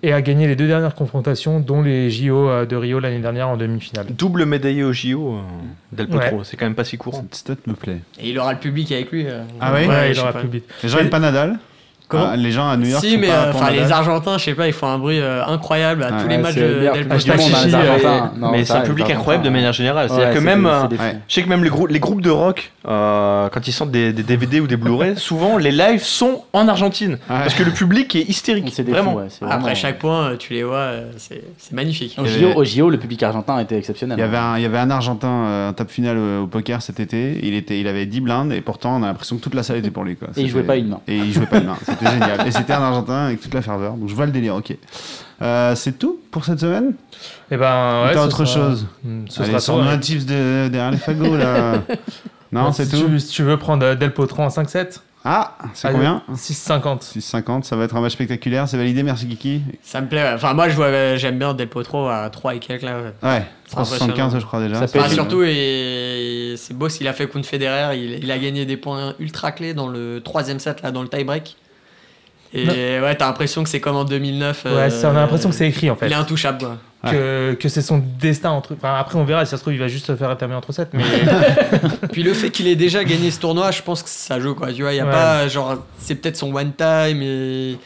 Et 0.04 0.12
a 0.12 0.22
gagné 0.22 0.46
les 0.46 0.54
deux 0.54 0.68
dernières 0.68 0.94
confrontations, 0.94 1.58
dont 1.58 1.82
les 1.82 2.08
JO 2.08 2.64
de 2.66 2.76
Rio 2.76 3.00
l'année 3.00 3.18
dernière 3.18 3.48
en 3.48 3.56
demi-finale. 3.56 4.06
Double 4.10 4.44
médaillé 4.44 4.84
au 4.84 4.92
JO, 4.92 5.38
Del 5.90 6.06
Potro, 6.06 6.36
Ouais. 6.36 6.44
c'est 6.44 6.56
quand 6.56 6.66
même 6.66 6.76
pas 6.76 6.84
si 6.84 6.96
courant. 6.98 7.22
Cette 7.32 7.34
stat 7.34 7.54
me 7.66 7.72
plaît. 7.74 7.98
Et 8.20 8.28
il 8.30 8.38
aura 8.38 8.52
le 8.52 8.60
public 8.60 8.92
avec 8.92 9.10
lui. 9.10 9.26
euh. 9.26 9.42
Ah 9.60 9.72
oui 9.74 9.88
Ouais, 9.88 10.10
il 10.10 10.14
je 10.14 10.20
aura 10.20 10.32
plus 10.34 10.48
vite. 10.48 10.64
Les 10.84 10.88
gens 10.88 10.98
n'aiment 10.98 11.10
pas 11.10 11.18
Nadal 11.18 11.58
Comment 12.08 12.30
Ah, 12.32 12.36
Les 12.36 12.50
gens 12.50 12.68
à 12.68 12.76
New 12.76 12.86
York 12.88 13.04
Si, 13.04 13.12
sont 13.14 13.20
mais 13.20 13.26
pas 13.28 13.32
euh, 13.34 13.52
enfin, 13.54 13.70
les 13.70 13.92
Argentins, 13.92 14.38
je 14.38 14.44
sais 14.44 14.54
pas, 14.54 14.66
ils 14.66 14.72
font 14.72 14.86
un 14.88 14.98
bruit 14.98 15.20
euh, 15.20 15.44
incroyable 15.44 16.02
à 16.02 16.12
tous 16.22 16.28
les 16.28 16.38
matchs 16.38 16.54
Del 16.54 17.06
public 17.06 17.08
Potro. 17.08 17.18
du 17.18 17.30
monde, 17.30 17.38
les 17.38 17.54
Chichi, 17.54 17.74
Argentins. 17.74 18.32
Non, 18.36 18.50
mais 18.50 18.64
c'est 18.64 18.72
un 18.72 18.80
public 18.80 19.10
incroyable 19.10 19.44
de 19.44 19.50
manière 19.50 19.72
générale. 19.72 20.08
C'est-à-dire 20.08 20.34
que 20.34 20.44
même, 20.44 20.66
euh, 20.66 20.84
je 21.28 21.34
sais 21.34 21.42
que 21.42 21.48
même 21.48 21.62
les 21.64 22.00
groupes 22.00 22.22
de 22.22 22.30
rock, 22.30 22.72
euh, 22.88 23.48
quand 23.50 23.68
ils 23.68 23.72
sortent 23.72 23.90
des, 23.90 24.12
des 24.12 24.22
DVD 24.22 24.60
ou 24.60 24.66
des 24.66 24.76
Blu-ray, 24.76 25.16
souvent 25.18 25.58
les 25.58 25.70
lives 25.72 26.02
sont 26.02 26.44
en 26.52 26.68
Argentine. 26.68 27.18
Parce 27.28 27.54
que 27.54 27.62
le 27.62 27.70
public 27.70 28.16
est 28.16 28.22
hystérique. 28.28 28.70
C'est 28.72 28.88
vraiment. 28.88 29.12
fous, 29.12 29.18
ouais, 29.18 29.26
c'est 29.28 29.44
Après 29.44 29.74
chaque 29.74 29.98
point, 29.98 30.30
euh, 30.30 30.36
tu 30.36 30.54
les 30.54 30.62
vois, 30.62 30.76
euh, 30.76 31.10
c'est 31.18 31.72
magnifique. 31.72 32.16
Au 32.18 32.24
JO, 32.24 32.54
au 32.56 32.64
JO, 32.64 32.88
le 32.90 32.98
public 32.98 33.22
argentin 33.22 33.58
était 33.58 33.76
exceptionnel. 33.76 34.16
Il 34.18 34.20
y, 34.22 34.24
avait 34.24 34.36
un, 34.38 34.56
il 34.56 34.62
y 34.62 34.66
avait 34.66 34.78
un 34.78 34.90
Argentin, 34.90 35.68
un 35.68 35.72
top 35.74 35.90
final 35.90 36.16
au 36.18 36.46
poker 36.46 36.80
cet 36.80 36.98
été. 37.00 37.38
Il, 37.42 37.54
était, 37.54 37.78
il 37.80 37.86
avait 37.88 38.06
10 38.06 38.20
blindes 38.20 38.52
et 38.52 38.60
pourtant 38.60 38.96
on 38.96 39.02
a 39.02 39.06
l'impression 39.06 39.36
que 39.36 39.42
toute 39.42 39.54
la 39.54 39.62
salle 39.62 39.76
était 39.76 39.90
pour 39.90 40.04
lui. 40.04 40.16
Quoi. 40.16 40.28
Et 40.36 40.40
il 40.42 40.48
jouait 40.48 40.62
pas 40.62 40.76
une 40.76 40.88
main. 40.88 41.00
Et 41.06 41.16
il 41.16 41.32
jouait 41.32 41.46
pas 41.46 41.58
une 41.58 41.66
main. 41.66 41.76
C'était 41.86 42.10
génial. 42.10 42.46
Et 42.46 42.50
c'était 42.50 42.72
un 42.72 42.82
Argentin 42.82 43.26
avec 43.26 43.40
toute 43.40 43.52
la 43.54 43.62
ferveur. 43.62 43.94
Donc 43.94 44.08
je 44.08 44.14
vois 44.14 44.26
le 44.26 44.32
délire, 44.32 44.54
ok. 44.54 44.74
Euh, 45.40 45.74
c'est 45.76 45.98
tout 45.98 46.18
pour 46.30 46.44
cette 46.44 46.58
semaine? 46.58 46.94
Et 47.50 47.56
ben, 47.56 48.02
Ou 48.02 48.06
ouais, 48.08 48.14
t'as 48.14 48.24
autre 48.24 48.44
sera- 48.44 48.68
chose? 48.70 48.86
Hmm, 49.04 49.24
Ce 49.28 49.40
Allez, 49.40 49.50
sera 49.50 49.60
sur 49.60 49.74
tout, 49.74 49.82
nos 49.82 49.90
ouais. 49.90 50.00
tips 50.00 50.26
de, 50.26 50.68
derrière 50.68 50.90
les 50.90 50.96
fagots 50.96 51.36
là. 51.36 51.74
non, 52.52 52.64
Bah, 52.64 52.70
c'est 52.72 52.84
si 52.86 53.00
tout. 53.00 53.08
Tu, 53.08 53.20
si 53.20 53.28
tu 53.28 53.42
veux 53.42 53.56
prendre 53.56 53.84
euh, 53.84 53.94
Del 53.94 54.12
Potro 54.14 54.42
en 54.42 54.48
5-7 54.48 55.00
Ah, 55.24 55.56
c'est 55.74 55.90
combien 55.92 56.22
6,50. 56.32 57.02
6,50, 57.18 57.62
ça 57.64 57.76
va 57.76 57.84
être 57.84 57.94
un 57.96 58.00
match 58.00 58.12
spectaculaire, 58.12 58.68
c'est 58.68 58.76
validé, 58.76 59.02
merci 59.02 59.26
Kiki. 59.28 59.62
Ça 59.82 60.00
me 60.00 60.08
plaît. 60.08 60.22
ouais. 60.22 60.32
Enfin, 60.34 60.54
moi, 60.54 60.68
je 60.68 60.74
vois, 60.76 61.16
j'aime 61.16 61.38
bien 61.38 61.54
Del 61.54 61.68
Potro 61.68 62.08
à 62.08 62.28
3 62.30 62.54
et 62.54 62.58
quelques 62.58 62.82
là. 62.82 62.98
Ouais, 63.22 63.42
C'est 63.66 63.76
3,75 63.76 63.80
impressionnant. 63.80 64.40
je 64.40 64.46
crois 64.46 64.60
déjà. 64.62 64.86
Ça 64.86 64.98
Enfin, 64.98 65.08
surtout, 65.10 65.42
et 65.44 66.54
c'est 66.56 66.74
beau 66.76 66.88
qu'il 66.88 67.06
a 67.08 67.12
fait 67.12 67.26
contre 67.26 67.46
Federer. 67.48 67.96
Il, 67.98 68.24
il 68.24 68.30
a 68.30 68.38
gagné 68.38 68.64
des 68.64 68.76
points 68.76 69.14
ultra 69.18 69.52
clés 69.52 69.74
dans 69.74 69.88
le 69.88 70.20
troisième 70.24 70.58
set, 70.60 70.82
là, 70.82 70.90
dans 70.90 71.02
le 71.02 71.08
tie-break. 71.08 71.56
Et 72.54 72.64
Non. 72.64 72.72
ouais, 72.72 73.14
t'as 73.14 73.26
l'impression 73.26 73.62
que 73.62 73.68
c'est 73.68 73.80
comme 73.80 73.96
en 73.96 74.04
2009. 74.04 74.64
Ouais, 74.64 74.88
on 75.04 75.08
a 75.08 75.12
l'impression 75.12 75.50
que 75.50 75.54
c'est 75.54 75.68
écrit 75.68 75.90
en 75.90 75.96
fait. 75.96 76.06
Il 76.06 76.12
est 76.12 76.16
intouchable, 76.16 76.58
quoi. 76.58 76.76
Que, 77.06 77.54
que 77.54 77.68
c'est 77.68 77.80
son 77.80 78.02
destin 78.20 78.50
entre. 78.50 78.74
Enfin, 78.74 78.94
après, 78.98 79.16
on 79.18 79.24
verra. 79.24 79.44
Si 79.44 79.50
ça 79.52 79.56
se 79.56 79.62
trouve, 79.62 79.72
il 79.72 79.78
va 79.78 79.86
juste 79.86 80.06
se 80.06 80.16
faire 80.16 80.32
éterminer 80.32 80.58
entre 80.58 80.72
7. 80.72 80.88
Mais 80.94 81.04
Puis 82.12 82.24
le 82.24 82.32
fait 82.34 82.50
qu'il 82.50 82.66
ait 82.66 82.74
déjà 82.76 83.04
gagné 83.04 83.30
ce 83.30 83.38
tournoi, 83.38 83.70
je 83.70 83.82
pense 83.82 84.02
que 84.02 84.08
ça 84.08 84.40
joue, 84.40 84.54
quoi. 84.56 84.72
Tu 84.72 84.82
vois, 84.82 84.92
il 84.92 84.96
y 84.96 85.00
a 85.00 85.04
Ouais. 85.06 85.10
pas, 85.12 85.46
genre, 85.46 85.76
c'est 85.98 86.16
peut-être 86.16 86.36
son 86.36 86.52
one 86.54 86.72
time 86.76 87.22
et. 87.22 87.78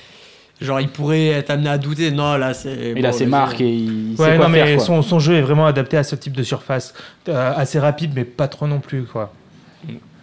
Genre, 0.62 0.80
il 0.80 0.88
pourrait 0.88 1.26
être 1.26 1.50
amené 1.50 1.68
à 1.68 1.76
douter. 1.76 2.10
Non, 2.10 2.36
là, 2.36 2.54
c'est. 2.54 2.94
Il 2.96 3.04
a 3.04 3.10
bon, 3.10 3.16
ses 3.18 3.24
le- 3.24 3.30
marques 3.30 3.60
et 3.60 3.68
il 3.70 4.14
sait 4.16 4.22
ouais, 4.22 4.36
quoi 4.38 4.48
non, 4.48 4.54
faire. 4.54 4.64
mais 4.66 4.76
quoi. 4.76 4.84
son, 4.84 5.02
son 5.02 5.18
jeu 5.18 5.34
est 5.34 5.42
vraiment 5.42 5.66
adapté 5.66 5.96
à 5.98 6.04
ce 6.04 6.14
type 6.14 6.34
de 6.36 6.42
surface. 6.42 6.94
Euh, 7.28 7.52
assez 7.54 7.78
rapide, 7.78 8.12
mais 8.14 8.24
pas 8.24 8.48
trop 8.48 8.66
non 8.66 8.78
plus, 8.80 9.02
quoi. 9.02 9.32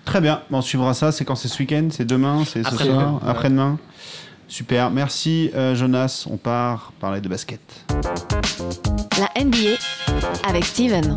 Très 0.06 0.22
bien, 0.22 0.42
Bon, 0.50 0.58
on 0.58 0.62
suivra 0.62 0.94
ça. 0.96 1.12
C'est 1.12 1.26
quand? 1.26 1.36
C'est 1.36 1.48
ce 1.50 1.60
week-end? 1.60 1.90
C'est 1.92 2.06
demain? 2.06 2.44
C'est 2.46 2.64
ce 2.66 2.76
soir? 2.76 3.20
Après-demain? 3.28 3.78
Super, 4.50 4.89
merci 4.89 5.52
euh, 5.56 5.76
Jonas. 5.76 6.26
On 6.30 6.38
part 6.38 6.91
parler 7.00 7.22
de 7.22 7.30
basket. 7.30 7.60
La 9.20 9.30
NBA 9.43 9.78
avec 10.43 10.66
Steven. 10.66 11.16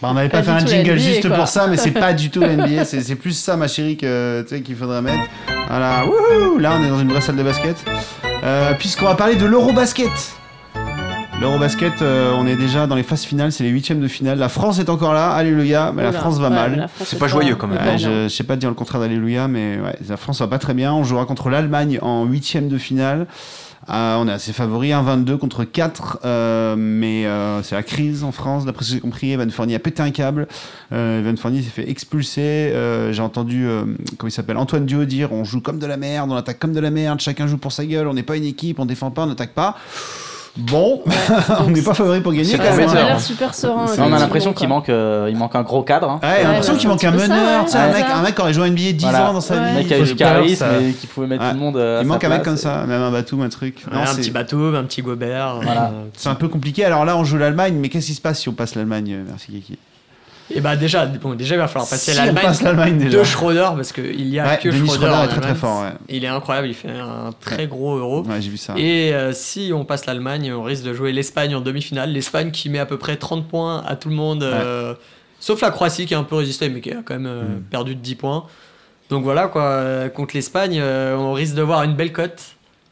Bah, 0.00 0.08
on 0.10 0.14
n'avait 0.14 0.30
pas, 0.30 0.38
Pas 0.38 0.44
fait 0.44 0.50
un 0.50 0.66
jingle 0.66 0.92
NBA, 0.92 0.96
juste 0.96 1.28
quoi. 1.28 1.36
pour 1.36 1.48
ça, 1.48 1.66
mais 1.66 1.76
c'est 1.76 1.90
pas 1.92 2.14
du 2.14 2.30
tout 2.30 2.40
NBA. 2.40 2.86
C'est 2.86 3.02
c'est 3.02 3.16
plus 3.16 3.32
ça, 3.32 3.56
ma 3.56 3.68
chérie, 3.68 3.98
que, 3.98 4.42
tu 4.48 4.56
sais, 4.56 4.62
qu'il 4.62 4.76
faudrait 4.76 5.02
mettre. 5.02 5.24
Voilà, 5.68 6.04
wouhou 6.06 6.58
Là, 6.58 6.78
on 6.78 6.82
est 6.84 6.88
dans 6.88 7.00
une 7.00 7.08
vraie 7.10 7.20
salle 7.20 7.36
de 7.36 7.42
basket. 7.42 7.76
Euh, 8.42 8.72
Puisqu'on 8.78 9.04
va 9.06 9.14
parler 9.14 9.36
de 9.36 9.44
l'Eurobasket. 9.44 10.10
L'Eurobasket, 11.40 12.00
euh, 12.00 12.32
on 12.34 12.46
est 12.46 12.56
déjà 12.56 12.86
dans 12.86 12.94
les 12.94 13.02
phases 13.02 13.24
finales, 13.24 13.52
c'est 13.52 13.62
les 13.62 13.68
huitièmes 13.70 14.00
de 14.00 14.08
finale. 14.08 14.38
La 14.38 14.48
France 14.48 14.78
est 14.78 14.88
encore 14.88 15.12
là, 15.12 15.32
alléluia, 15.32 15.92
mais 15.94 16.02
la. 16.02 16.12
France 16.12 16.38
va 16.38 16.48
Ouais, 16.48 16.54
mal. 16.54 16.88
C'est 17.04 17.16
est 17.16 17.18
pas 17.18 17.28
joyeux, 17.28 17.56
quand 17.56 17.66
même. 17.66 17.78
Ouais, 17.86 17.98
je, 17.98 18.24
je 18.24 18.28
sais 18.28 18.42
pas 18.44 18.56
dire 18.56 18.70
le 18.70 18.74
contraire 18.74 19.00
d'Alléluia, 19.02 19.46
mais 19.46 19.78
ouais, 19.78 19.96
la 20.08 20.16
France 20.16 20.40
va 20.40 20.46
pas 20.48 20.58
très 20.58 20.72
bien. 20.72 20.94
On 20.94 21.04
jouera 21.04 21.26
contre 21.26 21.50
l'Allemagne 21.50 21.98
en 22.00 22.24
huitième 22.24 22.68
de 22.68 22.78
finale. 22.78 23.26
Euh, 23.90 24.16
on 24.16 24.26
est 24.26 24.32
assez 24.32 24.52
favoris, 24.52 24.92
1-22 24.92 25.36
contre 25.36 25.62
4, 25.64 26.20
euh, 26.24 26.74
mais 26.76 27.26
euh, 27.26 27.62
c'est 27.62 27.74
la 27.74 27.82
crise 27.82 28.24
en 28.24 28.32
France. 28.32 28.64
D'après 28.64 28.84
ce 28.84 28.90
que 28.90 28.94
j'ai 28.96 29.00
compris, 29.00 29.30
Evan 29.32 29.48
Fournier 29.50 29.76
a 29.76 29.78
pété 29.78 30.02
un 30.02 30.10
câble. 30.10 30.48
Euh, 30.92 31.20
Evan 31.20 31.36
Fournier 31.36 31.62
s'est 31.62 31.70
fait 31.70 31.88
expulser. 31.88 32.40
Euh, 32.40 33.12
j'ai 33.12 33.22
entendu, 33.22 33.66
euh, 33.66 33.84
comment 34.16 34.28
il 34.28 34.32
s'appelle, 34.32 34.56
Antoine 34.56 34.86
Dio 34.86 35.04
dire 35.04 35.32
on 35.32 35.44
joue 35.44 35.60
comme 35.60 35.78
de 35.78 35.86
la 35.86 35.98
merde, 35.98 36.32
on 36.32 36.36
attaque 36.36 36.58
comme 36.58 36.72
de 36.72 36.80
la 36.80 36.90
merde, 36.90 37.20
chacun 37.20 37.46
joue 37.46 37.58
pour 37.58 37.70
sa 37.72 37.84
gueule, 37.84 38.08
on 38.08 38.14
n'est 38.14 38.22
pas 38.24 38.36
une 38.36 38.44
équipe, 38.46 38.80
on 38.80 38.86
défend 38.86 39.10
pas, 39.12 39.22
on 39.22 39.26
n'attaque 39.26 39.52
pas. 39.52 39.76
Bon, 40.58 41.02
on 41.60 41.70
n'est 41.70 41.82
pas 41.82 41.92
favori 41.92 42.20
pour 42.20 42.32
gagner 42.32 42.56
quand 42.56 42.76
même. 42.76 42.88
ça 42.88 42.98
a 43.00 43.04
l'air 43.04 43.20
super 43.20 43.54
serein. 43.54 43.84
On 43.98 44.12
a 44.12 44.18
l'impression 44.18 44.52
qu'il 44.54 44.68
manque, 44.68 44.88
euh, 44.88 45.28
il 45.30 45.36
manque 45.36 45.54
un 45.54 45.62
gros 45.62 45.82
cadre. 45.82 46.10
hein. 46.10 46.20
Ouais, 46.22 46.42
l'impression 46.44 46.72
Ouais, 46.72 46.78
qu'il 46.78 46.88
manque 46.88 47.04
un 47.04 47.18
ça, 47.18 47.28
meneur, 47.28 47.62
ouais. 47.64 47.68
sais, 47.68 47.76
un, 47.78 47.86
mec, 47.92 48.06
ça. 48.06 48.16
un 48.16 48.22
mec 48.22 48.34
qui 48.34 48.40
aurait 48.40 48.52
joué 48.54 48.64
à 48.64 48.70
NBA 48.70 48.92
10 48.92 49.02
Voilà. 49.02 49.30
ans 49.30 49.32
dans 49.34 49.40
sa 49.42 49.54
Ouais. 49.54 49.60
Un 49.60 49.66
vie. 49.66 49.74
mec 49.76 49.86
qui 49.88 50.02
du 50.02 50.14
charisme 50.16 50.64
ça- 50.66 50.80
et 50.80 50.92
qui 50.92 51.06
pouvait 51.06 51.26
mettre 51.26 51.42
Ouais. 51.44 51.50
tout 51.50 51.56
le 51.56 51.60
monde. 51.60 51.76
euh, 51.76 51.98
à 51.98 52.00
Il 52.02 52.06
sa 52.06 52.08
manque 52.12 52.24
un 52.24 52.28
mec 52.30 52.42
comme 52.42 52.56
ça, 52.56 52.84
même 52.86 53.02
un 53.02 53.10
bateau, 53.10 53.40
un 53.42 53.48
truc. 53.50 53.82
Ouais, 53.90 53.96
Non, 53.96 54.02
un 54.02 54.14
petit 54.14 54.30
bateau, 54.30 54.74
un 54.74 54.84
petit 54.84 55.02
Gobert. 55.02 55.56
Voilà. 55.62 55.84
euh, 55.94 56.04
C'est 56.16 56.28
un 56.30 56.34
peu 56.34 56.48
compliqué. 56.48 56.84
Alors 56.84 57.04
là, 57.04 57.16
on 57.18 57.24
joue 57.24 57.36
l'Allemagne, 57.36 57.74
mais 57.78 57.88
qu'est-ce 57.90 58.06
qui 58.06 58.14
se 58.14 58.20
passe 58.22 58.40
si 58.40 58.48
on 58.48 58.52
passe 58.52 58.74
l'Allemagne 58.74 59.24
Merci 59.28 59.52
Kiki? 59.52 59.78
Et 60.54 60.60
bah 60.60 60.76
déjà, 60.76 61.06
bon, 61.06 61.34
déjà 61.34 61.56
il 61.56 61.58
va 61.58 61.66
falloir 61.66 61.88
passer 61.88 62.12
Si 62.12 62.16
l'Allemagne 62.16 62.44
passe 62.44 62.62
de 62.62 63.24
Schroeder 63.24 63.68
parce 63.74 63.90
qu'il 63.92 64.28
y 64.28 64.38
a 64.38 64.46
Ouais, 64.46 64.58
que 64.58 64.68
Denis 64.68 64.86
Schroeder. 64.86 65.06
Schroeder 65.06 65.14
en 65.16 65.24
est 65.24 65.26
très 65.28 65.36
très 65.40 65.46
Allemagne. 65.46 65.60
fort. 65.60 65.82
Ouais. 65.82 65.92
Il 66.08 66.24
est 66.24 66.28
incroyable, 66.28 66.68
il 66.68 66.74
fait 66.74 66.88
un 66.90 67.32
très 67.40 67.66
gros 67.66 67.96
euro. 67.96 68.24
J'ai 68.38 68.50
vu 68.50 68.56
ça. 68.56 68.74
Et 68.76 69.12
euh, 69.12 69.32
si 69.32 69.72
on 69.74 69.84
passe 69.84 70.06
l'Allemagne, 70.06 70.52
on 70.52 70.62
risque 70.62 70.84
de 70.84 70.94
jouer 70.94 71.12
l'Espagne 71.12 71.54
en 71.56 71.60
demi-finale. 71.60 72.12
L'Espagne 72.12 72.52
qui 72.52 72.70
met 72.70 72.78
à 72.78 72.86
peu 72.86 72.96
près 72.96 73.16
30 73.16 73.48
points 73.48 73.82
à 73.86 73.96
tout 73.96 74.08
le 74.08 74.14
monde, 74.14 74.44
euh, 74.44 74.94
sauf 75.40 75.60
la 75.62 75.70
Croatie 75.70 76.06
qui 76.06 76.14
a 76.14 76.18
un 76.18 76.22
peu 76.24 76.36
résisté, 76.36 76.68
mais 76.68 76.80
qui 76.80 76.92
a 76.92 76.98
quand 77.04 77.14
même 77.14 77.26
euh, 77.26 77.42
Mm. 77.42 77.62
perdu 77.70 77.94
de 77.96 78.00
10 78.00 78.14
points. 78.14 78.44
Donc 79.10 79.24
voilà, 79.24 79.48
quoi. 79.48 80.08
contre 80.14 80.34
l'Espagne, 80.36 80.80
on 80.82 81.32
risque 81.32 81.54
de 81.54 81.62
voir 81.62 81.82
une 81.82 81.94
belle 81.94 82.12
cote. 82.12 82.40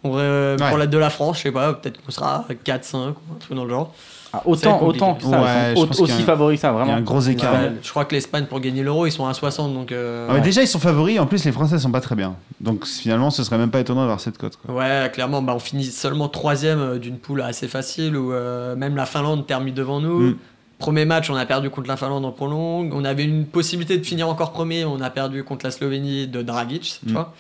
Pour 0.02 0.16
la 0.18 0.86
de 0.86 0.98
la 0.98 1.08
France, 1.10 1.38
je 1.38 1.42
sais 1.44 1.52
pas, 1.52 1.72
peut-être 1.72 2.02
qu'on 2.04 2.12
sera 2.12 2.44
à 2.48 2.52
4-5 2.52 2.96
ou 2.96 3.34
un 3.34 3.38
truc 3.40 3.56
dans 3.56 3.64
le 3.64 3.70
genre. 3.70 3.94
Ah, 4.36 4.42
autant, 4.46 4.82
autant 4.82 5.14
que 5.14 5.22
ça, 5.24 5.42
Ouais, 5.42 5.74
sont 5.76 6.02
aussi 6.02 6.12
un- 6.12 6.24
favoris 6.24 6.56
que 6.56 6.62
ça, 6.62 6.68
Il 6.68 6.70
y 6.70 6.74
a 6.74 6.78
vraiment. 6.78 6.94
un 6.96 7.00
gros 7.02 7.20
écart. 7.20 7.52
Ouais, 7.52 7.72
je 7.82 7.90
crois 7.90 8.04
que 8.04 8.14
l'Espagne, 8.14 8.46
pour 8.46 8.58
gagner 8.60 8.82
l'euro, 8.82 9.06
ils 9.06 9.12
sont 9.12 9.26
à 9.26 9.34
60. 9.34 9.72
Donc, 9.74 9.92
euh, 9.92 10.26
Ah, 10.30 10.34
mais 10.34 10.40
déjà, 10.40 10.62
ils 10.62 10.66
sont 10.68 10.78
favoris. 10.78 11.18
En 11.20 11.26
plus, 11.26 11.44
les 11.44 11.52
Français 11.52 11.78
sont 11.78 11.90
pas 11.92 12.00
très 12.00 12.14
bien. 12.16 12.34
Donc 12.60 12.86
finalement, 12.86 13.30
ce 13.30 13.44
serait 13.44 13.58
même 13.58 13.70
pas 13.70 13.80
étonnant 13.80 14.00
d'avoir 14.00 14.20
cette 14.20 14.38
cote. 14.38 14.56
quoi. 14.56 14.74
Ouais, 14.74 15.10
clairement, 15.12 15.42
bah, 15.42 15.52
on 15.54 15.58
finit 15.58 15.84
seulement 15.84 16.28
troisième 16.28 16.78
euh, 16.80 16.98
d'une 16.98 17.18
poule 17.18 17.42
assez 17.42 17.68
facile 17.68 18.16
où 18.16 18.32
euh, 18.32 18.74
même 18.76 18.96
la 18.96 19.06
Finlande 19.06 19.46
termine 19.46 19.74
devant 19.74 20.00
nous. 20.00 20.20
Mm. 20.20 20.36
Premier 20.78 21.04
match, 21.04 21.30
on 21.30 21.36
a 21.36 21.46
perdu 21.46 21.70
contre 21.70 21.88
la 21.88 21.96
Finlande 21.96 22.24
en 22.24 22.32
prolongue. 22.32 22.92
On 22.94 23.04
avait 23.04 23.24
une 23.24 23.46
possibilité 23.46 23.96
de 23.96 24.04
finir 24.04 24.28
encore 24.28 24.50
premier, 24.52 24.84
on 24.84 25.00
a 25.00 25.08
perdu 25.10 25.44
contre 25.44 25.64
la 25.64 25.70
Slovénie 25.70 26.26
de 26.26 26.42
Dragic 26.42 26.98
cette 27.00 27.10
Mm. 27.10 27.12
fois. 27.12 27.32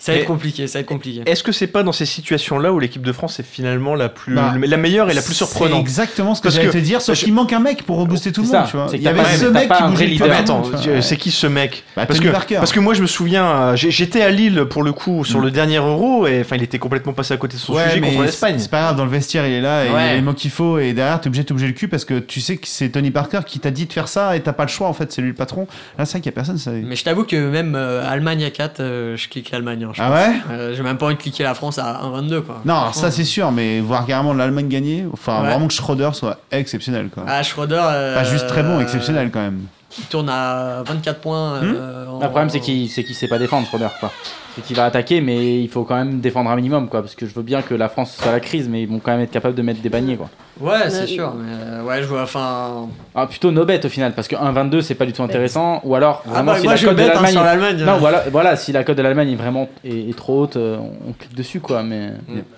Ça 0.00 0.12
va 0.12 0.18
être 0.18 0.24
compliqué, 0.26 0.66
ça 0.66 0.78
va 0.78 0.80
être 0.80 0.86
compliqué. 0.86 1.22
Est-ce 1.26 1.44
que 1.44 1.52
c'est 1.52 1.66
pas 1.66 1.82
dans 1.82 1.92
ces 1.92 2.06
situations-là 2.06 2.72
où 2.72 2.78
l'équipe 2.78 3.02
de 3.02 3.12
France 3.12 3.38
est 3.38 3.42
finalement 3.46 3.94
la 3.94 4.08
plus, 4.08 4.34
Bah, 4.34 4.54
la 4.58 4.76
meilleure 4.78 5.10
et 5.10 5.14
la 5.14 5.20
plus 5.20 5.34
C'est 5.34 5.44
surprenante 5.44 5.80
exactement 5.80 6.34
ce 6.34 6.40
que 6.40 6.48
j'allais 6.50 6.70
te 6.70 6.78
dire, 6.78 7.02
sauf 7.02 7.18
je- 7.18 7.24
qu'il 7.24 7.34
manque 7.34 7.52
un 7.52 7.60
mec 7.60 7.82
pour 7.84 7.98
rebooster 7.98 8.32
tout 8.32 8.40
le 8.40 8.46
C'est 8.46 8.52
monde. 8.56 8.64
ça, 8.64 8.70
Tu 8.70 8.76
vois. 8.78 8.86
c'est 8.90 8.96
Il 8.96 9.02
y 9.02 9.08
avait 9.08 9.22
ce 9.36 9.44
mec 9.46 9.70
qui 9.70 9.82
bougeait 9.84 10.06
leader. 10.06 10.32
attends, 10.32 10.62
c'est 11.02 11.16
qui 11.16 11.30
ce 11.30 11.46
mec 11.46 11.84
Bah, 11.94 12.06
parce, 12.06 12.18
Tony 12.18 12.30
que, 12.30 12.32
Parker. 12.34 12.54
parce 12.56 12.72
que 12.72 12.80
moi 12.80 12.94
je 12.94 13.02
me 13.02 13.06
souviens, 13.06 13.44
euh, 13.46 13.76
j'étais 13.76 14.22
à 14.22 14.30
Lille 14.30 14.64
pour 14.70 14.82
le 14.82 14.92
coup 14.92 15.24
sur 15.24 15.38
le 15.40 15.50
dernier 15.50 15.76
Euro 15.76 16.26
et 16.26 16.40
enfin 16.40 16.56
il 16.56 16.62
était 16.62 16.78
complètement 16.78 17.12
passé 17.12 17.34
à 17.34 17.36
côté 17.36 17.56
de 17.56 17.60
son 17.60 17.74
Mm. 17.74 17.76
Ouais, 17.76 17.88
sujet 17.90 18.00
contre 18.00 18.22
l'Espagne. 18.22 18.56
C'est 18.58 18.70
pas 18.70 18.80
grave, 18.80 18.96
dans 18.96 19.04
le 19.04 19.10
vestiaire, 19.10 19.46
il 19.46 19.52
est 19.52 19.60
là, 19.60 19.84
et 19.84 19.88
il 20.18 20.24
y 20.24 20.28
a 20.28 20.32
qu'il 20.32 20.50
faut, 20.50 20.78
et 20.78 20.92
derrière, 20.94 21.20
t'es 21.20 21.26
obligé 21.28 21.42
de 21.42 21.48
te 21.48 21.52
bouger 21.52 21.66
le 21.66 21.72
cul 21.74 21.88
parce 21.88 22.06
que 22.06 22.18
tu 22.20 22.40
sais 22.40 22.56
que 22.56 22.66
c'est 22.66 22.88
Tony 22.88 23.10
Parker 23.10 23.40
qui 23.46 23.58
t'a 23.58 23.70
dit 23.70 23.84
de 23.86 23.92
faire 23.92 24.08
ça, 24.08 24.34
et 24.34 24.40
t'as 24.40 24.52
pas 24.54 24.62
le 24.64 24.68
choix, 24.70 24.88
en 24.88 24.92
fait, 24.94 25.12
c'est 25.12 25.20
lui 25.20 25.28
le 25.28 25.34
patron. 25.34 25.66
Là, 25.98 26.06
c'est 26.06 26.12
vrai 26.12 26.20
qu'il 26.20 26.30
y 26.30 26.34
a 26.34 26.36
personne, 26.36 26.56
ça. 26.56 26.70
Mais 26.70 26.96
je 26.96 27.04
t'avoue 27.04 27.24
que 27.24 27.36
même 27.36 27.74
euh, 27.76 28.08
Allemagne 28.08 28.44
à 28.44 28.50
4, 28.50 28.80
euh, 28.80 29.16
je 29.16 29.28
clique 29.28 29.50
l'Allemagne. 29.50 29.86
Hein, 29.90 29.92
je 29.94 30.02
Ah 30.02 30.08
pense. 30.08 30.16
ouais? 30.50 30.54
Euh, 30.56 30.74
J'ai 30.74 30.82
même 30.82 30.96
pas 30.98 31.06
envie 31.06 31.16
de 31.16 31.20
cliquer 31.20 31.42
la 31.42 31.54
France 31.54 31.78
à 31.78 32.00
1,22 32.04 32.40
quoi. 32.42 32.60
Non, 32.64 32.92
ça 32.92 33.10
c'est 33.10 33.24
sûr, 33.24 33.50
mais 33.52 33.80
voir 33.80 34.06
carrément 34.06 34.32
l'Allemagne 34.32 34.68
gagner, 34.68 35.04
enfin 35.12 35.42
Ouais. 35.42 35.48
vraiment 35.50 35.66
que 35.66 35.74
Schroeder 35.74 36.10
soit 36.12 36.38
exceptionnel, 36.50 37.08
quoi. 37.12 37.24
Ah, 37.26 37.42
Schroeder. 37.42 37.80
euh, 37.82 38.14
Pas 38.14 38.24
juste 38.24 38.46
très 38.46 38.62
bon, 38.62 38.80
exceptionnel 38.80 39.30
quand 39.30 39.40
même. 39.40 39.60
Il 39.98 40.04
tourne 40.04 40.28
à 40.28 40.82
24 40.86 41.20
points. 41.20 41.54
euh, 41.62 42.06
en- 42.06 42.20
Le 42.20 42.26
problème, 42.28 42.48
c'est 42.50 42.60
qu'il 42.60 42.88
c'est 42.88 43.04
qu'il 43.04 43.14
sait 43.14 43.28
pas 43.28 43.38
défendre, 43.38 43.66
Schroeder, 43.66 43.88
quoi. 43.98 44.12
C'est 44.56 44.62
qu'il 44.64 44.74
va 44.76 44.84
attaquer, 44.84 45.20
mais 45.20 45.60
il 45.62 45.68
faut 45.68 45.84
quand 45.84 45.94
même 45.94 46.20
défendre 46.20 46.50
un 46.50 46.56
minimum, 46.56 46.88
quoi. 46.88 47.02
Parce 47.02 47.14
que 47.14 47.24
je 47.26 47.32
veux 47.34 47.42
bien 47.42 47.62
que 47.62 47.72
la 47.74 47.88
France 47.88 48.16
soit 48.16 48.30
à 48.30 48.32
la 48.32 48.40
crise, 48.40 48.68
mais 48.68 48.82
ils 48.82 48.88
vont 48.88 48.98
quand 48.98 49.12
même 49.12 49.20
être 49.20 49.30
capables 49.30 49.54
de 49.54 49.62
mettre 49.62 49.80
des 49.80 49.90
paniers, 49.90 50.16
quoi. 50.16 50.28
Ouais, 50.60 50.90
c'est 50.90 51.06
sûr. 51.06 51.32
Mais 51.36 51.52
euh, 51.52 51.82
ouais, 51.84 52.02
je 52.02 52.06
vois. 52.08 52.22
Enfin. 52.22 52.88
Ah, 53.14 53.26
plutôt 53.26 53.50
no 53.52 53.64
bet 53.64 53.84
au 53.86 53.88
final, 53.88 54.12
parce 54.12 54.28
que 54.28 54.34
1-22, 54.36 54.82
c'est 54.82 54.94
pas 54.96 55.06
du 55.06 55.12
tout 55.12 55.22
intéressant. 55.22 55.80
Ou 55.84 55.94
alors, 55.94 56.22
Ah 56.26 56.30
vraiment, 56.30 56.52
bah, 56.52 56.58
si 56.58 56.64
moi, 56.64 56.72
la 56.72 56.76
je 56.76 56.86
cote 56.86 56.98
hein, 56.98 57.06
l'Allemagne. 57.06 57.32
sur 57.32 57.42
l'Allemagne. 57.44 57.84
Non, 57.84 57.96
voilà, 57.98 58.24
voilà, 58.30 58.56
si 58.56 58.72
la 58.72 58.82
cote 58.84 58.96
de 58.98 59.02
l'Allemagne 59.02 59.30
est 59.30 59.36
vraiment 59.36 59.68
est, 59.84 60.10
est 60.10 60.16
trop 60.16 60.42
haute, 60.42 60.56
euh, 60.56 60.76
on, 61.08 61.12
clique 61.12 61.34
dessus, 61.34 61.60
quoi. 61.60 61.82
Mais 61.82 62.10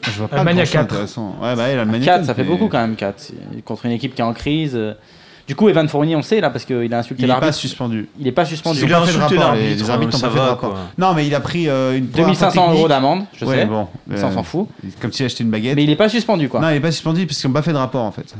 Je 0.02 0.10
vois 0.18 0.28
pas 0.28 0.38
Allemagne 0.38 0.54
à 0.56 0.62
grand-chose 0.64 0.72
quatre. 0.72 0.88
d'intéressant. 0.88 1.36
Ouais, 1.42 1.54
bah, 1.54 1.68
l'Allemagne 1.74 2.02
à 2.02 2.04
4, 2.06 2.14
quatre, 2.16 2.24
ça 2.26 2.34
fait 2.34 2.42
mais- 2.42 2.48
beaucoup 2.48 2.68
quand 2.68 2.80
même, 2.80 2.96
4. 2.96 3.32
Contre 3.64 3.86
une 3.86 3.92
équipe 3.92 4.14
qui 4.14 4.22
est 4.22 4.24
en 4.24 4.32
crise. 4.32 4.78
Euh. 5.42 5.46
Du 5.48 5.54
coup, 5.56 5.68
Evan 5.68 5.88
Fournier, 5.88 6.16
on 6.16 6.22
sait 6.22 6.40
là, 6.40 6.50
parce 6.50 6.64
qu'il 6.64 6.92
a 6.94 6.98
insulté 6.98 7.22
Il 7.22 7.24
est 7.24 7.28
pas 7.28 7.40
l'arbitre. 7.40 7.54
suspendu. 7.58 8.08
Il 8.18 8.26
est 8.26 8.32
pas 8.32 8.44
suspendu. 8.44 8.78
Ils 8.78 8.84
ont 8.84 8.86
Il 8.88 8.94
a 8.94 9.00
pas 9.00 9.06
fait 9.06 9.12
de 9.12 9.22
insulté 9.22 9.38
rapport, 9.38 9.54
les, 9.54 9.60
l'arbitre, 9.62 9.82
les 9.84 9.90
arbitres 9.90 10.12
n'ont 10.12 10.18
ça 10.18 10.26
pas 10.28 10.32
fait 10.32 10.38
de 10.38 10.44
va, 10.44 10.48
rapport. 10.50 10.70
quoi. 10.70 10.78
Non, 10.98 11.14
mais 11.14 11.26
il 11.26 11.34
a 11.34 11.40
pris 11.40 11.68
euh, 11.68 11.96
une 11.98 12.06
première 12.08 12.26
2500 12.28 12.60
technique. 12.62 12.78
euros 12.78 12.88
d'amende, 12.88 13.24
je 13.36 13.44
Ouais, 13.44 13.56
sais. 13.56 13.64
bon. 13.66 13.86
Ça, 14.16 14.26
on 14.26 14.30
euh, 14.30 14.34
s'en 14.34 14.42
fout. 14.42 14.68
Comme 15.00 15.12
s'il 15.12 15.26
achetait 15.26 15.44
une 15.44 15.50
baguette. 15.50 15.76
Mais 15.76 15.84
il 15.84 15.90
est 15.90 15.96
pas 15.96 16.08
suspendu, 16.08 16.48
quoi. 16.48 16.60
Non, 16.60 16.68
il 16.70 16.76
est 16.76 16.80
pas 16.80 16.92
suspendu 16.92 17.26
parce 17.26 17.38
qu'ils 17.40 17.48
n'ont 17.50 17.54
pas 17.54 17.62
fait 17.62 17.72
de 17.72 17.78
rapport 17.78 18.04
en 18.04 18.12
fait. 18.12 18.34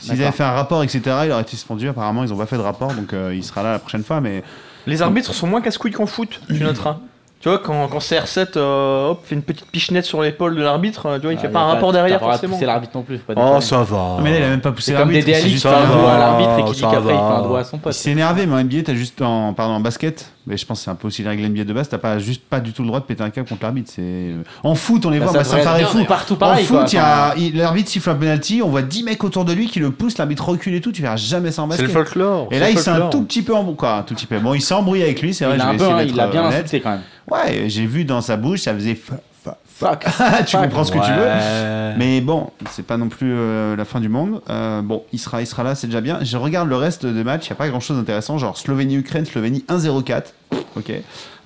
S'ils 0.00 0.12
avaient 0.22 0.30
fait 0.30 0.44
un 0.44 0.52
rapport, 0.52 0.82
etc., 0.84 1.00
il 1.24 1.32
aurait 1.32 1.42
été 1.42 1.50
suspendu. 1.52 1.88
Apparemment, 1.88 2.22
ils 2.24 2.30
n'ont 2.30 2.36
pas 2.36 2.46
fait 2.46 2.56
de 2.56 2.62
rapport, 2.62 2.92
donc 2.94 3.12
euh, 3.12 3.34
il 3.34 3.42
sera 3.44 3.62
là 3.62 3.72
la 3.72 3.78
prochaine 3.80 4.04
fois. 4.04 4.20
Mais 4.20 4.42
Les 4.86 5.02
arbitres 5.02 5.34
sont 5.34 5.46
moins 5.48 5.60
casse-couilles 5.60 5.90
qu'en 5.92 6.06
foot, 6.06 6.40
tu 6.48 6.62
noteras. 6.62 6.98
Tu 7.40 7.48
vois, 7.48 7.58
quand, 7.58 7.86
quand 7.86 7.98
CR7 7.98 8.48
euh, 8.56 9.10
hop, 9.10 9.20
fait 9.24 9.36
une 9.36 9.42
petite 9.42 9.66
pichenette 9.70 10.04
sur 10.04 10.22
l'épaule 10.22 10.56
de 10.56 10.62
l'arbitre, 10.62 11.06
euh, 11.06 11.16
tu 11.18 11.22
vois, 11.22 11.32
il 11.32 11.36
Ah, 11.38 11.42
fait 11.42 11.48
pas 11.48 11.60
un 11.60 11.66
rapport 11.66 11.92
derrière 11.92 12.18
forcément. 12.18 12.56
C'est 12.58 12.66
l'arbitre 12.66 12.92
non 12.96 13.02
plus. 13.02 13.18
pas 13.18 13.34
Oh, 13.36 13.60
ça 13.60 13.82
va. 13.84 13.96
Non, 13.96 14.20
mais 14.22 14.30
là, 14.32 14.38
il 14.38 14.42
a 14.42 14.48
même 14.48 14.60
pas 14.60 14.72
poussé 14.72 14.90
C'est 14.92 14.98
comme 14.98 15.08
des 15.10 15.20
l'arbitre. 15.20 15.40
juste 15.48 15.54
qui 15.54 15.60
fait 15.60 15.68
un 15.68 15.86
doigt 15.86 16.12
à 16.14 16.18
l'arbitre 16.18 16.50
et 16.58 16.64
qui 16.64 16.72
dit 16.72 16.78
ça 16.80 16.88
qu'après 16.90 17.12
il 17.14 17.16
fait 17.16 17.22
un 17.22 17.40
va. 17.40 17.46
doigt 17.46 17.60
à 17.60 17.64
son 17.64 17.76
Il 17.76 17.80
pote. 17.80 17.92
s'est 17.92 18.10
énervé, 18.10 18.44
mais 18.46 18.54
en 18.56 18.64
NBA, 18.64 18.82
t'as 18.86 18.94
juste 18.94 19.22
en, 19.22 19.54
pardon, 19.54 19.74
en 19.74 19.80
basket, 19.80 20.32
mais 20.48 20.56
je 20.56 20.66
pense 20.66 20.78
que 20.80 20.84
c'est 20.84 20.90
un 20.90 20.94
peu 20.94 21.06
aussi 21.06 21.22
la 21.22 21.30
règle 21.30 21.44
NBA 21.48 21.64
de 21.64 21.72
base, 21.72 21.88
t'as 21.88 21.98
pas 21.98 22.18
juste 22.18 22.42
pas 22.42 22.58
du 22.60 22.72
tout 22.72 22.82
le 22.82 22.88
droit 22.88 23.00
de 23.00 23.04
péter 23.04 23.22
un 23.22 23.30
câble 23.30 23.48
contre 23.48 23.62
l'arbitre. 23.62 23.92
C'est 23.94 24.32
en 24.64 24.74
foot, 24.74 25.04
on 25.06 25.10
les 25.10 25.18
Bah, 25.18 25.26
voit, 25.26 25.32
ça 25.32 25.38
bah, 25.38 25.44
ça 25.44 25.56
me 25.58 25.64
paraît 25.64 25.84
fou. 25.84 26.04
partout 26.04 26.34
En 26.34 26.36
pareil, 26.36 26.64
foot, 26.64 26.76
quoi. 26.78 26.86
il 26.90 26.94
y 26.94 26.98
a- 26.98 27.26
Enfin, 27.28 27.34
il- 27.38 27.56
l'arbitre 27.56 27.90
siffle 27.90 28.10
un 28.10 28.14
penalty, 28.14 28.60
on 28.64 28.68
voit 28.68 28.82
10 28.82 29.04
mecs 29.04 29.22
autour 29.22 29.44
de 29.44 29.52
lui 29.52 29.68
qui 29.68 29.78
le 29.78 29.90
poussent, 29.90 30.18
l'arbitre 30.18 30.48
recule 30.48 30.74
et 30.74 30.80
tout, 30.80 30.90
tu 30.92 31.02
verras 31.02 31.16
jamais 31.16 31.50
ça 31.52 31.62
en 31.62 31.70
C'est 31.70 31.82
le 31.82 31.88
folklore. 31.88 32.48
Et 32.50 32.58
là, 32.58 32.70
il 32.70 32.78
s'est 32.78 32.90
un 32.90 33.08
tout 33.08 33.22
petit 33.22 33.42
peu 33.42 33.54
embrouillé, 33.54 33.76
quoi, 33.76 33.96
un 33.98 34.02
tout 34.02 34.14
petit 34.14 34.26
peu. 34.26 34.38
Bon, 34.38 34.54
il 34.54 34.62
s'est 34.62 34.74
embrouillé 34.74 35.04
avec 35.04 35.20
lui, 35.22 35.34
c'est 35.34 35.44
vrai. 35.44 35.56
Il 35.56 35.60
je 35.60 35.66
a 35.66 35.70
vais 35.72 35.76
peu, 35.78 35.84
hein, 35.84 36.02
il 36.02 36.16
l'a 36.16 36.26
bien 36.28 36.42
honnête. 36.46 36.64
insulté 36.64 36.80
quand 36.80 36.90
même. 36.90 37.02
Ouais, 37.30 37.64
j'ai 37.68 37.84
vu 37.84 38.04
dans 38.06 38.22
sa 38.22 38.36
bouche, 38.38 38.60
ça 38.62 38.72
faisait 38.74 38.94
fa- 38.94 39.16
fa- 39.16 39.20
Fuck. 39.78 40.00
tu 40.46 40.56
Fuck. 40.56 40.62
comprends 40.62 40.84
ce 40.84 40.92
que 40.92 40.98
tu 40.98 41.12
veux. 41.12 41.98
Mais 41.98 42.20
bon, 42.20 42.50
c'est 42.70 42.84
pas 42.84 42.96
non 42.96 43.08
plus 43.08 43.32
euh, 43.32 43.76
la 43.76 43.84
fin 43.84 44.00
du 44.00 44.08
monde. 44.08 44.40
Euh, 44.50 44.82
bon, 44.82 45.04
il 45.12 45.18
sera, 45.18 45.40
il 45.40 45.46
sera 45.46 45.62
là, 45.62 45.74
c'est 45.74 45.86
déjà 45.86 46.00
bien. 46.00 46.18
Je 46.22 46.36
regarde 46.36 46.68
le 46.68 46.76
reste 46.76 47.06
des 47.06 47.22
matchs, 47.24 47.46
il 47.46 47.50
n'y 47.52 47.56
a 47.56 47.56
pas 47.56 47.68
grand 47.68 47.80
chose 47.80 47.96
d'intéressant, 47.96 48.38
genre 48.38 48.56
Slovénie-Ukraine, 48.58 49.24
Slovénie 49.24 49.64
1-0-4. 49.68 50.22
Ok. 50.76 50.92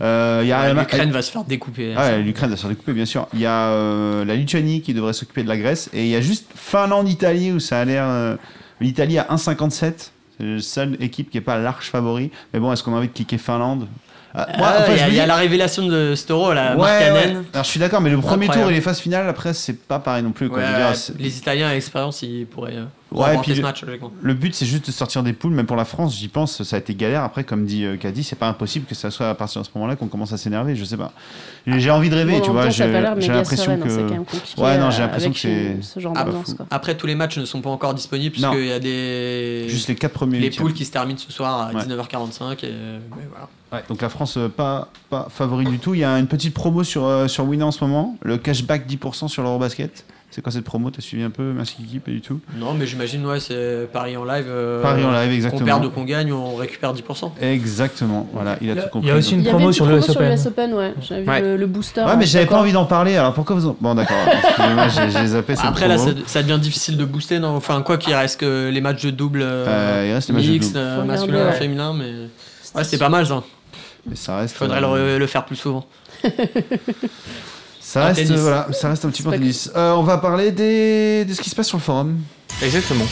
Euh, 0.01 0.41
Il 0.43 0.49
y 0.49 0.53
a 0.53 0.63
Ouais, 0.63 0.75
L'Ukraine 0.75 1.11
va 1.11 1.23
se 1.23 1.31
faire 1.31 1.45
découper. 1.45 1.95
Ah 1.97 2.05
ouais, 2.07 2.23
l'Ukraine 2.23 2.51
va 2.51 2.57
se 2.57 2.63
faire 2.63 2.71
découper, 2.71 2.93
bien 2.93 3.05
sûr. 3.05 3.29
Il 3.35 3.41
y 3.41 3.47
a 3.47 3.69
euh, 3.69 4.25
la 4.25 4.35
Lituanie 4.35 4.81
qui 4.83 4.95
devrait 4.95 5.13
s'occuper 5.13 5.43
de 5.43 5.49
la 5.49 5.57
Grèce. 5.59 5.91
Et 5.93 6.05
il 6.05 6.09
y 6.09 6.17
a 6.17 6.21
juste 6.21 6.47
Finlande-Italie 6.55 7.53
où 7.53 7.61
ça 7.61 7.81
a 7.81 7.85
l'air. 7.85 8.05
euh, 8.07 8.37
L'Italie 8.81 9.19
à 9.19 9.25
1,57. 9.31 9.71
C'est 9.71 10.11
la 10.41 10.61
seule 10.61 10.97
équipe 11.01 11.31
qui 11.31 11.37
n'est 11.37 11.43
pas 11.43 11.59
l'arche 11.59 11.91
favori. 11.91 12.31
Mais 12.53 12.61
bon, 12.61 12.73
est-ce 12.73 12.83
qu'on 12.83 12.95
a 12.95 12.97
envie 12.99 13.09
de 13.09 13.13
cliquer 13.13 13.39
Finlande? 13.39 13.87
Ah, 14.35 14.49
moi, 14.57 14.67
Ah, 14.71 14.79
enfin, 14.81 14.93
il 15.09 15.15
y, 15.15 15.21
a- 15.21 15.25
y 15.25 15.27
la 15.27 15.37
révélation 15.37 15.87
de 15.87 16.15
euro, 16.31 16.55
la 16.55 16.75
Ouais, 16.75 16.81
ouais. 16.83 17.37
Alors 17.53 17.65
je 17.65 17.69
suis 17.71 17.79
d'accord, 17.79 18.01
mais 18.01 18.09
le 18.09 18.17
premier 18.19 18.45
Incroyable. 18.47 18.63
tour 18.63 18.71
et 18.71 18.75
les 18.75 18.81
phases 18.81 18.99
finales, 19.01 19.29
après, 19.29 19.53
c'est 19.53 19.79
pas 19.87 19.99
pareil 19.99 20.23
non 20.23 20.33
plus. 20.33 20.49
Quoi. 20.49 20.59
Ouais, 20.61 20.65
dire, 20.75 20.95
les 21.19 21.37
Italiens 21.37 21.69
à 21.69 21.75
l'expérience, 21.75 22.23
ils 22.23 22.47
pourraient 22.47 22.77
euh, 22.77 22.85
Ouais, 23.11 23.37
puis 23.43 23.51
ce 23.53 23.57
le- 23.59 23.63
match. 23.63 23.85
Le 24.23 24.33
but, 24.33 24.55
c'est 24.55 24.65
juste 24.65 24.87
de 24.87 24.91
sortir 24.93 25.23
des 25.23 25.35
poules, 25.35 25.53
même 25.53 25.67
pour 25.67 25.77
la 25.77 25.85
France, 25.85 26.17
j'y 26.17 26.29
pense, 26.29 26.63
ça 26.63 26.77
a 26.77 26.79
été 26.79 26.95
galère. 26.95 27.25
Après, 27.25 27.45
comme 27.45 27.67
dit 27.67 27.85
euh, 27.85 27.99
Caddy, 27.99 28.25
c'est 28.25 28.37
pas 28.37 28.49
impossible 28.49 28.87
que 28.87 28.95
ça 28.95 29.11
soit 29.11 29.29
à 29.29 29.35
partir 29.35 29.61
de 29.61 29.67
ce 29.67 29.71
moment-là 29.75 29.97
qu'on 29.97 30.09
commence 30.09 30.33
à 30.33 30.39
s'énerver, 30.39 30.77
je 30.77 30.85
sais 30.87 30.97
pas. 30.97 31.13
J'ai 31.67 31.91
envie 31.91 32.09
de 32.09 32.15
rêver, 32.15 32.39
Bon, 32.39 32.41
tu 32.41 32.51
vois, 32.53 32.71
ça 32.71 32.85
a 32.85 33.21
j'ai 33.21 33.29
l'impression 33.29 33.77
que. 33.79 34.15
hein, 34.15 34.25
Ouais, 34.57 34.79
non, 34.79 34.91
j'ai 34.91 35.01
euh, 35.03 35.07
l'impression 35.07 35.31
que 35.31 35.39
c'est. 35.39 35.77
ce 35.83 36.01
genre. 36.01 36.15
Après, 36.71 36.97
tous 36.97 37.07
les 37.07 37.15
matchs 37.17 37.37
ne 37.37 37.45
sont 37.45 37.61
pas 37.61 37.69
encore 37.71 37.93
disponibles, 37.93 38.33
puisqu'il 38.33 38.65
y 38.67 38.73
a 38.73 38.79
des. 38.79 39.67
Juste 39.69 39.89
les 39.89 39.95
quatre 39.95 40.13
premiers 40.15 40.39
Les 40.39 40.49
poules 40.49 40.73
qui 40.73 40.87
se 40.87 40.91
terminent 40.91 41.19
ce 41.19 41.31
soir 41.31 41.69
à 41.69 41.73
Ouais. 41.75 41.83
19h45. 41.83 42.65
Et... 42.65 42.69
mais 42.71 43.27
voilà. 43.31 43.49
Ouais, 43.73 43.83
donc 43.89 44.03
la 44.03 44.09
France, 44.11 44.37
euh, 44.37 44.49
pas, 44.49 44.89
pas 45.09 45.29
favori 45.31 45.65
du 45.65 45.79
tout. 45.79 45.95
Il 45.95 46.01
y 46.01 46.05
a 46.05 46.19
une 46.19 46.27
petite 46.27 46.53
promo 46.53 46.85
sur, 46.85 47.07
euh, 47.07 47.27
sur 47.29 47.45
Winner 47.45 47.65
en 47.65 47.71
ce 47.71 47.83
moment, 47.83 48.17
le 48.23 48.37
cashback 48.37 48.87
10% 48.87 49.29
sur 49.29 49.43
l'Eurobasket. 49.43 50.05
C'est 50.31 50.41
quoi 50.41 50.51
cette 50.51 50.65
promo? 50.65 50.91
T'as 50.91 51.03
suivi 51.03 51.23
un 51.23 51.29
peu 51.31 51.53
Merci 51.55 51.77
Kiki, 51.77 51.99
pas 51.99 52.11
du 52.11 52.23
tout? 52.23 52.41
Non, 52.57 52.73
mais 52.73 52.87
j'imagine, 52.87 53.25
ouais, 53.27 53.39
c'est 53.39 53.87
Paris 53.93 54.17
en 54.17 54.25
live. 54.25 54.47
euh, 54.49 54.81
Paris 54.83 55.05
en 55.05 55.11
live, 55.11 55.29
Qu'on 55.29 55.35
exactement. 55.35 55.65
perde 55.67 55.85
ou 55.85 55.91
qu'on 55.91 56.05
gagne, 56.05 56.33
on 56.33 56.55
récupère 56.55 56.95
10%. 56.95 57.33
Exactement, 57.41 58.27
voilà, 58.33 58.57
il 58.63 58.71
a 58.71 58.73
Il 58.73 58.77
y 58.77 58.79
a- 58.79 58.83
tout 58.85 58.89
compris. 58.91 59.09
il 59.09 59.11
y 59.11 59.15
a 59.15 59.19
aussi 59.19 59.35
une 59.35 59.45
promo 59.45 59.67
une 59.67 59.73
sur 59.75 59.85
le 59.87 60.01
sur 60.01 60.21
US 60.23 60.41
US 60.41 60.47
Open, 60.47 60.73
ouais. 60.73 60.95
J'avais 61.03 61.29
Ouais. 61.29 61.41
vu 61.43 61.49
le, 61.49 61.57
le 61.59 61.67
booster. 61.67 62.01
Ouais, 62.01 62.17
mais 62.17 62.25
hein, 62.25 62.27
j'avais 62.27 62.47
pas 62.47 62.59
envie 62.59 62.73
d'en 62.73 62.87
parler, 62.87 63.17
alors 63.17 63.35
pourquoi 63.35 63.57
vous 63.57 63.67
en... 63.69 63.77
Bon, 63.79 63.95
d'accord, 63.95 64.17
excusez-moi, 64.43 64.89
j'ai 64.89 65.11
j'ai 65.11 65.27
zappé 65.29 65.55
cette 65.57 65.65
Après, 65.67 65.87
là, 65.89 65.97
promo. 65.97 66.11
ça, 66.13 66.17
ça 66.27 66.43
devient 66.43 66.59
difficile 66.61 66.97
de 66.97 67.05
booster. 67.05 67.39
Non? 67.39 67.57
Enfin, 67.57 67.83
quoi 67.83 67.99
qu'il 67.99 68.15
reste 68.15 68.41
que 68.41 68.71
les 68.71 68.81
matchs 68.81 69.03
de 69.05 69.11
double 69.11 69.41
euh, 69.43 69.67
Euh, 69.69 70.07
il 70.09 70.13
reste 70.15 70.29
les 70.29 70.35
matchs 70.35 70.47
de 70.47 70.51
mixte, 70.53 70.73
double. 70.75 70.85
euh, 70.85 71.05
masculin, 71.05 71.53
féminin, 71.53 71.93
mais. 71.95 72.11
Ouais, 72.75 72.85
c'était 72.85 72.97
pas 72.97 73.11
mal 73.11 73.27
ça. 73.27 73.43
Mais 74.07 74.17
ça 74.17 74.37
reste. 74.39 74.57
Faudrait 74.57 74.83
euh, 74.83 75.15
le, 75.15 75.19
le 75.19 75.27
faire 75.27 75.45
plus 75.45 75.57
souvent. 75.57 75.87
Ça 77.85 78.07
reste, 78.07 78.31
voilà, 78.31 78.69
ça 78.73 78.89
reste 78.91 79.05
un 79.05 79.11
petit 79.11 79.23
peu 79.25 79.31
tennis. 79.33 79.71
Euh, 79.75 79.93
on 79.93 80.03
va 80.05 80.17
parler 80.17 80.53
des... 80.53 81.25
de 81.27 81.35
ce 81.35 81.41
qui 81.43 81.51
se 81.51 81.55
passe 81.57 81.67
sur 81.67 81.77
le 81.79 81.83
forum. 81.83 82.21
Exactement. 82.63 83.05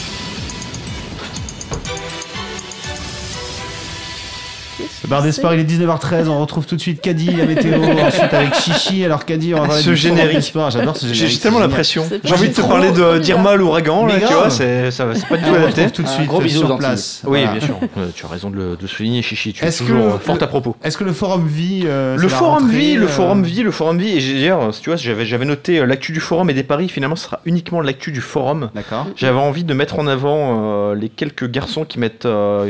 Bar 5.10 5.22
des 5.22 5.32
sports, 5.32 5.52
il 5.52 5.60
est 5.60 5.64
19h13. 5.64 6.28
On 6.28 6.40
retrouve 6.40 6.66
tout 6.66 6.76
de 6.76 6.80
suite 6.80 7.00
Caddy, 7.00 7.26
la 7.36 7.44
météo, 7.44 7.74
ensuite 8.06 8.32
avec 8.32 8.54
Chichi. 8.54 9.04
Alors 9.04 9.24
Caddy, 9.24 9.52
on 9.54 9.60
va 9.60 9.66
parler 9.66 9.82
Ce 9.82 9.94
générique. 9.94 10.52
J'adore 10.70 10.96
ce 10.96 11.06
J'ai 11.08 11.14
générique. 11.14 11.34
j'ai 11.34 11.40
tellement 11.40 11.58
la 11.58 11.68
pression. 11.68 12.04
J'ai 12.22 12.32
envie 12.32 12.48
de 12.48 12.54
te 12.54 12.60
parler 12.60 12.92
de 12.92 13.18
d'Irma 13.18 13.56
l'ouragan, 13.56 14.06
là, 14.06 14.14
tu 14.20 14.32
vois, 14.32 14.48
c'est 14.50 14.88
pas 15.28 15.36
du 15.36 15.42
tout 15.44 15.50
On 15.50 15.54
adapté. 15.54 15.84
retrouve 15.84 15.92
tout 15.92 16.02
de 16.02 16.06
Un 16.08 16.10
suite 16.10 16.26
gros 16.26 16.40
bisou 16.40 16.62
aux 16.62 16.66
sur 16.66 16.78
place. 16.78 17.22
Oui, 17.26 17.40
bien 17.46 17.60
sûr. 17.60 17.76
Euh, 17.98 18.06
Tu 18.14 18.24
as 18.24 18.28
raison 18.28 18.50
de 18.50 18.56
le, 18.80 18.86
souligner, 18.86 19.20
Chichi. 19.22 19.52
Tu 19.52 19.64
es 19.64 19.68
Est-ce 19.68 19.82
que 19.82 19.88
toujours 19.88 20.06
le- 20.06 20.12
euh, 20.12 20.18
forte 20.18 20.42
à 20.42 20.46
propos. 20.46 20.76
Est-ce 20.84 20.96
que 20.96 21.04
le 21.04 21.12
forum 21.12 21.46
vit 21.46 21.82
euh, 21.86 22.16
Le 22.16 22.28
forum 22.28 22.68
vit, 22.70 22.94
le 22.94 23.06
forum 23.08 23.42
vit, 23.42 23.62
le 23.62 23.70
forum 23.72 23.98
vit. 23.98 24.16
Et 24.16 24.20
dire, 24.20 24.58
tu 24.80 24.90
vois, 24.90 24.96
j'avais 24.96 25.44
noté 25.44 25.84
l'actu 25.84 26.12
du 26.12 26.20
forum 26.20 26.48
et 26.50 26.54
des 26.54 26.62
paris. 26.62 26.88
Finalement, 26.88 27.16
ce 27.16 27.24
sera 27.24 27.40
uniquement 27.44 27.80
l'actu 27.80 28.12
du 28.12 28.20
forum. 28.20 28.70
D'accord. 28.74 29.06
J'avais 29.16 29.38
envie 29.38 29.64
de 29.64 29.74
mettre 29.74 29.98
en 29.98 30.06
avant 30.06 30.92
les 30.94 31.08
quelques 31.08 31.50
garçons 31.50 31.84
qui 31.84 31.98
mettent, 31.98 32.28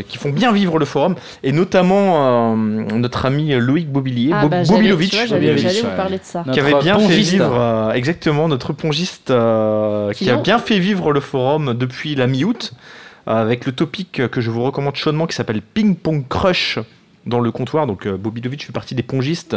qui 0.08 0.16
font 0.18 0.30
bien 0.30 0.52
vivre 0.52 0.78
le 0.78 0.84
forum, 0.86 1.16
et 1.42 1.52
notamment 1.52 2.29
euh, 2.30 2.54
notre 2.56 3.26
ami 3.26 3.52
Loïc 3.58 3.90
Bobilier, 3.90 4.30
Ah, 4.32 4.42
Bo- 4.42 4.48
bah, 4.48 4.64
j'allais- 4.64 4.78
Bobilovic, 4.78 5.12
J'allais 5.28 5.80
vous 5.82 5.96
parler 5.96 6.18
de 6.18 6.24
ça. 6.24 6.44
Qui 6.52 6.60
avait 6.60 6.78
bien 6.80 6.98
fait 6.98 7.16
vivre, 7.16 7.54
euh, 7.58 7.92
exactement, 7.92 8.48
notre 8.48 8.72
pongiste, 8.72 9.30
euh, 9.30 10.12
qui 10.12 10.30
a 10.30 10.36
bien 10.36 10.58
fait 10.58 10.78
vivre 10.78 11.12
le 11.12 11.20
forum 11.20 11.74
depuis 11.74 12.14
la 12.14 12.26
mi-août, 12.26 12.72
euh, 13.28 13.32
avec 13.40 13.66
le 13.66 13.72
topic 13.72 14.22
que 14.30 14.40
je 14.40 14.50
vous 14.50 14.62
recommande 14.62 14.96
chaudement 14.96 15.26
qui 15.26 15.36
s'appelle 15.36 15.62
Ping 15.62 15.94
Pong 15.96 16.24
Crush 16.28 16.78
dans 17.26 17.40
le 17.40 17.50
comptoir. 17.52 17.86
Donc 17.86 18.06
euh, 18.06 18.16
Bobilovic 18.16 18.64
fait 18.64 18.72
partie 18.72 18.94
des 18.94 19.02
pongistes 19.02 19.56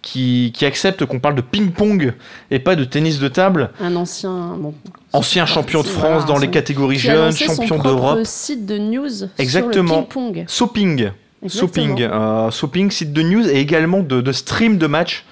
qui, 0.00 0.50
qui 0.54 0.64
acceptent 0.64 1.04
qu'on 1.06 1.20
parle 1.20 1.36
de 1.36 1.42
ping-pong 1.42 2.12
et 2.50 2.58
pas 2.58 2.74
de 2.74 2.82
tennis 2.84 3.20
de 3.20 3.28
table. 3.28 3.70
Un 3.80 3.94
ancien. 3.94 4.56
Bon, 4.58 4.74
Ancien 5.12 5.46
champion 5.46 5.82
de 5.82 5.86
Voilà, 5.88 6.16
France 6.16 6.26
dans 6.26 6.38
les 6.38 6.48
catégories 6.50 6.98
jeunes, 6.98 7.30
champion 7.32 7.78
d'Europe. 7.78 8.18
site 8.24 8.66
de 8.66 8.78
news 8.78 9.28
Exactement. 9.38 9.88
sur 9.88 9.96
le 10.00 10.02
ping-pong. 10.06 10.44
Sopping. 10.48 11.10
Sopping, 11.46 12.02
euh, 12.02 12.50
Sopping, 12.50 12.90
site 12.90 13.12
de 13.12 13.22
news 13.22 13.48
et 13.48 13.58
également 13.60 14.00
de, 14.00 14.20
de 14.20 14.32
stream 14.32 14.78
de 14.78 14.86
match. 14.86 15.24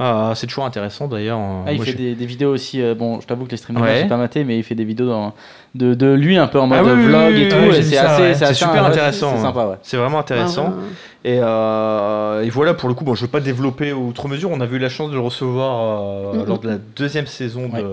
Euh, 0.00 0.34
c'est 0.34 0.48
toujours 0.48 0.64
intéressant 0.64 1.06
d'ailleurs. 1.06 1.38
Ah, 1.66 1.70
il 1.70 1.76
Moi, 1.76 1.84
fait 1.84 1.92
des, 1.92 2.14
des 2.16 2.26
vidéos 2.26 2.52
aussi. 2.52 2.82
euh, 2.82 2.96
bon, 2.96 3.20
je 3.20 3.26
t'avoue 3.26 3.44
que 3.44 3.52
les 3.52 3.56
streams, 3.56 3.80
Ouais. 3.80 4.00
j'ai 4.02 4.08
pas 4.08 4.16
maté, 4.16 4.42
mais 4.42 4.58
il 4.58 4.64
fait 4.64 4.74
des 4.74 4.82
vidéos 4.84 5.06
dans, 5.06 5.34
de, 5.76 5.94
de 5.94 6.12
lui 6.12 6.36
un 6.36 6.48
peu 6.48 6.58
en 6.58 6.66
mode 6.66 6.80
Ah 6.80 6.94
oui, 6.94 7.04
vlog 7.04 7.32
oui, 7.32 7.42
et 7.44 7.48
tout. 7.48 7.56
oui, 7.70 7.82
c'est 7.82 7.96
assez, 7.98 8.22
ouais. 8.22 8.32
c'est 8.32 8.38
C'est 8.40 8.44
assez 8.46 8.54
super 8.54 8.84
intéressant. 8.84 9.34
C'est 9.36 9.42
sympa, 9.42 9.66
ouais. 9.66 9.76
C'est 9.82 9.96
vraiment 9.96 10.18
intéressant. 10.18 10.74
Ah, 10.76 10.82
Et, 11.24 11.38
euh, 11.40 12.42
et 12.42 12.50
voilà, 12.50 12.74
pour 12.74 12.88
le 12.88 12.94
coup, 12.96 13.04
bon, 13.04 13.14
je 13.14 13.20
ne 13.22 13.26
veux 13.26 13.30
pas 13.30 13.38
développer 13.40 13.92
outre 13.92 14.26
mesure. 14.28 14.50
On 14.50 14.60
a 14.60 14.66
eu 14.66 14.78
la 14.78 14.88
chance 14.88 15.10
de 15.10 15.14
le 15.14 15.20
recevoir 15.20 16.32
euh, 16.34 16.44
lors 16.44 16.58
de 16.58 16.68
la 16.70 16.78
deuxième 16.96 17.28
saison 17.28 17.68
de- 17.68 17.74
Ouais. 17.74 17.84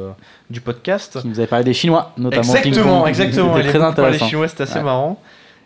du 0.50 0.60
podcast. 0.60 1.20
Qui 1.22 1.28
nous 1.28 1.38
avait 1.40 1.48
parlé 1.48 1.64
des 1.66 1.74
Chinois, 1.74 2.14
notamment. 2.18 2.42
Exactement, 2.42 3.06
exactement. 3.08 3.56
C'était 3.56 3.68
Il 3.68 3.70
très 3.74 3.84
intéressant. 3.84 4.28
chinois, 4.28 4.48
c'était 4.48 4.64
assez 4.64 4.80
Ouais. 4.80 4.84
marrant. 4.84 5.22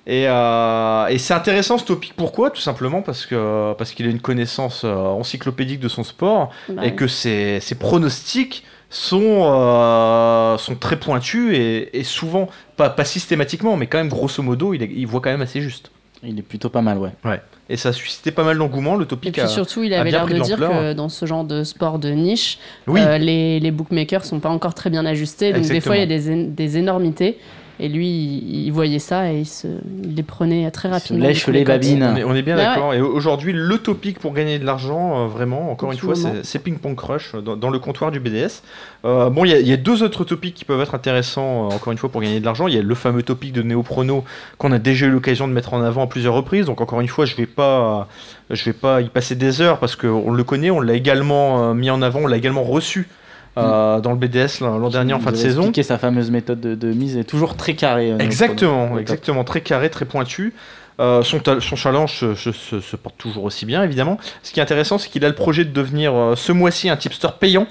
Et, 0.08 0.26
euh, 0.28 1.08
et 1.08 1.18
c'est 1.18 1.34
intéressant 1.34 1.78
ce 1.80 1.86
topic. 1.86 2.14
Pourquoi? 2.16 2.52
Tout 2.52 2.62
simplement 2.62 3.02
parce 3.02 3.26
que 3.26 3.74
parce 3.74 3.92
qu'il 3.92 4.06
a 4.06 4.10
une 4.10 4.20
connaissance 4.22 4.84
euh, 4.86 4.94
encyclopédique 4.96 5.80
de 5.80 5.88
son 5.90 6.04
sport 6.04 6.52
bah 6.70 6.84
et 6.84 6.86
ouais. 6.88 6.96
que 6.96 7.08
ses, 7.08 7.60
ses 7.60 7.76
pronostics 7.76 8.64
sont, 8.90 9.42
euh, 9.46 10.58
sont 10.58 10.76
très 10.76 10.98
pointus 10.98 11.56
et, 11.58 11.90
et 11.98 12.04
souvent, 12.04 12.50
pas, 12.78 12.90
pas 12.90 13.04
systématiquement, 13.04 13.78
mais 13.78 13.88
quand 13.88 13.98
même 13.98 14.10
grosso 14.10 14.44
modo, 14.44 14.74
il, 14.76 14.84
est- 14.84 14.92
il 14.96 15.06
voit 15.08 15.22
quand 15.22 15.32
même 15.32 15.42
assez 15.42 15.60
juste. 15.60 15.90
Il 16.24 16.38
est 16.40 16.44
plutôt 16.44 16.70
pas 16.70 16.82
mal, 16.82 16.98
ouais. 17.00 17.42
Et 17.70 17.78
ça 17.78 17.90
a 17.90 17.94
suscité 17.94 18.32
pas 18.32 18.44
mal 18.44 18.58
d'engouement. 18.58 18.96
Le 18.96 19.06
Et 19.06 19.08
topic 19.08 19.34
puis 19.34 19.42
a, 19.42 19.48
surtout, 19.48 19.84
il 19.84 19.94
avait 19.94 20.12
l'air 20.12 20.28
de 20.28 20.38
dire 20.40 20.58
que 20.58 20.94
dans 20.94 21.10
ce 21.10 21.26
genre 21.26 21.44
de 21.44 21.64
sport 21.64 22.00
de 22.00 22.10
niche, 22.12 22.58
Oui. 22.88 23.02
euh, 23.04 23.18
les, 23.18 23.60
les 23.60 23.72
bookmakers 23.72 24.24
sont 24.24 24.40
pas 24.40 24.50
encore 24.50 24.74
très 24.76 24.90
bien 24.90 25.06
ajustés. 25.06 25.52
Donc 25.52 25.64
des 25.68 25.82
fois, 25.82 25.98
il 25.98 26.00
y 26.00 26.04
a 26.04 26.06
des, 26.20 26.46
des 26.46 26.78
énormités. 26.78 27.38
Et 27.80 27.90
lui, 27.90 28.08
il, 28.08 28.66
il 28.66 28.72
voyait 28.72 29.00
ça 29.00 29.32
et 29.32 29.40
il, 29.40 29.46
se, 29.46 29.68
il 30.04 30.16
les 30.16 30.24
prenait 30.24 30.70
très 30.72 30.90
rapidement. 30.90 31.26
lèche 31.26 31.40
du 31.40 31.46
coup, 31.46 31.52
les 31.52 31.60
les 31.60 31.66
babines. 31.66 32.04
On 32.04 32.16
est, 32.16 32.24
on 32.24 32.34
est 32.36 32.42
bien 32.42 32.56
Bah 32.56 32.64
d'accord. 32.66 32.94
Et 32.94 33.02
aujourd'hui, 33.02 33.52
le 33.54 33.78
topic 33.78 34.20
pour 34.20 34.34
gagner 34.34 34.60
de 34.60 34.66
l'argent, 34.66 35.24
euh, 35.24 35.28
vraiment, 35.28 35.72
encore 35.72 35.92
une 35.92 35.98
fois, 35.98 36.16
c'est- 36.16 36.28
moment. 36.28 36.40
c'est 36.44 36.60
Ping 36.60 36.78
Pong 36.78 36.96
Crush 36.96 37.34
euh, 37.36 37.42
dans, 37.42 37.56
dans 37.58 37.70
le 37.70 37.80
comptoir 37.80 38.12
du 38.12 38.20
BDS. 38.20 38.62
Euh, 39.04 39.30
bon, 39.30 39.44
il 39.46 39.52
y, 39.52 39.54
a- 39.54 39.60
il 39.60 39.68
y 39.68 39.74
a 39.74 39.78
deux 39.78 40.04
autres 40.04 40.24
topics 40.24 40.56
qui 40.56 40.64
peuvent 40.66 40.80
être 40.82 40.96
intéressants, 40.96 41.66
euh, 41.66 41.76
encore 41.76 41.92
une 41.92 41.98
fois, 41.98 42.10
pour 42.10 42.22
gagner 42.22 42.40
de 42.40 42.46
l'argent. 42.46 42.68
Il 42.68 42.76
y 42.76 42.78
a 42.78 42.82
le 42.82 42.96
fameux 42.96 43.24
topic 43.24 43.52
de 43.52 43.62
Néoprono 43.62 44.24
qu'on 44.58 44.72
a 44.72 44.80
déjà 44.80 45.08
eu 45.08 45.12
l'occasion 45.12 45.48
de 45.48 45.54
mettre 45.54 45.74
en 45.74 45.82
avant 45.82 46.04
à 46.04 46.08
plusieurs 46.08 46.34
reprises. 46.34 46.66
Donc, 46.68 46.80
encore 46.82 47.02
une 47.02 47.08
fois, 47.10 47.26
je 47.26 47.36
vais 47.36 47.46
pas, 47.46 48.08
je 48.50 48.64
vais 48.64 48.74
pas 48.74 49.02
y 49.02 49.10
passer 49.10 49.36
des 49.36 49.62
heures 49.62 49.80
parce 49.80 49.96
qu'on 49.96 50.32
le 50.32 50.44
connaît, 50.44 50.72
on 50.72 50.80
l'a 50.80 50.94
également 50.94 51.72
euh, 51.72 51.74
mis 51.74 51.90
en 51.90 52.02
avant, 52.02 52.22
on 52.24 52.28
l'a 52.28 52.38
également 52.38 52.64
reçu. 52.64 53.08
Euh, 53.58 54.00
dans 54.02 54.12
le 54.12 54.18
BDS 54.18 54.60
l'an 54.62 54.90
dernier 54.90 55.14
en 55.14 55.20
fin 55.20 55.32
de 55.32 55.36
saison. 55.38 55.62
expliqué 55.62 55.84
sa 55.84 55.98
fameuse 55.98 56.30
méthode 56.32 56.60
de, 56.60 56.76
de 56.76 56.88
mise 56.94 57.18
est 57.18 57.24
toujours 57.24 57.56
très 57.56 57.74
carrée. 57.76 58.12
euh, 58.12 58.18
Exactement, 58.20 58.98
exactement, 59.00 59.44
très 59.44 59.62
carré, 59.62 59.90
très 59.90 60.06
pointu. 60.06 60.54
Euh, 61.00 61.24
son, 61.24 61.40
challenge 61.76 62.14
se, 62.20 62.36
se- 62.36 62.52
se- 62.54 62.80
se 62.80 62.96
porte 62.96 63.16
toujours 63.18 63.44
aussi 63.44 63.66
bien, 63.66 63.84
évidemment. 63.84 64.18
Ce 64.44 64.52
qui 64.54 64.60
est 64.60 64.64
intéressant, 64.64 64.98
c'est 64.98 65.10
qu'il 65.10 65.26
a 65.26 65.28
le 65.28 65.36
projet 65.36 65.66
de 65.66 65.72
devenir 65.72 66.14
ce 66.36 66.52
mois-ci 66.54 66.90
un 66.90 66.96
tipster 66.96 67.28
payant. 67.40 67.68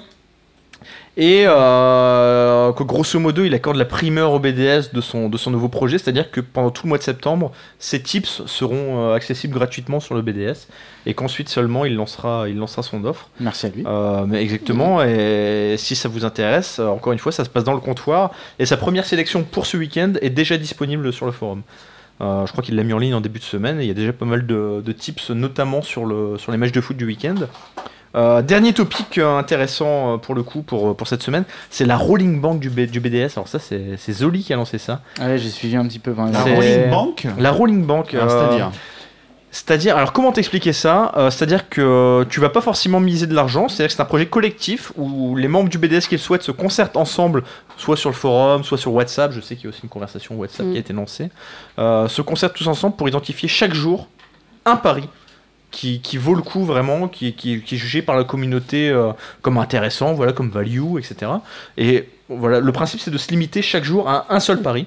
Et 1.17 1.43
euh, 1.47 2.73
que 2.73 2.83
grosso 2.83 3.17
modo, 3.19 3.45
il 3.45 3.53
accorde 3.53 3.77
la 3.77 3.85
primeur 3.85 4.33
au 4.33 4.39
BDS 4.39 4.91
de 4.93 4.99
son, 4.99 5.29
de 5.29 5.37
son 5.37 5.49
nouveau 5.49 5.69
projet, 5.69 5.97
c'est-à-dire 5.97 6.29
que 6.29 6.41
pendant 6.41 6.71
tout 6.71 6.85
le 6.85 6.89
mois 6.89 6.97
de 6.97 7.03
septembre, 7.03 7.53
ces 7.79 8.01
tips 8.01 8.43
seront 8.45 8.99
euh, 8.99 9.13
accessibles 9.13 9.53
gratuitement 9.53 10.01
sur 10.01 10.13
le 10.15 10.21
BDS, 10.21 10.67
et 11.05 11.13
qu'ensuite 11.13 11.47
seulement 11.47 11.85
il 11.85 11.95
lancera, 11.95 12.49
il 12.49 12.57
lancera 12.57 12.83
son 12.83 13.05
offre. 13.05 13.29
Merci 13.39 13.67
à 13.67 13.69
lui. 13.69 13.83
Euh, 13.85 14.25
mais 14.27 14.41
exactement, 14.41 15.01
et 15.03 15.75
si 15.77 15.95
ça 15.95 16.09
vous 16.09 16.25
intéresse, 16.25 16.79
euh, 16.79 16.87
encore 16.87 17.13
une 17.13 17.19
fois, 17.19 17.31
ça 17.31 17.45
se 17.45 17.49
passe 17.49 17.63
dans 17.63 17.73
le 17.73 17.79
comptoir, 17.79 18.31
et 18.59 18.65
sa 18.65 18.75
première 18.75 19.05
sélection 19.05 19.43
pour 19.43 19.65
ce 19.65 19.77
week-end 19.77 20.13
est 20.21 20.29
déjà 20.31 20.57
disponible 20.57 21.13
sur 21.13 21.25
le 21.25 21.31
forum. 21.31 21.61
Euh, 22.21 22.45
je 22.45 22.51
crois 22.51 22.63
qu'il 22.63 22.75
l'a 22.75 22.83
mis 22.83 22.93
en 22.93 22.97
ligne 22.97 23.13
en 23.13 23.21
début 23.21 23.39
de 23.39 23.45
semaine, 23.45 23.79
et 23.79 23.83
il 23.83 23.87
y 23.87 23.91
a 23.91 23.95
déjà 23.95 24.13
pas 24.13 24.25
mal 24.25 24.45
de, 24.45 24.81
de 24.83 24.91
tips, 24.91 25.31
notamment 25.31 25.81
sur, 25.81 26.05
le, 26.05 26.37
sur 26.37 26.51
les 26.51 26.57
matchs 26.57 26.71
de 26.73 26.81
foot 26.81 26.97
du 26.97 27.05
week-end. 27.05 27.35
Euh, 28.15 28.41
dernier 28.41 28.71
topic 28.73 29.17
euh, 29.17 29.37
intéressant 29.37 30.13
euh, 30.13 30.17
pour 30.17 30.35
le 30.35 30.43
coup 30.43 30.61
pour, 30.61 30.95
pour 30.95 31.07
cette 31.07 31.21
semaine, 31.21 31.43
c'est 31.69 31.85
la 31.85 31.97
rolling 31.97 32.39
bank 32.39 32.59
du, 32.59 32.69
B- 32.69 32.89
du 32.89 32.99
BDS. 33.01 33.31
Alors 33.35 33.47
ça, 33.47 33.59
c'est 33.59 33.97
c'est 33.97 34.13
Zoli 34.13 34.41
qui 34.43 34.53
a 34.53 34.55
lancé 34.55 34.77
ça. 34.77 35.01
Ah 35.19 35.25
ouais, 35.27 35.37
j'ai 35.37 35.49
suivi 35.49 35.75
un 35.75 35.85
petit 35.85 35.99
peu. 35.99 36.11
enfin, 36.13 36.31
La 36.31 36.43
c'est- 36.43 36.55
rolling 36.55 36.89
bank 36.89 37.27
La 37.37 37.51
rolling 37.51 37.85
bank. 37.85 38.13
Euh, 38.13 38.27
C'est-à-dire 38.29 38.71
c'est-à-dire, 39.51 39.95
alors 39.95 40.11
comment 40.11 40.33
t'expliquer 40.33 40.73
ça 40.73 41.13
Euh, 41.15 41.29
C'est-à-dire 41.29 41.69
que 41.69 42.25
tu 42.29 42.41
vas 42.41 42.49
pas 42.49 42.59
forcément 42.59 42.99
miser 42.99 43.25
de 43.25 43.33
l'argent, 43.33 43.69
c'est-à-dire 43.69 43.87
que 43.87 43.93
c'est 43.95 44.01
un 44.01 44.05
projet 44.05 44.25
collectif 44.25 44.91
où 44.97 45.37
les 45.37 45.47
membres 45.47 45.69
du 45.69 45.77
BDS 45.77 46.07
qui 46.09 46.15
le 46.15 46.19
souhaitent 46.19 46.43
se 46.43 46.51
concertent 46.51 46.97
ensemble, 46.97 47.43
soit 47.77 47.95
sur 47.95 48.09
le 48.09 48.15
forum, 48.15 48.65
soit 48.65 48.77
sur 48.77 48.93
WhatsApp, 48.93 49.31
je 49.31 49.39
sais 49.39 49.55
qu'il 49.55 49.63
y 49.63 49.67
a 49.67 49.69
aussi 49.69 49.79
une 49.83 49.89
conversation 49.89 50.35
WhatsApp 50.35 50.65
Mm. 50.65 50.71
qui 50.71 50.77
a 50.77 50.79
été 50.81 50.91
lancée, 50.91 51.29
euh, 51.79 52.09
se 52.09 52.21
concertent 52.21 52.55
tous 52.55 52.67
ensemble 52.67 52.97
pour 52.97 53.07
identifier 53.07 53.47
chaque 53.47 53.73
jour 53.73 54.07
un 54.65 54.75
pari 54.75 55.07
qui, 55.75 55.99
qui 55.99 56.17
vaut 56.17 56.35
le 56.35 56.41
coup 56.41 56.63
vraiment, 56.63 57.07
qui, 57.09 57.33
qui- 57.33 57.61
qui 57.61 57.75
est 57.75 57.77
jugé 57.77 58.01
par 58.01 58.15
la 58.15 58.23
communauté 58.23 58.89
euh, 58.89 59.11
comme 59.41 59.57
intéressant, 59.57 60.13
voilà, 60.13 60.31
comme 60.31 60.49
value, 60.49 60.97
etc. 60.97 61.31
Et 61.77 62.07
voilà, 62.29 62.59
le 62.61 62.71
principe 62.71 63.01
c'est 63.01 63.11
de 63.11 63.17
se 63.17 63.29
limiter 63.29 63.61
chaque 63.61 63.83
jour 63.83 64.07
à 64.09 64.25
un 64.29 64.39
seul 64.39 64.61
pari. 64.61 64.85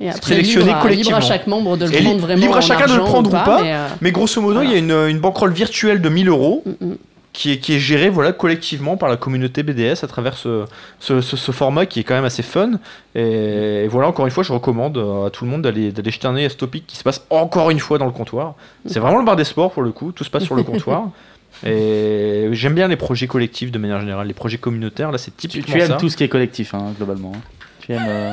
Et 0.00 0.08
après, 0.10 0.30
sélectionné 0.32 0.66
libre 0.66 0.78
à, 0.78 0.82
collectivement. 0.82 1.18
libre 1.18 1.26
à 1.26 1.28
chaque 1.28 1.46
membre 1.46 1.76
de 1.76 1.84
le 1.86 1.94
Et 1.94 2.02
prendre 2.02 2.18
vraiment. 2.20 2.40
libre 2.40 2.54
à 2.54 2.58
en 2.58 2.60
chacun 2.62 2.86
de 2.86 2.94
le 2.96 3.04
prendre 3.04 3.28
ou 3.28 3.32
pas, 3.32 3.62
mais, 3.62 3.74
euh, 3.74 3.86
Mais 4.00 4.10
grosso 4.12 4.40
modo, 4.40 4.54
Voilà. 4.54 4.70
il 4.70 4.72
y 4.72 4.76
a 4.76 4.78
une, 4.78 5.10
une 5.10 5.18
bankroll 5.20 5.52
virtuelle 5.52 6.00
de 6.00 6.08
1000 6.08 6.28
euros 6.28 6.64
mm, 6.66 6.84
mm. 6.86 6.96
Qui 7.34 7.52
est, 7.52 7.58
qui 7.58 7.74
est 7.74 7.78
gérée 7.78 8.08
voilà, 8.08 8.32
collectivement 8.32 8.96
par 8.96 9.08
la 9.10 9.16
communauté 9.18 9.62
BDS 9.62 10.02
à 10.02 10.06
travers 10.06 10.36
ce, 10.38 10.64
ce, 11.00 11.20
ce- 11.20 11.36
ce 11.36 11.52
format 11.52 11.84
qui 11.84 12.00
est 12.00 12.04
quand 12.04 12.14
même 12.14 12.24
assez 12.24 12.42
fun. 12.44 12.72
Et, 13.14 13.86
voilà, 13.88 14.08
encore 14.08 14.24
une 14.24 14.30
fois, 14.30 14.42
je 14.44 14.52
recommande 14.52 14.96
euh, 14.96 15.26
à 15.26 15.30
tout 15.30 15.44
le 15.44 15.50
monde 15.50 15.60
d'aller 15.62 15.92
d'aller 15.92 16.10
jeter 16.10 16.26
un 16.28 16.36
œil 16.36 16.46
à 16.46 16.48
ce 16.48 16.56
topic 16.56 16.86
qui 16.86 16.96
se 16.96 17.02
passe 17.02 17.26
encore 17.30 17.70
une 17.70 17.80
fois 17.80 17.98
dans 17.98 18.06
le 18.06 18.12
comptoir. 18.12 18.54
C'est 18.86 19.00
vraiment 19.00 19.18
le 19.18 19.24
bar 19.26 19.36
des 19.36 19.44
sports 19.44 19.72
pour 19.72 19.82
le 19.82 19.90
coup, 19.92 20.12
tout 20.12 20.24
se 20.24 20.30
passe 20.30 20.44
sur 20.44 20.54
le 20.54 20.62
comptoir. 20.62 21.08
Et 21.66 22.48
j'aime 22.52 22.74
bien 22.74 22.88
les 22.88 22.96
projets 22.96 23.26
collectifs 23.26 23.70
de 23.70 23.78
manière 23.78 24.00
générale, 24.00 24.26
les 24.26 24.34
projets 24.34 24.58
communautaires, 24.58 25.12
là 25.12 25.18
c'est 25.18 25.30
Tu, 25.36 25.48
typiquement 25.48 25.74
tu 25.74 25.80
aimes 25.80 25.88
ça. 25.88 25.96
tout 25.96 26.08
ce 26.08 26.16
qui 26.16 26.24
est 26.24 26.28
collectif, 26.28 26.74
hein, 26.74 26.92
globalement. 26.96 27.32
hein. 27.34 27.40
Tu 27.80 27.92
aimes. 27.92 28.02
euh, 28.08 28.32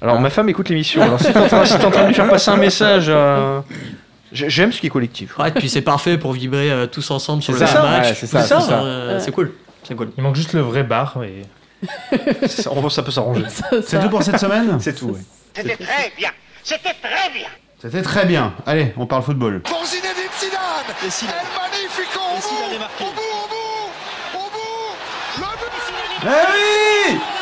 Alors 0.00 0.16
Hein 0.16 0.20
ma 0.20 0.30
femme 0.30 0.48
écoute 0.48 0.68
l'émission, 0.68 1.02
alors 1.02 1.20
si 1.20 1.32
t'es 1.32 1.38
en, 1.38 1.46
train- 1.46 1.64
si 1.64 1.74
en 1.74 1.90
train 1.90 2.02
de 2.02 2.08
lui 2.08 2.14
faire 2.14 2.28
passer 2.28 2.50
un 2.50 2.56
message, 2.56 3.06
euh, 3.08 3.60
j'aime 4.32 4.72
ce 4.72 4.80
qui 4.80 4.86
est 4.86 4.90
collectif. 4.90 5.38
Ouais, 5.38 5.50
puis 5.50 5.68
c'est 5.68 5.82
parfait 5.82 6.18
pour 6.18 6.32
vibrer 6.32 6.70
euh, 6.70 6.86
tous 6.86 7.10
ensemble 7.10 7.42
sur 7.42 7.52
le 7.52 7.58
ça, 7.58 7.82
match. 7.82 8.08
ouais, 8.08 8.14
c'est 8.14 8.26
ça, 8.26 8.42
c'est 8.42 8.60
ça. 8.60 8.82
Euh, 8.82 9.20
C'est 9.20 9.32
cool. 9.32 9.52
C'est 9.82 9.94
cool. 9.94 10.10
Il 10.16 10.22
manque 10.22 10.36
juste 10.36 10.52
le 10.52 10.60
vrai 10.60 10.82
bar. 10.82 11.18
Et... 11.24 11.42
Ça, 12.46 12.70
ça 12.90 13.02
peut 13.02 13.10
s'arranger. 13.10 13.44
C'est 13.86 14.00
tout 14.00 14.10
pour 14.10 14.22
cette 14.22 14.38
semaine 14.38 14.78
C'est 14.80 14.94
tout, 14.94 15.06
ouais. 15.06 15.20
C'était 15.54 15.76
très 15.76 16.12
bien. 16.16 16.30
C'était 16.62 16.94
très 17.02 17.30
bien. 17.32 17.48
C'était 17.80 18.02
très 18.02 18.26
bien. 18.26 18.52
Allez, 18.66 18.92
on 18.98 19.06
parle 19.06 19.22
football. 19.22 19.60
Pour 19.62 19.82
Zinedine 19.86 20.12
Zidane. 20.38 20.60
Et 21.06 21.10
Zidane. 21.10 21.34
El 21.36 21.70
Magnifico 21.72 22.20
au 22.20 22.36
Et 22.36 22.40
Zidane 22.42 22.86
bout. 22.98 23.04
Au 23.04 23.12
bout, 23.12 23.20
au 23.42 23.48
bout. 23.48 24.38
Au 24.38 24.50
bout. 24.50 26.26
Le 26.26 26.28
but. 26.28 27.10
Eh 27.12 27.14
oui 27.14 27.39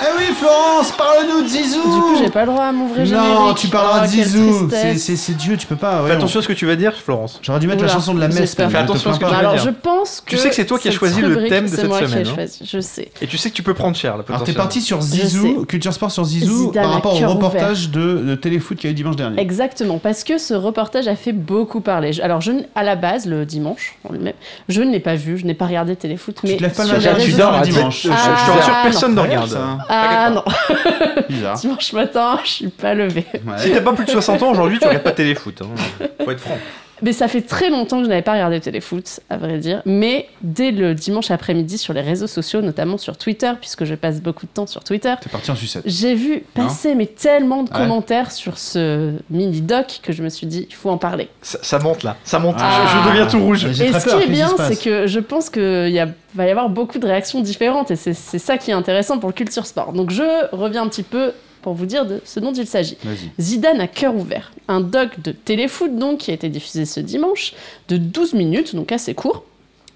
Eh 0.00 0.06
oui, 0.18 0.34
Florence, 0.34 0.92
parle-nous 0.92 1.42
de 1.42 1.48
Zizou 1.48 1.80
Du 1.82 2.00
coup, 2.00 2.16
j'ai 2.18 2.28
pas 2.30 2.44
le 2.44 2.50
droit 2.52 2.64
à 2.64 2.72
mon 2.72 2.88
vrai 2.88 3.06
générique. 3.06 3.28
Non, 3.28 3.54
tu 3.54 3.68
parleras 3.68 4.00
Oh, 4.02 4.06
de 4.06 4.14
quelle 4.14 4.24
Zizou. 4.26 4.68
C'est- 4.70 4.76
tristesse. 4.80 5.02
C'est 5.02 5.16
c'est 5.16 5.32
Dieu, 5.36 5.56
tu 5.56 5.66
peux 5.66 5.76
pas. 5.76 6.02
ouais, 6.02 6.08
Fais 6.08 6.14
on- 6.14 6.18
attention 6.18 6.40
à 6.40 6.42
ce 6.42 6.48
que 6.48 6.52
tu 6.52 6.66
vas 6.66 6.76
dire, 6.76 6.92
Florence. 6.94 7.38
J'aurais 7.42 7.60
dû 7.60 7.68
mettre 7.68 7.80
la 7.82 7.86
Oula, 7.86 7.94
chanson 7.94 8.12
de 8.14 8.20
la 8.20 8.26
messe. 8.28 8.36
j'espère. 8.38 8.66
mais 8.68 8.72
Fais 8.72 8.78
te 8.80 8.84
attention 8.90 9.10
à 9.10 9.14
ce 9.14 9.18
que 9.18 9.24
pas. 9.24 9.30
tu 9.30 9.34
vas 9.34 9.40
Alors, 9.40 9.54
dire. 9.54 9.62
je 9.64 9.70
pense 9.70 10.20
que. 10.20 10.30
Tu 10.30 10.36
sais 10.36 10.48
que 10.48 10.54
c'est 10.54 10.66
toi 10.66 10.78
qui 10.78 10.88
as 10.88 10.90
cette 10.90 10.98
choisi 10.98 11.20
le 11.20 11.28
rubrique, 11.28 11.48
thème 11.48 11.64
de 11.64 11.70
c'est 11.70 11.76
cette 11.76 11.86
moi 11.88 11.98
qui 11.98 12.04
ai 12.04 12.08
semaine, 12.08 12.26
hein. 12.26 12.34
choisi, 12.34 12.68
Je 12.70 12.80
sais. 12.80 13.08
Et 13.22 13.26
tu 13.28 13.38
sais 13.38 13.50
que 13.50 13.54
tu 13.54 13.62
peux 13.62 13.72
prendre 13.74 13.96
cher, 13.96 14.16
là, 14.16 14.24
Alors 14.28 14.40
t'es 14.44 14.52
potentiellement. 14.52 14.62
parti 14.64 14.80
sur 14.82 15.00
Zizou, 15.00 15.64
Culture 15.64 15.92
Sport 15.94 16.10
sur 16.10 16.24
Zizou, 16.24 16.66
Zidane 16.66 16.82
par 16.82 16.90
à 16.90 16.94
rapport 16.96 17.14
au 17.14 17.18
cœur 17.18 17.30
reportage 17.30 17.90
de, 17.90 18.18
de 18.18 18.34
Téléfoot 18.34 18.76
qu'il 18.76 18.90
y 18.90 18.90
a 18.90 18.92
eu 18.92 18.94
dimanche 18.94 19.16
dernier. 19.16 19.40
Exactement, 19.40 19.98
parce 19.98 20.24
que 20.24 20.38
ce 20.38 20.54
reportage 20.54 21.06
a 21.08 21.16
fait 21.16 21.32
beaucoup 21.32 21.80
parler. 21.80 22.12
Je- 22.12 22.20
Alors, 22.22 22.40
je, 22.40 22.50
à 22.74 22.82
la 22.82 22.96
base, 22.96 23.26
le 23.26 23.46
dimanche, 23.46 23.96
en 24.08 24.12
lui-même, 24.12 24.34
je 24.68 24.82
ne 24.82 24.90
l'ai 24.90 25.00
pas 25.00 25.14
vu, 25.14 25.38
je 25.38 25.46
n'ai 25.46 25.54
pas 25.54 25.66
regardé 25.66 25.94
Téléfoot, 25.96 26.36
mais 26.42 26.50
Tu 26.50 26.56
te 26.56 26.62
lèves 26.62 26.74
pas 26.74 26.82
le 26.82 26.88
sur 26.88 26.98
matin, 26.98 27.12
les 27.16 27.24
tu 27.24 27.30
réseaux 27.30 27.38
dors 27.38 27.52
sociaux- 27.58 27.64
le 27.66 27.72
dimanche. 27.72 28.02
Je, 28.02 28.08
je 28.08 28.08
te 28.08 28.14
Ah, 28.14 28.32
rassure, 28.34 28.72
non. 28.74 28.82
personne 28.82 29.14
ne 29.14 29.20
regarde. 29.20 29.48
ça. 29.50 29.78
Ah 29.88 30.30
non, 30.30 30.44
Bizarre. 31.28 31.56
dimanche 31.56 31.92
matin, 31.92 32.38
je 32.44 32.50
suis 32.50 32.68
pas 32.68 32.94
levée. 32.94 33.26
Ouais. 33.46 33.58
Si 33.58 33.72
t'as 33.72 33.80
pas 33.80 33.92
plus 33.92 34.04
de 34.04 34.10
60 34.10 34.42
ans 34.42 34.50
aujourd'hui, 34.50 34.78
tu 34.78 34.86
regardes 34.86 35.04
pas 35.04 35.12
téléfoot. 35.12 35.60
Hein. 35.62 36.06
Faut 36.24 36.30
être 36.30 36.40
franc. 36.40 36.58
Mais 37.02 37.12
ça 37.12 37.28
fait 37.28 37.40
très 37.42 37.70
longtemps 37.70 37.98
que 37.98 38.04
je 38.04 38.08
n'avais 38.08 38.22
pas 38.22 38.32
regardé 38.32 38.60
Téléfoot, 38.60 39.20
à 39.28 39.36
vrai 39.36 39.58
dire. 39.58 39.82
Mais 39.84 40.28
dès 40.42 40.70
le 40.70 40.94
dimanche 40.94 41.30
après-midi 41.30 41.76
sur 41.78 41.92
les 41.92 42.00
réseaux 42.00 42.26
sociaux, 42.26 42.60
notamment 42.62 42.98
sur 42.98 43.16
Twitter, 43.16 43.50
puisque 43.60 43.84
je 43.84 43.94
passe 43.94 44.20
beaucoup 44.20 44.46
de 44.46 44.50
temps 44.52 44.66
sur 44.66 44.84
Twitter, 44.84 45.12
T'es 45.20 45.28
parti 45.28 45.50
en 45.50 45.56
sucette. 45.56 45.82
j'ai 45.86 46.14
vu 46.14 46.44
passer 46.54 46.94
mais 46.94 47.06
tellement 47.06 47.62
de 47.64 47.70
Ouais. 47.70 47.76
commentaires 47.78 48.30
sur 48.30 48.58
ce 48.58 49.12
mini-doc 49.30 50.00
que 50.02 50.12
je 50.12 50.22
me 50.22 50.28
suis 50.28 50.46
dit, 50.46 50.66
il 50.70 50.74
faut 50.74 50.90
en 50.90 50.98
parler. 50.98 51.28
Ça, 51.42 51.58
ça 51.62 51.78
monte 51.78 52.02
là, 52.04 52.16
ça 52.24 52.38
monte. 52.38 52.56
Ah. 52.58 52.86
Je, 52.86 52.98
je 53.02 53.08
deviens 53.08 53.26
tout 53.26 53.40
rouge. 53.44 53.64
Et 53.64 53.74
ce 53.92 54.16
qui 54.16 54.22
est 54.22 54.28
bien, 54.30 54.50
c'est 54.68 54.80
que 54.82 55.06
je 55.06 55.20
pense 55.20 55.50
qu'il 55.50 55.88
y 55.90 55.98
a, 55.98 56.08
va 56.34 56.46
y 56.46 56.50
avoir 56.50 56.68
beaucoup 56.68 56.98
de 56.98 57.06
réactions 57.06 57.40
différentes 57.40 57.90
et 57.90 57.96
c'est 57.96 58.14
ça 58.38 58.56
qui 58.58 58.70
est 58.70 58.74
intéressant 58.74 59.18
pour 59.18 59.28
le 59.28 59.34
culture 59.34 59.66
sport. 59.66 59.92
Donc 59.92 60.10
je 60.10 60.22
reviens 60.54 60.82
un 60.82 60.88
petit 60.88 61.02
peu 61.02 61.32
pour 61.64 61.74
vous 61.74 61.86
dire 61.86 62.06
de 62.06 62.20
ce 62.24 62.38
dont 62.40 62.52
il 62.52 62.66
s'agit. 62.66 62.96
Zidane 63.40 63.80
à 63.80 63.88
cœur 63.88 64.14
ouvert, 64.14 64.52
un 64.68 64.80
doc 64.80 65.20
de 65.20 65.32
téléfoot 65.32 65.96
donc 65.96 66.18
qui 66.18 66.30
a 66.30 66.34
été 66.34 66.48
diffusé 66.48 66.84
ce 66.84 67.00
dimanche 67.00 67.54
de 67.88 67.96
12 67.96 68.34
minutes, 68.34 68.76
donc 68.76 68.92
assez 68.92 69.14
court. 69.14 69.42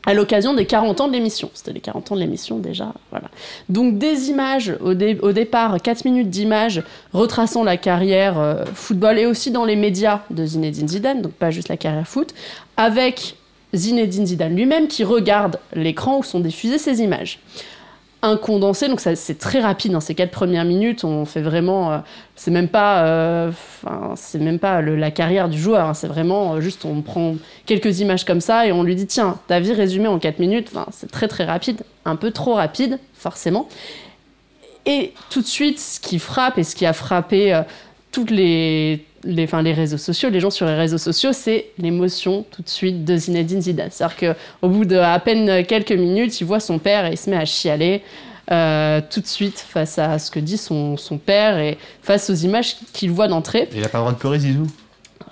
À 0.06 0.14
l'occasion 0.14 0.54
des 0.54 0.64
40 0.64 1.02
ans 1.02 1.08
de 1.08 1.12
l'émission. 1.12 1.50
C'était 1.52 1.72
les 1.74 1.80
40 1.80 2.12
ans 2.12 2.14
de 2.14 2.20
l'émission 2.20 2.58
déjà. 2.58 2.94
Voilà. 3.10 3.28
Donc 3.68 3.98
des 3.98 4.30
images, 4.30 4.74
au, 4.80 4.94
dé- 4.94 5.18
au 5.20 5.32
départ, 5.32 5.76
4 5.82 6.06
minutes 6.06 6.30
d'images 6.30 6.82
retraçant 7.12 7.62
la 7.64 7.76
carrière 7.76 8.38
euh, 8.38 8.64
football 8.74 9.18
et 9.18 9.26
aussi 9.26 9.50
dans 9.50 9.66
les 9.66 9.76
médias 9.76 10.20
de 10.30 10.46
Zinedine 10.46 10.88
Zidane, 10.88 11.20
donc 11.20 11.32
pas 11.32 11.50
juste 11.50 11.68
la 11.68 11.76
carrière 11.76 12.08
foot, 12.08 12.32
avec 12.78 13.34
Zinedine 13.74 14.26
Zidane 14.26 14.56
lui-même 14.56 14.88
qui 14.88 15.04
regarde 15.04 15.58
l'écran 15.74 16.18
où 16.20 16.22
sont 16.22 16.40
diffusées 16.40 16.78
ces 16.78 17.02
images. 17.02 17.38
Un 18.20 18.36
condensé, 18.36 18.88
donc 18.88 18.98
c'est 19.00 19.38
très 19.38 19.60
rapide 19.60 19.92
dans 19.92 20.00
ces 20.00 20.16
quatre 20.16 20.32
premières 20.32 20.64
minutes. 20.64 21.04
On 21.04 21.24
fait 21.24 21.40
vraiment, 21.40 21.92
euh, 21.92 21.98
c'est 22.34 22.50
même 22.50 22.66
pas, 22.66 23.04
euh, 23.06 23.52
c'est 24.16 24.40
même 24.40 24.58
pas 24.58 24.80
le- 24.80 24.96
la 24.96 25.12
carrière 25.12 25.48
du 25.48 25.56
joueur. 25.56 25.86
hein, 25.86 25.94
c'est 25.94 26.08
vraiment 26.08 26.54
euh, 26.54 26.60
juste, 26.60 26.84
on 26.84 27.00
prend 27.00 27.36
quelques 27.64 28.00
images 28.00 28.24
comme 28.24 28.40
ça 28.40 28.66
et 28.66 28.72
on 28.72 28.82
lui 28.82 28.96
dit 28.96 29.06
tiens, 29.06 29.38
ta 29.46 29.60
vie 29.60 29.72
résumée 29.72 30.08
en 30.08 30.18
quatre 30.18 30.40
minutes. 30.40 30.72
C'est 30.90 31.10
très 31.12 31.28
très 31.28 31.44
rapide, 31.44 31.82
un 32.04 32.16
peu 32.16 32.32
trop 32.32 32.54
rapide 32.54 32.98
forcément. 33.14 33.68
Et 34.84 35.12
tout 35.30 35.40
de 35.40 35.46
suite, 35.46 35.78
ce 35.78 36.00
qui 36.00 36.18
frappe 36.18 36.58
et 36.58 36.64
ce 36.64 36.74
qui 36.74 36.86
a 36.86 36.92
frappé 36.92 37.62
toutes 38.10 38.30
les, 38.32 39.04
les, 39.24 39.46
les 39.62 39.72
réseaux 39.72 39.98
sociaux, 39.98 40.30
les 40.30 40.40
gens 40.40 40.50
sur 40.50 40.66
les 40.66 40.74
réseaux 40.74 40.98
sociaux, 40.98 41.32
c'est 41.32 41.66
l'émotion 41.78 42.44
tout 42.50 42.62
de 42.62 42.68
suite 42.68 43.04
de 43.04 43.16
Zinedine 43.16 43.60
Zidane. 43.60 43.88
C'est-à-dire 43.90 44.34
qu'au 44.60 44.68
bout 44.68 44.84
de 44.84 44.96
à 44.96 45.18
peine 45.18 45.64
quelques 45.66 45.92
minutes, 45.92 46.40
il 46.40 46.44
voit 46.44 46.60
son 46.60 46.78
père 46.78 47.06
et 47.06 47.12
il 47.12 47.16
se 47.16 47.28
met 47.30 47.36
à 47.36 47.44
chialer. 47.44 48.02
euh, 48.50 49.00
tout 49.10 49.20
de 49.20 49.26
suite 49.26 49.58
face 49.58 49.98
à 49.98 50.18
ce 50.18 50.30
que 50.30 50.40
dit 50.40 50.56
son, 50.56 50.96
son 50.96 51.18
père 51.18 51.58
et 51.58 51.76
face 52.02 52.30
aux 52.30 52.34
images 52.34 52.76
qu'il 52.92 53.10
voit 53.10 53.28
d'entrée. 53.28 53.68
Il 53.74 53.84
a 53.84 53.88
pas 53.88 53.98
le 53.98 54.02
droit 54.02 54.12
de 54.12 54.18
pleurer, 54.18 54.38
Zizou? 54.38 54.66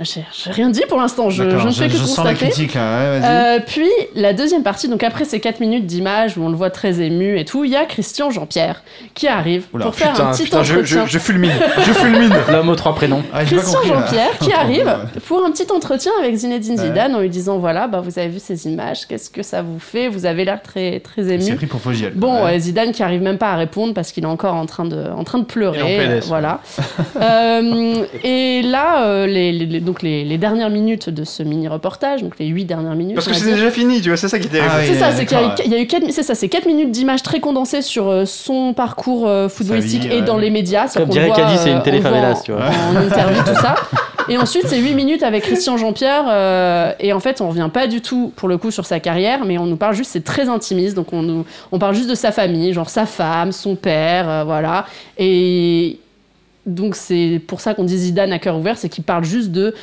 J'ai 0.00 0.24
rien 0.50 0.70
dit 0.70 0.82
pour 0.88 0.98
l'instant, 0.98 1.30
je, 1.30 1.42
ne 1.42 1.70
fais 1.72 1.86
que 1.88 1.92
je 1.94 1.98
sens 1.98 2.18
la 2.24 2.30
constater. 2.32 2.50
critique 2.52 2.74
là. 2.74 3.12
Ouais, 3.14 3.20
vas-y. 3.20 3.56
Euh, 3.56 3.60
puis 3.66 3.88
la 4.14 4.32
deuxième 4.32 4.62
partie, 4.62 4.88
donc 4.88 5.02
après 5.02 5.24
ces 5.24 5.40
4 5.40 5.60
minutes 5.60 5.86
d'image 5.86 6.36
où 6.36 6.42
on 6.42 6.48
le 6.48 6.56
voit 6.56 6.70
très 6.70 7.00
ému 7.00 7.38
et 7.38 7.44
tout, 7.44 7.64
il 7.64 7.70
y 7.70 7.76
a 7.76 7.84
Christian 7.84 8.30
Jean-Pierre 8.30 8.82
qui 9.14 9.26
arrive 9.28 9.64
Oula, 9.72 9.86
pour 9.86 9.94
faire 9.94 10.20
un 10.20 10.32
petit 10.32 10.44
putain, 10.44 10.62
je, 10.62 10.74
entretien. 10.74 11.06
je, 11.06 11.10
je 11.12 11.18
fulmine. 11.18 11.52
Je 11.78 11.92
fulmine. 11.92 12.34
L'homme 12.50 12.68
aux 12.68 12.74
trois 12.76 12.94
prénoms. 12.94 13.22
Ah, 13.32 13.44
Christian. 13.44 13.78
Jean-Pierre 13.84 14.38
qui 14.40 14.52
arrive 14.54 14.94
pour 15.26 15.44
un 15.44 15.50
petit 15.50 15.70
entretien 15.72 16.12
avec 16.20 16.34
Zinedine 16.36 16.74
Ouais. 16.78 16.86
Zidane 16.86 17.14
en 17.14 17.20
lui 17.20 17.30
disant 17.30 17.58
voilà, 17.58 17.86
bah, 17.88 18.00
vous 18.00 18.18
avez 18.18 18.28
vu 18.28 18.38
ces 18.38 18.66
images, 18.66 19.06
qu'est-ce 19.08 19.30
que 19.30 19.42
ça 19.42 19.62
vous 19.62 19.78
fait? 19.78 20.08
Vous 20.08 20.26
avez 20.26 20.44
l'air 20.44 20.60
très, 20.62 21.00
très 21.00 21.32
ému. 21.32 21.56
pris 21.56 21.66
pour 21.66 21.80
Fogiel. 21.80 22.12
Bon, 22.14 22.44
Ouais. 22.44 22.56
euh, 22.56 22.58
Zidane 22.58 22.92
qui 22.92 23.02
arrive 23.02 23.22
même 23.22 23.38
pas 23.38 23.52
à 23.52 23.56
répondre 23.56 23.94
parce 23.94 24.12
qu'il 24.12 24.24
est 24.24 24.26
encore 24.28 24.54
en 24.54 24.66
train 24.66 24.84
de, 24.84 25.04
en 25.16 25.24
train 25.24 25.38
de 25.38 25.44
pleurer. 25.44 25.80
En 25.82 25.86
PLS, 25.86 26.26
voilà. 26.28 26.60
Euh, 27.20 28.04
et 28.24 28.62
là, 28.62 29.04
euh, 29.06 29.26
les, 29.26 29.52
les- 29.52 29.66
les- 29.66 29.80
donc 29.86 30.02
les, 30.02 30.24
les 30.24 30.36
dernières 30.36 30.68
minutes 30.68 31.08
de 31.08 31.24
ce 31.24 31.42
mini 31.42 31.66
reportage, 31.68 32.22
donc 32.22 32.34
les 32.38 32.46
huit 32.46 32.66
dernières 32.66 32.94
minutes. 32.94 33.14
Parce 33.14 33.26
que 33.28 33.32
c'est 33.34 33.52
déjà 33.52 33.70
fini, 33.70 34.02
tu 34.02 34.08
vois, 34.10 34.18
c'est 34.18 34.28
ça 34.28 34.38
qui 34.38 34.48
était. 34.48 34.60
Ah 34.60 34.74
oui, 34.80 34.84
C'est 34.88 34.98
ça, 34.98 35.12
c'est 35.12 35.24
qu'il 35.24 35.38
y 35.38 35.40
a 35.40 35.44
eu- 35.44 35.48
d'accord, 35.48 35.64
il 35.64 35.72
y 35.72 35.74
a 35.76 35.80
eu 35.80 35.86
4, 35.86 36.02
c'est 36.10 36.22
ça, 36.22 36.34
c'est 36.34 36.48
4 36.48 36.66
minutes 36.66 36.90
d'image 36.90 37.22
très 37.22 37.40
condensées 37.40 37.80
sur 37.80 38.08
euh, 38.08 38.24
son 38.26 38.74
parcours 38.74 39.26
euh, 39.26 39.48
footballistique 39.48 40.02
vie, 40.02 40.08
et 40.08 40.16
ouais. 40.16 40.22
dans 40.22 40.36
les 40.36 40.50
médias. 40.50 40.88
Comme 40.92 41.04
qu'on 41.06 41.12
dirait 41.12 41.30
Caddy, 41.30 41.56
c'est 41.56 41.70
une 41.70 41.78
euh, 41.78 41.80
télé 41.82 41.98
on 41.98 42.02
le 42.02 42.08
voit 42.08 42.18
favelas, 42.18 42.38
en- 42.38 42.42
tu 42.42 42.52
vois. 42.52 42.64
En 42.92 42.96
interview, 42.96 43.42
tout 43.42 43.60
ça. 43.60 43.74
Et 44.28 44.36
ensuite, 44.38 44.66
c'est 44.66 44.78
8 44.80 44.94
minutes 44.94 45.22
avec 45.22 45.44
Christian 45.44 45.76
Jean-Pierre. 45.76 46.24
euh, 46.28 46.90
et 46.98 47.12
en 47.12 47.20
fait, 47.20 47.40
on 47.40 47.48
revient 47.48 47.70
pas 47.72 47.86
du 47.86 48.00
tout, 48.00 48.32
pour 48.34 48.48
le 48.48 48.58
coup, 48.58 48.72
sur 48.72 48.84
sa 48.84 48.98
carrière, 48.98 49.44
mais 49.44 49.56
on 49.56 49.66
nous 49.66 49.76
parle 49.76 49.94
juste, 49.94 50.10
c'est 50.10 50.24
très 50.24 50.48
intimiste. 50.48 50.96
Donc, 50.96 51.12
on, 51.12 51.22
nous, 51.22 51.44
on 51.70 51.78
parle 51.78 51.94
juste 51.94 52.10
de 52.10 52.16
sa 52.16 52.32
famille, 52.32 52.72
genre 52.72 52.90
sa 52.90 53.06
femme, 53.06 53.52
son 53.52 53.76
père, 53.76 54.28
euh, 54.28 54.42
voilà. 54.44 54.84
Et 55.16 56.00
donc, 56.66 56.96
c'est 56.96 57.40
pour 57.46 57.60
ça 57.60 57.74
qu'on 57.74 57.84
dit 57.84 57.96
Zidane 57.96 58.32
à 58.32 58.38
cœur 58.38 58.56
ouvert, 58.56 58.76
c'est 58.76 58.88
qu'il 58.88 59.04
parle 59.04 59.24
juste 59.24 59.52
de 59.52 59.74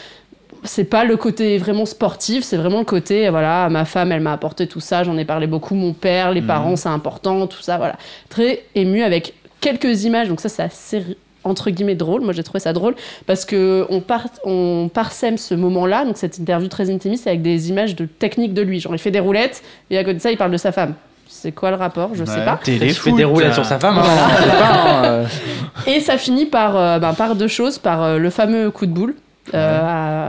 c'est 0.65 0.85
pas 0.85 1.03
le 1.03 1.17
côté 1.17 1.57
vraiment 1.57 1.85
sportif, 1.85 2.43
c'est 2.43 2.55
vraiment 2.57 2.79
le 2.79 2.85
côté, 2.85 3.29
voilà, 3.29 3.67
ma 3.69 3.85
femme, 3.85 4.11
elle 4.11 4.21
m'a 4.21 4.33
apporté 4.33 4.67
tout 4.67 4.79
ça, 4.79 5.03
j'en 5.03 5.17
ai 5.17 5.25
parlé 5.25 5.45
beaucoup, 5.47 5.75
mon 5.75 5.93
père, 5.93 6.31
les 6.31 6.41
parents, 6.41 6.75
c'est 6.77 6.89
important, 6.89 7.47
tout 7.47 7.61
ça, 7.61 7.77
voilà. 7.77 7.97
Très 8.29 8.63
ému 8.75 9.01
avec 9.03 9.33
quelques 9.59 10.03
images, 10.03 10.29
donc 10.29 10.39
ça, 10.39 10.49
c'est 10.49 10.63
assez 10.63 11.03
entre 11.43 11.69
guillemets 11.69 11.95
drôle. 11.95 12.21
Moi, 12.21 12.31
j'ai 12.31 12.43
trouvé 12.43 12.59
ça 12.59 12.71
drôle 12.71 12.95
parce 13.25 13.43
que 13.43 13.85
on 13.89 14.89
parsème 14.89 15.37
ce 15.37 15.53
moment-là, 15.53 16.05
donc 16.05 16.17
cette 16.17 16.37
interview 16.37 16.69
très 16.69 16.89
intimiste, 16.89 17.27
avec 17.27 17.41
des 17.41 17.69
images 17.69 17.95
de 17.95 18.05
technique 18.05 18.53
de 18.53 18.61
lui. 18.61 18.79
Genre, 18.79 18.95
il 18.95 18.99
fait 18.99 19.11
des 19.11 19.19
roulettes 19.19 19.61
et 19.89 19.97
à 19.97 20.03
côté 20.03 20.15
de 20.15 20.21
ça, 20.21 20.31
il 20.31 20.37
parle 20.37 20.51
de 20.51 20.57
sa 20.57 20.71
femme. 20.71 20.95
C'est 21.27 21.51
quoi 21.51 21.71
le 21.71 21.75
rapport? 21.77 22.11
Je 22.13 22.23
sais 22.25 22.45
pas. 22.45 22.59
Il 22.67 22.93
fait 22.93 23.11
des 23.11 23.23
roulettes 23.25 23.53
sur 23.53 23.65
sa 23.65 23.79
femme. 23.79 23.97
hein, 23.97 24.03
on 24.05 24.43
sait 24.43 24.49
pas, 24.57 24.67
hein, 24.67 25.03
euh. 25.05 25.25
Et 25.87 25.99
ça 25.99 26.17
finit 26.17 26.45
par, 26.45 26.77
euh, 26.77 26.99
ben, 26.99 27.13
par 27.13 27.35
deux 27.35 27.47
choses, 27.47 27.77
par 27.79 28.01
euh, 28.03 28.17
le 28.17 28.29
fameux 28.29 28.71
coup 28.71 28.85
de 28.85 28.91
boule. 28.91 29.15
euh, 29.53 29.79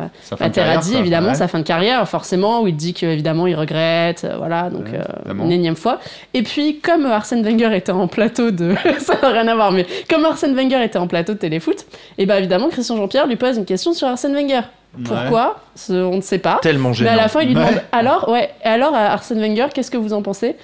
à 0.04 0.08
Sa 0.22 0.36
fin 0.36 0.48
de 0.48 0.98
évidemment, 0.98 1.28
Ouais. 1.28 1.34
sa 1.34 1.46
fin 1.46 1.60
de 1.60 1.64
carrière, 1.64 2.08
forcément, 2.08 2.62
où 2.62 2.66
il 2.66 2.74
dit 2.74 2.94
qu'évidemment 2.94 3.46
il 3.46 3.54
regrette, 3.54 4.24
euh, 4.24 4.34
voilà, 4.38 4.70
donc 4.70 4.86
Ouais, 4.86 4.94
euh, 4.98 5.02
évidemment. 5.20 5.44
une 5.44 5.52
énième 5.52 5.76
fois. 5.76 6.00
Et 6.32 6.42
puis, 6.42 6.80
comme 6.80 7.06
Arsène 7.06 7.44
Wenger 7.44 7.76
était 7.76 7.92
en 7.92 8.08
plateau 8.08 8.50
de. 8.50 8.74
ça 8.98 9.14
n'a 9.22 9.28
rien 9.28 9.46
à 9.46 9.54
voir, 9.54 9.70
mais 9.70 9.86
comme 10.10 10.24
Arsène 10.24 10.56
Wenger 10.56 10.82
était 10.82 10.98
en 10.98 11.06
plateau 11.06 11.34
de 11.34 11.38
téléfoot, 11.38 11.76
et 12.18 12.26
bien 12.26 12.38
évidemment, 12.38 12.68
Christian 12.70 12.96
Jean-Pierre 12.96 13.28
lui 13.28 13.36
pose 13.36 13.56
une 13.56 13.64
question 13.66 13.92
sur 13.92 14.08
Arsène 14.08 14.34
Wenger. 14.34 14.62
Pourquoi? 15.04 15.60
Ce- 15.76 15.92
On 15.92 16.16
ne 16.16 16.20
sait 16.20 16.38
pas. 16.38 16.58
Tellement 16.62 16.88
Mais 16.90 16.94
gênant. 16.96 17.12
à 17.12 17.16
la 17.16 17.28
fin, 17.28 17.40
il 17.42 17.48
lui 17.50 17.56
Ouais. 17.56 17.60
demande 17.62 17.82
alors, 17.92 18.28
ouais, 18.28 18.50
et 18.64 18.68
alors 18.68 18.94
Arsène 18.94 19.38
Wenger, 19.40 19.66
qu'est-ce 19.72 19.90
que 19.92 19.96
vous 19.96 20.12
en 20.12 20.22
pensez? 20.22 20.56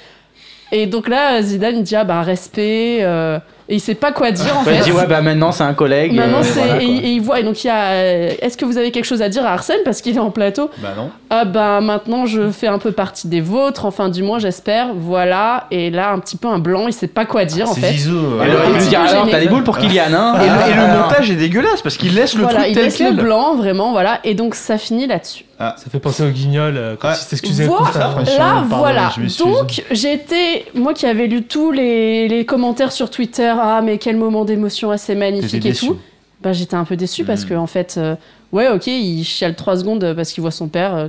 Et 0.72 0.86
donc 0.86 1.08
là, 1.08 1.42
Zidane 1.42 1.82
dit 1.82 1.96
ah 1.96 2.04
bah 2.04 2.22
respect, 2.22 2.98
euh, 3.02 3.38
et 3.70 3.74
il 3.76 3.80
sait 3.80 3.94
pas 3.94 4.10
quoi 4.12 4.32
dire 4.32 4.54
en 4.58 4.64
fait. 4.64 4.76
il 4.78 4.82
dit 4.82 4.92
ouais 4.92 5.06
bah 5.06 5.22
maintenant 5.22 5.52
c'est 5.52 5.62
un 5.62 5.72
collègue. 5.74 6.12
Maintenant, 6.12 6.40
euh, 6.40 6.42
c'est 6.42 6.60
voilà, 6.60 6.82
et, 6.82 6.86
il 6.86 7.20
voit 7.20 7.40
et 7.40 7.44
donc 7.44 7.62
il 7.64 7.68
y 7.68 7.70
a. 7.70 7.90
euh, 7.92 8.32
Est-ce 8.42 8.56
que 8.58 8.64
vous 8.64 8.76
avez 8.76 8.90
quelque 8.90 9.04
chose 9.04 9.22
à 9.22 9.28
dire 9.28 9.46
à 9.46 9.52
Arsène 9.52 9.78
parce 9.84 10.02
qu'il 10.02 10.16
est 10.16 10.20
en 10.20 10.30
plateau? 10.30 10.70
Bah 10.78 10.88
non. 10.96 11.10
Ah 11.30 11.44
bah 11.44 11.80
maintenant 11.80 12.26
je 12.26 12.50
fais 12.50 12.66
un 12.66 12.78
peu 12.78 12.90
partie 12.92 13.28
des 13.28 13.40
vôtres, 13.40 13.86
enfin 13.86 14.08
du 14.08 14.22
moins 14.24 14.38
j'espère. 14.40 14.88
Voilà 14.94 15.66
et 15.70 15.90
là 15.90 16.10
un 16.10 16.18
petit 16.18 16.36
peu 16.36 16.48
un 16.48 16.58
blanc, 16.58 16.88
il 16.88 16.92
sait 16.92 17.06
pas 17.06 17.24
quoi 17.24 17.44
dire 17.44 17.70
en 17.70 17.74
C'est 17.74 17.80
fait. 17.80 17.92
Zizou. 17.92 18.16
Ouais. 18.38 18.46
il 18.72 18.76
petit 18.78 18.88
dit 18.88 18.96
alors 18.96 19.08
gêné. 19.20 19.30
t'as 19.30 19.38
les 19.38 19.48
boules 19.48 19.64
pour 19.64 19.78
Kylian 19.78 20.12
hein 20.12 20.34
Et 20.40 20.48
le, 20.48 20.72
et 20.72 20.74
le 20.76 20.82
Ah. 20.82 21.02
montage 21.02 21.30
est 21.30 21.36
dégueulasse 21.36 21.80
parce 21.82 21.96
qu'il 21.96 22.14
laisse 22.14 22.34
le 22.34 22.42
Voilà, 22.42 22.58
truc 22.60 22.70
il 22.70 22.74
tel 22.74 22.84
laisse 22.84 22.96
quel. 22.98 23.14
le 23.16 23.22
blanc 23.22 23.54
vraiment 23.54 23.92
voilà 23.92 24.18
et 24.24 24.34
donc 24.34 24.56
ça 24.56 24.76
finit 24.78 25.06
là-dessus. 25.06 25.44
Ça 25.60 25.74
fait 25.92 25.98
penser 26.00 26.22
au 26.22 26.30
guignol 26.30 26.74
euh, 26.78 26.96
quand 26.98 27.08
Ouais. 27.08 27.14
il 27.20 27.26
s'excusait 27.26 27.66
Là, 27.66 27.72
pardon, 27.92 28.76
voilà. 28.78 29.10
Donc, 29.38 29.82
été, 29.92 30.64
moi 30.74 30.94
qui 30.94 31.04
avais 31.04 31.26
lu 31.26 31.42
tous 31.42 31.70
les, 31.70 32.28
les 32.28 32.46
commentaires 32.46 32.92
sur 32.92 33.10
Twitter, 33.10 33.52
ah, 33.62 33.80
mais 33.82 33.98
quel 33.98 34.16
moment 34.16 34.44
d'émotion 34.44 34.90
assez 34.90 35.14
magnifique 35.14 35.64
et 35.66 35.70
déçu. 35.70 35.86
tout. 35.86 35.96
Bah, 36.42 36.52
j'étais 36.52 36.74
un 36.76 36.84
peu 36.84 36.96
déçu 36.96 37.24
parce 37.24 37.44
que, 37.44 37.52
en 37.54 37.66
fait, 37.66 37.96
euh, 37.98 38.14
ouais, 38.52 38.68
ok, 38.68 38.86
il 38.86 39.24
chiale 39.24 39.54
3 39.54 39.76
secondes 39.76 40.14
parce 40.14 40.32
qu'il 40.32 40.40
voit 40.40 40.50
son 40.50 40.68
père, 40.68 40.94
euh, 40.94 41.08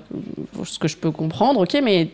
ce 0.65 0.77
que 0.77 0.87
je 0.87 0.97
peux 0.97 1.11
comprendre, 1.11 1.61
ok, 1.61 1.77
mais. 1.83 2.09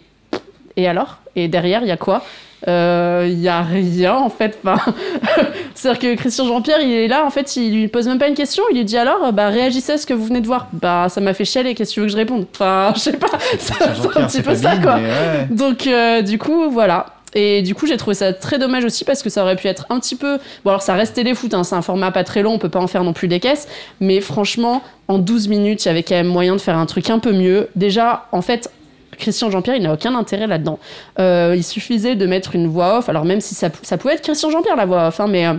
Et 0.76 0.88
alors? 0.88 1.18
Et 1.36 1.48
derrière, 1.48 1.82
il 1.82 1.88
y 1.88 1.92
a 1.92 1.98
quoi? 1.98 2.24
Euh, 2.68 3.28
Il 3.28 3.40
y 3.40 3.48
a 3.48 3.62
rien, 3.64 4.16
en 4.16 4.30
fait. 4.30 4.60
Enfin, 4.64 4.94
C'est-à-dire 5.76 6.00
que 6.00 6.16
Christian 6.16 6.46
Jean-Pierre, 6.46 6.82
il 6.82 6.92
est 6.92 7.08
là, 7.08 7.26
en 7.26 7.30
fait, 7.32 7.56
il 7.56 7.74
lui 7.74 7.88
pose 7.88 8.08
même 8.08 8.18
pas 8.20 8.28
une 8.28 8.36
question, 8.36 8.64
il 8.72 8.78
lui 8.78 8.86
dit 8.86 8.98
alors, 8.98 9.24
euh, 9.26 9.32
bah, 9.32 9.48
réagissez 9.50 9.94
à 9.94 9.98
ce 9.98 10.06
que 10.06 10.14
vous 10.14 10.26
venez 10.26 10.42
de 10.42 10.48
voir. 10.48 10.68
Bah, 10.74 11.08
ça 11.10 11.20
m'a 11.22 11.34
fait 11.34 11.46
chialer, 11.46 11.74
qu'est-ce 11.76 11.92
que 11.92 11.94
tu 11.96 12.00
veux 12.02 12.06
que 12.08 12.12
je 12.12 12.18
réponde? 12.18 12.46
Enfin, 12.54 12.94
je 12.96 13.00
sais 13.00 13.14
pas, 13.14 13.28
c'est 13.60 13.74
un 14.18 14.28
petit 14.28 14.42
peu 14.42 14.56
ça, 14.56 14.78
quoi. 14.78 14.96
ouais. 14.96 15.48
Donc 15.50 15.88
euh, 15.88 16.22
du 16.22 16.38
coup 16.38 16.70
voilà. 16.70 17.08
Et 17.38 17.62
du 17.62 17.76
coup 17.76 17.86
j'ai 17.86 17.98
trouvé 17.98 18.16
ça 18.16 18.34
très 18.34 18.58
dommage 18.58 18.84
aussi 18.84 19.06
parce 19.06 19.22
que 19.22 19.30
ça 19.30 19.44
aurait 19.44 19.56
pu 19.56 19.68
être 19.68 19.86
un 19.92 20.00
petit 20.00 20.16
peu... 20.16 20.40
Bon 20.66 20.72
alors 20.72 20.82
ça 20.82 20.96
reste 20.96 21.14
téléfoot, 21.14 21.54
hein, 21.54 21.64
c'est 21.64 21.76
un 21.76 21.84
format 21.84 22.10
pas 22.10 22.24
très 22.24 22.42
long, 22.42 22.54
on 22.54 22.58
peut 22.58 22.68
pas 22.68 22.80
en 22.80 22.88
faire 22.88 23.04
non 23.04 23.14
plus 23.14 23.28
des 23.28 23.40
caisses. 23.40 23.68
Mais 24.00 24.22
franchement, 24.22 24.82
en 25.08 25.20
12 25.20 25.48
minutes, 25.48 25.86
il 25.86 25.88
y 25.88 25.92
avait 25.92 26.02
quand 26.02 26.16
même 26.16 26.28
moyen 26.28 26.56
de 26.56 26.62
faire 26.62 26.76
un 26.76 26.88
truc 26.88 27.12
un 27.12 27.20
peu 27.20 27.32
mieux. 27.32 27.70
Déjà, 27.76 28.26
en 28.32 28.42
fait... 28.42 28.72
Christian 29.20 29.50
Jean-Pierre, 29.50 29.78
il 29.78 29.82
n'a 29.82 29.94
aucun 29.94 30.14
intérêt 30.14 30.46
là-dedans. 30.46 30.78
Euh, 31.20 31.56
il 31.58 31.64
suffisait 31.64 32.16
de 32.16 32.26
mettre 32.28 32.54
une 32.54 32.68
voix 32.68 33.00
off, 33.00 33.10
alors 33.10 33.26
même 33.26 33.42
si 33.42 33.56
ça, 33.56 33.70
pouvait 33.72 34.14
être 34.14 34.22
Christian 34.22 34.52
Jean-Pierre 34.52 34.76
la 34.76 34.86
voix 34.86 35.08
off, 35.08 35.20
hein, 35.20 35.26
mais 35.28 35.48
euh, 35.48 35.54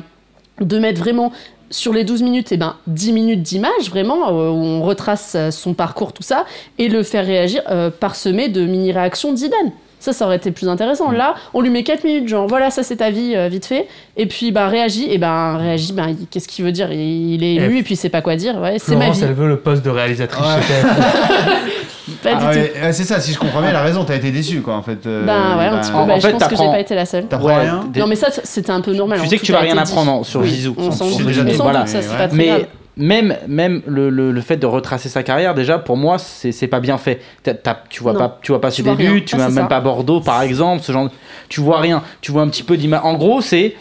de 0.61 0.79
mettre 0.79 1.01
vraiment 1.01 1.33
sur 1.69 1.93
les 1.93 2.05
12 2.05 2.23
minutes, 2.23 2.53
eh 2.53 2.57
ben, 2.57 2.77
10 2.87 3.13
minutes 3.13 3.43
d'image, 3.43 3.91
vraiment, 3.91 4.29
euh, 4.29 4.51
où 4.51 4.63
on 4.63 4.83
retrace 4.83 5.37
son 5.51 5.75
parcours, 5.75 6.13
tout 6.13 6.23
ça, 6.23 6.47
et 6.79 6.89
le 6.89 7.03
faire 7.03 7.27
réagir 7.27 7.63
parsemé 7.99 8.49
de 8.49 8.65
mini-réactions 8.65 9.33
d'Idan. 9.33 9.73
Ça, 10.01 10.13
ça 10.13 10.27
aurait 10.27 10.37
été 10.37 10.51
plus 10.53 10.69
intéressant. 10.69 11.11
Là, 11.11 11.35
on 11.55 11.61
lui 11.61 11.71
met 11.71 11.83
4 11.83 12.05
minutes, 12.05 12.29
genre, 12.29 12.47
voilà, 12.47 12.71
ça 12.71 12.83
c'est 12.85 12.97
ta 12.97 13.11
vie, 13.11 13.35
euh, 13.35 13.49
vite 13.49 13.67
fait. 13.67 13.89
Et 14.17 14.27
puis, 14.27 14.53
bah, 14.53 14.69
réagit, 14.69 15.07
et 15.11 15.19
ben, 15.19 15.57
réagit, 15.57 15.93
ben, 15.93 16.09
il- 16.11 16.27
qu'est-ce 16.31 16.47
qu'il 16.47 16.65
veut 16.65 16.73
dire? 16.73 16.93
Il 16.93 17.35
il 17.35 17.43
est 17.45 17.55
ému, 17.57 17.79
et 17.79 17.83
puis 17.83 17.95
il 17.95 17.97
sait 17.97 18.09
pas 18.09 18.23
quoi 18.23 18.37
dire. 18.37 18.57
Ouais, 18.61 18.77
c'est 18.79 18.93
ma 18.95 19.01
Florence, 19.07 19.19
vie. 19.19 19.25
elle 19.25 19.35
veut 19.35 19.49
le 19.49 19.59
poste 19.59 19.85
de 19.85 19.91
réalisatrice 19.91 20.41
Ouais. 20.47 20.63
chez 20.63 20.73
TF1. 20.75 20.89
Pas 22.23 22.31
du 22.31 22.37
Ah 22.41 22.53
tout. 22.53 22.59
ouais, 22.59 22.73
ouais, 22.83 22.93
c'est 22.93 23.05
ça, 23.05 23.21
si 23.21 23.33
je 23.33 23.39
comprends 23.39 23.61
bien, 23.61 23.71
la 23.73 23.83
raison, 23.83 24.03
t'as 24.05 24.17
été 24.17 24.31
déçu 24.31 24.61
quoi 24.63 24.75
en 24.77 24.83
fait. 24.83 25.05
euh, 25.07 25.27
Ben 25.27 25.59
ouais, 25.59 25.67
un 25.67 25.73
bah, 25.73 25.79
petit 25.81 25.91
peu. 25.91 25.97
en 25.99 26.07
Bah, 26.07 26.15
fait, 26.15 26.21
je 26.21 26.29
pense 26.29 26.43
que 26.45 26.49
j'ai 26.51 26.57
t'apprends- 26.57 26.73
pas 26.73 26.81
été 26.81 26.95
la 26.95 27.05
seule. 27.07 27.27
T'apprends 27.27 27.47
Ouais, 27.49 27.61
rien 27.61 27.85
des- 27.93 28.01
Non, 28.01 28.07
mais 28.07 28.17
ça, 28.17 28.29
c'était 28.45 28.71
un 28.71 28.81
peu 28.81 28.95
normal. 28.95 29.21
Tu 29.21 29.27
sais 29.29 29.35
que 29.37 29.41
tout 29.41 29.47
tu 29.47 29.53
a 29.55 29.57
vas 29.57 29.63
rien 29.63 29.75
dit. 29.75 29.81
apprendre 29.81 30.25
sur 30.25 30.41
Oui, 30.41 30.49
Zizou. 30.49 30.75
On 30.79 30.91
s'en 30.91 31.07
déjà 31.21 31.43
voilà. 31.57 31.81
doute, 31.81 31.89
ça, 31.89 32.01
c'est 32.03 32.17
pas 32.17 32.29
très 32.29 32.37
Mais. 32.37 32.67
Même, 32.99 33.37
même 33.49 33.81
le, 33.87 34.11
le, 34.11 34.33
le 34.33 34.41
fait 34.41 34.57
de 34.57 34.67
retracer 34.67 35.09
sa 35.09 35.23
carrière, 35.23 35.55
déjà, 35.55 35.79
pour 35.79 35.97
moi, 35.97 36.19
c'est 36.19 36.67
pas 36.67 36.81
bien 36.81 36.99
fait. 36.99 37.21
T'as- 37.43 37.55
tu, 37.89 38.03
vois 38.03 38.13
Non. 38.13 38.19
pas, 38.19 38.39
tu 38.43 38.53
vois 38.53 38.61
pas 38.61 38.71
ses 38.71 38.83
débuts, 38.83 39.25
tu 39.25 39.35
Ah, 39.37 39.39
vois 39.39 39.47
même 39.47 39.55
ça. 39.65 39.69
pas 39.69 39.81
Bordeaux, 39.81 40.21
par 40.21 40.43
exemple, 40.43 40.83
ce 40.83 40.93
genre 40.93 41.05
de- 41.07 41.11
Tu 41.49 41.61
vois 41.61 41.81
rien. 41.81 42.03
Tu 42.21 42.33
vois 42.33 42.43
un 42.43 42.49
petit 42.49 42.63
peu 42.63 42.77
d'image. 42.77 43.01
En 43.05 43.15
gros, 43.15 43.41
c'est. 43.41 43.75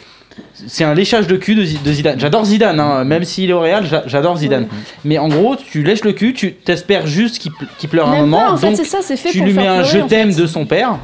C'est 0.67 0.83
un 0.83 0.93
léchage 0.93 1.25
de 1.25 1.35
cul 1.35 1.55
de, 1.55 1.63
Zi- 1.63 1.79
de 1.83 1.91
Zidane. 1.91 2.19
J'adore 2.19 2.45
Zidane, 2.45 2.79
hein, 2.79 3.03
même 3.03 3.23
s'il 3.23 3.49
est 3.49 3.53
au 3.53 3.59
Real, 3.59 3.83
j'a- 3.87 4.03
j'adore 4.05 4.37
Zidane. 4.37 4.67
Mais 5.03 5.17
en 5.17 5.29
gros, 5.29 5.55
tu 5.55 5.81
lèches 5.81 6.03
le 6.03 6.11
cul, 6.13 6.33
tu 6.35 6.53
t'espères 6.53 7.07
juste 7.07 7.39
qu'il 7.39 7.51
ple- 7.51 7.65
qu'il 7.79 7.89
pleure 7.89 8.07
un 8.07 8.17
moment. 8.21 8.37
pas, 8.37 8.51
en 8.51 8.55
donc 8.59 8.75
c'est 8.75 8.83
ça, 8.83 8.99
c'est 9.01 9.17
fait 9.17 9.29
tu 9.31 9.41
lui 9.41 9.53
mets 9.53 9.65
un 9.65 9.81
je 9.81 9.97
en 9.97 10.05
t'aime 10.07 10.31
fait. 10.31 10.41
de 10.41 10.45
son 10.45 10.67
père. 10.67 10.99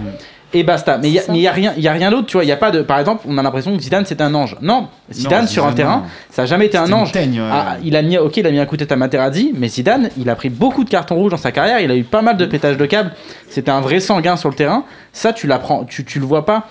Et 0.55 0.63
basta. 0.63 0.99
Mais 0.99 1.09
il 1.09 1.37
y 1.37 1.47
a, 1.47 1.51
rien, 1.51 1.73
y 1.77 1.87
a 1.87 1.93
rien 1.93 2.11
d'autre, 2.11 2.27
tu 2.27 2.33
vois. 2.37 2.43
Il 2.43 2.47
y 2.47 2.51
a 2.51 2.57
pas 2.57 2.69
de. 2.69 2.81
Par 2.83 2.99
exemple, 2.99 3.25
on 3.27 3.37
a 3.37 3.41
l'impression 3.43 3.75
que 3.75 3.81
Zidane 3.81 4.05
c'est 4.05 4.21
un 4.21 4.33
ange. 4.35 4.55
Non, 4.61 4.87
Zidane 5.11 5.47
sur 5.47 5.65
un 5.65 5.73
terrain, 5.73 6.03
ça 6.29 6.43
a 6.43 6.45
jamais 6.45 6.67
été 6.67 6.77
un 6.77 6.91
ange. 6.91 7.11
teigne, 7.11 7.39
ouais. 7.41 7.49
Ah, 7.51 7.77
il 7.83 7.95
a 7.95 8.01
mis, 8.03 8.17
ok, 8.17 8.37
il 8.37 8.45
a 8.45 8.51
mis 8.51 8.59
un 8.59 8.65
coup 8.65 8.75
de 8.77 8.83
tête 8.83 8.91
à 8.91 8.95
Materazzi, 8.95 9.51
mais 9.57 9.67
Zidane, 9.67 10.09
il 10.17 10.29
a 10.29 10.35
pris 10.35 10.49
beaucoup 10.49 10.83
de 10.83 10.89
cartons 10.89 11.15
rouges 11.15 11.31
dans 11.31 11.37
sa 11.37 11.51
carrière. 11.51 11.79
Il 11.79 11.89
a 11.89 11.95
eu 11.95 12.03
pas 12.03 12.21
mal 12.21 12.37
de 12.37 12.45
pétages 12.45 12.77
de 12.77 12.85
câbles. 12.85 13.11
C'était 13.49 13.71
un 13.71 13.81
vrai 13.81 13.99
sanguin 13.99 14.37
sur 14.37 14.49
le 14.49 14.55
terrain. 14.55 14.85
Ça, 15.11 15.33
tu 15.33 15.47
l'apprends, 15.47 15.85
tu, 15.85 16.05
tu 16.05 16.19
le 16.19 16.25
vois 16.25 16.45
pas. 16.45 16.67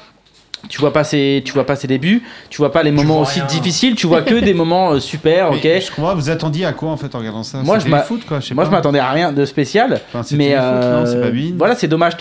Tu 0.68 0.78
vois 0.78 0.92
pas 0.92 1.02
ses, 1.02 1.42
tu 1.44 1.52
vois 1.52 1.66
pas 1.66 1.74
ses 1.74 1.88
débuts. 1.88 2.22
Tu 2.48 2.58
vois 2.58 2.70
pas 2.70 2.84
les 2.84 2.92
moments 2.92 3.18
aussi 3.18 3.40
rien. 3.40 3.48
difficiles. 3.48 3.96
Tu 3.96 4.06
vois 4.06 4.22
que 4.22 4.36
des 4.36 4.54
moments 4.54 4.92
euh, 4.92 5.00
super, 5.00 5.50
Mais 5.50 5.56
ok. 5.56 5.82
Je 5.96 6.14
vous 6.20 6.30
attendiez 6.30 6.64
à 6.64 6.72
quoi 6.72 6.90
en 6.90 6.96
fait 6.96 7.12
en 7.16 7.18
regardant 7.18 7.42
ça? 7.42 7.58
Moi, 7.64 7.80
je 7.80 7.88
m'a- 7.88 7.96
le 7.98 8.02
foot 8.04 8.24
quoi, 8.28 8.38
je 8.38 8.46
sais 8.46 8.54
Moi, 8.54 8.62
pas. 8.62 8.70
je 8.70 8.76
m'attendais 8.76 9.00
à 9.00 9.10
rien 9.10 9.32
de 9.32 9.44
spécial. 9.44 10.00
Enfin, 10.14 10.24
Mais 10.36 10.50
foot, 10.50 10.60
non, 10.60 10.62
euh, 10.62 11.30
pas 11.32 11.54
voilà, 11.58 11.74
c'est 11.74 11.88
dommage. 11.88 12.12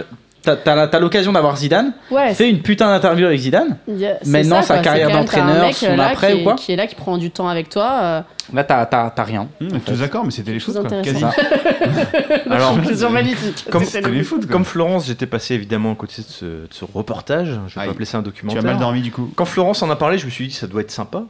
T'as 0.43 0.99
l'occasion 0.99 1.31
d'avoir 1.31 1.55
Zidane. 1.55 1.93
Ouais, 2.09 2.33
Fais 2.33 2.49
une 2.49 2.61
putain 2.61 2.87
d'interview 2.87 3.27
avec 3.27 3.39
Zidane. 3.39 3.77
Yeah, 3.87 4.17
Maintenant, 4.25 4.61
ça, 4.63 4.75
sa 4.77 4.79
carrière 4.79 5.11
d'entraîneur, 5.11 5.71
son 5.73 5.85
euh, 5.85 5.95
là, 5.95 6.07
après 6.07 6.29
qui 6.29 6.33
ou 6.33 6.39
est- 6.39 6.43
quoi 6.43 6.55
Qui 6.55 6.71
est 6.71 6.75
là, 6.75 6.87
qui 6.87 6.95
prend 6.95 7.17
du 7.19 7.30
temps 7.30 7.47
avec 7.47 7.69
toi. 7.69 7.99
euh, 8.01 8.22
Là, 8.53 8.63
t'as 8.63 8.85
t'as- 8.88 9.11
t'as 9.15 9.23
rien. 9.23 9.47
Hum, 9.61 9.80
tous 9.85 9.99
d'accord, 9.99 10.26
mais 10.26 10.31
c'était 10.31 10.51
les 10.51 10.57
Plus 10.59 10.73
quoi. 10.73 10.84
Quasi. 11.03 11.23
Alors, 12.49 12.76
magnifique. 13.11 13.65
Comme- 13.69 13.84
les 14.11 14.23
foot 14.23 14.47
comme 14.47 14.65
Florence, 14.65 15.05
j'étais 15.07 15.26
passé 15.27 15.53
évidemment 15.55 15.91
à 15.91 15.95
côté 15.95 16.22
de 16.22 16.27
ce, 16.27 16.45
de 16.45 16.68
ce 16.72 16.85
reportage. 16.91 17.59
Je 17.68 17.76
vais 17.76 17.81
Aïe. 17.81 17.88
pas 17.88 17.91
appeler 17.91 18.05
ça 18.05 18.18
un 18.18 18.22
Tu 18.22 18.26
documentaire. 18.30 18.61
as 18.61 18.65
mal 18.65 18.77
dormi 18.77 19.01
du 19.01 19.11
coup. 19.11 19.30
Quand 19.35 19.45
Florence 19.45 19.81
en 19.84 19.89
a 19.89 19.95
parlé, 19.95 20.18
je 20.18 20.26
me 20.26 20.31
suis 20.31 20.47
dit 20.47 20.53
ça 20.53 20.68
doit 20.68 20.81
être 20.81 20.91
sympa. 20.91 21.23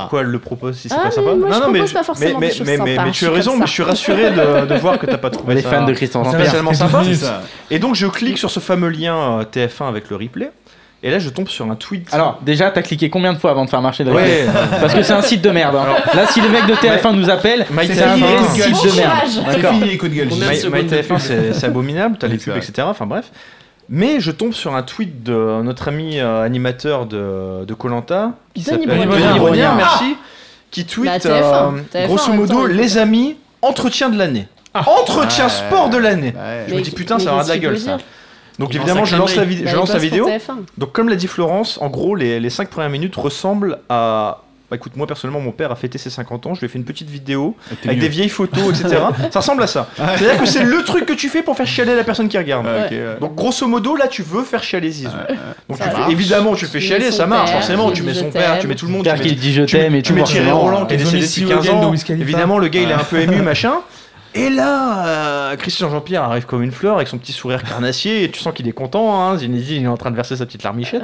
Pourquoi 0.00 0.20
elle 0.20 0.26
le 0.28 0.38
propose 0.38 0.76
si 0.76 0.88
c'est 0.88 0.94
Ah, 0.98 1.04
pas 1.04 1.10
sympa. 1.10 1.34
moi, 1.34 1.48
je 1.50 1.54
non, 1.54 1.60
non, 1.66 1.72
mais, 1.72 1.78
propose 1.80 1.92
pas 1.92 2.02
forcément 2.04 2.38
mais, 2.40 2.48
des 2.50 2.64
mais, 2.64 2.78
mais, 2.96 3.10
tu 3.10 3.26
as 3.26 3.30
raison, 3.30 3.56
mais 3.56 3.66
je 3.66 3.72
suis 3.72 3.82
rassuré 3.82 4.30
de, 4.30 4.66
de 4.66 4.74
voir 4.76 4.98
que 4.98 5.06
t'as 5.06 5.18
pas 5.18 5.30
trouvé 5.30 5.54
Les 5.54 5.62
ça 5.62 5.70
fans 5.70 5.84
de 5.84 5.92
Christian 5.92 6.24
spécialement 6.30 6.72
sympa. 6.74 7.02
Et 7.70 7.78
donc 7.78 7.94
je 7.94 8.06
clique 8.06 8.38
sur 8.38 8.50
ce 8.50 8.60
fameux 8.60 8.88
lien 8.88 9.16
euh, 9.40 9.44
TF1 9.44 9.88
avec 9.88 10.08
le 10.10 10.16
replay, 10.16 10.50
et 11.02 11.10
là 11.10 11.18
je 11.18 11.28
tombe 11.28 11.48
sur 11.48 11.70
un 11.70 11.74
tweet. 11.76 12.08
Alors, 12.12 12.38
déjà, 12.42 12.70
t'as 12.70 12.82
cliqué 12.82 13.10
combien 13.10 13.32
de 13.32 13.38
fois 13.38 13.50
avant 13.50 13.64
de 13.64 13.70
faire 13.70 13.82
marcher 13.82 14.04
le 14.04 14.12
Ouais. 14.12 14.42
replay 14.46 14.78
Parce 14.80 14.94
que 14.94 15.02
c'est 15.02 15.12
un 15.12 15.22
site 15.22 15.42
de 15.42 15.50
merde. 15.50 15.76
hein. 15.76 15.86
Là, 16.14 16.26
si 16.26 16.40
les 16.40 16.48
mecs 16.48 16.66
de 16.66 16.74
TF1 16.74 17.12
nous 17.14 17.28
appellent, 17.30 17.66
My 17.70 17.86
c'est 17.86 18.02
un 18.02 18.16
TF1. 18.16 18.18
vrai 18.20 18.36
Bon 18.38 18.48
site 18.54 18.84
de 18.92 18.96
merde. 18.96 19.12
C'est 19.52 19.66
fini 19.68 19.84
les 19.90 19.96
coups 19.98 20.12
de 20.12 20.16
gueule. 20.16 20.28
Combien 20.28 20.46
de 20.46 20.52
My, 20.52 20.56
secondes 20.58 20.74
My 20.78 20.84
de 20.84 20.96
TF1 20.96 21.06
pub 21.08 21.18
c'est 21.18 21.52
c'est 21.52 21.66
abominable, 21.66 22.16
t'as 22.18 22.26
les 22.28 22.38
C'est 22.38 22.50
pubs, 22.50 22.56
etc. 22.62 22.86
Enfin 22.90 23.06
bref. 23.06 23.26
Mais 23.88 24.18
je 24.20 24.30
tombe 24.32 24.52
sur 24.52 24.74
un 24.74 24.82
tweet 24.82 25.22
de 25.22 25.62
notre 25.62 25.88
ami 25.88 26.18
euh, 26.18 26.42
animateur 26.42 27.06
de 27.06 27.64
de 27.64 27.74
Colanta 27.74 28.32
qui 28.54 28.62
Denis 28.64 28.84
s'appelle. 28.84 29.08
Denis 29.08 29.62
Ah 29.62 29.74
merci, 29.76 30.16
qui 30.70 30.84
tweet 30.84 31.06
Bah, 31.06 31.18
TF1, 31.18 31.28
euh, 31.28 31.70
TF1 31.92 32.06
grosso 32.06 32.24
en 32.26 32.30
même 32.30 32.40
modo 32.40 32.68
il- 32.68 32.76
les 32.76 32.98
amis 32.98 33.36
entretien 33.62 34.08
de 34.08 34.18
l'année. 34.18 34.48
Entretien 34.74 35.44
Ouais. 35.44 35.50
sport 35.50 35.88
de 35.88 35.96
l'année. 35.98 36.34
Ouais. 36.36 36.64
Je 36.66 36.72
me 36.72 36.76
Mais- 36.78 36.82
dis 36.82 36.90
putain 36.90 37.16
mais 37.18 37.24
ça 37.24 37.32
aura 37.32 37.44
de 37.44 37.48
la 37.48 37.54
qu'est-ce 37.54 37.60
qu'il 37.60 37.68
gueule 37.68 37.78
veut 37.78 37.84
ça. 37.84 37.96
dire 37.96 38.06
Donc 38.58 38.70
Il 38.72 38.76
évidemment 38.76 39.00
lance 39.00 39.08
je 39.08 39.12
la 39.14 39.18
lance 39.18 39.36
la, 39.36 39.42
connerie. 39.42 39.54
vid- 39.56 39.64
Bah, 39.64 39.70
je 39.70 39.74
il 39.74 39.76
lance 39.78 39.88
la 39.88 39.94
bosse 39.94 40.02
vidéo. 40.02 40.24
pour 40.24 40.32
TF1. 40.34 40.56
Donc 40.78 40.92
comme 40.92 41.08
l'a 41.08 41.16
dit 41.16 41.26
Florence, 41.28 41.78
en 41.80 41.88
gros 41.88 42.14
les, 42.16 42.40
les 42.40 42.50
5 42.50 42.68
premières 42.68 42.90
minutes 42.90 43.14
ressemblent 43.16 43.78
à... 43.88 44.42
Bah 44.68 44.74
écoute, 44.74 44.96
moi 44.96 45.06
personnellement 45.06 45.40
mon 45.40 45.52
père 45.52 45.70
a 45.70 45.76
fêté 45.76 45.96
ses 45.96 46.10
50 46.10 46.46
ans, 46.46 46.54
je 46.54 46.60
lui 46.60 46.66
ai 46.66 46.68
fait 46.68 46.78
une 46.78 46.84
petite 46.84 47.08
vidéo 47.08 47.56
T'es 47.82 47.88
avec 47.88 47.98
mieux. 47.98 48.02
des 48.02 48.08
vieilles 48.08 48.28
photos, 48.28 48.70
etc. 48.80 49.00
ça 49.30 49.38
ressemble 49.38 49.62
à 49.62 49.68
ça. 49.68 49.88
C'est-à-dire 49.96 50.38
que 50.40 50.46
c'est 50.46 50.64
le 50.64 50.82
truc 50.82 51.06
que 51.06 51.12
tu 51.12 51.28
fais 51.28 51.42
pour 51.42 51.56
faire 51.56 51.68
chialer 51.68 51.94
la 51.94 52.02
personne 52.02 52.28
qui 52.28 52.36
regarde. 52.36 52.66
Ouais, 52.66 52.88
ouais. 52.90 53.16
Donc 53.20 53.36
grosso 53.36 53.66
modo 53.68 53.94
là 53.94 54.08
tu 54.08 54.22
veux 54.22 54.42
faire 54.42 54.64
chialer 54.64 54.90
Zizou. 54.90 55.10
Donc 55.68 55.78
tu 55.78 55.84
fais- 55.88 56.10
évidemment 56.10 56.54
tu 56.56 56.66
fais 56.66 56.80
chialer, 56.80 57.12
ça 57.12 57.26
marche 57.26 57.50
père, 57.50 57.60
forcément, 57.60 57.92
tu 57.92 58.02
mets 58.02 58.14
son 58.14 58.30
père, 58.30 58.58
tu 58.58 58.66
mets 58.66 58.74
tout 58.74 58.86
le 58.86 58.92
monde, 58.92 59.02
tu 59.04 59.10
Père 59.10 59.18
mets, 59.18 59.26
qui 59.28 59.36
dit 59.36 59.52
je 59.52 59.62
tu 59.62 59.76
mets- 59.76 59.82
t'aime 59.84 59.94
et 59.94 60.02
tu 60.02 60.12
mets 60.12 60.24
Thierry. 60.24 60.50
Roland 60.50 60.84
qui 60.86 60.94
est 60.94 60.96
décédé 60.96 61.18
depuis 61.22 61.42
Slow 61.42 61.48
15 61.48 61.68
Again 61.68 61.80
de 61.80 61.84
ans. 61.86 61.90
Wiz 61.90 62.02
Khalifa. 62.04 62.22
Évidemment 62.24 62.58
le 62.58 62.66
gars 62.68 62.80
il 62.80 62.90
est 62.90 62.94
un 62.94 62.98
peu 63.04 63.20
ému 63.20 63.42
machin. 63.42 63.74
Et 64.34 64.50
là, 64.50 65.06
euh, 65.06 65.56
Christian 65.56 65.88
Jean-Pierre 65.88 66.22
arrive 66.24 66.44
comme 66.44 66.62
une 66.62 66.72
fleur 66.72 66.96
avec 66.96 67.08
son 67.08 67.16
petit 67.16 67.32
sourire 67.32 67.62
carnassier 67.62 68.22
et 68.24 68.30
tu 68.30 68.38
sens 68.40 68.52
qu'il 68.52 68.68
est 68.68 68.72
content. 68.72 69.18
Hein. 69.22 69.38
Zinedine 69.38 69.82
il 69.82 69.84
est 69.84 69.88
en 69.88 69.96
train 69.96 70.10
de 70.10 70.16
verser 70.16 70.36
sa 70.36 70.44
petite 70.44 70.62
larmichette. 70.64 71.02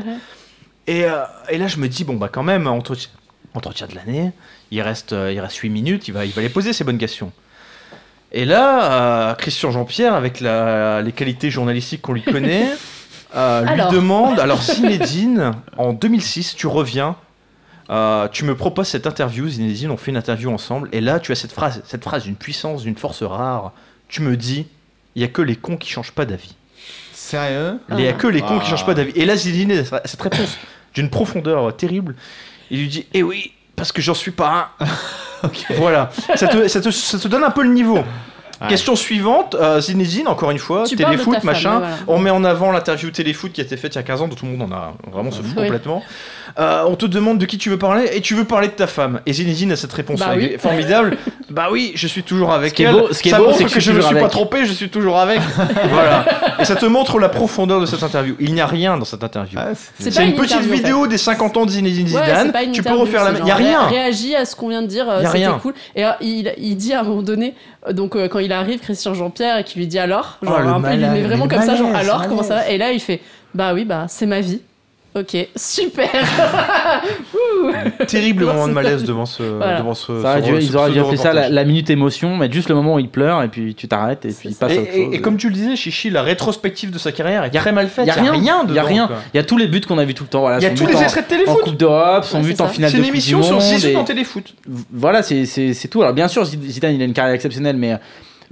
Et, 0.86 1.04
euh, 1.04 1.22
et 1.48 1.58
là 1.58 1.68
je 1.68 1.76
me 1.78 1.88
dis 1.88 2.02
bon 2.04 2.14
bah 2.14 2.28
quand 2.30 2.42
même 2.42 2.66
entretien, 2.66 3.08
entretien 3.54 3.86
de 3.86 3.94
l'année. 3.94 4.32
Il 4.70 4.80
reste 4.82 5.12
il 5.12 5.40
reste 5.40 5.56
8 5.56 5.68
minutes. 5.70 6.08
Il 6.08 6.14
va 6.14 6.24
il 6.24 6.32
va 6.32 6.42
les 6.42 6.48
poser 6.48 6.72
ces 6.72 6.84
bonnes 6.84 6.98
questions. 6.98 7.32
Et 8.34 8.44
là, 8.46 8.92
euh, 9.30 9.34
Christian 9.34 9.70
Jean-Pierre, 9.70 10.14
avec 10.14 10.40
la- 10.40 11.02
les 11.02 11.12
qualités 11.12 11.50
journalistiques 11.50 12.00
qu'on 12.00 12.14
lui 12.14 12.22
connaît, 12.22 12.66
euh, 13.36 13.60
lui 13.62 13.68
Alors. 13.70 13.92
demande 13.92 14.40
Alors, 14.40 14.62
Zinedine, 14.62 15.52
en 15.76 15.92
2006, 15.92 16.54
tu 16.56 16.66
reviens, 16.66 17.16
euh, 17.90 18.28
tu 18.28 18.46
me 18.46 18.56
proposes 18.56 18.88
cette 18.88 19.06
interview, 19.06 19.46
Zinedine, 19.48 19.90
on 19.90 19.98
fait 19.98 20.12
une 20.12 20.16
interview 20.16 20.50
ensemble, 20.50 20.88
et 20.92 21.02
là, 21.02 21.20
tu 21.20 21.30
as 21.30 21.34
cette 21.34 21.52
phrase, 21.52 21.82
cette 21.86 22.02
phrase 22.04 22.22
d'une 22.24 22.36
puissance, 22.36 22.84
d'une 22.84 22.96
force 22.96 23.22
rare. 23.22 23.72
Tu 24.08 24.22
me 24.22 24.34
dis 24.38 24.66
Il 25.14 25.18
n'y 25.18 25.24
a 25.26 25.28
que 25.28 25.42
les 25.42 25.56
cons 25.56 25.76
qui 25.76 25.90
changent 25.90 26.12
pas 26.12 26.24
d'avis. 26.24 26.54
Sérieux? 27.12 27.78
Il 27.90 27.96
n'y 27.96 28.08
a 28.08 28.14
que 28.14 28.26
les 28.26 28.40
cons 28.40 28.58
qui 28.60 28.64
Ah. 28.66 28.70
changent 28.70 28.86
pas 28.86 28.94
d'avis. 28.94 29.12
Et 29.14 29.26
là, 29.26 29.36
Zinedine, 29.36 29.84
cette 30.06 30.22
réponse 30.22 30.56
d'une 30.94 31.10
profondeur 31.10 31.68
euh, 31.68 31.72
terrible, 31.72 32.14
il 32.72 32.80
lui 32.80 32.88
dit 32.88 33.06
Eh 33.14 33.22
oui, 33.22 33.52
parce 33.76 33.92
que 33.92 34.02
j'en 34.02 34.14
suis 34.14 34.32
pas 34.32 34.72
un. 34.80 34.86
Voilà, 35.76 36.10
ça 36.36 36.46
te, 36.46 36.68
ça, 36.68 36.80
te, 36.80 36.90
ça 36.90 37.18
te 37.18 37.26
donne 37.26 37.42
un 37.42 37.50
peu 37.50 37.64
le 37.64 37.70
niveau. 37.70 37.98
Question 38.68 38.94
suivante, 38.94 39.56
euh, 39.60 39.80
Zinedine, 39.80 40.28
encore 40.28 40.50
une 40.52 40.58
fois, 40.58 40.84
Tu 40.86 40.94
téléfoot, 40.96 41.34
femme, 41.34 41.44
machin. 41.44 41.78
voilà. 41.80 41.94
On 42.06 42.18
met 42.18 42.30
en 42.30 42.44
avant 42.44 42.70
l'interview 42.70 43.10
téléfoot 43.10 43.50
qui 43.52 43.60
a 43.60 43.64
été 43.64 43.76
faite 43.76 43.94
il 43.94 43.98
y 43.98 43.98
a 43.98 44.04
15 44.04 44.22
ans, 44.22 44.28
dont 44.28 44.36
tout 44.36 44.46
le 44.46 44.52
monde 44.52 44.70
en 44.70 44.74
a 44.74 44.94
vraiment 45.12 45.30
se 45.32 45.42
fout 45.42 45.52
Oui. 45.56 45.64
complètement. 45.64 46.02
Euh, 46.60 46.84
on 46.86 46.94
te 46.96 47.06
demande 47.06 47.38
de 47.38 47.46
qui 47.46 47.58
tu 47.58 47.70
veux 47.70 47.78
parler 47.78 48.10
et 48.12 48.20
tu 48.20 48.34
veux 48.34 48.44
parler 48.44 48.68
de 48.68 48.72
ta 48.74 48.86
femme. 48.86 49.20
Et 49.26 49.32
Zinedine 49.32 49.72
a 49.72 49.76
cette 49.76 49.92
réponse 49.92 50.20
Bah 50.20 50.32
oui. 50.36 50.54
formidable. 50.58 51.16
bah 51.50 51.68
oui, 51.72 51.92
je 51.96 52.06
suis 52.06 52.22
toujours 52.22 52.52
avec 52.52 52.70
Ce 52.70 52.74
qui 52.74 52.82
est 52.82 52.86
elle. 52.86 52.92
beau- 52.94 53.12
ce 53.12 53.20
qui 53.22 53.30
est 53.30 53.32
ça 53.32 53.38
beau, 53.38 53.52
c'est 53.52 53.64
que 53.64 53.68
que, 53.70 53.74
je 53.80 53.80
suis 53.80 53.92
me 53.92 54.00
suis 54.00 54.14
pas 54.14 54.28
trompé, 54.28 54.64
je 54.64 54.72
suis 54.72 54.90
toujours 54.90 55.18
avec. 55.18 55.40
voilà. 55.90 56.24
Et 56.60 56.64
ça 56.64 56.76
te 56.76 56.86
montre 56.86 57.18
la 57.18 57.28
profondeur 57.30 57.80
de 57.80 57.86
cette 57.86 58.02
interview. 58.02 58.36
Il 58.38 58.54
n'y 58.54 58.60
a 58.60 58.66
rien 58.66 58.96
dans 58.96 59.04
cette 59.04 59.24
interview. 59.24 59.58
Ah, 59.60 59.68
C'est 59.98 60.14
une 60.16 60.30
une 60.30 60.34
petite 60.36 60.52
interview, 60.52 60.70
en 60.72 60.76
fait. 60.76 60.82
vidéo 60.82 61.06
des 61.06 61.18
50 61.18 61.56
ans 61.56 61.64
de 61.66 61.70
Zinedine 61.70 62.04
Ouais, 62.06 62.10
Zidane. 62.24 62.46
c'est 62.46 62.52
pas 62.52 62.62
une 62.62 62.72
tu 62.72 62.82
peux 62.82 62.94
refaire 62.94 63.24
la 63.24 63.32
même. 63.32 63.42
Il 63.44 63.48
y 63.48 63.50
a 63.50 63.56
rien. 63.56 63.86
ré- 63.86 63.96
Réagis 63.96 64.36
à 64.36 64.44
ce 64.44 64.54
qu'on 64.54 64.68
vient 64.68 64.82
de 64.82 64.86
dire, 64.86 65.08
euh, 65.08 65.18
c'était 65.24 65.30
rien. 65.38 65.58
cool. 65.60 65.74
Et 65.96 66.04
euh, 66.04 66.10
il, 66.20 66.76
dit 66.76 66.92
à 66.92 67.00
un 67.00 67.04
moment 67.04 67.22
donné, 67.22 67.54
donc 67.90 68.16
quand 68.28 68.38
il 68.38 68.51
arrive, 68.52 68.80
Christian 68.80 69.14
Jean-Pierre, 69.14 69.58
et 69.58 69.64
qui 69.64 69.78
lui 69.78 69.86
dit 69.86 69.98
alors, 69.98 70.38
genre 70.42 70.60
Oh, 70.64 70.68
un 70.68 70.80
peu, 70.80 70.92
il 70.92 71.00
lui 71.00 71.08
met 71.08 71.22
vraiment 71.22 71.48
comme 71.48 71.62
ça, 71.62 71.74
genre 71.76 71.90
malaise, 71.90 72.08
alors, 72.08 72.28
comment 72.28 72.42
ça 72.42 72.56
va 72.56 72.68
Et 72.68 72.78
là, 72.78 72.92
il 72.92 73.00
fait, 73.00 73.20
bah 73.54 73.74
oui, 73.74 73.84
bah 73.84 74.06
c'est 74.08 74.26
ma 74.26 74.40
vie. 74.40 74.60
Ok, 75.14 75.36
super. 75.56 76.08
Terrible 78.08 78.44
moment 78.46 78.66
de 78.68 78.72
malaise 78.72 79.04
devant 79.04 79.26
ce. 79.26 79.42
Voilà. 79.42 79.78
Devant 79.80 79.94
ce, 79.94 80.22
Ça 80.22 80.30
aurait 80.30 80.40
ce- 80.42 80.46
dû- 80.46 80.62
ce 80.62 80.66
ils 80.66 80.76
auraient 80.76 80.90
dû 80.90 81.00
appeler 81.00 81.16
ça 81.18 81.32
la, 81.50 81.64
minute 81.64 81.90
émotion, 81.90 82.36
mettre 82.36 82.54
juste 82.54 82.68
le 82.70 82.74
moment 82.74 82.94
où 82.94 82.98
il 82.98 83.08
pleure 83.10 83.42
et 83.42 83.48
puis 83.48 83.74
tu 83.74 83.88
t'arrêtes 83.88 84.24
et 84.24 84.28
puis 84.32 84.48
il 84.48 84.52
C'est 84.54 84.58
passe 84.58 84.72
Et, 84.72 84.78
à 84.78 84.80
autre 84.80 84.90
et- 84.94 85.04
chose. 85.04 85.14
et 85.14 85.20
comme 85.20 85.36
tu 85.36 85.48
le 85.48 85.54
disais, 85.54 85.76
Chichi, 85.76 86.08
la 86.08 86.22
rétrospective 86.22 86.90
de 86.90 86.98
sa 86.98 87.12
carrière 87.12 87.44
est 87.44 87.50
très 87.50 87.72
mal 87.72 87.88
faite. 87.88 88.04
Il 88.06 88.08
y 88.08 88.10
a 88.10 88.14
rien, 88.14 88.32
Il 88.68 88.74
y 88.74 88.78
a 88.78 88.82
rien 88.84 89.08
il 89.10 89.36
y 89.36 89.38
a 89.38 89.38
y 89.38 89.38
a 89.38 89.44
tous 89.44 89.58
les 89.58 89.66
buts 89.66 89.80
qu'on 89.86 89.98
a 89.98 90.04
vu 90.06 90.14
tout 90.14 90.24
le 90.24 90.28
temps. 90.30 90.40
Voilà, 90.40 90.58
Il 90.58 90.62
y 90.62 90.66
a 90.66 90.70
tous 90.70 90.86
les 90.86 90.96
en- 90.96 91.02
extraits 91.02 91.28
de 91.28 91.34
en 91.34 91.38
téléfoot. 91.38 91.60
Coupe 91.62 91.76
d'Europe, 91.76 92.24
son 92.24 92.38
Ouais, 92.38 92.44
but 92.44 92.56
c'est 92.56 92.62
en 92.62 92.68
finale 92.68 92.90
C'est 92.90 92.96
de 92.96 93.02
une 93.02 93.06
Coupe 93.08 93.14
émission 93.14 93.38
du 93.40 93.44
sur 93.44 93.52
Monde 93.56 93.62
6 93.62 93.84
et- 93.84 93.96
en 93.96 94.04
téléfoot. 94.04 94.54
Voilà, 94.92 95.22
c'est 95.22 95.44
c'est- 95.44 95.74
c'est 95.74 95.88
tout. 95.88 96.00
Alors 96.02 96.14
bien 96.14 96.28
sûr, 96.28 96.44
Zidane, 96.46 96.94
il 96.94 97.02
a 97.02 97.04
une 97.04 97.12
carrière 97.12 97.34
exceptionnelle, 97.34 97.76
mais 97.76 97.98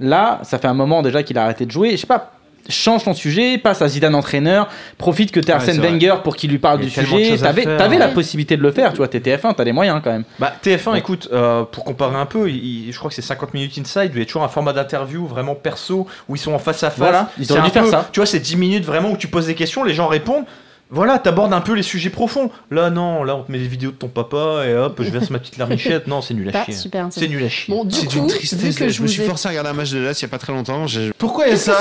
là, 0.01 0.39
ça 0.43 0.57
fait 0.59 0.67
un 0.67 0.73
moment 0.73 1.01
déjà 1.01 1.23
qu'il 1.23 1.37
a 1.37 1.43
arrêté 1.43 1.65
de 1.65 1.71
jouer. 1.71 1.91
Je 1.91 1.97
sais 1.97 2.07
pas, 2.07 2.31
change 2.69 3.03
ton 3.05 3.13
sujet, 3.13 3.57
passe 3.57 3.81
à 3.81 3.87
Zidane 3.87 4.13
entraîneur, 4.15 4.67
profite 4.97 5.31
que 5.31 5.39
t'es 5.39 5.51
Arsène. 5.51 5.77
Wenger 5.93 6.15
pour 6.23 6.35
qu'il 6.35 6.51
lui 6.51 6.59
parle 6.59 6.79
du 6.79 6.89
sujet. 6.89 7.37
T'avais 7.47 7.63
t'avais 7.77 7.97
la 7.97 8.07
possibilité 8.09 8.55
de 8.57 8.61
le 8.61 8.71
faire, 8.71 8.91
tu 8.91 8.97
vois, 8.97 9.07
t'es 9.07 9.19
TF1, 9.19 9.55
t'as 9.55 9.63
les 9.63 9.71
moyens 9.73 9.99
quand 10.03 10.11
même. 10.11 10.23
Bah, 10.39 10.53
TF1, 10.63 10.95
écoute, 10.95 11.29
euh, 11.33 11.63
pour 11.63 11.83
comparer 11.83 12.15
un 12.17 12.25
peu, 12.27 12.49
il- 12.49 12.91
je 12.91 12.97
crois 12.97 13.09
que 13.09 13.15
c'est 13.15 13.21
50 13.23 13.53
minutes 13.53 13.77
inside, 13.79 14.11
il 14.13 14.19
y 14.19 14.21
a 14.21 14.25
toujours 14.25 14.43
un 14.43 14.47
format 14.47 14.73
d'interview 14.73 15.25
vraiment 15.25 15.55
perso 15.55 16.07
où 16.29 16.35
ils 16.35 16.39
sont 16.39 16.53
en 16.53 16.59
face 16.59 16.83
à 16.83 16.89
face. 16.91 16.97
Voilà, 16.99 17.29
ils 17.39 17.51
auraient 17.51 17.61
dû 17.63 17.71
faire 17.71 17.83
ça. 17.87 18.09
Tu 18.11 18.19
vois, 18.19 18.27
c'est 18.27 18.39
10 18.39 18.55
minutes 18.57 18.85
vraiment 18.85 19.09
où 19.11 19.17
tu 19.17 19.27
poses 19.27 19.47
des 19.47 19.55
questions, 19.55 19.83
les 19.83 19.93
gens 19.93 20.07
répondent. 20.07 20.45
Voilà, 20.93 21.17
t'abordes 21.19 21.53
un 21.53 21.61
peu 21.61 21.73
les 21.73 21.83
sujets 21.83 22.09
profonds. 22.09 22.51
Là, 22.69 22.89
non, 22.89 23.23
là, 23.23 23.35
on 23.37 23.43
te 23.43 23.51
met 23.51 23.57
des 23.59 23.67
vidéos 23.67 23.91
de 23.91 23.95
ton 23.95 24.09
papa 24.09 24.63
et 24.67 24.75
hop, 24.75 24.99
je 25.01 25.09
verse 25.09 25.29
ma 25.29 25.39
petite 25.39 25.57
larmichette. 25.57 26.07
Non, 26.07 26.21
c'est 26.21 26.33
nul 26.33 26.49
à 26.53 26.65
chier. 26.65 26.73
super 26.73 27.07
C'est 27.11 27.27
nul 27.29 27.43
à 27.43 27.49
chier. 27.49 27.73
Bon, 27.73 27.85
du 27.85 27.95
C'est 27.95 28.05
coup, 28.07 28.11
d'une 28.13 28.27
tristesse. 28.27 28.75
que 28.75 28.87
je 28.89 28.93
Je 28.93 29.01
me 29.01 29.07
suis 29.07 29.21
ai 29.21 29.25
forcé 29.25 29.47
à 29.47 29.51
regarder 29.51 29.69
un 29.69 29.73
match 29.73 29.91
de 29.91 29.99
l'As 29.99 30.19
il 30.19 30.23
y 30.23 30.25
a 30.25 30.27
pas 30.27 30.37
très 30.37 30.51
longtemps. 30.51 30.85
Pourquoi 31.17 31.47
il 31.47 31.51
y 31.51 31.53
a 31.53 31.57
ça 31.57 31.77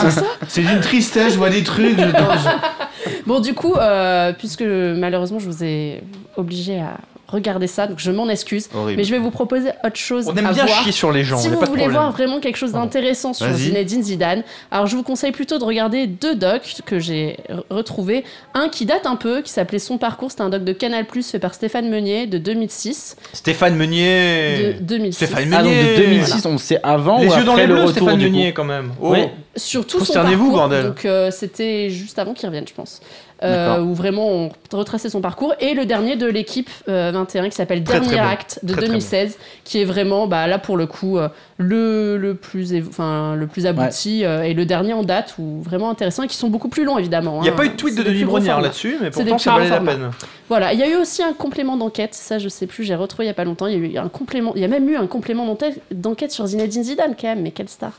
C'est 0.49 0.62
d'une 0.62 0.81
tristesse, 0.81 1.32
je 1.32 1.39
vois 1.39 1.51
des 1.51 1.65
trucs. 1.65 1.99
je- 1.99 3.20
Bon, 3.27 3.41
du 3.41 3.53
coup, 3.55 3.74
euh, 3.74 4.32
puisque 4.32 4.62
malheureusement 4.62 5.39
je 5.39 5.47
vous 5.47 5.65
ai 5.65 6.03
obligé 6.37 6.78
à 6.81 6.97
regarder 7.31 7.66
ça, 7.66 7.86
donc 7.86 7.98
je 7.98 8.11
m'en 8.11 8.28
excuse. 8.28 8.69
Horrible. 8.74 8.97
Mais 8.98 9.05
je 9.05 9.11
vais 9.12 9.19
vous 9.19 9.31
proposer 9.31 9.70
autre 9.85 9.97
chose 9.97 10.28
On 10.28 10.36
aime 10.36 10.47
à 10.47 10.52
bien 10.52 10.66
voir. 10.66 10.82
chier 10.82 10.93
sur 10.93 11.12
les 11.12 11.24
gens, 11.24 11.39
Si 11.39 11.48
vous 11.48 11.61
voulez 11.61 11.89
voir 11.89 12.12
vraiment 12.12 12.40
quelque 12.40 12.57
chose 12.57 12.73
d'intéressant 12.73 13.32
sur. 13.32 13.51
Zinedine 13.52 14.02
Zidane, 14.02 14.43
alors 14.70 14.86
je 14.86 14.97
vous 14.97 15.02
conseille 15.02 15.32
plutôt 15.32 15.59
de 15.59 15.65
regarder 15.65 16.07
deux 16.07 16.35
docs 16.35 16.77
que 16.85 16.98
j'ai 16.98 17.36
re- 17.48 17.62
retrouvés. 17.70 18.24
Un 18.55 18.69
qui 18.69 18.86
date 18.86 19.07
un 19.07 19.16
peu, 19.16 19.43
qui 19.43 19.51
s'appelait 19.52 19.78
Son 19.78 19.98
parcours, 19.98 20.31
c'était 20.31 20.43
un 20.43 20.51
doc 20.51 20.65
de 20.65 20.73
Canal+, 20.73 21.05
fait 21.23 21.39
par 21.39 21.55
Stéphane 21.55 21.89
Meunier 21.89 22.27
de 22.27 22.39
2006. 22.39 23.16
Stéphane 23.32 23.77
Meunier. 23.77 24.74
De 24.74 24.82
2006. 24.82 25.16
Stéphane 25.27 25.55
Ah, 25.55 25.62
donc 25.62 25.73
Meunier. 25.73 25.97
de 25.97 26.02
2006, 26.02 26.47
on 26.47 26.59
sait 26.59 26.78
avant 26.82 27.19
Les 27.20 27.28
ou 27.28 27.35
yeux 27.36 27.44
dans 27.44 27.55
les 27.57 27.66
le 27.66 27.74
bleus, 27.74 27.85
retour 27.85 28.02
Stéphane 28.02 28.19
du 28.19 28.27
coup 28.27 28.32
Meunier 28.32 28.52
quand 28.52 28.65
même. 28.65 28.93
Oh. 29.01 29.12
Oui. 29.12 29.20
Surtout 29.57 30.05
son 30.05 30.12
parcours. 30.15 30.51
bordel. 30.52 30.86
Donc 30.86 31.05
euh, 31.05 31.31
c'était 31.31 31.90
juste 31.90 32.19
avant 32.19 32.35
qu'il 32.35 32.47
revienne, 32.48 32.66
je 32.69 32.73
pense. 32.74 33.01
Euh, 33.43 33.81
où 33.81 33.95
vraiment 33.95 34.29
on 34.29 34.51
retraçait 34.71 35.09
son 35.09 35.23
parcours. 35.23 35.55
Et 35.61 35.73
le 35.73 35.87
dernier 35.87 36.17
de 36.17 36.27
l'équipe 36.27 36.69
euh, 36.89 37.11
21 37.12 37.49
qui 37.49 37.57
s'appelle 37.57 37.83
Très, 37.83 37.99
très 37.99 38.11
Dernier 38.11 38.23
bon. 38.23 38.29
Acte 38.29 38.59
de 38.62 38.73
Très, 38.73 38.83
très 38.83 38.89
2016, 38.89 39.39
qui 39.65 39.81
est 39.81 39.87
vraiment 39.87 40.27
bah, 40.27 40.47
là 40.47 40.59
pour 40.59 40.77
le 40.77 40.87
coup 40.87 41.17
euh, 41.17 41.29
le, 41.57 42.19
le, 42.19 42.35
plus, 42.35 42.75
enfin, 42.87 43.37
le 43.37 43.47
plus 43.47 43.65
abouti 43.65 44.27
euh, 44.27 44.43
et 44.43 44.53
le 44.53 44.67
dernier 44.67 44.93
en 44.93 45.05
date, 45.05 45.37
ou 45.39 45.62
vraiment 45.62 45.89
intéressant, 45.89 46.25
et 46.25 46.27
qui 46.27 46.37
sont 46.37 46.51
beaucoup 46.51 46.69
plus 46.69 46.85
longs 46.85 46.99
évidemment. 46.99 47.39
Il 47.41 47.45
n'y 47.45 47.49
a 47.49 47.53
hein. 47.53 47.57
pas 47.57 47.65
eu 47.65 47.71
de 47.71 47.77
tweet 47.77 47.97
de 47.97 48.03
Denis 48.03 48.25
Brognard 48.25 48.61
là-dessus, 48.61 48.99
mais 49.01 49.11
pourtant 49.11 49.39
ça 49.39 49.55
valait 49.55 49.71
la 49.71 49.81
peine. 49.81 50.11
Voilà, 50.51 50.75
il 50.75 50.79
y 50.79 50.83
a 50.83 50.89
eu 50.91 50.97
aussi 50.97 51.23
un 51.23 51.33
complément 51.33 51.79
d'enquête, 51.79 52.15
ça 52.15 52.39
je 52.39 52.49
sais 52.49 52.67
plus, 52.67 52.85
j'ai 52.85 52.95
retrouvé 52.95 53.25
il 53.25 53.29
y 53.29 53.31
a 53.31 53.35
pas 53.35 53.45
longtemps, 53.45 53.69
il 53.69 53.73
y 53.73 53.77
a 53.77 53.89
eu 53.89 53.97
un 53.97 54.09
complément, 54.09 54.53
il 54.55 54.61
y 54.61 54.65
a 54.65 54.69
même 54.69 54.87
eu 54.89 54.97
un 54.97 55.07
complément 55.07 55.47
d'enquête- 55.47 55.81
d'enquête 55.91 56.33
sur 56.33 56.47
Zinedine 56.47 56.85
Zidane 56.85 57.15
quand 57.19 57.29
même, 57.29 57.41
mais 57.41 57.53
quelle 57.53 57.69
star. 57.69 57.93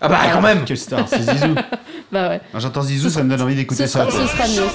Ah 0.00 0.08
bah 0.08 0.18
quand 0.32 0.40
même 0.42 0.64
Quelle 0.64 0.78
star, 0.78 1.06
c'est 1.08 1.22
Zizou. 1.22 1.54
Bah 2.12 2.28
ouais. 2.28 2.40
Quand 2.52 2.60
j'entends 2.60 2.82
Zizou, 2.82 3.08
ça 3.08 3.22
me 3.22 3.30
donne 3.30 3.40
envie 3.40 3.54
d'écouter 3.54 3.86
Ce 3.86 3.92
ça. 3.92 4.10
sera, 4.10 4.10
ce 4.10 4.26
sera 4.26 4.46
mieux. 4.48 4.68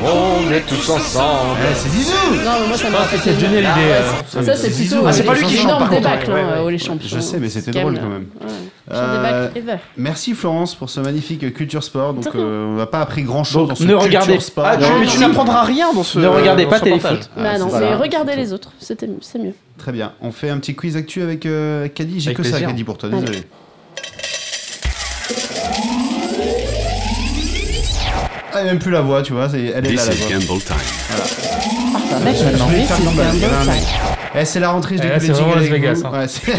On 0.00 0.50
est 0.52 0.60
tous 0.60 0.88
ensemble. 0.90 1.58
Eh, 1.70 1.74
c'est 1.74 1.88
Zizou 1.88 2.12
Non, 2.44 2.52
mais 2.62 2.68
moi 2.68 2.76
ça 2.78 2.88
m'a 2.88 2.98
fait 2.98 3.18
c'est 3.18 3.30
Ah, 3.30 3.46
Hallyday, 3.48 3.64
ouais, 3.66 3.92
euh, 3.92 4.02
ça, 4.28 4.42
ça, 4.44 4.54
c'est 4.56 4.70
Zizou. 4.70 4.94
plutôt 4.94 5.08
Ah, 5.08 5.12
c'est 5.12 5.22
euh, 5.22 5.26
pas 5.26 5.34
lui 5.34 5.42
qui 5.44 5.56
chante, 5.56 5.68
par 5.70 5.78
contre, 5.90 5.90
débâcles 6.00 6.30
ouais, 6.30 6.40
hein, 6.40 6.58
ouais, 6.60 6.64
ouais. 6.66 6.72
les 6.72 6.78
champions. 6.78 7.08
Je 7.08 7.18
sais, 7.20 7.38
mais 7.40 7.48
c'était 7.48 7.72
drôle 7.72 7.98
quand 7.98 8.06
même. 8.08 8.26
Euh, 8.92 9.48
ever. 9.56 9.74
Merci 9.96 10.34
Florence 10.34 10.74
pour 10.76 10.88
ce 10.88 11.00
magnifique 11.00 11.52
culture 11.52 11.82
sport. 11.82 12.14
Donc 12.14 12.24
rien. 12.32 12.40
euh, 12.42 12.66
on 12.66 12.76
n'a 12.76 12.86
pas 12.86 13.00
appris 13.00 13.24
grand 13.24 13.42
chose 13.44 13.68
Donc, 13.68 13.70
dans 13.70 13.74
ce 13.74 13.82
ne 13.82 13.88
culture 13.88 14.02
regardez- 14.04 14.40
sport. 14.40 14.64
Ah, 14.66 14.76
tu, 14.76 14.82
Non, 14.84 14.98
mais 15.00 15.06
tu 15.06 15.18
non. 15.18 15.28
n'apprendras 15.28 15.62
rien 15.64 15.92
dans 15.92 16.04
ce. 16.04 16.18
Ne 16.20 16.28
regardez 16.28 16.64
dans 16.64 16.70
pas 16.70 16.78
ce 16.78 16.84
Téléfoot. 16.84 17.10
reportage. 17.10 17.30
Bah 17.36 17.50
Ah, 17.54 17.58
non, 17.58 17.68
c'est 17.70 17.80
mais 17.80 17.94
regardez 17.96 18.36
les 18.36 18.52
autres, 18.52 18.70
c'était 18.78 19.08
c'est 19.20 19.38
mieux. 19.40 19.52
Très 19.78 19.92
bien. 19.92 20.12
On 20.22 20.30
fait 20.30 20.48
un 20.48 20.58
petit 20.58 20.74
quiz 20.76 20.96
actu 20.96 21.20
avec 21.22 21.44
euh, 21.44 21.88
Caddy. 21.88 22.20
J'ai 22.20 22.28
Avec 22.28 22.36
que 22.38 22.42
ça, 22.44 22.50
plaisir. 22.50 22.68
Caddy, 22.68 22.84
pour 22.84 22.96
toi. 22.98 23.08
Allez. 23.12 23.20
Désolé. 23.20 23.42
Ah, 28.60 28.64
même 28.64 28.78
plus 28.78 28.90
la 28.90 29.00
voix, 29.00 29.22
tu 29.22 29.32
vois. 29.32 29.48
c'est- 29.48 29.72
Elle 29.74 29.86
est 29.86 29.92
là, 29.94 30.04
la 30.06 30.14
voix. 30.14 30.30
Gamble 30.30 30.62
Time. 30.62 30.76
Je 32.10 32.14
un 32.14 33.64
mec. 33.64 33.82
Eh, 34.34 34.44
c'est 34.44 34.60
la 34.60 34.70
rentrée, 34.70 34.96
je 34.98 35.02
Eh, 35.02 35.20
c'est 35.20 35.32
vraiment 35.32 35.54
Las 35.54 35.64
Vegas, 35.64 36.02
hein. 36.04 36.10
Ouais, 36.12 36.28
c'est- 36.28 36.52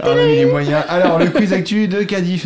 Ah, 0.00 0.14
les 0.14 0.44
moyens. 0.46 0.84
Alors, 0.88 1.18
le 1.18 1.26
quiz 1.26 1.52
actu 1.52 1.88
de 1.88 1.96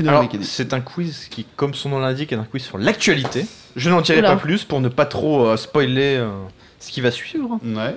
Alors, 0.09 0.28
Caddy. 0.28 0.44
c'est 0.44 0.72
un 0.72 0.80
quiz 0.80 1.26
qui, 1.30 1.44
comme 1.56 1.74
son 1.74 1.90
nom 1.90 1.98
l'indique, 1.98 2.32
est 2.32 2.36
un 2.36 2.44
quiz 2.51 2.62
sur 2.62 2.78
l'actualité. 2.78 3.44
Je 3.76 3.90
n'en 3.90 4.01
dirai 4.01 4.22
pas 4.22 4.36
plus 4.36 4.64
pour 4.64 4.80
ne 4.80 4.89
pas 4.89 5.05
trop 5.06 5.47
euh, 5.47 5.56
spoiler 5.56 6.16
euh, 6.16 6.28
ce 6.80 6.90
qui 6.90 7.01
va 7.02 7.10
suivre. 7.10 7.59
Ouais. 7.62 7.94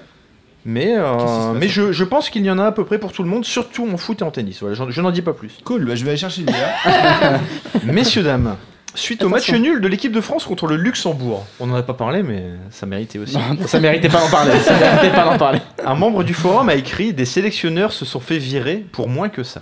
Mais, 0.66 0.96
euh, 0.98 1.54
mais 1.54 1.68
je, 1.68 1.92
je 1.92 2.04
pense 2.04 2.30
qu'il 2.30 2.44
y 2.46 2.50
en 2.52 2.58
a 2.60 2.66
à 2.66 2.72
peu 2.72 2.84
près 2.86 2.98
pour 2.98 3.12
tout 3.14 3.24
le 3.24 3.30
monde, 3.30 3.46
surtout 3.46 3.88
en 3.92 3.98
foot 3.98 4.22
et 4.22 4.24
en 4.24 4.32
tennis. 4.32 4.58
Voilà, 4.62 4.76
j'en- 4.76 4.90
je 4.90 5.00
n'en 5.02 5.12
dis 5.12 5.22
pas 5.22 5.34
plus. 5.34 5.52
Cool, 5.64 5.86
bah, 5.86 5.96
je 5.96 6.04
vais 6.04 6.12
aller 6.12 6.20
chercher 6.20 6.42
une 6.42 6.48
bière. 6.48 7.42
Messieurs, 7.86 8.24
dames, 8.24 8.56
suite 8.96 9.24
au 9.24 9.30
match 9.30 9.52
nul 9.52 9.82
de 9.82 9.88
l'équipe 9.88 10.12
de 10.12 10.22
France 10.22 10.46
contre 10.46 10.68
le 10.68 10.76
Luxembourg, 10.76 11.46
on 11.60 11.68
n'en 11.68 11.76
a 11.76 11.84
pas 11.84 11.94
parlé, 11.94 12.24
mais 12.24 12.44
ça 12.72 12.86
méritait 12.86 13.20
aussi. 13.20 13.36
Non, 13.38 13.68
ça 13.68 13.80
méritait 13.80 14.10
pas 14.10 14.20
d'en 14.22 14.30
parler. 14.30 14.60
Ça 14.60 14.78
méritait 14.78 15.12
pas 15.16 15.26
d'en 15.26 15.38
parler. 15.38 15.60
Un 15.86 15.96
membre 15.96 16.24
du 16.24 16.34
forum 16.34 16.70
a 16.70 16.76
écrit 16.76 17.14
Des 17.14 17.26
sélectionneurs 17.26 17.92
se 17.94 18.06
sont 18.06 18.20
fait 18.20 18.38
virer 18.38 18.86
pour 18.92 19.08
moins 19.10 19.30
que 19.30 19.44
ça. 19.44 19.62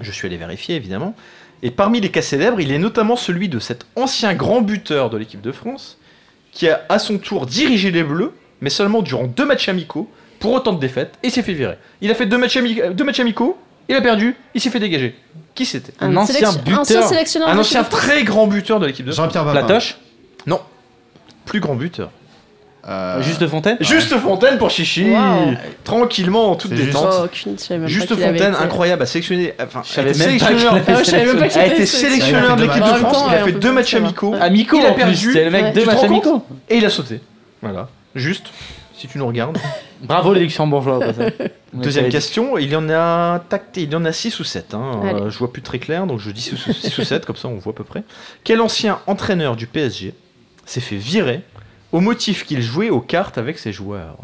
Je 0.00 0.10
suis 0.10 0.26
allé 0.26 0.36
vérifier 0.36 0.76
évidemment. 0.76 1.14
Et 1.62 1.70
parmi 1.70 2.00
les 2.00 2.10
cas 2.10 2.22
célèbres, 2.22 2.60
il 2.60 2.70
est 2.72 2.78
notamment 2.78 3.16
celui 3.16 3.48
de 3.48 3.58
cet 3.58 3.86
ancien 3.96 4.34
grand 4.34 4.60
buteur 4.60 5.08
de 5.10 5.16
l'équipe 5.16 5.40
de 5.40 5.52
France 5.52 5.98
qui 6.52 6.68
a 6.68 6.84
à 6.88 6.98
son 6.98 7.18
tour 7.18 7.46
dirigé 7.46 7.90
les 7.90 8.02
Bleus, 8.04 8.32
mais 8.60 8.70
seulement 8.70 9.02
durant 9.02 9.24
deux 9.24 9.44
matchs 9.46 9.68
amicaux, 9.68 10.10
pour 10.40 10.52
autant 10.52 10.72
de 10.72 10.78
défaites, 10.78 11.14
et 11.22 11.30
s'est 11.30 11.42
fait 11.42 11.54
virer. 11.54 11.76
Il 12.00 12.10
a 12.10 12.14
fait 12.14 12.26
deux 12.26 12.36
matchs, 12.38 12.56
ami- 12.58 12.80
deux 12.92 13.04
matchs 13.04 13.20
amicaux, 13.20 13.56
il 13.88 13.96
a 13.96 14.00
perdu, 14.00 14.36
il 14.54 14.60
s'est 14.60 14.70
fait 14.70 14.78
dégager. 14.78 15.14
Qui 15.54 15.64
c'était 15.66 15.92
Un 16.00 16.16
ancien 16.16 16.52
buteur. 16.52 16.80
Ancien 16.80 17.02
sélectionneur. 17.02 17.48
Un 17.48 17.54
de 17.54 17.60
ancien 17.60 17.80
l'équipe 17.80 17.92
de 17.92 17.96
France. 17.96 18.08
très 18.10 18.24
grand 18.24 18.46
buteur 18.46 18.80
de 18.80 18.86
l'équipe 18.86 19.06
de 19.06 19.12
France. 19.12 19.26
Jean-Pierre 19.26 19.44
Papin. 19.44 19.64
Platoche 19.66 19.98
Non. 20.46 20.60
Plus 21.44 21.60
grand 21.60 21.74
buteur. 21.76 22.10
Euh, 22.86 23.22
Juste 23.22 23.46
Fontaine 23.48 23.78
Juste 23.80 24.14
Fontaine 24.18 24.58
pour 24.58 24.68
Chichi 24.68 25.08
Wow. 25.10 25.54
Tranquillement, 25.84 26.50
en 26.50 26.54
toute 26.54 26.72
C'est 26.72 26.76
juste- 26.76 26.88
détente. 26.88 27.14
Oh, 27.18 27.24
aucune, 27.24 27.56
je 27.58 27.62
savais 27.62 27.78
même 27.80 27.86
pas 27.88 27.92
Juste 27.94 28.08
qu'il 28.14 28.22
avait 28.22 28.36
Fontaine, 28.38 28.52
été- 28.52 28.62
incroyable, 28.62 29.02
a 29.02 29.06
sélectionné. 29.06 29.54
Enfin, 29.62 29.80
Je 29.84 29.90
savais 29.92 30.08
a 30.08 30.10
été 30.10 30.18
même 30.18 30.38
pas 30.38 30.46
sélectionneur. 30.46 30.58
qu'il 30.58 30.68
avait 30.68 30.92
Ah 30.92 30.96
ouais, 30.98 31.04
je 31.04 31.10
savais 31.10 31.24
même 31.24 31.38
pas 31.38 31.48
qu'il 31.48 31.60
a 31.60 31.66
était 31.66 31.74
été 31.76 31.86
sélectionneur. 31.86 32.10
sélectionneur 32.20 32.56
de 32.56 32.62
l'équipe 32.62 32.82
En 32.82 32.86
de 32.86 32.92
même 32.92 33.00
France. 33.00 33.12
temps, 33.14 33.26
Il 33.30 33.34
a 33.34 33.38
fait 33.44 33.52
peut 33.52 33.58
deux 33.60 33.68
pas 33.68 33.74
matchs 33.74 33.90
savoir. 33.92 34.08
amicaux. 34.10 34.34
Amicaux 34.38 34.76
Il 34.80 34.84
a 34.86 34.88
en 34.90 34.92
plus, 34.92 35.02
perdu. 35.02 35.32
c'est 35.32 35.44
le 35.44 35.50
mec 35.50 35.62
Ouais. 35.64 35.72
deux 35.72 35.80
Tu 35.80 35.86
te 35.86 35.90
matchs 35.90 35.96
rends 36.00 36.08
compte 36.08 36.26
amicaux. 36.26 36.46
Et 36.68 36.76
il 36.76 36.84
a 36.84 36.90
sauté. 36.90 37.20
Voilà. 37.62 37.88
Juste, 38.14 38.46
si 38.98 39.08
tu 39.08 39.16
nous 39.16 39.26
regardes. 39.26 39.56
Bravo 40.04 40.34
les 40.34 40.40
Luxembourgeois. 40.40 41.00
Deuxième 41.72 42.08
question, 42.08 42.56
il 42.58 42.70
y 42.70 42.76
en 42.76 42.88
a 42.88 43.40
tacté, 43.48 43.82
il 43.82 43.92
y 43.92 43.96
en 43.96 44.04
a 44.04 44.12
6 44.12 44.38
ou 44.40 44.44
7. 44.44 44.74
Allez. 45.02 45.30
je 45.30 45.38
vois 45.38 45.52
plus 45.52 45.62
très 45.62 45.78
clair, 45.78 46.06
donc 46.06 46.20
je 46.20 46.30
dis 46.30 46.40
6 46.40 46.98
ou 46.98 47.02
7, 47.02 47.26
comme 47.26 47.36
ça 47.36 47.48
on 47.48 47.56
voit 47.56 47.72
à 47.72 47.76
peu 47.76 47.84
près. 47.84 48.04
Quel 48.44 48.60
ancien 48.60 49.00
entraîneur 49.06 49.56
du 49.56 49.66
PSG 49.66 50.14
s'est 50.66 50.80
fait 50.80 50.96
virer 50.96 51.42
au 51.92 52.00
motif 52.00 52.44
qu'il 52.44 52.62
jouait 52.62 52.90
aux 52.90 53.00
cartes 53.00 53.38
avec 53.38 53.58
ses 53.58 53.72
joueurs? 53.72 54.16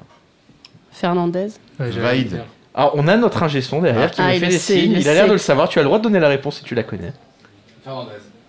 Fernandez. 0.92 1.48
Ouais, 1.78 1.90
dire. 2.24 2.44
Alors 2.74 2.92
on 2.94 3.08
a 3.08 3.16
notre 3.16 3.42
ingé 3.42 3.62
son 3.62 3.80
derrière 3.82 4.10
qui 4.10 4.20
Ah, 4.22 4.32
me 4.34 4.38
fait 4.38 4.46
des 4.46 4.58
signes, 4.58 4.92
il 4.92 5.00
il 5.00 5.08
a 5.08 5.14
l'air 5.14 5.26
de 5.26 5.32
le 5.32 5.38
savoir, 5.38 5.68
tu 5.68 5.78
as 5.78 5.82
le 5.82 5.86
droit 5.86 5.98
de 5.98 6.04
donner 6.04 6.20
la 6.20 6.28
réponse 6.28 6.58
si 6.58 6.64
tu 6.64 6.74
la 6.74 6.82
connais. 6.84 7.12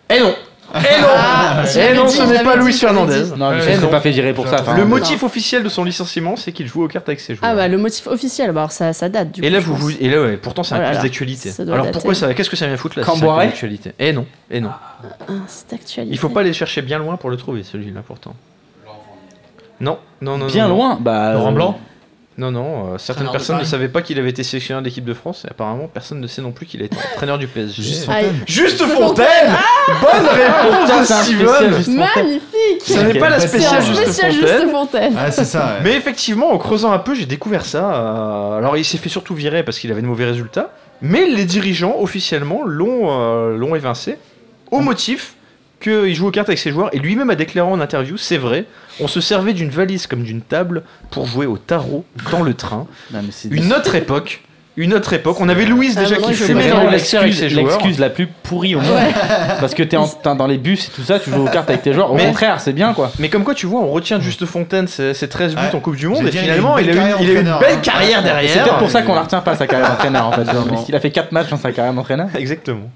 Et 0.09 0.19
non 0.19 0.35
Et 0.75 1.01
non 1.01 1.07
Ah, 1.17 1.63
Et 1.73 1.77
l'avais 1.79 1.95
non, 1.95 2.05
dit, 2.05 2.13
ce 2.15 2.23
n'est 2.23 2.43
pas 2.43 2.55
Luis 2.55 2.73
Fernandez. 2.73 3.23
Non, 3.37 3.51
Eh 3.51 3.55
mais 3.65 3.75
je 3.75 3.81
ne 3.81 3.87
pas 3.87 3.99
fait 4.01 4.11
virer 4.11 4.33
pour 4.33 4.47
ça. 4.47 4.61
enfin, 4.61 4.75
Le 4.75 4.83
non. 4.83 4.89
motif 4.89 5.21
officiel 5.23 5.63
de 5.63 5.69
son 5.69 5.83
licenciement, 5.83 6.35
c'est 6.35 6.51
qu'il 6.51 6.67
joue 6.67 6.83
aux 6.83 6.87
cartes 6.87 7.09
avec 7.09 7.19
ses 7.19 7.35
joueurs. 7.35 7.51
Ah 7.51 7.55
bah 7.55 7.67
le 7.67 7.77
motif 7.77 8.07
officiel, 8.07 8.51
bah 8.51 8.61
alors 8.61 8.71
ça, 8.71 8.93
ça 8.93 9.09
date 9.09 9.31
du 9.33 9.41
Et 9.43 9.47
coup. 9.47 9.53
là, 9.53 9.59
vous, 9.59 9.75
vous- 9.75 9.91
et 9.91 10.09
là, 10.09 10.21
ouais, 10.21 10.37
pourtant, 10.37 10.63
c'est 10.63 10.75
un 10.75 10.79
Oh 10.79 10.85
quiz 10.87 10.95
là, 10.97 11.03
d'actualité. 11.03 11.51
Alors 11.59 11.77
dater. 11.79 11.91
pourquoi 11.91 12.15
ça 12.15 12.33
Qu'est-ce 12.33 12.49
que 12.49 12.55
ça 12.55 12.67
vient 12.67 12.77
foutre 12.77 12.97
là 12.99 13.05
quiz 13.05 13.21
d'actualité 13.21 13.91
Eh 13.99 14.13
non, 14.13 14.25
et 14.49 14.61
non. 14.61 14.69
Ah, 15.27 15.31
c'est 15.47 15.73
actualité. 15.73 16.13
Il 16.13 16.17
faut 16.17 16.29
pas 16.29 16.39
aller 16.41 16.53
chercher 16.53 16.81
bien 16.81 16.99
loin 16.99 17.17
pour 17.17 17.29
le 17.29 17.37
trouver, 17.37 17.63
celui-là, 17.63 18.01
pourtant. 18.05 18.33
Non, 19.79 19.97
non, 20.21 20.37
non. 20.37 20.45
Bien 20.47 20.67
non, 20.67 20.69
non. 20.69 20.75
loin. 20.77 20.97
Bah, 21.01 21.33
Laurent 21.33 21.49
euh, 21.51 21.55
Blanc 21.55 21.79
Non, 22.41 22.51
non. 22.51 22.93
euh, 22.93 22.97
certaines 22.97 23.27
Entraîneur 23.27 23.31
de 23.33 23.37
personnes 23.37 23.55
ne 23.57 23.59
Paris. 23.61 23.69
savaient 23.69 23.87
pas 23.89 24.01
qu'il 24.01 24.17
avait 24.17 24.29
été 24.31 24.41
sélectionneur 24.43 24.81
de 24.81 24.87
l'équipe 24.87 25.05
de 25.05 25.13
France. 25.13 25.45
Et 25.45 25.51
apparemment, 25.51 25.87
personne 25.87 26.19
ne 26.19 26.25
sait 26.27 26.41
non 26.41 26.51
plus 26.51 26.65
qu'il 26.65 26.81
a 26.81 26.85
été 26.85 26.97
entraîneur 27.13 27.37
du 27.37 27.47
PSG. 27.47 27.83
Juste 27.83 28.09
Aïe. 28.09 28.25
Fontaine. 28.25 28.43
Juste 28.47 28.83
Fontaine 28.83 29.53
Bonne 30.01 30.27
réponse 30.27 30.99
de 30.99 31.05
Steven. 31.05 31.95
Magnifique 31.97 32.81
Ce 32.83 32.99
n'est 32.99 33.19
pas 33.19 33.29
la 33.29 33.39
C'est 33.39 33.47
spéciale 33.49 33.75
un 33.77 33.81
Juste 33.81 34.01
spécial 34.03 34.31
Fontaine. 34.33 34.49
Juste 34.59 34.71
Fontaine. 34.71 35.13
Ah, 35.17 35.31
c'est 35.31 35.45
ça. 35.45 35.65
ouais. 35.65 35.71
Mais 35.83 35.95
effectivement, 35.95 36.51
en 36.51 36.57
creusant 36.57 36.91
un 36.91 36.99
peu, 36.99 37.13
j'ai 37.15 37.25
découvert 37.25 37.65
ça. 37.65 37.93
euh, 37.93 38.57
alors, 38.57 38.75
il 38.77 38.85
s'est 38.85 38.97
fait 38.97 39.09
surtout 39.09 39.35
virer 39.35 39.63
parce 39.63 39.77
qu'il 39.79 39.91
avait 39.91 40.01
de 40.01 40.07
mauvais 40.07 40.25
résultats. 40.25 40.71
Mais 41.01 41.25
les 41.27 41.45
dirigeants, 41.45 41.95
officiellement, 41.99 42.61
l'ont 42.65 43.07
euh, 43.09 43.55
l'ont 43.57 43.75
évincé 43.75 44.17
au 44.71 44.79
motif 44.79 45.35
qu'il 45.81 46.13
joue 46.15 46.27
aux 46.27 46.31
cartes 46.31 46.49
avec 46.49 46.59
ses 46.59 46.71
joueurs. 46.71 46.89
Et 46.93 46.99
lui-même 46.99 47.29
a 47.29 47.35
déclaré 47.35 47.69
en 47.69 47.81
interview 47.81 48.15
c'est 48.17 48.37
vrai, 48.37 48.65
on 48.99 49.07
se 49.07 49.19
servait 49.21 49.53
d'une 49.53 49.69
valise 49.69 50.07
comme 50.07 50.23
d'une 50.23 50.41
table 50.41 50.83
pour 51.09 51.25
jouer 51.27 51.45
au 51.45 51.57
tarot 51.57 52.05
dans 52.31 52.41
le 52.43 52.53
train. 52.53 52.87
non, 53.13 53.19
mais 53.23 53.31
c'est 53.31 53.49
Une 53.49 53.73
autre 53.73 53.95
époque. 53.95 54.41
Une 54.77 54.93
autre 54.93 55.11
époque. 55.11 55.35
On 55.41 55.49
avait 55.49 55.65
Louise 55.65 55.95
Ah, 55.97 55.99
déjà 56.03 56.15
maintenant, 56.15 56.29
qui 56.29 56.35
C'est 56.35 56.45
fumait 56.45 56.69
vraiment 56.69 56.85
dans 56.85 56.91
l'excuse 56.91 57.15
avec 57.15 57.27
l'excuse 57.31 57.49
ses 57.49 57.53
joueurs. 57.53 57.65
l'excuse 57.73 57.99
la 57.99 58.09
plus 58.09 58.27
pourrie 58.27 58.73
au 58.75 58.79
monde. 58.79 58.99
Parce 59.59 59.73
que 59.73 59.83
t'es 59.83 59.97
en- 59.97 60.07
t'es 60.07 60.33
dans 60.33 60.47
les 60.47 60.57
bus 60.57 60.87
et 60.87 60.91
tout 60.91 61.01
ça, 61.03 61.19
tu 61.19 61.29
joues 61.29 61.45
aux 61.45 61.49
cartes 61.49 61.69
avec 61.69 61.81
tes 61.81 61.91
joueurs. 61.91 62.09
Au 62.09 62.15
Mais- 62.15 62.25
contraire, 62.27 62.61
c'est 62.61 62.71
bien 62.71 62.93
quoi. 62.93 63.11
Mais 63.19 63.27
comme 63.27 63.43
quoi, 63.43 63.53
tu 63.53 63.65
vois, 63.65 63.81
on 63.81 63.91
retient 63.91 64.21
Juste 64.21 64.45
Fontaine 64.45 64.87
ses, 64.87 65.13
ses 65.13 65.27
13 65.27 65.55
buts 65.55 65.61
Ouais. 65.61 65.75
en 65.75 65.79
Coupe 65.81 65.97
du 65.97 66.07
Monde 66.07 66.25
et 66.25 66.31
finalement, 66.31 66.77
il 66.77 66.85
il 66.87 66.91
a 66.91 66.93
une 66.93 66.99
eu, 66.99 67.01
belle 67.03 67.15
il 67.19 67.29
a 67.29 67.33
eu 67.33 67.37
une 67.39 67.43
carrière 67.43 67.59
belle 67.59 67.69
d'entraîneur, 67.75 67.81
carrière 67.81 68.19
hein. 68.19 68.21
derrière. 68.21 68.49
C'est 68.53 68.59
peut-être 68.63 68.77
pour 68.77 68.89
ça 68.89 69.01
qu'on 69.01 69.13
la 69.13 69.21
retient 69.23 69.41
pas 69.41 69.55
sa 69.57 69.67
carrière 69.67 69.89
d'entraîneur 69.89 70.25
en 70.27 70.31
fait. 70.31 70.43
parce 70.69 70.85
qu'il 70.85 70.95
a 70.95 70.99
fait 71.01 71.11
4 71.11 71.33
matchs 71.33 71.49
dans 71.49 71.57
sa 71.57 71.73
carrière 71.73 71.93
d'entraîneur. 71.93 72.27
Exactement. 72.37 72.89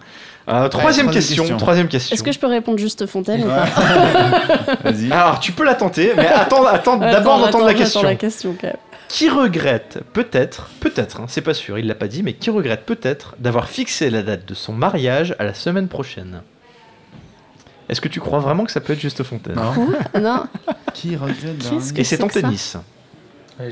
Euh, 0.47 0.67
troisième 0.69 1.07
troisième 1.07 1.11
question. 1.11 1.43
question. 1.43 1.57
Troisième 1.57 1.87
question. 1.87 2.13
Est-ce 2.13 2.21
que 2.23 2.31
je 2.31 2.37
peux 2.39 2.47
répondre 2.47 2.77
Juste 2.77 3.05
Fontaine 3.07 3.43
ou 3.43 3.47
pas 3.47 3.65
Vas-y. 4.83 5.11
Alors, 5.11 5.39
tu 5.39 5.51
peux 5.53 5.63
la 5.65 5.73
tenter, 5.73 6.13
mais 6.15 6.27
attends, 6.27 6.65
attends 6.65 6.97
d'abord 6.97 7.39
d'entendre 7.39 7.65
la 7.65 7.73
question. 7.73 8.01
j'attends 8.01 8.09
la 8.11 8.15
question 8.15 8.55
quand 8.59 8.67
même. 8.67 8.77
Qui 9.07 9.29
regrette 9.29 9.99
peut-être, 10.13 10.69
peut-être, 10.79 11.21
hein, 11.21 11.25
c'est 11.27 11.41
pas 11.41 11.53
sûr, 11.53 11.77
il 11.79 11.87
l'a 11.87 11.95
pas 11.95 12.07
dit, 12.07 12.21
mais 12.23 12.33
qui 12.33 12.49
regrette 12.49 12.85
peut-être 12.85 13.35
d'avoir 13.39 13.69
fixé 13.69 14.09
la 14.09 14.21
date 14.23 14.45
de 14.47 14.53
son 14.53 14.73
mariage 14.73 15.35
à 15.39 15.43
la 15.45 15.53
semaine 15.53 15.87
prochaine? 15.87 16.41
Est-ce 17.87 18.01
que 18.01 18.07
tu 18.07 18.19
crois 18.19 18.39
vraiment 18.39 18.65
que 18.65 18.71
ça 18.71 18.81
peut 18.81 18.93
être 18.93 18.99
Juste 18.99 19.21
Fontaine? 19.23 19.55
Non. 19.55 20.19
Non, 20.19 20.43
Qui 20.93 21.15
regrette 21.15 21.57
d'un- 21.69 21.79
Et 21.95 22.03
c'est 22.03 22.23
en 22.23 22.27
tennis. 22.27 22.77
Ouais, 23.59 23.69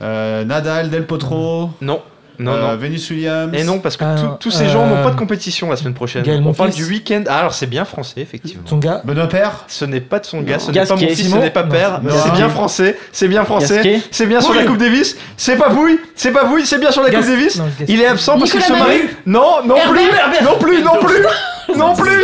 Euh, 0.00 0.44
Nadal, 0.44 0.88
Del 0.90 1.06
Potro, 1.06 1.70
Non, 1.80 2.02
non, 2.38 2.52
euh, 2.52 2.72
non. 2.72 2.76
Venus 2.76 3.10
Williams. 3.10 3.50
Et 3.54 3.64
non, 3.64 3.78
parce 3.78 3.96
que 3.96 4.04
Ah, 4.04 4.36
tous- 4.40 4.50
ces 4.50 4.68
gens 4.68 4.82
euh, 4.82 4.88
n'ont 4.96 5.02
pas 5.02 5.10
de 5.10 5.16
compétition 5.18 5.70
la 5.70 5.76
semaine 5.76 5.94
prochaine. 5.94 6.22
Gaël 6.22 6.42
On 6.44 6.52
parle 6.52 6.70
du 6.70 6.84
week-end. 6.84 7.22
Ah, 7.28 7.38
alors 7.38 7.54
c'est 7.54 7.66
bien 7.66 7.84
français, 7.84 8.20
effectivement. 8.20 8.64
Tsonga 8.66 9.02
Benoît 9.04 9.28
Père. 9.28 9.64
Ce 9.68 9.84
n'est 9.84 10.00
pas 10.00 10.18
de 10.18 10.26
son 10.26 10.40
gars, 10.42 10.58
ce 10.58 10.70
n'est 10.70 10.84
pas 10.84 10.94
mon 10.94 11.00
fils, 11.00 11.30
ce 11.30 11.36
n'est 11.36 11.50
pas 11.50 11.64
père, 11.64 12.00
c'est 12.24 12.32
bien 12.32 12.48
français, 12.48 12.98
c'est 13.12 13.28
bien 13.28 13.44
français, 13.44 14.00
c'est 14.10 14.26
bien 14.26 14.40
sur 14.40 14.54
la. 14.54 14.64
Coupe 14.64 14.78
Davis, 14.78 15.16
c'est 15.36 15.56
pas 15.56 15.70
Pouille, 15.70 15.98
c'est 16.14 16.30
pas 16.32 16.44
Pouille, 16.44 16.64
c'est 16.66 16.78
bien 16.78 16.90
sur 16.90 17.02
la 17.02 17.10
Coupe 17.10 17.26
Davis. 17.26 17.60
Il 17.88 18.00
est 18.00 18.06
absent 18.06 18.38
parce 18.38 18.50
qu'il 18.50 18.62
se 18.62 18.72
marie. 18.72 19.02
Non, 19.26 19.64
non 19.66 19.76
plus, 19.90 20.00
non 20.44 20.58
plus, 20.58 20.82
non 20.82 20.98
plus, 21.00 21.16
non 21.76 21.94
plus. 21.94 22.22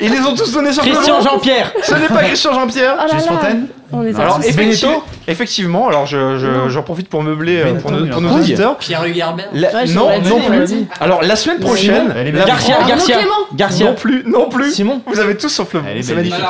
Ils 0.00 0.10
les 0.12 0.20
ont 0.20 0.34
tous 0.34 0.52
donnés 0.52 0.72
sur 0.72 0.82
Christian. 0.82 1.20
Jean-Pierre 1.20 1.72
Ce 1.82 1.94
n'est 1.94 2.08
pas 2.08 2.22
Christian 2.24 2.52
Jean-Pierre. 2.54 2.96
Oh 2.98 3.12
là, 3.12 3.18
Fontaine. 3.20 3.66
on 3.92 4.00
les 4.02 4.14
a 4.16 4.20
Alors 4.22 4.36
tous. 4.40 4.46
effectivement, 4.46 5.02
effectivement, 5.28 5.88
alors 5.88 6.06
je, 6.06 6.66
j'en 6.68 6.82
profite 6.82 7.08
pour 7.08 7.22
meubler 7.22 7.58
euh, 7.60 7.64
Benetton, 7.64 7.80
pour, 7.88 7.90
nos- 8.20 8.28
pour 8.28 8.36
auditeurs. 8.36 8.76
Pierre 8.78 9.04
Hugerbert. 9.04 9.48
La- 9.52 9.72
Ouais, 9.72 9.86
je 9.86 9.94
non, 9.94 10.02
l'aurais 10.02 10.20
dit, 10.20 10.28
non 10.28 10.36
on 10.36 10.42
l'aurait 10.50 10.58
plus. 10.64 10.66
dit. 10.74 10.86
Alors 11.00 11.22
la 11.22 11.36
semaine 11.36 11.58
prochaine, 11.60 12.14
Elle 12.16 12.28
est 12.28 12.32
la 12.32 12.38
bien. 12.44 12.46
Garcia, 12.46 12.74
Arnaud 12.76 12.88
Garcia, 12.88 13.16
Clément. 13.16 13.32
Garcia. 13.54 13.86
non 13.86 13.94
plus, 13.94 14.22
non 14.26 14.48
plus. 14.48 14.72
Simon 14.72 15.00
Vous 15.06 15.20
avez 15.20 15.36
tous 15.36 15.48
sauf 15.48 15.72
le 15.74 15.80
Elle 15.88 15.98
est 15.98 16.02
C'est 16.02 16.14
belle. 16.14 16.28
magnifique. 16.28 16.44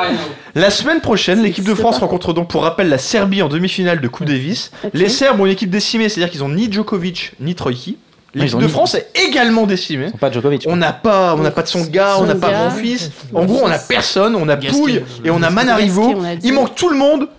La 0.55 0.69
semaine 0.69 1.01
prochaine, 1.01 1.41
l'équipe 1.43 1.65
de 1.67 1.73
France 1.75 1.99
rencontre 1.99 2.33
donc 2.33 2.47
pour 2.47 2.63
rappel 2.63 2.89
la 2.89 2.97
Serbie 2.97 3.41
en 3.43 3.47
demi-finale 3.49 4.01
de 4.01 4.07
Coupe 4.07 4.25
Davis. 4.27 4.71
Ok. 4.83 4.91
Les 4.93 5.09
Serbes 5.09 5.39
ont 5.39 5.45
une 5.45 5.51
équipe 5.51 5.69
décimée, 5.69 6.09
c'est-à-dire 6.09 6.31
qu'ils 6.31 6.43
ont 6.43 6.49
ni 6.49 6.71
Djokovic 6.71 7.33
ni 7.39 7.53
Troïki. 7.55 7.97
L'équipe 8.33 8.59
de 8.59 8.67
France 8.67 8.93
est 8.95 9.07
également 9.15 9.65
décimée. 9.65 10.11
Pas 10.19 10.31
Djokovic. 10.31 10.65
On 10.67 10.75
n'a 10.75 10.93
pas, 10.93 11.33
on 11.35 11.39
n'a 11.39 11.51
pas 11.51 11.63
de 11.63 11.67
son 11.67 11.83
gars, 11.85 12.17
on 12.19 12.25
n'a 12.25 12.35
pas 12.35 12.51
mon 12.65 12.69
fils. 12.71 13.11
En 13.33 13.45
gros, 13.45 13.61
on 13.63 13.71
a 13.71 13.79
personne, 13.79 14.35
on 14.35 14.47
a. 14.49 14.57
Pouille 14.57 15.01
et 15.23 15.29
on 15.31 15.41
a 15.41 15.49
Manarivo. 15.49 16.15
Il 16.43 16.53
manque 16.53 16.75
tout 16.75 16.89
le 16.89 16.97
monde, 16.97 17.29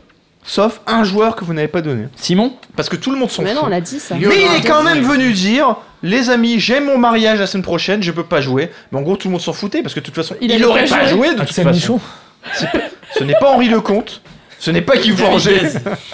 sauf 0.45 0.81
un 0.87 1.05
joueur 1.05 1.37
que 1.37 1.45
vous 1.45 1.53
n'avez 1.55 1.69
pas 1.69 1.83
donné. 1.83 2.05
Simon 2.17 2.53
Parce 2.75 2.89
que 2.89 2.97
tout 2.97 3.11
le 3.13 3.19
monde 3.19 3.31
s'en 3.31 3.43
Mais 3.43 3.51
non, 3.55 3.61
fout. 3.61 3.67
on 3.67 3.71
l'a 3.71 3.81
dit 3.81 4.01
ça. 4.01 4.15
Mais 4.17 4.43
il 4.43 4.57
est 4.57 4.67
quand 4.67 4.83
même 4.83 5.03
venu 5.03 5.33
dire 5.33 5.77
Les 6.03 6.31
amis, 6.31 6.59
j'ai 6.59 6.81
mon 6.81 6.97
mariage 6.99 7.39
la 7.39 7.47
semaine 7.47 7.65
prochaine, 7.65 8.03
je 8.03 8.11
peux 8.11 8.25
pas 8.25 8.41
jouer. 8.41 8.71
Mais 8.91 8.99
en 8.99 9.03
gros, 9.03 9.17
tout 9.17 9.29
le 9.29 9.33
monde 9.33 9.41
s'en 9.41 9.53
foutait 9.53 9.83
parce 9.83 9.95
que 9.95 10.01
de 10.01 10.05
toute 10.05 10.15
façon, 10.17 10.35
Il 10.41 10.51
il, 10.51 10.65
aurait 10.65 10.87
pas 10.87 11.07
jouer. 11.07 11.29
joué 11.29 11.35
de 11.35 11.41
toute 11.41 11.53
façon. 11.53 11.71
Michon 11.71 12.01
Ce 13.15 13.25
n'est 13.25 13.35
pas 13.35 13.51
Henri 13.53 13.69
Lecomte. 13.69 14.21
Ce 14.61 14.71
n'est 14.71 14.83
pas 14.83 14.97
Guy 14.97 15.11
Forger. 15.11 15.61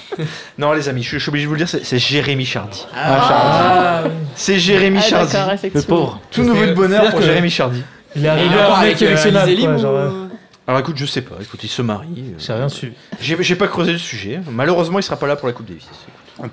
non, 0.58 0.72
les 0.72 0.88
amis, 0.88 1.02
je, 1.02 1.12
je 1.16 1.18
suis 1.18 1.28
obligé 1.30 1.44
de 1.44 1.48
vous 1.48 1.54
le 1.54 1.58
dire, 1.58 1.68
c'est- 1.68 1.84
c'est 1.84 1.98
Jérémy 1.98 2.44
Chardy. 2.44 2.84
Ah, 2.94 4.02
oui. 4.04 4.10
C'est 4.36 4.58
Jérémy 4.58 4.98
Ah, 5.00 5.08
Chardy. 5.08 5.32
d'accord, 5.32 5.48
Le 5.48 5.54
effectivement. 5.54 5.96
pauvre. 5.96 6.20
Tout 6.30 6.42
nouveau 6.42 6.66
de 6.66 6.72
bonheur 6.74 7.10
pour 7.10 7.22
Jérémy 7.22 7.50
Chardy. 7.50 7.82
Il 8.16 8.24
est 8.24 8.28
arrivé 8.28 8.48
mec 8.50 8.58
avec 8.60 9.02
euh, 9.02 9.16
Alizé 9.16 9.30
quoi, 9.32 9.44
Lim 9.72 9.78
genre, 9.78 9.92
ou- 9.94 9.96
euh, 9.96 10.26
Alors 10.68 10.80
écoute, 10.80 10.96
je 10.98 11.06
sais 11.06 11.22
pas. 11.22 11.36
Écoute, 11.40 11.60
il 11.64 11.68
se 11.68 11.82
marie. 11.82 12.06
J'ai 12.38 12.52
rien 12.52 12.68
suivi. 12.68 12.92
J'ai 13.20 13.36
j'ai 13.40 13.56
pas 13.56 13.66
creusé 13.66 13.92
le 13.92 13.98
sujet. 13.98 14.40
Malheureusement, 14.50 14.98
il 14.98 15.02
sera 15.02 15.16
pas 15.16 15.26
là 15.26 15.36
pour 15.36 15.48
la 15.48 15.54
Coupe 15.54 15.66
Davis. 15.66 15.86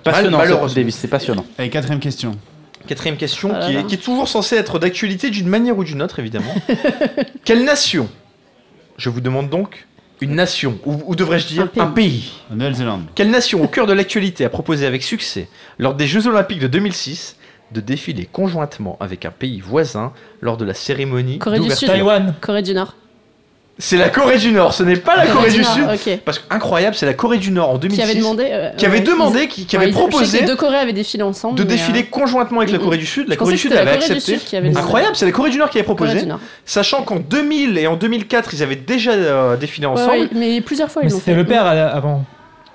Passionnant, 0.03 0.37
Mal- 0.37 0.39
malheureusement. 0.47 0.67
Coupe 0.67 0.75
Davis, 0.75 0.95
c'est 0.95 1.07
passionnant. 1.07 1.45
Allez, 1.57 1.69
quatrième 1.69 1.99
question. 1.99 2.31
Quatrième 2.87 3.17
question, 3.17 3.51
Ah 3.53 3.59
là 3.59 3.67
qui, 3.67 3.73
là. 3.73 3.79
est, 3.81 3.83
qui 3.85 3.93
est 3.95 3.97
toujours 3.99 4.27
censée 4.27 4.55
être 4.55 4.79
d'actualité 4.79 5.29
d'une 5.29 5.47
manière 5.47 5.77
ou 5.77 5.83
d'une 5.83 6.01
autre, 6.01 6.17
évidemment. 6.17 6.55
Quelle 7.45 7.63
nation 7.63 8.09
Je 8.97 9.09
vous 9.11 9.21
demande 9.21 9.49
donc, 9.49 9.85
Une 10.21 10.35
nation, 10.35 10.77
ou, 10.85 11.01
ou 11.05 11.15
devrais-je 11.15 11.47
dire 11.47 11.67
un 11.77 11.87
pays. 11.87 12.31
Nouvelle-Zélande. 12.51 13.05
Quelle 13.15 13.31
nation 13.31 13.63
au 13.63 13.67
cœur 13.67 13.87
de 13.87 13.93
l'actualité 13.93 14.45
a 14.45 14.49
proposé 14.49 14.85
avec 14.85 15.01
succès, 15.01 15.47
lors 15.79 15.95
des 15.95 16.05
Jeux 16.05 16.27
Olympiques 16.27 16.59
de 16.59 16.67
2006, 16.67 17.37
de 17.71 17.81
défiler 17.81 18.27
conjointement 18.31 18.97
avec 18.99 19.25
un 19.25 19.31
pays 19.31 19.59
voisin 19.59 20.13
lors 20.41 20.57
de 20.57 20.65
la 20.65 20.73
cérémonie 20.73 21.39
Corée 21.39 21.59
du 21.59 21.71
Sud. 21.71 21.87
Taïwan. 21.87 22.35
Corée 22.39 22.61
du 22.61 22.73
Nord. 22.73 22.95
C'est 23.83 23.97
la 23.97 24.09
Corée 24.09 24.37
du 24.37 24.51
Nord, 24.51 24.73
ce 24.75 24.83
n'est 24.83 24.95
pas 24.95 25.15
la 25.17 25.25
Corée 25.25 25.49
du 25.49 25.63
Sud. 25.63 25.87
Parce 26.23 26.37
que 26.37 26.43
incroyable, 26.53 26.95
c'est 26.95 27.07
la 27.07 27.15
Corée 27.15 27.39
du 27.39 27.49
Nord 27.49 27.71
en 27.71 27.77
2006 27.79 27.97
Qui 27.97 28.03
avait 28.03 28.19
demandé. 28.19 28.47
euh, 28.51 28.69
qui 28.77 28.85
avait 28.85 28.99
ouais, 28.99 29.03
demandé, 29.03 29.39
ils- 29.41 29.47
qui, 29.47 29.65
qui 29.65 29.75
ouais, 29.75 29.81
avait 29.83 29.91
ils- 29.91 29.93
je 29.95 29.97
sais 29.99 30.05
que 30.05 30.09
proposé 30.11 30.39
Les 30.41 30.45
deux 30.45 30.55
Corées 30.55 30.77
avaient 30.77 30.93
défilé 30.93 31.23
ensemble. 31.23 31.57
de 31.57 31.63
défiler 31.63 32.01
euh, 32.01 32.09
conjointement 32.11 32.59
avec 32.59 32.71
la 32.71 32.77
Corée 32.77 32.97
du 32.97 33.07
Sud. 33.07 33.27
La 33.27 33.35
Corée 33.37 33.53
du 33.53 33.57
Sud 33.57 33.71
c'était 33.71 33.81
avait 33.81 33.91
la 33.93 33.97
Corée 33.97 34.09
du 34.09 34.13
accepté. 34.17 34.37
Sud 34.39 34.47
qui 34.47 34.55
avait 34.55 34.69
demandé. 34.69 34.85
Incroyable, 34.85 35.15
c'est 35.15 35.25
la 35.25 35.31
Corée 35.31 35.49
du 35.49 35.57
Nord 35.57 35.69
qui 35.71 35.79
avait 35.79 35.85
proposé. 35.85 36.27
Sachant 36.63 37.01
qu'en 37.01 37.17
2000 37.17 37.77
et 37.79 37.87
en 37.87 37.95
2004, 37.95 38.53
ils 38.53 38.61
avaient 38.61 38.75
déjà 38.75 39.11
euh, 39.13 39.57
défilé 39.57 39.87
ensemble. 39.87 40.11
ouais, 40.11 40.29
mais 40.35 40.61
plusieurs 40.61 40.91
fois 40.91 41.01
ils 41.03 41.09
l'ont 41.09 41.17
c'était 41.17 41.31
fait. 41.31 41.37
le 41.37 41.45
père 41.45 41.65
avant. 41.65 42.23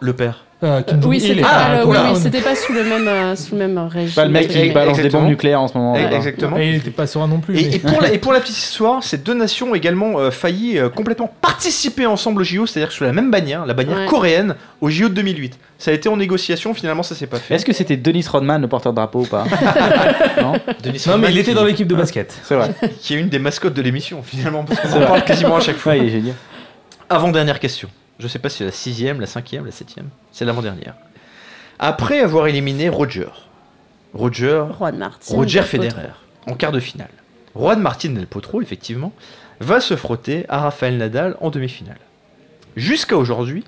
Le 0.01 0.12
père. 0.12 0.45
Euh, 0.62 0.81
Oui, 1.05 1.20
c'était 1.20 1.43
pas, 1.43 1.49
Ah, 1.53 1.78
le- 1.81 1.87
oui, 1.87 1.97
oui, 2.12 2.19
c'était 2.19 2.41
pas 2.41 2.55
sous 2.55 2.73
le 2.73 2.83
même, 2.83 3.07
euh, 3.07 3.37
sous 3.37 3.55
le 3.55 3.59
même 3.69 3.77
régime. 3.78 4.15
Pas 4.15 4.24
le 4.24 4.31
mec 4.31 4.49
qui 4.49 4.70
balance 4.70 4.97
des 4.99 5.11
bombes 5.11 5.27
nucléaires 5.27 5.61
en 5.61 5.69
ce 5.69 5.77
moment. 5.77 5.93
Là. 5.95 6.11
Exactement. 6.16 6.57
Et 6.57 6.69
il 6.70 6.74
était 6.77 6.91
pas 6.91 7.07
serein 7.07 7.28
non 7.28 7.41
plus. 7.41 7.59
Et, 7.59 7.65
mais- 7.69 7.74
et 7.77 7.78
pour 7.78 8.01
la, 8.01 8.12
et 8.15 8.16
pour 8.19 8.33
la 8.33 8.41
petite 8.41 8.57
histoire, 8.57 9.05
ces 9.05 9.19
deux 9.19 9.35
nations 9.35 9.73
ont 9.73 9.74
également 9.74 10.19
euh, 10.19 10.31
failli 10.31 10.78
euh, 10.78 10.89
complètement 10.89 11.31
participer 11.43 12.07
ensemble 12.07 12.41
au 12.41 12.45
JO, 12.45 12.65
c'est-à-dire 12.65 12.91
sous 12.91 13.05
la 13.05 13.12
même 13.12 13.31
bannière, 13.31 13.66
la 13.66 13.74
bannière 13.74 13.99
Ouais. 13.99 14.07
coréenne, 14.07 14.55
au 14.81 14.89
JO 14.89 15.11
de 15.11 15.15
2008. 15.15 15.59
Ça 15.78 15.91
a 15.91 15.95
été 15.95 16.09
en 16.09 16.16
négociation, 16.16 16.73
finalement 16.73 17.03
ça 17.03 17.15
s'est 17.15 17.27
pas 17.27 17.37
fait. 17.39 17.57
Est-ce 17.57 17.66
que 17.66 17.74
c'était 17.74 17.99
Denis 17.99 18.24
Rodman 18.27 18.62
le 18.62 18.66
porteur 18.66 18.93
de 18.93 18.97
drapeau 18.97 19.20
ou 19.20 19.27
pas 19.27 19.45
Non 20.41 20.55
Denis 20.83 21.03
Non, 21.07 21.19
mais 21.19 21.27
Rodman 21.27 21.33
il 21.33 21.39
était 21.39 21.53
dans 21.53 21.65
l'équipe 21.65 21.87
de 21.87 21.95
basket. 21.95 22.35
C'est 22.45 22.55
vrai. 22.55 22.70
qui 23.03 23.12
est 23.15 23.19
une 23.20 23.28
des 23.28 23.39
mascottes 23.39 23.74
de 23.74 23.83
l'émission 23.83 24.23
finalement, 24.23 24.65
parce 24.65 24.81
qu'on 24.91 25.03
en 25.03 25.07
parle 25.07 25.23
quasiment 25.24 25.57
à 25.57 25.61
chaque 25.61 25.77
fois. 25.77 25.93
Ouais, 25.93 25.99
il 25.99 26.05
est 26.07 26.11
génial. 26.12 26.35
Avant-dernière 27.11 27.61
question. 27.61 27.89
Je 28.18 28.28
sais 28.28 28.38
pas 28.38 28.48
si 28.48 28.59
c'est 28.59 28.64
la 28.64 28.72
sixième, 28.72 29.20
la 29.20 29.26
cinquième, 29.26 29.66
la 29.66 29.72
septième. 29.72 30.09
C'est 30.32 30.44
l'avant-dernière. 30.44 30.94
Après 31.78 32.20
avoir 32.20 32.47
éliminé 32.47 32.88
Roger, 32.88 33.28
Roger, 34.14 34.64
Juan 34.78 34.97
Martin. 34.97 35.34
Roger 35.34 35.60
Del 35.60 35.68
Potro. 35.68 35.82
Federer, 35.82 36.12
en 36.47 36.55
quart 36.55 36.72
de 36.72 36.80
finale, 36.80 37.10
Juan 37.55 37.80
Martin 37.80 38.10
Del 38.10 38.26
Potro, 38.26 38.62
effectivement, 38.62 39.12
va 39.60 39.80
se 39.80 39.97
frotter 39.97 40.47
à 40.48 40.60
Rafael 40.60 40.97
Nadal 40.97 41.36
en 41.40 41.51
demi-finale. 41.51 41.98
Jusqu'à 42.76 43.16
aujourd'hui, 43.16 43.64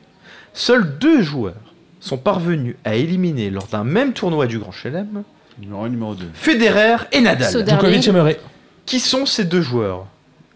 seuls 0.54 0.98
deux 0.98 1.22
joueurs 1.22 1.54
sont 2.00 2.18
parvenus 2.18 2.76
à 2.84 2.94
éliminer 2.94 3.50
lors 3.50 3.66
d'un 3.66 3.84
même 3.84 4.12
tournoi 4.12 4.46
du 4.46 4.58
Grand 4.58 4.72
Chelem 4.72 5.24
Numéro 5.60 5.82
1, 5.82 5.88
numéro 5.88 6.14
2. 6.14 6.30
Federer 6.34 6.96
et 7.10 7.20
Nadal. 7.20 7.50
Soderling. 7.50 7.80
Djokovic 7.80 8.08
et 8.08 8.12
Murray. 8.12 8.40
Qui 8.86 9.00
sont 9.00 9.26
ces 9.26 9.44
deux 9.44 9.60
joueurs? 9.60 10.06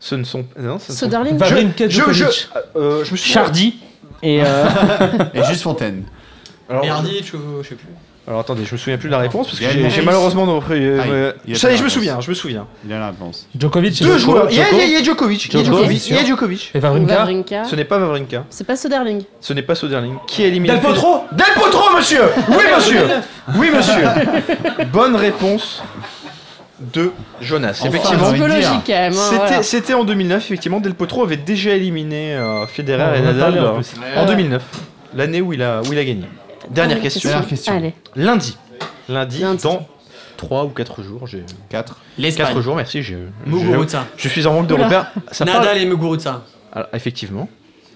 Ce 0.05 0.17
ne 0.17 0.25
sont 0.25 0.45
non, 0.59 0.81
ce 0.81 0.93
Soderling. 0.93 1.39
Je, 1.39 1.79
je, 1.85 1.89
Djokovic. 1.89 2.49
euh, 2.75 3.05
je 3.05 3.13
me 3.13 3.17
suis 3.17 3.31
Chardy 3.31 3.77
et 4.21 4.43
euh, 4.45 4.65
Et 5.35 5.45
juste 5.45 5.63
Fontaine. 5.63 6.03
Alors, 6.69 6.85
Merdic 6.85 7.33
ou 7.35 7.63
je 7.63 7.69
sais 7.69 7.75
plus. 7.77 7.87
alors, 8.27 8.41
attendez, 8.41 8.65
je 8.65 8.73
me 8.73 8.79
souviens 8.79 8.99
plus 8.99 9.07
de 9.09 9.13
la 9.13 9.21
réponse 9.21 9.47
parce 9.47 9.61
que 9.61 9.89
j'ai 9.91 10.03
malheureusement 10.03 10.45
non, 10.45 10.61
euh, 10.71 11.33
Ah, 11.39 11.55
ça 11.55 11.71
y 11.71 11.75
est, 11.75 11.77
je 11.77 11.85
me 11.85 11.89
souviens, 11.89 12.21
je 12.21 12.31
me 12.31 12.35
souviens. 12.35 12.67
Il 12.85 12.93
a 12.93 12.99
la 12.99 13.07
réponse. 13.11 13.47
Djokovic 13.57 14.03
Deux 14.03 14.19
joueurs. 14.19 14.49
Il 14.51 14.57
y 14.57 14.61
a, 14.61 15.03
Djokovic. 15.05 15.45
Il 15.45 15.55
y 15.55 15.61
a 15.61 15.65
Djoko. 15.65 15.77
Djokovic. 15.77 16.09
Il 16.09 16.17
y 16.17 16.19
a 16.19 16.25
Djokovic. 16.25 16.73
Et. 16.75 16.81
Wawrinka. 16.81 17.65
Ce 17.65 17.77
n'est 17.77 17.85
pas 17.85 17.99
Wawrinka. 18.01 18.45
C'est 18.51 18.67
pas 18.67 18.75
Soderling. 18.75 19.23
Ce 19.41 19.53
n'est 19.53 19.63
pas 19.63 19.77
Soderling. 19.77 20.17
Qui 20.27 20.43
a 20.43 20.49
éliminé 20.49 20.75
Del 20.75 20.83
Potro 20.83 21.27
Del 21.31 21.55
Potro, 21.55 21.97
monsieur 21.97 22.23
Oui, 22.49 22.65
monsieur 22.75 23.03
Oui, 23.57 23.69
monsieur 23.73 24.03
Bonne 24.93 25.15
réponse 25.15 25.81
de 26.93 27.13
Jonas. 27.41 27.79
Enfin, 27.81 27.89
effectivement, 27.89 28.27
hein, 28.29 29.63
c'était 29.63 29.93
voilà. 29.93 30.03
en 30.03 30.05
2009. 30.05 30.45
Effectivement, 30.45 30.81
Del 30.81 30.95
Potro 30.95 31.23
avait 31.23 31.37
déjà 31.37 31.71
éliminé 31.71 32.35
euh, 32.35 32.67
Federer 32.67 33.19
et 33.19 33.23
Nadal 33.23 33.59
en 33.59 33.65
euh, 33.65 33.73
plus. 33.77 33.93
en 34.17 34.27
2009. 34.27 34.63
L'année 35.15 35.41
où, 35.41 35.53
il 35.53 35.63
a- 35.63 35.81
où 35.83 35.93
il 35.93 35.99
a 35.99 36.05
gagné. 36.05 36.25
Dernière 36.71 37.01
question. 37.01 37.29
Dernière 37.31 37.49
question. 37.49 37.77
Allez. 37.77 37.95
Lundi. 38.17 38.57
Lundi, 39.09 39.41
Lundi. 39.41 39.63
dans 39.63 39.87
3 40.37 40.65
ou 40.65 40.69
4 40.69 41.03
jours. 41.03 41.27
j'ai 41.27 41.41
4. 41.69 41.95
4 41.95 41.97
L'Espagne. 42.19 42.61
jours, 42.61 42.77
merci. 42.77 43.03
Je, 43.03 43.15
je, 43.47 43.51
Muguruza. 43.51 44.07
je 44.17 44.29
suis 44.29 44.47
en 44.47 44.55
manque 44.55 44.67
de 44.69 44.75
Oula. 44.75 44.85
repères. 44.85 45.13
Ça 45.31 45.45
parle- 45.45 45.59
Nadal 45.61 45.79
et 45.79 45.87
Muguruza. 45.87 46.43
Alors, 46.73 46.89
effectivement. 46.93 47.49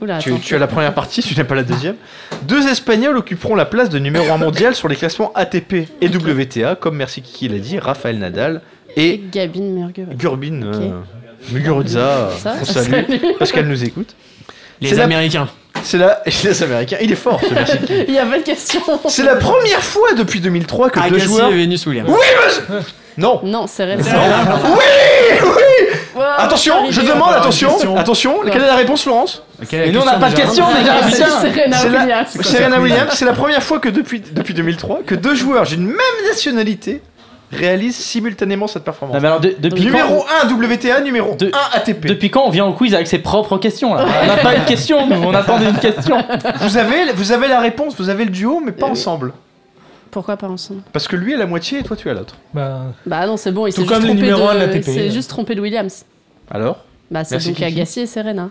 Oula, 0.02 0.18
Tu, 0.18 0.30
as 0.54 0.58
la 0.58 0.66
première 0.66 0.92
partie, 0.92 1.22
tu 1.22 1.34
n'as 1.38 1.44
pas 1.44 1.54
la 1.54 1.62
deuxième. 1.62 1.96
Deux 2.42 2.68
Espagnols 2.68 3.16
occuperont 3.16 3.54
la 3.54 3.64
place 3.64 3.88
de 3.88 3.98
numéro 3.98 4.30
1 4.30 4.36
mondial 4.36 4.74
sur 4.74 4.88
les 4.88 4.96
classements 4.96 5.32
ATP 5.34 5.88
et 6.02 6.08
WTA, 6.08 6.74
comme 6.74 6.96
merci 6.96 7.22
Kiki 7.22 7.48
l'a 7.48 7.58
dit, 7.58 7.78
Raphaël 7.78 8.18
Nadal 8.18 8.60
Et 8.96 9.10
et 9.14 9.24
Gabine 9.30 9.74
Murguet. 9.74 10.06
Gurbin 10.16 10.62
Ok. 10.62 10.74
euh, 10.80 11.00
Muguruza, 11.52 12.30
Ça, 12.42 12.54
on 12.60 12.64
salue, 12.64 12.90
salut. 12.90 13.20
parce 13.38 13.52
qu'elle 13.52 13.68
nous 13.68 13.84
écoute. 13.84 14.14
Les 14.80 14.88
C'est 14.90 14.94
la- 14.96 15.04
Américains. 15.04 15.48
C'est 15.82 15.98
la... 15.98 16.22
Les 16.44 16.62
Américains, 16.62 16.96
il 17.00 17.12
est 17.12 17.16
fort 17.16 17.40
ce 17.46 17.52
merci. 17.54 17.76
Il 18.08 18.14
y 18.14 18.18
a 18.18 18.26
pas 18.26 18.38
de 18.38 18.42
question. 18.42 18.80
C'est 19.08 19.22
la 19.22 19.36
première 19.36 19.82
fois 19.82 20.12
depuis 20.14 20.40
2003 20.40 20.90
que 20.90 20.98
deux 21.00 21.04
Agassi 21.06 21.26
joueurs... 21.26 21.50
et 21.52 21.56
Venus 21.56 21.86
Williams. 21.86 22.08
Oui, 22.10 22.18
monsieur 22.44 22.82
Non 23.18 23.40
Non, 23.44 23.66
c'est 23.66 23.84
Rennes. 23.84 24.00
Oui, 24.02 24.84
oui 25.42 25.96
Wow, 26.16 26.22
Attention, 26.38 26.74
je 26.88 27.02
demande, 27.02 27.34
attention, 27.34 27.68
question. 27.72 27.96
attention, 27.98 28.34
quelle 28.50 28.62
est 28.62 28.66
la 28.66 28.76
réponse 28.76 29.02
Florence 29.02 29.42
Et 29.70 29.92
nous 29.92 30.00
on 30.00 30.04
n'a 30.06 30.14
pas 30.14 30.30
de 30.30 30.36
questions 30.36 30.64
déjà, 30.74 30.94
Ah. 31.02 32.24
Serena 32.42 32.80
Williams, 32.80 33.10
c'est 33.12 33.26
la 33.26 33.34
première 33.34 33.62
fois 33.62 33.80
que 33.80 33.90
depuis, 33.90 34.22
depuis 34.32 34.54
2003 34.54 35.00
que 35.06 35.14
deux 35.14 35.34
joueurs 35.34 35.64
d'une 35.66 35.84
même 35.86 35.96
nationalité 36.26 37.02
réalisent 37.52 37.96
simultanément 37.96 38.66
cette 38.66 38.84
performance. 38.84 39.14
Non, 39.14 39.20
mais 39.20 39.28
alors, 39.28 39.40
de- 39.40 39.54
depuis, 39.58 39.84
Numéro 39.86 40.24
quand, 40.42 40.48
1 40.48 40.52
WTA, 40.52 41.00
numéro 41.00 41.34
De- 41.36 41.46
1 41.52 41.76
ATP. 41.76 42.06
depuis 42.06 42.30
quand 42.30 42.44
on 42.44 42.50
vient 42.50 42.66
au 42.66 42.72
quiz 42.72 42.94
avec 42.94 43.06
ses 43.06 43.18
propres 43.18 43.58
questions 43.58 43.94
là 43.94 44.04
On 44.22 44.26
n'a 44.26 44.36
pas 44.38 44.54
une 44.56 44.64
question, 44.64 45.06
nous, 45.06 45.22
on 45.22 45.34
attendait 45.34 45.68
une 45.70 45.78
question. 45.78 46.16
Vous 46.60 46.76
avez, 46.76 47.12
vous 47.14 47.32
avez 47.32 47.48
la 47.48 47.60
réponse, 47.60 47.94
vous 47.96 48.08
avez 48.08 48.24
le 48.24 48.30
duo, 48.30 48.60
mais 48.64 48.72
pas 48.72 48.86
Euh, 48.86 48.90
ensemble. 48.90 49.32
Pourquoi 50.10 50.36
pas 50.36 50.48
ensemble 50.48 50.80
Parce 50.92 51.08
que 51.08 51.16
lui 51.16 51.34
est 51.34 51.36
la 51.36 51.46
moitié 51.46 51.80
et 51.80 51.82
toi 51.82 51.96
tu 51.96 52.08
es 52.08 52.14
l'autre. 52.14 52.36
Bah, 52.54 52.82
Bah 53.04 53.26
non, 53.26 53.36
c'est 53.36 53.52
bon, 53.52 53.66
il 53.66 53.72
s'est 53.72 53.84
comme 53.84 54.02
juste 54.02 54.14
les 54.14 54.28
trompé 54.30 54.78
de. 54.78 54.82
C'est 54.82 55.10
juste 55.10 55.28
trompé 55.30 55.54
de 55.54 55.60
Williams. 55.60 56.04
Alors? 56.50 56.78
Bah 57.10 57.22
c'est 57.24 57.36
donc 57.36 57.54
Kiki. 57.54 57.64
Agassi 57.64 58.00
et 58.00 58.06
Serena. 58.06 58.48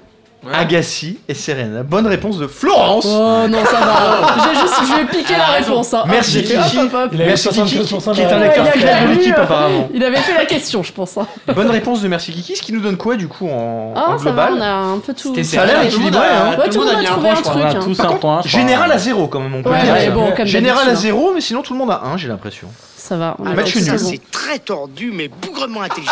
Agassi 0.53 1.19
et 1.27 1.33
Serena. 1.33 1.83
Bonne 1.83 2.07
réponse 2.07 2.37
de 2.37 2.47
Florence. 2.47 3.05
Oh 3.07 3.47
non, 3.47 3.63
ça 3.65 3.79
va. 3.79 4.35
J'ai 4.53 4.59
juste, 4.59 4.75
je 4.87 4.93
vais 4.95 5.05
piquer 5.05 5.37
la 5.37 5.45
réponse. 5.57 5.93
hein. 5.93 6.03
Merci, 6.07 6.43
Kiki. 6.43 6.55
hop, 6.57 6.63
hop, 6.85 6.93
hop. 6.93 7.09
il 7.13 7.21
avait 7.21 7.29
Merci 7.29 7.49
Kiki, 7.49 7.77
75% 7.79 8.13
qui 8.13 8.21
est 8.21 8.25
un 8.25 8.41
acteur 8.41 8.65
il 8.75 8.81
de 8.81 9.13
l'équipe 9.13 9.35
euh, 9.37 9.43
apparemment. 9.43 9.89
Il 9.93 10.03
avait 10.03 10.17
fait 10.17 10.33
la 10.35 10.45
question, 10.45 10.83
je 10.83 10.91
pense. 10.91 11.17
hein. 11.17 11.27
Bonne 11.53 11.69
réponse 11.71 12.01
de 12.01 12.07
Merci 12.07 12.31
Kiki, 12.31 12.55
ce 12.55 12.61
qui 12.61 12.73
nous 12.73 12.81
donne 12.81 12.97
quoi 12.97 13.15
du 13.15 13.27
coup 13.27 13.47
en, 13.47 13.93
Oh, 13.95 13.99
en 13.99 14.17
ça 14.19 14.31
va, 14.31 14.47
global 14.47 14.53
on 14.57 14.61
a 14.61 14.67
un 14.95 14.99
peu 14.99 15.13
tout. 15.13 15.29
C'était 15.29 15.43
Ça 15.43 15.61
a 15.61 15.65
l'air 15.65 15.75
serré, 15.77 15.89
tout 15.89 15.97
le 15.97 16.03
monde 16.05 16.13
équilibré, 16.15 16.27
a- 16.37 16.45
hein. 16.45 16.57
Ouais, 16.59 16.69
tout 16.69 16.79
le 16.79 16.85
monde 16.85 16.95
a 16.95 16.99
mis 16.99 17.05
un 17.07 17.09
trouvé 17.11 17.21
point, 17.29 17.31
un 17.31 17.35
je 17.35 17.41
crois. 17.41 17.53
truc. 17.53 17.65
On 17.65 17.67
a 17.67 17.77
hein. 17.77 17.79
tous 17.85 17.97
Par 17.97 18.05
un 18.05 18.09
contre, 18.09 18.19
point. 18.21 18.41
je 18.43 18.47
crois. 18.49 18.59
Général 18.61 18.91
à 18.91 18.97
zéro 18.97 19.27
quand 19.27 19.39
même, 19.39 19.55
on 19.55 19.63
peut 19.63 19.69
Ouais, 19.71 19.81
dire. 19.83 19.93
mais 19.93 20.09
bon, 20.09 20.31
comme 20.35 20.45
Général 20.45 20.81
à 20.81 20.85
d'habitude, 20.85 21.01
zéro, 21.03 21.31
mais 21.33 21.41
sinon 21.41 21.61
tout 21.61 21.73
le 21.73 21.79
monde 21.79 21.91
a 21.91 22.01
un, 22.05 22.17
j'ai 22.17 22.27
l'impression. 22.27 22.67
Ça 22.97 23.17
va. 23.17 23.35
on 23.39 23.45
a 23.45 23.53
match 23.53 23.71
fait 23.71 23.79
nul. 23.81 23.87
ça, 23.87 24.03
bon. 24.03 24.09
C'est 24.09 24.31
très 24.31 24.57
tordu, 24.59 25.11
mais 25.13 25.27
bougrement 25.27 25.81
intelligent. 25.81 26.11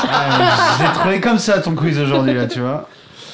J'ai 0.79 0.99
trouvé 0.99 1.19
comme 1.19 1.39
ça 1.39 1.59
ton 1.59 1.73
quiz 1.75 1.99
aujourd'hui 1.99 2.33
là, 2.35 2.45
tu 2.47 2.59
vois. 2.59 2.87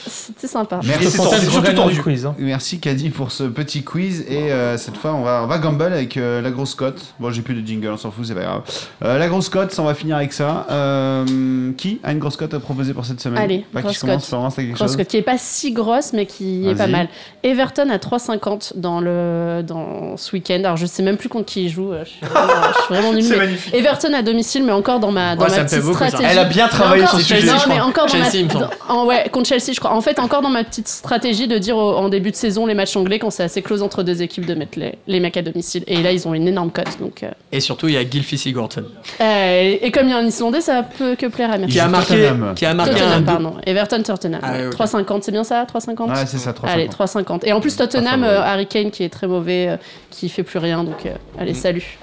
C'était 0.07 0.47
sympa. 0.47 0.79
Merci. 0.85 1.09
Surtout 1.11 1.73
tordu. 1.73 1.93
du 1.95 2.01
quiz. 2.01 2.25
hein. 2.25 2.35
Merci 2.37 2.79
Caddy 2.79 3.09
pour 3.09 3.31
ce 3.31 3.43
petit 3.43 3.83
quiz 3.83 4.25
et 4.29 4.51
euh, 4.51 4.77
cette 4.77 4.97
fois 4.97 5.13
on 5.13 5.21
va, 5.23 5.41
on 5.43 5.47
va 5.47 5.57
gamble 5.57 5.83
avec 5.83 6.17
euh, 6.17 6.41
la 6.41 6.51
grosse 6.51 6.75
cote. 6.75 7.13
Bon 7.19 7.31
j'ai 7.31 7.41
plus 7.41 7.53
de 7.55 7.65
jingle, 7.65 7.89
on 7.89 7.97
s'en 7.97 8.11
fout, 8.11 8.25
c'est 8.25 8.33
pas 8.35 8.41
grave. 8.41 8.61
Euh, 9.03 9.17
la 9.17 9.27
grosse 9.27 9.49
cote, 9.49 9.75
on 9.79 9.83
va 9.83 9.93
finir 9.95 10.15
avec 10.17 10.33
ça. 10.33 10.65
Euh, 10.69 11.71
qui 11.77 11.99
a 12.03 12.11
une 12.11 12.19
grosse 12.19 12.37
cote 12.37 12.53
à 12.53 12.59
proposer 12.59 12.93
pour 12.93 13.05
cette 13.05 13.19
semaine? 13.21 13.41
Allez, 13.41 13.65
Pas 13.73 13.81
grosse 13.81 13.99
cote. 13.99 14.09
Grosse 14.09 14.29
chose? 14.77 14.95
cote 14.97 15.07
qui 15.07 15.17
est 15.17 15.21
pas 15.21 15.37
si 15.37 15.71
grosse 15.71 16.13
mais 16.13 16.25
qui 16.25 16.67
est 16.69 16.75
pas 16.75 16.87
mal. 16.87 17.07
Everton 17.43 17.89
à 17.89 17.97
3,50 17.97 18.73
dans 18.75 18.99
le 19.01 19.61
dans 19.65 20.17
ce 20.17 20.31
week-end. 20.33 20.59
Alors 20.63 20.77
je 20.77 20.85
sais 20.85 21.03
même 21.03 21.17
plus 21.17 21.29
contre 21.29 21.45
qui 21.45 21.65
il 21.65 21.69
joue. 21.69 21.91
Je 22.03 22.09
suis 22.09 22.19
vraiment, 22.25 22.53
je 22.73 22.81
suis 22.83 22.93
vraiment 22.93 23.13
nulle. 23.13 23.23
C'est 23.23 23.37
mais 23.37 23.45
magnifique. 23.45 23.73
Everton 23.73 24.13
à 24.13 24.21
domicile, 24.21 24.63
mais 24.63 24.71
encore 24.71 24.99
dans 24.99 25.11
ma 25.11 25.35
dans 25.35 25.45
Ouais, 25.45 25.57
ma 25.57 25.63
petite 25.65 25.81
beaucoup, 25.81 25.99
ça. 25.99 26.07
stratégie. 26.07 26.29
Elle 26.31 26.39
a 26.39 26.45
bien 26.45 26.67
travaillé 26.67 27.05
son 27.07 27.17
sujet, 27.17 27.45
Non, 27.45 27.53
mais 27.67 27.79
encore 27.79 28.05
dans 28.05 28.11
Chelsea, 28.11 28.29
il 28.35 28.43
me 28.45 28.47
ma 28.47 28.53
semble. 28.53 28.69
dans- 28.87 28.95
en- 28.95 29.05
ouais 29.05 29.29
contre 29.31 29.47
Chelsea, 29.49 29.73
je 29.73 29.79
crois. 29.79 29.88
En 29.91 30.01
fait, 30.01 30.19
encore 30.19 30.41
dans 30.41 30.49
ma 30.49 30.63
petite 30.63 30.87
stratégie 30.87 31.47
de 31.47 31.57
dire 31.57 31.75
au- 31.77 31.95
en 31.95 32.09
début 32.09 32.31
de 32.31 32.35
saison 32.35 32.65
les 32.65 32.73
matchs 32.73 32.95
anglais 32.95 33.19
quand 33.19 33.29
c'est 33.29 33.43
assez 33.43 33.61
close 33.61 33.81
entre 33.83 34.03
deux 34.03 34.21
équipes 34.21 34.45
de 34.45 34.53
mettre 34.53 34.77
les, 34.79 34.95
les 35.07 35.19
mecs 35.19 35.35
à 35.37 35.41
domicile. 35.41 35.83
Et 35.87 36.01
là, 36.01 36.11
ils 36.11 36.27
ont 36.27 36.33
une 36.33 36.47
énorme 36.47 36.71
cote. 36.71 36.99
Donc 36.99 37.23
euh, 37.23 37.29
Et 37.51 37.59
surtout, 37.59 37.87
il 37.87 37.93
y 37.95 37.97
a 37.97 38.03
Gylfi 38.03 38.37
Sigurdsson. 38.37 38.83
euh, 39.21 39.61
et, 39.61 39.85
et 39.85 39.91
comme 39.91 40.07
il 40.07 40.11
y 40.11 40.13
a 40.13 40.17
un 40.17 40.25
Islandais, 40.25 40.61
ça 40.61 40.83
peut 40.83 41.15
que 41.15 41.25
plaire 41.25 41.51
à 41.51 41.57
Merci. 41.57 41.73
Qui 41.73 41.79
a 41.79 41.87
marqué, 41.87 42.15
Tottenham. 42.27 42.53
qui 42.55 42.65
a 42.65 42.73
marqué 42.73 42.91
un 42.91 42.95
Tottenham, 42.95 43.13
double. 43.19 43.25
pardon. 43.25 43.53
Everton 43.65 44.03
Tottenham. 44.03 44.39
Ah, 44.43 44.51
ouais. 44.53 44.67
ok. 44.67 44.73
3,50, 44.75 45.21
c'est 45.23 45.31
bien 45.31 45.43
ça 45.43 45.65
3,50 45.65 46.09
Ouais, 46.09 46.25
c'est 46.25 46.37
ça, 46.37 46.51
3,50. 46.51 46.67
Allez, 46.69 46.87
3,50. 46.87 47.45
Et 47.45 47.53
en 47.53 47.59
plus, 47.61 47.75
Tottenham, 47.75 48.23
euh, 48.23 48.41
Harry 48.41 48.67
Kane 48.67 48.91
qui 48.91 49.03
est 49.03 49.09
très 49.09 49.27
mauvais, 49.27 49.67
euh, 49.69 49.77
qui 50.09 50.29
fait 50.29 50.43
plus 50.43 50.59
rien. 50.59 50.83
Donc, 50.83 51.05
euh, 51.05 51.09
allez, 51.39 51.53
salut. 51.53 51.97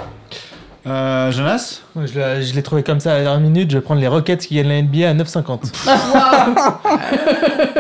Euh, 0.87 1.33
Jonas 1.33 1.81
Ouais, 1.97 2.07
Je 2.07 2.55
l'ai- 2.55 2.63
trouvé 2.63 2.83
comme 2.85 3.01
ça 3.01 3.13
à 3.13 3.15
la 3.19 3.23
dernière 3.25 3.41
minute. 3.41 3.71
Je 3.71 3.79
vais 3.79 3.83
prendre 3.83 4.01
les 4.01 4.07
Rockets 4.07 4.39
qui 4.47 4.55
gagnent 4.55 4.69
la 4.69 4.83
NBA 4.83 5.09
à 5.11 5.15
9,50. 5.15 5.73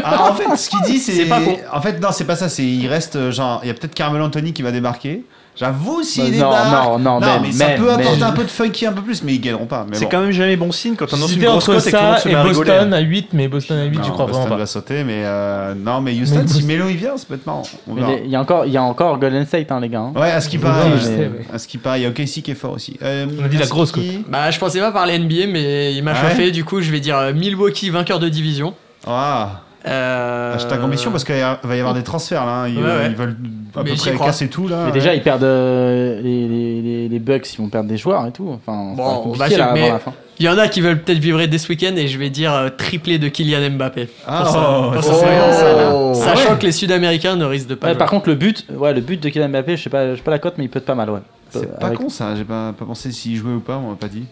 Ah, 0.09 0.31
en 0.31 0.35
fait, 0.35 0.57
ce 0.57 0.69
qu'il 0.71 0.81
dit, 0.83 0.99
c'est. 0.99 1.27
Pas. 1.27 1.41
En 1.73 1.81
fait, 1.81 2.01
non, 2.01 2.09
c'est 2.13 2.25
pas 2.25 2.37
ça. 2.37 2.49
C'est 2.49 2.65
il 2.65 2.87
reste 2.87 3.17
euh, 3.17 3.31
genre, 3.33 3.61
il 3.63 3.69
y 3.69 3.71
a 3.71 3.75
peut-être 3.75 3.95
Carmelo 3.95 4.25
Anthony 4.25 4.53
qui 4.53 4.63
va 4.63 4.71
débarquer. 4.71 5.25
J'avoue, 5.59 6.03
s'il 6.03 6.23
Bah, 6.23 6.29
est 6.29 6.31
non, 6.33 6.51
débarque. 6.51 6.87
non, 6.87 6.99
non, 6.99 7.21
même, 7.21 7.43
mais 7.43 7.53
ça 7.53 7.67
même, 7.69 7.81
peut 7.81 7.91
apporter 7.91 8.21
même. 8.21 8.23
un 8.29 8.33
peu 8.33 8.45
de 8.45 8.49
funky 8.51 8.85
un 8.87 8.93
peu 8.93 9.01
plus, 9.01 9.23
mais 9.23 9.35
ils 9.35 9.41
gagneront 9.41 9.65
pas. 9.67 9.87
C'est 9.93 10.05
bon. 10.05 10.11
quand 10.11 10.21
même 10.21 10.31
jamais 10.31 10.57
bon 10.57 10.71
signe 10.71 10.97
quand 10.97 11.07
on 11.13 11.17
annonce 11.17 11.35
une 11.35 11.43
grosse 11.43 11.65
cote 11.65 11.87
et 11.87 11.91
que 11.93 11.97
tout 11.97 12.21
se 12.21 12.29
et 12.29 12.33
met 12.33 12.37
à 12.39 12.43
rigoler. 12.43 12.71
Boston 12.71 12.93
à 12.93 13.01
8, 13.01 13.29
mais 13.33 13.49
Boston 13.49 13.79
à 13.79 13.85
8, 13.85 13.93
j'y 13.95 13.99
Non, 14.01 14.15
crois 14.15 14.27
Boston 14.27 14.43
vraiment 14.43 14.57
va 14.57 14.63
pas. 14.63 14.67
sauter, 14.67 15.03
mais 15.05 15.23
euh, 15.25 15.75
non, 15.75 16.01
mais 16.03 16.13
Houston, 16.13 16.41
Mais 16.43 16.47
si 16.49 16.55
Boston- 16.55 16.67
Melo 16.67 16.89
il 16.91 16.97
vient, 16.97 17.17
ça 17.17 17.25
peut 17.27 17.35
être 17.35 17.47
marrant. 17.47 17.63
On 17.89 17.95
Mais 17.95 18.01
verra. 18.03 18.13
les- 18.17 18.23
Il 18.25 18.31
y 18.31 18.37
a 18.37 18.41
encore, 18.41 18.67
il 18.67 18.73
y 18.73 18.77
a 18.77 18.83
encore 18.83 19.19
Golden 19.19 19.47
State, 19.47 19.73
hein, 19.73 19.81
les 19.81 19.89
gars. 19.89 20.01
hein. 20.01 20.13
Ouais, 20.15 20.31
à 20.31 20.41
ce 20.43 20.49
qui 20.51 20.59
Oui, 20.59 20.63
paraît, 20.65 20.91
je 21.01 21.55
à 21.55 21.59
ce 21.59 21.67
qui 21.67 21.79
paraît, 21.79 22.01
il 22.01 22.03
y 22.03 22.07
a 22.07 22.11
OKC 22.11 22.43
qui 22.43 22.51
est 22.51 22.55
fort 22.55 22.73
aussi. 22.73 22.99
Euh, 23.03 23.27
On 23.41 23.45
a 23.45 23.49
dit 23.49 23.57
la 23.57 23.67
grosse 23.67 23.93
qui 23.93 24.25
Bah, 24.29 24.51
je 24.51 24.59
pensais 24.59 24.79
pas 24.81 24.93
parler 24.93 25.19
NBA, 25.19 25.47
mais 25.49 25.95
il 25.95 26.03
m'a 26.03 26.13
Ah 26.15 26.29
chauffé. 26.29 26.51
Du 26.51 26.65
coup, 26.65 26.83
je 26.83 26.91
vais 26.91 27.01
dire 27.01 27.17
euh, 27.17 27.33
Milwaukee 27.33 27.89
vainqueur 27.89 28.19
de 28.19 28.29
division. 28.29 28.75
Ah, 29.07 29.63
Euh... 29.89 30.55
hashtag 30.55 30.83
ambition 30.83 31.11
parce 31.11 31.23
qu'il 31.25 31.37
va 31.37 31.77
y 31.77 31.79
avoir 31.79 31.95
des 31.95 32.03
transferts 32.03 32.45
là. 32.45 32.63
hein. 32.63 32.69
Ils, 32.69 32.79
Ouais, 32.79 32.83
ouais. 32.85 33.07
ils 33.09 33.15
veulent 33.17 33.37
à 33.77 33.83
Mais 33.85 33.91
peu 33.91 33.97
près 33.97 34.13
crois. 34.15 34.27
casser 34.27 34.49
tout 34.49 34.67
là. 34.69 34.79
Mais 34.81 34.87
ouais. 34.87 34.93
déjà, 34.93 35.15
ils 35.15 35.23
perdent 35.23 35.45
euh, 35.45 36.21
les, 36.23 36.49
les, 36.49 36.83
les, 36.83 37.09
les 37.09 37.19
Bucks, 37.19 37.53
ils 37.55 37.59
vont 37.59 37.69
perdre 37.69 37.89
des 37.89 37.97
joueurs 37.97 38.27
et 38.27 38.33
tout. 38.33 38.49
Enfin, 38.51 38.95
Bon, 38.97 39.33
va 39.33 39.49
là, 39.49 39.71
mais- 39.75 39.91
la 39.91 39.99
fin. 39.99 40.13
Il 40.39 40.45
y 40.45 40.49
en 40.51 40.59
a 40.59 40.69
qui 40.69 40.83
veulent 40.83 41.01
peut-être 41.01 41.19
vibrer 41.19 41.47
dès 41.49 41.57
ce 41.57 41.67
week-end 41.69 41.95
et 41.97 42.09
je 42.09 42.19
vais 42.19 42.29
dire 42.29 42.53
euh, 42.53 42.69
triplé 42.69 43.19
de 43.19 43.29
Kylian 43.29 43.71
Mbappé. 43.71 44.09
Ah, 44.27 44.43
Pour 44.43 44.51
ça- 44.53 44.81
oh, 44.83 46.13
ça. 46.15 46.25
Sachant 46.25 46.49
Ah 46.49 46.53
ouais. 46.53 46.59
que 46.59 46.67
les 46.67 46.73
Sud-Américains 46.73 47.37
ne 47.37 47.45
risquent 47.47 47.69
de 47.69 47.75
pas. 47.75 47.87
Ouais, 47.87 47.93
jouer. 47.95 47.99
par 47.99 48.11
contre, 48.11 48.29
le 48.29 48.35
but, 48.35 48.67
ouais, 48.71 48.93
le 48.93 49.01
but 49.01 49.19
de 49.23 49.29
Kylian 49.31 49.49
Mbappé, 49.49 49.77
je 49.79 49.83
sais 49.85 49.89
pas, 49.91 50.11
je 50.11 50.17
sais 50.17 50.23
pas 50.23 50.31
la 50.33 50.39
cote, 50.39 50.55
mais 50.59 50.65
il 50.65 50.69
peut 50.69 50.79
être 50.79 50.85
pas 50.85 50.95
mal, 50.95 51.09
ouais. 51.09 51.21
C'est 51.51 51.79
pas 51.79 51.87
Avec- 51.87 51.99
con 51.99 52.09
ça, 52.11 52.35
j'ai 52.37 52.45
pas, 52.45 52.75
pas 52.79 52.85
pensé 52.85 53.13
s'il 53.13 53.37
jouait 53.37 53.53
ou 53.55 53.61
pas, 53.61 53.77
on 53.79 53.91
m'a 53.91 53.97
pas 53.97 54.09
dit. 54.09 54.25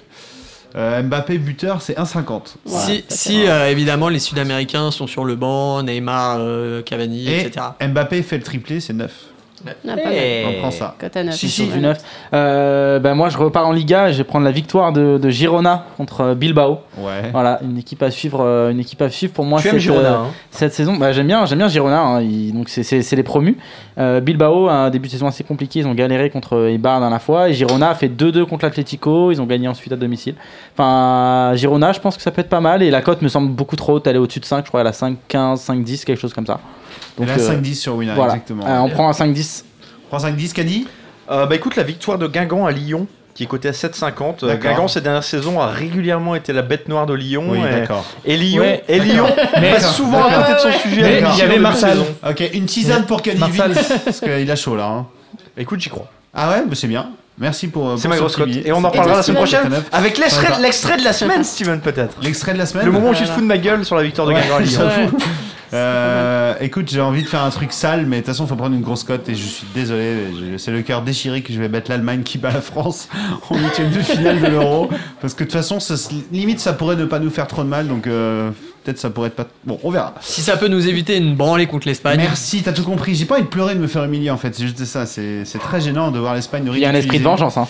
Euh, 0.76 1.02
Mbappé 1.02 1.38
buteur, 1.38 1.82
c'est 1.82 1.96
1,50. 1.96 2.56
si, 2.66 3.04
si 3.08 3.46
euh, 3.46 3.70
évidemment 3.70 4.08
les 4.08 4.18
Sud-Américains 4.18 4.90
sont 4.90 5.06
sur 5.06 5.24
le 5.24 5.36
banc, 5.36 5.82
Neymar, 5.84 6.38
euh, 6.40 6.82
Cavani, 6.82 7.28
Et 7.28 7.42
etc. 7.42 7.66
Mbappé 7.80 8.22
fait 8.22 8.38
le 8.38 8.42
triplé, 8.42 8.80
c'est 8.80 8.92
9. 8.92 9.12
Ah, 9.66 9.96
mal. 9.96 9.98
On 10.48 10.60
prend 10.60 10.70
ça. 10.70 10.94
Cote 10.98 11.16
à 11.16 11.24
neuf. 11.24 11.34
Si, 11.34 11.48
si, 11.48 11.66
du 11.68 11.78
9. 11.78 11.98
Euh, 12.32 12.98
ben 12.98 13.14
moi, 13.14 13.28
je 13.28 13.38
repars 13.38 13.66
en 13.66 13.72
Liga 13.72 14.08
et 14.08 14.12
je 14.12 14.18
vais 14.18 14.24
prendre 14.24 14.44
la 14.44 14.50
victoire 14.50 14.92
de, 14.92 15.18
de 15.18 15.30
Girona 15.30 15.84
contre 15.96 16.20
euh, 16.20 16.34
Bilbao. 16.34 16.80
Ouais. 16.98 17.30
Voilà, 17.32 17.60
une 17.62 17.78
équipe 17.78 18.02
à 18.02 18.10
suivre, 18.10 18.40
euh, 18.42 18.70
une 18.70 18.80
équipe 18.80 19.00
à 19.02 19.08
suivre 19.10 19.32
pour 19.32 19.44
moi. 19.44 19.60
Tu 19.60 19.68
aimes 19.68 19.74
cette, 19.74 19.80
Girona, 19.82 20.08
euh, 20.08 20.14
hein. 20.16 20.26
cette 20.50 20.74
saison. 20.74 20.96
Bah, 20.96 21.12
j'aime 21.12 21.26
bien, 21.26 21.46
j'aime 21.46 21.58
bien 21.58 21.68
Girona. 21.68 22.00
hein, 22.00 22.22
donc 22.52 22.68
c'est- 22.68 22.82
c'est 22.82 23.02
c'est 23.02 23.16
les 23.16 23.22
promus. 23.22 23.56
Euh, 23.98 24.20
Bilbao, 24.20 24.68
un 24.68 24.90
début 24.90 25.06
de 25.08 25.12
saison 25.12 25.26
assez 25.26 25.44
compliqué. 25.44 25.80
Ils 25.80 25.86
ont 25.86 25.94
galéré 25.94 26.30
contre 26.30 26.68
Eibar 26.68 26.94
la 26.94 27.00
dernière 27.06 27.22
fois. 27.22 27.48
Et 27.48 27.52
Girona 27.54 27.90
a 27.90 27.94
fait 27.94 28.08
2-2 28.08 28.44
contre 28.46 28.64
l'Atlético. 28.64 29.30
Ils 29.32 29.40
ont 29.40 29.46
gagné 29.46 29.68
ensuite 29.68 29.92
à 29.92 29.96
domicile. 29.96 30.34
Enfin, 30.76 31.52
Girona, 31.54 31.92
je 31.92 32.00
pense 32.00 32.16
que 32.16 32.22
ça 32.22 32.30
peut 32.30 32.40
être 32.40 32.48
pas 32.48 32.60
mal. 32.60 32.82
Et 32.82 32.90
la 32.90 33.00
cote 33.02 33.22
me 33.22 33.28
semble 33.28 33.50
beaucoup 33.50 33.76
trop 33.76 33.94
haute. 33.94 34.06
Elle 34.06 34.16
est 34.16 34.18
au-dessus 34.18 34.40
de 34.40 34.44
5, 34.44 34.64
je 34.64 34.68
crois. 34.68 34.80
Elle 34.80 34.86
a 34.88 34.92
5, 34.92 35.16
15, 35.28 35.60
5, 35.60 35.82
10, 35.84 36.04
quelque 36.04 36.20
chose 36.20 36.34
comme 36.34 36.46
ça. 36.46 36.58
Donc, 37.18 37.28
euh, 37.28 37.36
là, 37.36 37.54
5-10 37.60 37.74
sur 37.74 37.94
Winner, 37.96 38.12
voilà. 38.14 38.34
exactement. 38.34 38.66
Euh, 38.66 38.78
on 38.80 38.88
prend 38.90 39.08
un 39.08 39.12
5-10. 39.12 39.64
On 40.12 40.16
prend 40.16 40.28
5-10, 40.28 40.52
Caddy 40.52 40.86
Euh, 41.30 41.46
bah 41.46 41.54
écoute, 41.54 41.76
la 41.76 41.82
victoire 41.82 42.18
de 42.18 42.26
Guingamp 42.26 42.66
à 42.66 42.72
Lyon, 42.72 43.06
qui 43.34 43.44
est 43.44 43.46
cotée 43.46 43.68
à 43.68 43.72
7,50. 43.72 44.44
Euh. 44.44 44.56
Guingamp, 44.56 44.88
ces 44.88 45.00
dernières 45.00 45.24
saisons, 45.24 45.60
a 45.60 45.66
régulièrement 45.68 46.34
été 46.34 46.52
la 46.52 46.62
bête 46.62 46.88
noire 46.88 47.06
de 47.06 47.14
Lyon. 47.14 47.44
Oui, 47.48 47.58
et, 48.24 48.32
et 48.34 48.36
Lyon, 48.36 48.62
Ouais, 48.62 48.84
et 48.88 48.98
Lyon 49.00 49.26
Mais- 49.60 49.72
passe 49.72 49.94
souvent 49.96 50.24
à 50.26 50.42
côté 50.42 50.54
de 50.54 50.58
son 50.72 50.78
sujet. 50.80 51.02
Mais 51.02 51.22
il 51.32 51.38
y 51.38 51.42
avait 51.42 51.58
saison. 51.74 52.06
Ok, 52.28 52.42
une 52.52 52.66
tisane 52.66 53.06
pour 53.06 53.22
vite, 53.46 54.02
parce 54.04 54.20
qu'il 54.20 54.50
a 54.50 54.56
chaud 54.56 54.76
là. 54.76 54.86
hein. 54.86 55.06
Écoute, 55.56 55.80
j'y 55.80 55.88
crois. 55.88 56.06
Ah 56.32 56.50
ouais, 56.50 56.64
mais 56.68 56.74
c'est 56.74 56.88
bien. 56.88 57.10
Merci 57.38 57.68
pour. 57.68 57.94
C'est 57.98 58.02
pour 58.02 58.10
ma 58.10 58.16
grosse 58.18 58.36
cote. 58.36 58.48
Et 58.48 58.72
on 58.72 58.76
en 58.84 58.90
C'est- 58.90 58.96
parlera 58.96 59.16
la 59.16 59.22
c'est 59.22 59.32
semaine 59.32 59.42
prochaine 59.42 59.82
avec 59.92 60.18
l'extrait 60.18 60.96
de 60.96 61.04
la 61.04 61.12
semaine, 61.12 61.42
Steven, 61.44 61.80
peut-être. 61.80 62.16
L'extrait 62.22 62.52
de 62.54 62.58
la 62.58 62.66
semaine 62.66 62.86
Le 62.86 62.92
moment 62.92 63.08
où 63.10 63.12
Voilà. 63.12 63.26
fous 63.26 63.40
de 63.40 63.46
ma 63.46 63.58
gueule 63.58 63.84
sur 63.84 63.96
la 63.96 64.02
victoire 64.04 64.28
de 64.28 64.34
j'avoue. 64.64 65.16
Euh, 65.72 66.54
écoute, 66.60 66.88
j'ai 66.88 67.00
envie 67.00 67.24
de 67.24 67.28
faire 67.28 67.42
un 67.42 67.50
truc 67.50 67.72
sale, 67.72 68.06
mais 68.06 68.16
de 68.16 68.20
toute 68.20 68.26
façon, 68.28 68.44
il 68.44 68.48
faut 68.48 68.54
prendre 68.54 68.76
une 68.76 68.82
grosse 68.82 69.02
cote 69.02 69.28
et 69.28 69.34
je 69.34 69.44
suis 69.44 69.66
désolé. 69.74 70.28
je- 70.52 70.56
C'est 70.58 70.70
le 70.70 70.82
cœur 70.82 71.02
déchiré 71.02 71.42
que 71.42 71.52
je 71.52 71.58
vais 71.58 71.68
mettre 71.68 71.90
l'Allemagne 71.90 72.22
qui 72.22 72.38
bat 72.38 72.52
la 72.52 72.60
France 72.60 73.08
en 73.50 73.56
huitième 73.58 73.90
de 73.90 73.98
finale 74.00 74.40
de 74.40 74.46
l'Euro. 74.46 74.88
Parce 75.20 75.34
que 75.34 75.40
de 75.42 75.48
toute 75.48 75.58
façon, 75.58 75.80
ça 75.80 75.94
limite, 76.30 76.60
ça 76.60 76.74
pourrait 76.74 76.94
ne 76.94 77.06
pas 77.06 77.18
nous 77.18 77.30
faire 77.30 77.48
trop 77.48 77.64
de 77.64 77.68
mal. 77.68 77.88
Donc 77.88 78.06
euh, 78.06 78.50
peut-être 78.84 78.98
ça 78.98 79.10
pourrait 79.10 79.28
être 79.28 79.36
pas. 79.36 79.46
Bon, 79.64 79.78
on 79.82 79.90
verra. 79.90 80.14
Si 80.20 80.40
ça 80.42 80.56
peut 80.56 80.68
nous 80.68 80.88
éviter 80.88 81.16
une 81.16 81.34
branlée 81.34 81.66
contre 81.66 81.88
l'Espagne. 81.88 82.18
Merci, 82.18 82.62
t'as 82.62 82.72
tout 82.72 82.84
compris. 82.84 83.14
J'ai 83.14 83.24
pas 83.24 83.34
envie 83.34 83.44
de 83.44 83.48
pleurer 83.48 83.74
de 83.74 83.80
me 83.80 83.86
faire 83.86 84.04
humilier 84.04 84.30
en 84.30 84.36
fait. 84.36 84.54
C'est 84.54 84.62
juste 84.64 84.84
ça. 84.84 85.06
C'est 85.06 85.44
très 85.60 85.80
gênant 85.80 86.10
de 86.10 86.18
voir 86.18 86.34
l'Espagne 86.34 86.64
nous 86.64 86.74
Il 86.74 86.80
y 86.80 86.84
a 86.84 86.90
un 86.90 86.94
esprit 86.94 87.18
de 87.18 87.24
vengeance. 87.24 87.56
Hein. 87.56 87.66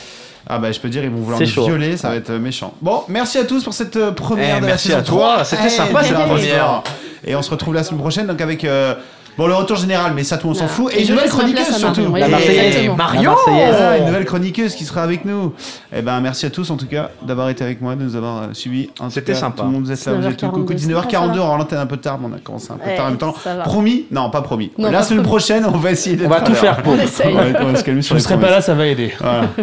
Ah 0.46 0.58
bah 0.58 0.70
je 0.72 0.78
peux 0.78 0.90
dire 0.90 1.02
ils 1.02 1.08
vont 1.10 1.20
vouloir 1.22 1.42
chaud. 1.46 1.64
violer, 1.64 1.96
ça 1.96 2.10
va 2.10 2.16
être 2.16 2.28
euh, 2.28 2.38
méchant. 2.38 2.74
Bon, 2.82 3.00
merci 3.08 3.38
à 3.38 3.44
tous 3.44 3.64
pour 3.64 3.72
cette 3.72 3.96
euh, 3.96 4.12
première 4.12 4.58
Eh, 4.58 4.60
de 4.60 4.66
merci 4.66 4.90
la 4.90 4.98
à 4.98 5.02
toi, 5.02 5.32
3. 5.36 5.44
c'était 5.46 5.62
Eh, 5.66 5.70
sympa, 5.70 6.02
c'est 6.02 6.08
cette 6.10 6.26
première. 6.26 6.82
Et 7.26 7.34
on 7.34 7.40
se 7.40 7.50
retrouve 7.50 7.72
la 7.72 7.82
semaine 7.82 8.00
prochaine 8.00 8.26
donc 8.26 8.42
avec 8.42 8.62
euh, 8.64 8.94
bon 9.36 9.46
le 9.46 9.54
retour 9.54 9.76
général, 9.76 10.12
mais 10.14 10.24
ça 10.24 10.38
tout 10.38 10.48
on 10.48 10.54
s'en 10.54 10.68
fout 10.68 10.92
Et 10.94 11.02
une 11.04 11.10
nouvelle 11.14 11.28
chroniqueuse 11.28 11.76
surtout. 11.76 12.14
La 12.14 12.28
Marseillaise. 12.28 12.86
La 12.86 12.94
Marseillaise. 12.94 13.74
Ah, 13.80 13.98
une 13.98 14.06
nouvelle 14.06 14.24
chroniqueuse 14.24 14.74
qui 14.74 14.84
sera 14.84 15.02
avec 15.02 15.24
nous. 15.24 15.52
Eh 15.94 16.02
ben 16.02 16.20
merci 16.20 16.46
à 16.46 16.50
tous 16.50 16.70
en 16.70 16.76
tout 16.76 16.86
cas 16.86 17.10
d'avoir 17.22 17.48
été 17.48 17.64
avec 17.64 17.80
moi, 17.80 17.94
de 17.96 18.02
nous 18.02 18.16
avoir 18.16 18.42
euh, 18.42 18.46
suivis. 18.52 18.90
C'était 19.10 19.34
sympa. 19.34 19.62
Tout 19.62 19.68
le 19.68 19.72
monde 19.72 19.84
vous 19.84 19.92
êtes 19.92 20.04
là, 20.04 20.12
vous 20.14 20.26
êtes 20.26 20.36
tout 20.36 20.46
19h42, 20.46 20.50
coucou. 20.52 20.78
ça 20.78 20.86
19h42, 20.86 21.36
va. 21.36 21.44
on 21.44 21.56
l'antenne 21.56 21.78
un 21.78 21.86
peu 21.86 21.96
tard, 21.96 22.18
mais 22.20 22.28
on 22.30 22.36
a 22.36 22.38
commencé 22.38 22.70
un 22.70 22.76
peu 22.76 22.90
tard 22.96 23.06
en 23.06 23.08
même 23.10 23.18
temps. 23.18 23.34
Promis 23.64 24.06
Non, 24.10 24.30
pas 24.30 24.42
promis. 24.42 24.70
La 24.78 25.02
semaine 25.02 25.22
prochaine, 25.22 25.64
on 25.66 25.78
va 25.78 25.90
essayer 25.90 26.16
d'être 26.16 26.26
On 26.26 26.34
va 26.34 26.40
tout 26.40 26.54
faire 26.54 26.76
pour. 26.82 26.94
On 26.94 26.98
essaye. 26.98 27.34
Ouais, 27.34 27.52
on 27.60 27.72
va 27.72 27.76
se 27.78 27.84
calmer 27.84 28.02
sur 28.02 28.14
Je 28.16 28.20
ne 28.20 28.24
serai 28.24 28.38
pas 28.38 28.50
là, 28.50 28.60
ça 28.60 28.74
va 28.74 28.86
aider. 28.86 29.12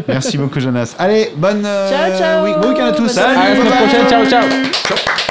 Merci 0.07 0.37
beaucoup 0.37 0.59
Jonas. 0.59 0.95
Allez, 0.99 1.31
bonne 1.35 1.63
euh, 1.65 1.89
Ciao, 1.89 2.17
ciao. 2.19 2.61
bon 2.61 2.69
week-end 2.69 2.85
à 2.85 2.91
tous. 2.91 3.17
À 3.17 3.33
la 3.33 3.55
semaine 3.55 3.67
prochaine. 3.67 4.07
Ciao, 4.09 4.25
ciao. 4.25 5.30